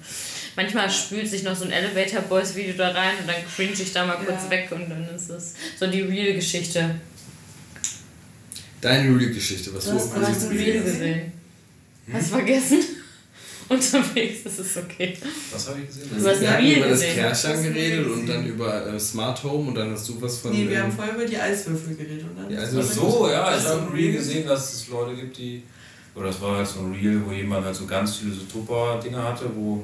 Manchmal 0.55 0.89
spült 0.89 1.27
sich 1.30 1.43
noch 1.43 1.55
so 1.55 1.65
ein 1.65 1.72
Elevator 1.72 2.22
Boys 2.22 2.55
Video 2.55 2.73
da 2.77 2.89
rein 2.91 3.15
und 3.22 3.27
dann 3.27 3.35
cringe 3.55 3.73
ich 3.73 3.91
da 3.93 4.05
mal 4.05 4.15
kurz 4.18 4.43
Ja. 4.45 4.49
weg 4.49 4.69
und 4.72 4.89
dann 4.89 5.07
ist 5.15 5.30
es 5.30 5.53
so 5.80 5.88
die 5.88 6.01
Real-Geschichte. 6.01 6.95
Deine 8.81 9.18
Real-Geschichte, 9.18 9.73
was 9.73 9.85
Du 9.85 9.91
auf 9.91 10.09
Du 10.09 10.15
Anhieb 10.15 10.27
hast 10.35 10.43
ein 10.43 10.57
Real 10.57 10.72
Real 10.72 10.84
gesehen. 10.84 11.31
Hast 12.13 12.30
vergessen? 12.30 12.80
Unterwegs, 13.69 14.43
das 14.43 14.59
ist 14.59 14.77
okay. 14.77 15.18
Was 15.53 15.69
habe 15.69 15.80
ich 15.80 15.88
gesehen? 15.88 16.09
Du 16.18 16.27
hast 16.27 16.41
Wir 16.41 16.57
Reel 16.57 16.77
über 16.80 16.88
das. 16.89 17.01
Kärchern 17.01 17.63
geredet 17.63 18.05
und 18.07 18.27
dann 18.27 18.45
über 18.45 18.88
äh, 18.88 18.99
Smart 18.99 19.41
Home 19.43 19.69
und 19.69 19.76
dann 19.76 19.91
hast 19.91 20.09
du 20.09 20.22
was 20.22 20.39
von. 20.39 20.51
Nee, 20.51 20.68
wir 20.68 20.84
haben 20.84 20.91
vorher 20.91 21.13
über 21.15 21.26
die 21.26 21.38
Eiswürfel 21.38 21.95
geredet. 21.95 22.23
Und 22.23 22.38
dann 22.51 22.57
also 22.59 22.80
was 22.80 22.95
so, 22.95 23.30
ja, 23.30 23.55
ich 23.57 23.63
habe 23.65 23.84
ein 23.84 23.88
Reel 23.93 24.11
gesehen, 24.13 24.45
dass 24.45 24.73
es 24.73 24.88
Leute 24.89 25.15
gibt, 25.15 25.38
die. 25.38 25.63
Oder 26.15 26.27
das 26.27 26.41
war 26.41 26.57
halt 26.57 26.67
so 26.67 26.81
ein 26.81 26.93
Reel, 26.93 27.21
wo 27.25 27.31
jemand 27.31 27.65
halt 27.65 27.75
so 27.75 27.85
ganz 27.85 28.17
viele 28.17 28.33
so 28.33 28.41
Tupper-Dinger 28.51 29.23
hatte, 29.23 29.45
wo 29.55 29.83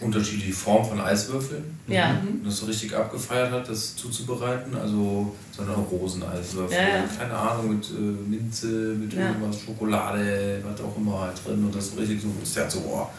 unterschiedliche 0.00 0.52
Formen 0.52 0.84
von 0.88 1.00
Eiswürfeln 1.00 1.62
Ja. 1.86 2.20
und 2.26 2.44
das 2.44 2.56
so 2.58 2.66
richtig 2.66 2.92
abgefeiert 2.94 3.52
hat, 3.52 3.68
das 3.68 3.94
zuzubereiten. 3.94 4.74
Also 4.76 5.32
so 5.56 5.62
eine 5.62 5.72
Roseneiswürfel, 5.72 6.76
Ja, 6.76 6.82
ja. 6.88 7.04
keine 7.16 7.32
Ahnung, 7.34 7.76
mit 7.76 7.88
äh, 7.90 7.92
Minze, 8.28 8.66
mit 8.66 9.12
Ja. 9.12 9.28
irgendwas, 9.28 9.60
Schokolade, 9.60 10.60
was 10.64 10.80
auch 10.80 10.96
immer 10.96 11.20
halt 11.20 11.34
drin. 11.46 11.64
Und 11.64 11.74
das 11.74 11.90
so 11.92 11.96
richtig 12.00 12.20
so, 12.20 12.28
ist 12.42 12.56
der 12.56 12.64
halt 12.64 12.72
so, 12.72 12.80
boah, 12.80 13.10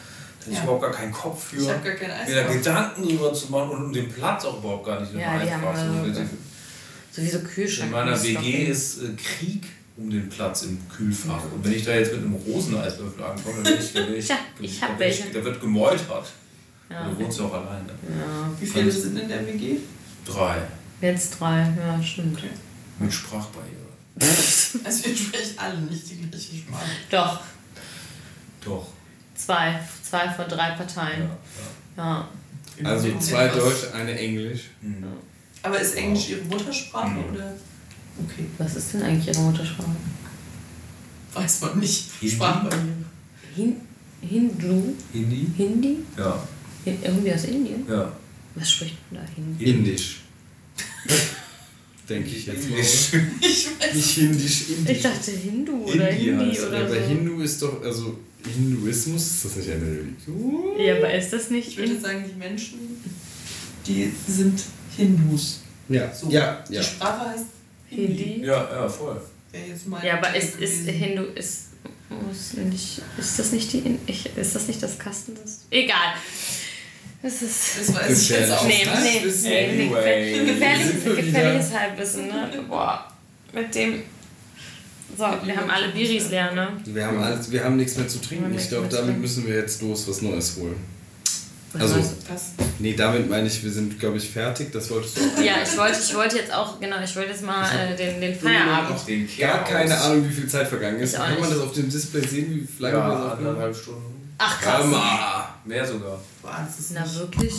da 0.45 0.51
ist 0.51 0.61
überhaupt 0.63 0.81
gar 0.81 0.91
keinen 0.91 1.11
Kopf 1.13 1.45
für. 1.45 1.65
Gar 1.65 1.77
mir 1.81 2.35
da. 2.43 2.51
Gedanken 2.51 3.03
drüber 3.07 3.33
zu 3.33 3.51
machen 3.51 3.69
und 3.69 3.85
um 3.85 3.93
den 3.93 4.09
Platz 4.09 4.43
auch 4.43 4.59
überhaupt 4.59 4.85
gar 4.85 4.99
nicht 4.99 5.13
Ja, 5.13 5.39
die 5.39 5.49
haben. 5.51 5.61
So, 5.63 6.09
also- 6.09 6.21
So 7.11 7.21
wie 7.21 7.29
so 7.29 7.39
Kühlschrank. 7.39 7.87
in 7.91 7.95
meiner 7.97 8.21
WG 8.21 8.65
ist 8.65 9.01
äh, 9.01 9.07
Krieg 9.15 9.63
um 9.97 10.09
den 10.09 10.27
Platz 10.29 10.63
im 10.63 10.77
Kühlfach. 10.89 11.43
Und 11.53 11.63
wenn 11.63 11.71
ich 11.73 11.85
da 11.85 11.93
jetzt 11.93 12.11
mit 12.13 12.21
einem 12.23 12.35
Roseneiswürfel 12.35 13.23
ankomme, 13.23 13.63
dann 13.63 13.73
bin 13.73 13.81
ich, 13.81 13.93
dann 13.93 14.05
bin 14.07 14.15
ich, 14.15 14.25
Tja, 14.25 14.37
ich 14.59 14.81
hab 14.81 14.99
welche. 14.99 15.31
Da 15.31 15.43
wird 15.43 15.61
gemeutert. 15.61 16.27
Ja, 16.89 17.07
Du 17.09 17.17
wohnst 17.19 17.39
ja 17.39 17.45
auch 17.45 17.53
alleine. 17.53 17.87
ja. 17.89 18.51
Wie 18.59 18.65
viele 18.67 18.91
sind 18.91 19.17
in 19.17 19.27
der 19.27 19.45
WG? 19.47 19.77
Drei. 20.25 20.57
Jetzt 21.01 21.39
drei, 21.39 21.59
ja, 21.79 22.01
stimmt. 22.03 22.39
Mit 22.99 23.13
Sprachbarriere. 23.13 23.75
Also 24.83 25.05
wir 25.05 25.15
sprechen 25.17 25.57
alle 25.57 25.77
nicht 25.79 26.09
die 26.09 26.17
gleiche 26.29 26.55
Sprache. 26.57 26.85
Doch, 27.09 27.39
Doch. 28.63 28.87
zwei. 29.35 29.79
Zwei 30.03 30.29
von 30.29 30.47
drei 30.47 30.69
Ja, 30.69 30.75
Parteien. 30.75 31.29
ja. 31.97 32.29
Ja. 32.81 32.89
Also 32.89 33.17
zwei 33.19 33.47
Deutsch, 33.47 33.85
eine 33.93 34.17
Englisch. 34.19 34.63
Mhm. 34.81 35.05
Aber 35.63 35.79
ist 35.79 35.95
Englisch 35.95 36.29
Ihre 36.29 36.41
Muttersprache 36.43 37.07
Mhm. 37.09 37.29
oder? 37.33 37.53
Okay, 38.23 38.45
Was 38.57 38.75
ist 38.75 38.93
denn 38.93 39.01
eigentlich 39.03 39.27
Ihre 39.35 39.41
Muttersprache? 39.41 39.89
weiß 41.33 41.61
man 41.61 41.79
nicht. 41.79 42.11
Hindi? 42.21 42.35
Sprachbarriere. 42.35 42.85
Hin 43.55 43.75
Hindu? 44.21 44.93
Hindi? 45.13 45.47
Hindi? 45.57 45.97
Ja. 46.17 46.47
Hin 46.85 46.97
irgendwie 47.03 47.33
aus 47.33 47.43
Indien? 47.43 47.85
Ja. 47.89 48.11
Was 48.55 48.71
spricht 48.71 48.95
man 49.11 49.21
da 49.21 49.27
Hindi? 49.35 49.65
Indisch. 49.65 50.21
Denke 52.09 52.29
ich 52.29 52.45
jetzt 52.45 52.69
mal. 52.69 52.79
Ich 52.79 53.67
weiß 53.79 53.93
Nicht 53.95 54.09
Hindisch, 54.11 54.69
Indisch. 54.69 54.95
Ich 54.97 55.01
dachte 55.03 55.31
Hindu 55.31 55.73
oder 55.85 56.05
Hindi 56.05 56.25
Hindi 56.31 56.45
heißt, 56.51 56.67
oder 56.67 56.79
ja, 56.79 56.85
aber 56.85 56.95
so. 56.95 57.01
Hindu 57.01 57.41
ist 57.41 57.61
doch, 57.61 57.81
also 57.83 58.19
Hinduismus, 58.45 59.25
ist 59.25 59.45
das 59.45 59.55
nicht 59.57 59.69
eine 59.71 59.85
Religion? 59.85 60.79
Ja, 60.79 60.97
aber 60.97 61.13
ist 61.13 61.33
das 61.33 61.49
nicht 61.49 61.67
Ich 61.69 61.77
würde 61.77 61.99
sagen, 61.99 62.23
die 62.31 62.37
Menschen, 62.37 62.77
die 63.87 64.11
sind 64.27 64.61
Hindus. 64.95 65.61
Ja, 65.89 66.13
So. 66.13 66.29
ja, 66.29 66.63
ja. 66.69 66.79
Die 66.81 66.85
Sprache 66.87 67.29
heißt 67.31 67.45
Hindi. 67.89 68.41
Ja, 68.43 68.69
ja, 68.73 68.89
voll. 68.89 69.21
Ja, 70.03 70.17
aber 70.17 70.35
ist, 70.35 70.59
ist. 70.59 70.87
Hindu 70.89 71.23
ist 71.35 71.65
muss 72.09 72.53
nicht 72.53 73.01
ist 73.17 73.39
das 73.39 73.51
nicht 73.51 73.73
die 73.73 73.79
In- 73.79 73.99
ich, 74.05 74.29
ist 74.37 74.55
das 74.55 74.67
nicht 74.67 74.81
das 74.83 74.97
Kastensystem? 74.99 75.67
Egal. 75.71 76.13
Das 77.21 77.41
ist 77.41 77.79
Das 77.79 77.95
weiß 77.95 78.21
ich 78.21 78.29
jetzt 78.29 78.51
auch 78.51 78.63
nee, 78.63 78.69
nicht. 78.69 78.85
nee, 78.85 78.91
Halbwissen. 78.91 79.49
nee, 79.49 79.71
nee, 79.75 79.83
Anyway. 79.95 80.45
gefährliches, 80.45 81.05
wir 81.05 81.11
wieder- 81.17 81.21
gefährliches 81.23 81.73
Halbwissen, 81.73 82.27
ne? 82.27 82.49
Boah, 82.69 83.11
mit 83.53 83.73
dem 83.73 84.03
So, 85.17 85.23
wir 85.43 85.55
haben 85.57 85.69
alle 85.69 85.89
Biris 85.89 86.29
leer, 86.29 86.51
ne? 86.53 86.67
Wir 86.85 87.07
haben, 87.07 87.17
alles, 87.23 87.49
wir 87.51 87.63
haben 87.63 87.77
nichts 87.77 87.95
mehr 87.97 88.07
zu 88.07 88.19
trinken. 88.21 88.53
Ich 88.55 88.69
glaube, 88.69 88.87
damit 88.89 89.17
müssen 89.19 89.47
wir 89.47 89.55
jetzt 89.55 89.81
los 89.81 90.07
was 90.07 90.21
Neues 90.21 90.55
holen. 90.57 90.75
Was 91.79 91.91
Also, 91.93 92.09
Was? 92.31 92.41
nee, 92.79 92.93
damit 92.93 93.29
meine 93.29 93.47
ich, 93.47 93.63
wir 93.63 93.71
sind, 93.71 93.99
glaube 93.99 94.17
ich, 94.17 94.29
fertig. 94.29 94.71
Das 94.71 94.89
wolltest 94.91 95.17
du 95.17 95.21
auch. 95.21 95.43
Ja, 95.43 95.53
ich 95.63 95.77
wollte, 95.77 95.99
ich 95.99 96.15
wollte 96.15 96.37
jetzt 96.37 96.53
auch, 96.53 96.79
genau, 96.79 96.97
ich 97.03 97.15
wollte 97.15 97.31
jetzt 97.31 97.43
mal 97.43 97.65
äh, 97.69 97.95
den, 97.95 98.21
den 98.21 98.39
Feierabend. 98.39 99.07
Den 99.07 99.29
Gar 99.37 99.63
keine. 99.63 99.97
Ahnung, 99.99 100.27
wie 100.29 100.33
viel 100.33 100.47
Zeit 100.47 100.67
vergangen 100.67 100.99
ist. 100.99 101.15
Kann 101.15 101.39
man 101.39 101.49
das 101.49 101.59
auf 101.59 101.73
dem 101.73 101.89
Display 101.89 102.25
sehen, 102.27 102.67
wie 102.77 102.81
lange 102.83 102.95
wir 102.95 102.99
Ja, 103.01 103.07
das 103.09 103.17
aufgenommen 103.17 103.37
haben? 103.37 103.47
anderthalb 103.47 103.75
Stunden. 103.75 104.35
Ach 104.37 104.61
krass. 104.61 104.83
Hammer! 104.83 105.49
Mehr 105.65 105.85
sogar. 105.87 106.19
Das 106.43 106.79
ist 106.79 106.91
Na 106.93 107.05
wirklich? 107.19 107.53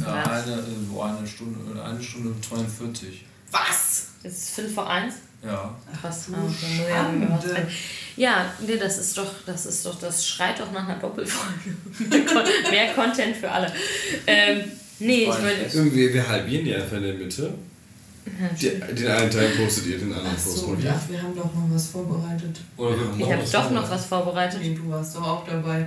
Ja, 0.00 0.22
eine, 0.22 0.52
äh, 0.52 0.64
wo 0.90 1.00
eine 1.02 1.26
Stunde, 1.26 1.58
eine 1.82 2.02
Stunde 2.02 2.28
und 2.30 2.44
42. 2.44 3.24
Was? 3.50 4.06
Jetzt 4.22 4.38
ist 4.38 4.50
Viertel 4.50 4.72
vor 4.74 4.88
eins. 4.88 5.14
Ja. 5.46 5.74
Krass. 6.00 6.26
Ah, 6.32 6.38
ich 6.48 6.88
ja. 6.88 7.12
Ja, 8.16 8.52
nee, 8.66 8.76
das 8.76 8.98
ist 8.98 9.16
doch, 9.18 9.30
das 9.44 9.66
ist 9.66 9.84
doch, 9.84 9.98
das 9.98 10.26
schreit 10.26 10.58
doch 10.60 10.70
nach 10.72 10.88
einer 10.88 10.98
Doppelfolge. 10.98 11.76
Mehr 12.08 12.24
Con- 12.24 12.70
Mehr 12.70 12.94
Content 12.94 13.36
für 13.36 13.50
alle. 13.50 13.70
Ähm, 14.26 14.62
nee, 15.00 15.24
ich 15.24 15.28
wollte. 15.28 15.70
Irgendwie, 15.76 16.14
wir 16.14 16.26
halbieren 16.28 16.64
die 16.64 16.74
einfach 16.74 16.96
in 16.96 17.02
der 17.02 17.14
Mitte. 17.14 17.52
Die, 18.58 18.70
den 18.94 19.06
einen 19.08 19.30
Teil 19.30 19.48
postet 19.50 19.86
ihr, 19.86 19.98
den 19.98 20.12
anderen 20.14 20.34
so, 20.38 20.50
postet 20.68 20.78
ihr. 20.80 20.84
ja, 20.86 21.00
wir 21.08 21.22
haben 21.22 21.36
doch 21.36 21.44
noch 21.44 21.68
was 21.70 21.88
vorbereitet. 21.88 22.56
Oder 22.78 22.96
wir 23.18 23.26
Ich 23.26 23.32
habe 23.32 23.42
doch 23.52 23.70
noch 23.70 23.90
was 23.90 24.06
vorbereitet. 24.06 24.60
Nee, 24.62 24.74
du 24.74 24.88
warst 24.90 25.14
doch 25.16 25.22
auch 25.22 25.46
dabei. 25.46 25.86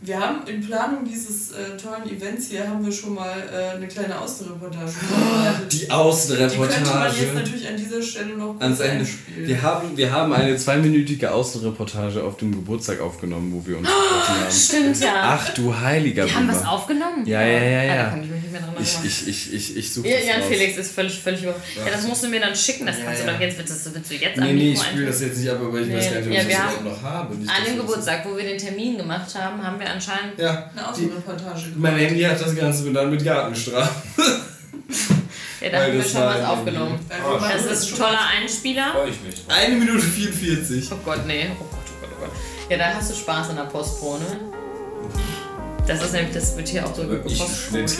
Wir 0.00 0.20
haben 0.20 0.46
in 0.46 0.64
Planung 0.64 1.04
dieses 1.04 1.50
äh, 1.50 1.76
tollen 1.76 2.08
Events 2.08 2.46
hier 2.48 2.68
haben 2.68 2.84
wir 2.84 2.92
schon 2.92 3.14
mal 3.14 3.34
äh, 3.52 3.76
eine 3.76 3.88
kleine 3.88 4.16
Außenreportage 4.20 4.86
vorbereitet. 4.88 5.72
Die 5.72 5.78
Die 5.78 5.86
könnte 5.86 5.90
man 5.90 6.38
jetzt 6.46 6.58
Außenreportage. 6.58 7.32
natürlich 7.34 7.68
an 7.68 7.76
dieser 7.76 8.02
Stelle 8.02 8.36
noch 8.36 8.60
Ans 8.60 8.78
Ende. 8.78 9.00
einspielen. 9.00 9.48
Wir 9.48 9.60
haben, 9.62 9.96
wir 9.96 10.12
haben 10.12 10.32
eine 10.32 10.56
zweiminütige 10.56 11.32
Außenreportage 11.32 12.22
auf 12.22 12.36
dem 12.36 12.52
Geburtstag 12.52 13.00
aufgenommen, 13.00 13.52
wo 13.52 13.66
wir 13.66 13.78
uns 13.78 13.88
getroffen 13.88 14.40
haben. 14.44 14.52
Stimmt 14.52 15.00
ja. 15.00 15.14
Ach 15.16 15.54
du 15.54 15.76
heiliger 15.76 16.26
Wir 16.26 16.34
haben 16.36 16.48
was 16.48 16.64
aufgenommen? 16.64 17.26
Ja, 17.26 17.42
ja, 17.42 17.58
ja, 17.62 17.80
Ah, 17.80 17.96
ja. 17.96 18.18
Da 18.60 18.66
kann 18.74 18.82
ich 18.82 18.98
Ich, 19.04 19.28
ich, 19.28 19.52
ich, 19.54 19.76
ich, 19.76 19.92
suche 19.94 20.08
Ja, 20.08 20.16
das 20.18 20.26
Jan. 20.26 20.42
Felix 20.42 20.76
ist 20.78 20.92
völlig, 20.92 21.18
völlig 21.20 21.42
über. 21.42 21.54
Ja, 21.84 21.90
das 21.92 22.06
musst 22.06 22.24
du 22.24 22.28
mir 22.28 22.40
dann 22.40 22.54
schicken, 22.56 22.86
das 22.86 22.96
kannst 23.02 23.20
Ja, 23.20 23.26
du 23.26 23.32
doch 23.32 23.40
jetzt, 23.40 23.58
willst 23.58 23.86
du, 23.86 23.94
willst 23.94 24.10
du 24.10 24.14
jetzt 24.14 24.36
Nee, 24.38 24.52
nee, 24.52 24.72
ich 24.72 24.82
spiele 24.82 25.06
das 25.06 25.20
jetzt 25.20 25.38
nicht 25.38 25.50
ab, 25.50 25.58
aber 25.60 25.80
ich 25.80 25.92
weiß 25.92 26.04
gar 26.10 26.20
nicht, 26.20 26.26
ob 26.28 26.32
Ja, 26.34 26.40
ich 26.42 26.48
wir 26.48 26.56
das 26.56 26.64
überhaupt 26.80 26.84
noch 26.84 27.02
habe. 27.02 27.34
Nicht, 27.36 27.50
An 27.50 27.56
dem 27.56 27.64
wir 27.64 27.76
das- 27.82 27.86
Geburtstag, 27.86 28.24
wo 28.26 28.36
wir 28.36 28.44
den 28.44 28.58
Termin 28.58 28.96
gemacht 28.98 29.34
haben, 29.34 29.62
haben 29.62 29.78
wir 29.80 29.90
anscheinend. 29.90 30.38
Ja, 30.38 30.50
Eine 30.50 30.70
die, 30.74 30.80
Außenreportage 31.04 31.60
gemacht. 31.70 31.76
mein 31.76 31.96
Handy 31.96 32.22
hat 32.22 32.40
das 32.40 32.56
Ganze 32.56 32.92
dann 32.92 33.10
mit 33.10 33.24
Gartenstrafen. 33.24 34.02
Ja, 35.60 35.70
da 35.70 35.82
haben 35.82 35.92
wir 35.92 35.98
das 36.02 36.12
schon 36.12 36.20
was 36.22 36.44
aufgenommen. 36.44 37.00
Wir 37.08 37.18
machen 37.40 37.50
Das 37.52 37.82
ist 37.82 37.92
ein 37.92 37.98
toller 37.98 38.20
Einspieler. 38.40 38.92
Freue 38.92 39.10
ich 39.10 39.20
mich. 39.22 39.34
Eine 39.48 39.74
Minute 39.74 40.02
44. 40.02 40.88
Oh 40.92 40.96
Gott, 41.04 41.26
nee. 41.26 41.46
Oh 41.58 41.64
Gott, 41.64 41.68
oh 41.72 42.00
Gott, 42.00 42.10
oh 42.16 42.20
Gott. 42.26 42.30
Ja, 42.70 42.76
da 42.78 42.94
hast 42.94 43.10
du 43.10 43.14
Spaß 43.16 43.50
in 43.50 43.56
der 43.56 43.64
Postpro, 43.64 44.18
ne? 44.18 44.38
Das 45.84 46.00
ist 46.04 46.12
nämlich, 46.12 46.32
das 46.32 46.56
wird 46.56 46.68
hier 46.68 46.86
auch 46.86 46.94
so 46.94 47.02
gepostet. 47.08 47.90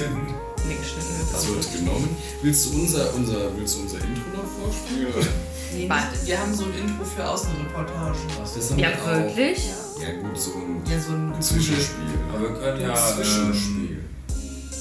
Nee, 0.69 0.75
geschnitten 0.77 1.19
wird 1.19 1.33
Das 1.33 1.49
wird 1.49 1.73
genommen. 1.73 2.17
Willst 2.43 2.67
du 2.67 2.71
unser, 2.81 3.15
unser, 3.15 3.57
willst 3.57 3.77
du 3.77 3.81
unser 3.81 3.97
Intro 3.99 4.29
noch 4.37 4.45
vorspielen? 4.65 5.13
Nee, 5.71 5.87
Warte. 5.87 6.17
wir 6.25 6.39
haben 6.41 6.55
so 6.55 6.65
ein 6.65 6.73
Intro 6.73 7.05
für 7.05 7.29
Außenreportagen. 7.29 8.17
Das 8.41 8.71
haben 8.71 8.79
Ja, 8.79 8.89
wir 8.89 9.03
auch. 9.03 9.37
wirklich? 9.37 9.67
Ja 10.01 10.13
gut, 10.23 10.41
so 10.41 10.53
ein 10.55 10.83
Ja, 10.91 10.99
so 10.99 11.13
ein 11.13 11.43
Zwischenspiel. 11.43 12.05
Aber 12.33 12.41
wir 12.41 12.57
können 12.59 12.81
ja. 12.81 12.95
Zwischenspiel. 12.95 13.99
Ähm, 13.99 13.99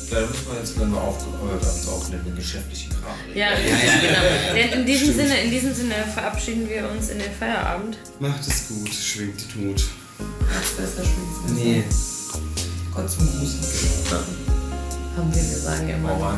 ja, 0.09 0.19
da 0.21 0.27
müssen 0.27 0.47
wir 0.49 0.59
jetzt, 0.59 0.79
wenn 0.79 0.91
wir 0.93 1.01
aufgehört 1.01 1.61
haben, 1.65 1.81
so 1.83 1.91
auch 1.91 2.07
mit 2.07 2.25
dem 2.25 2.35
geschäftlichen 2.37 2.89
Kram 2.91 3.11
reden. 3.27 3.37
Ja, 3.37 3.49
genau. 3.57 4.55
Denn 4.55 4.79
in 4.79 4.85
diesem 4.85 5.13
Sinne, 5.13 5.41
in 5.41 5.51
diesem 5.51 5.73
Sinne 5.75 5.95
verabschieden 6.13 6.69
wir 6.69 6.89
uns 6.89 7.09
in 7.09 7.19
den 7.19 7.33
Feierabend. 7.37 7.97
Macht 8.21 8.47
es 8.47 8.69
gut, 8.69 8.93
schwingt 8.93 9.41
die. 9.53 9.67
Ganz 9.67 10.71
besser 10.77 11.03
schwingt 11.03 11.85
Gott 12.93 13.11
zum 13.11 13.27
Gruß. 13.27 13.55
Haben 15.17 15.33
wir, 15.33 15.41
wir 15.41 15.57
sagen 15.57 15.89
immer. 15.89 16.11
rein. 16.11 16.37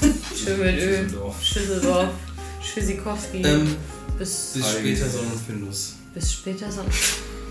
Schön 0.34 0.58
mit 0.58 0.78
Öl. 0.80 1.04
Düsseldorf. 1.04 1.42
Schüsseldorf. 1.42 2.08
Schüssikowski. 2.62 3.42
Ähm, 3.42 3.76
bis, 4.18 4.52
bis 4.54 4.70
später, 4.70 5.08
Sonn 5.10 5.26
und 5.30 5.40
Findus. 5.46 5.92
bis 6.14 6.32
später. 6.32 6.72
Son 6.72 6.86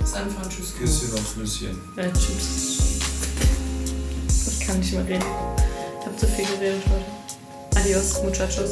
San 0.04 0.30
Francisco. 0.32 0.80
Küsschen 0.80 1.14
aufs 1.14 1.36
Nüsschen. 1.38 1.80
ja, 1.96 2.04
tschüss. 2.12 2.80
Ich 4.48 4.66
kann 4.68 4.80
nicht 4.80 4.94
mehr 4.94 5.06
reden. 5.08 5.26
Ich 6.00 6.06
habe 6.08 6.18
zu 6.18 6.26
viel 6.28 6.46
geredet 6.46 6.82
heute. 6.90 7.80
Adios, 7.80 8.24
muchachos. 8.24 8.72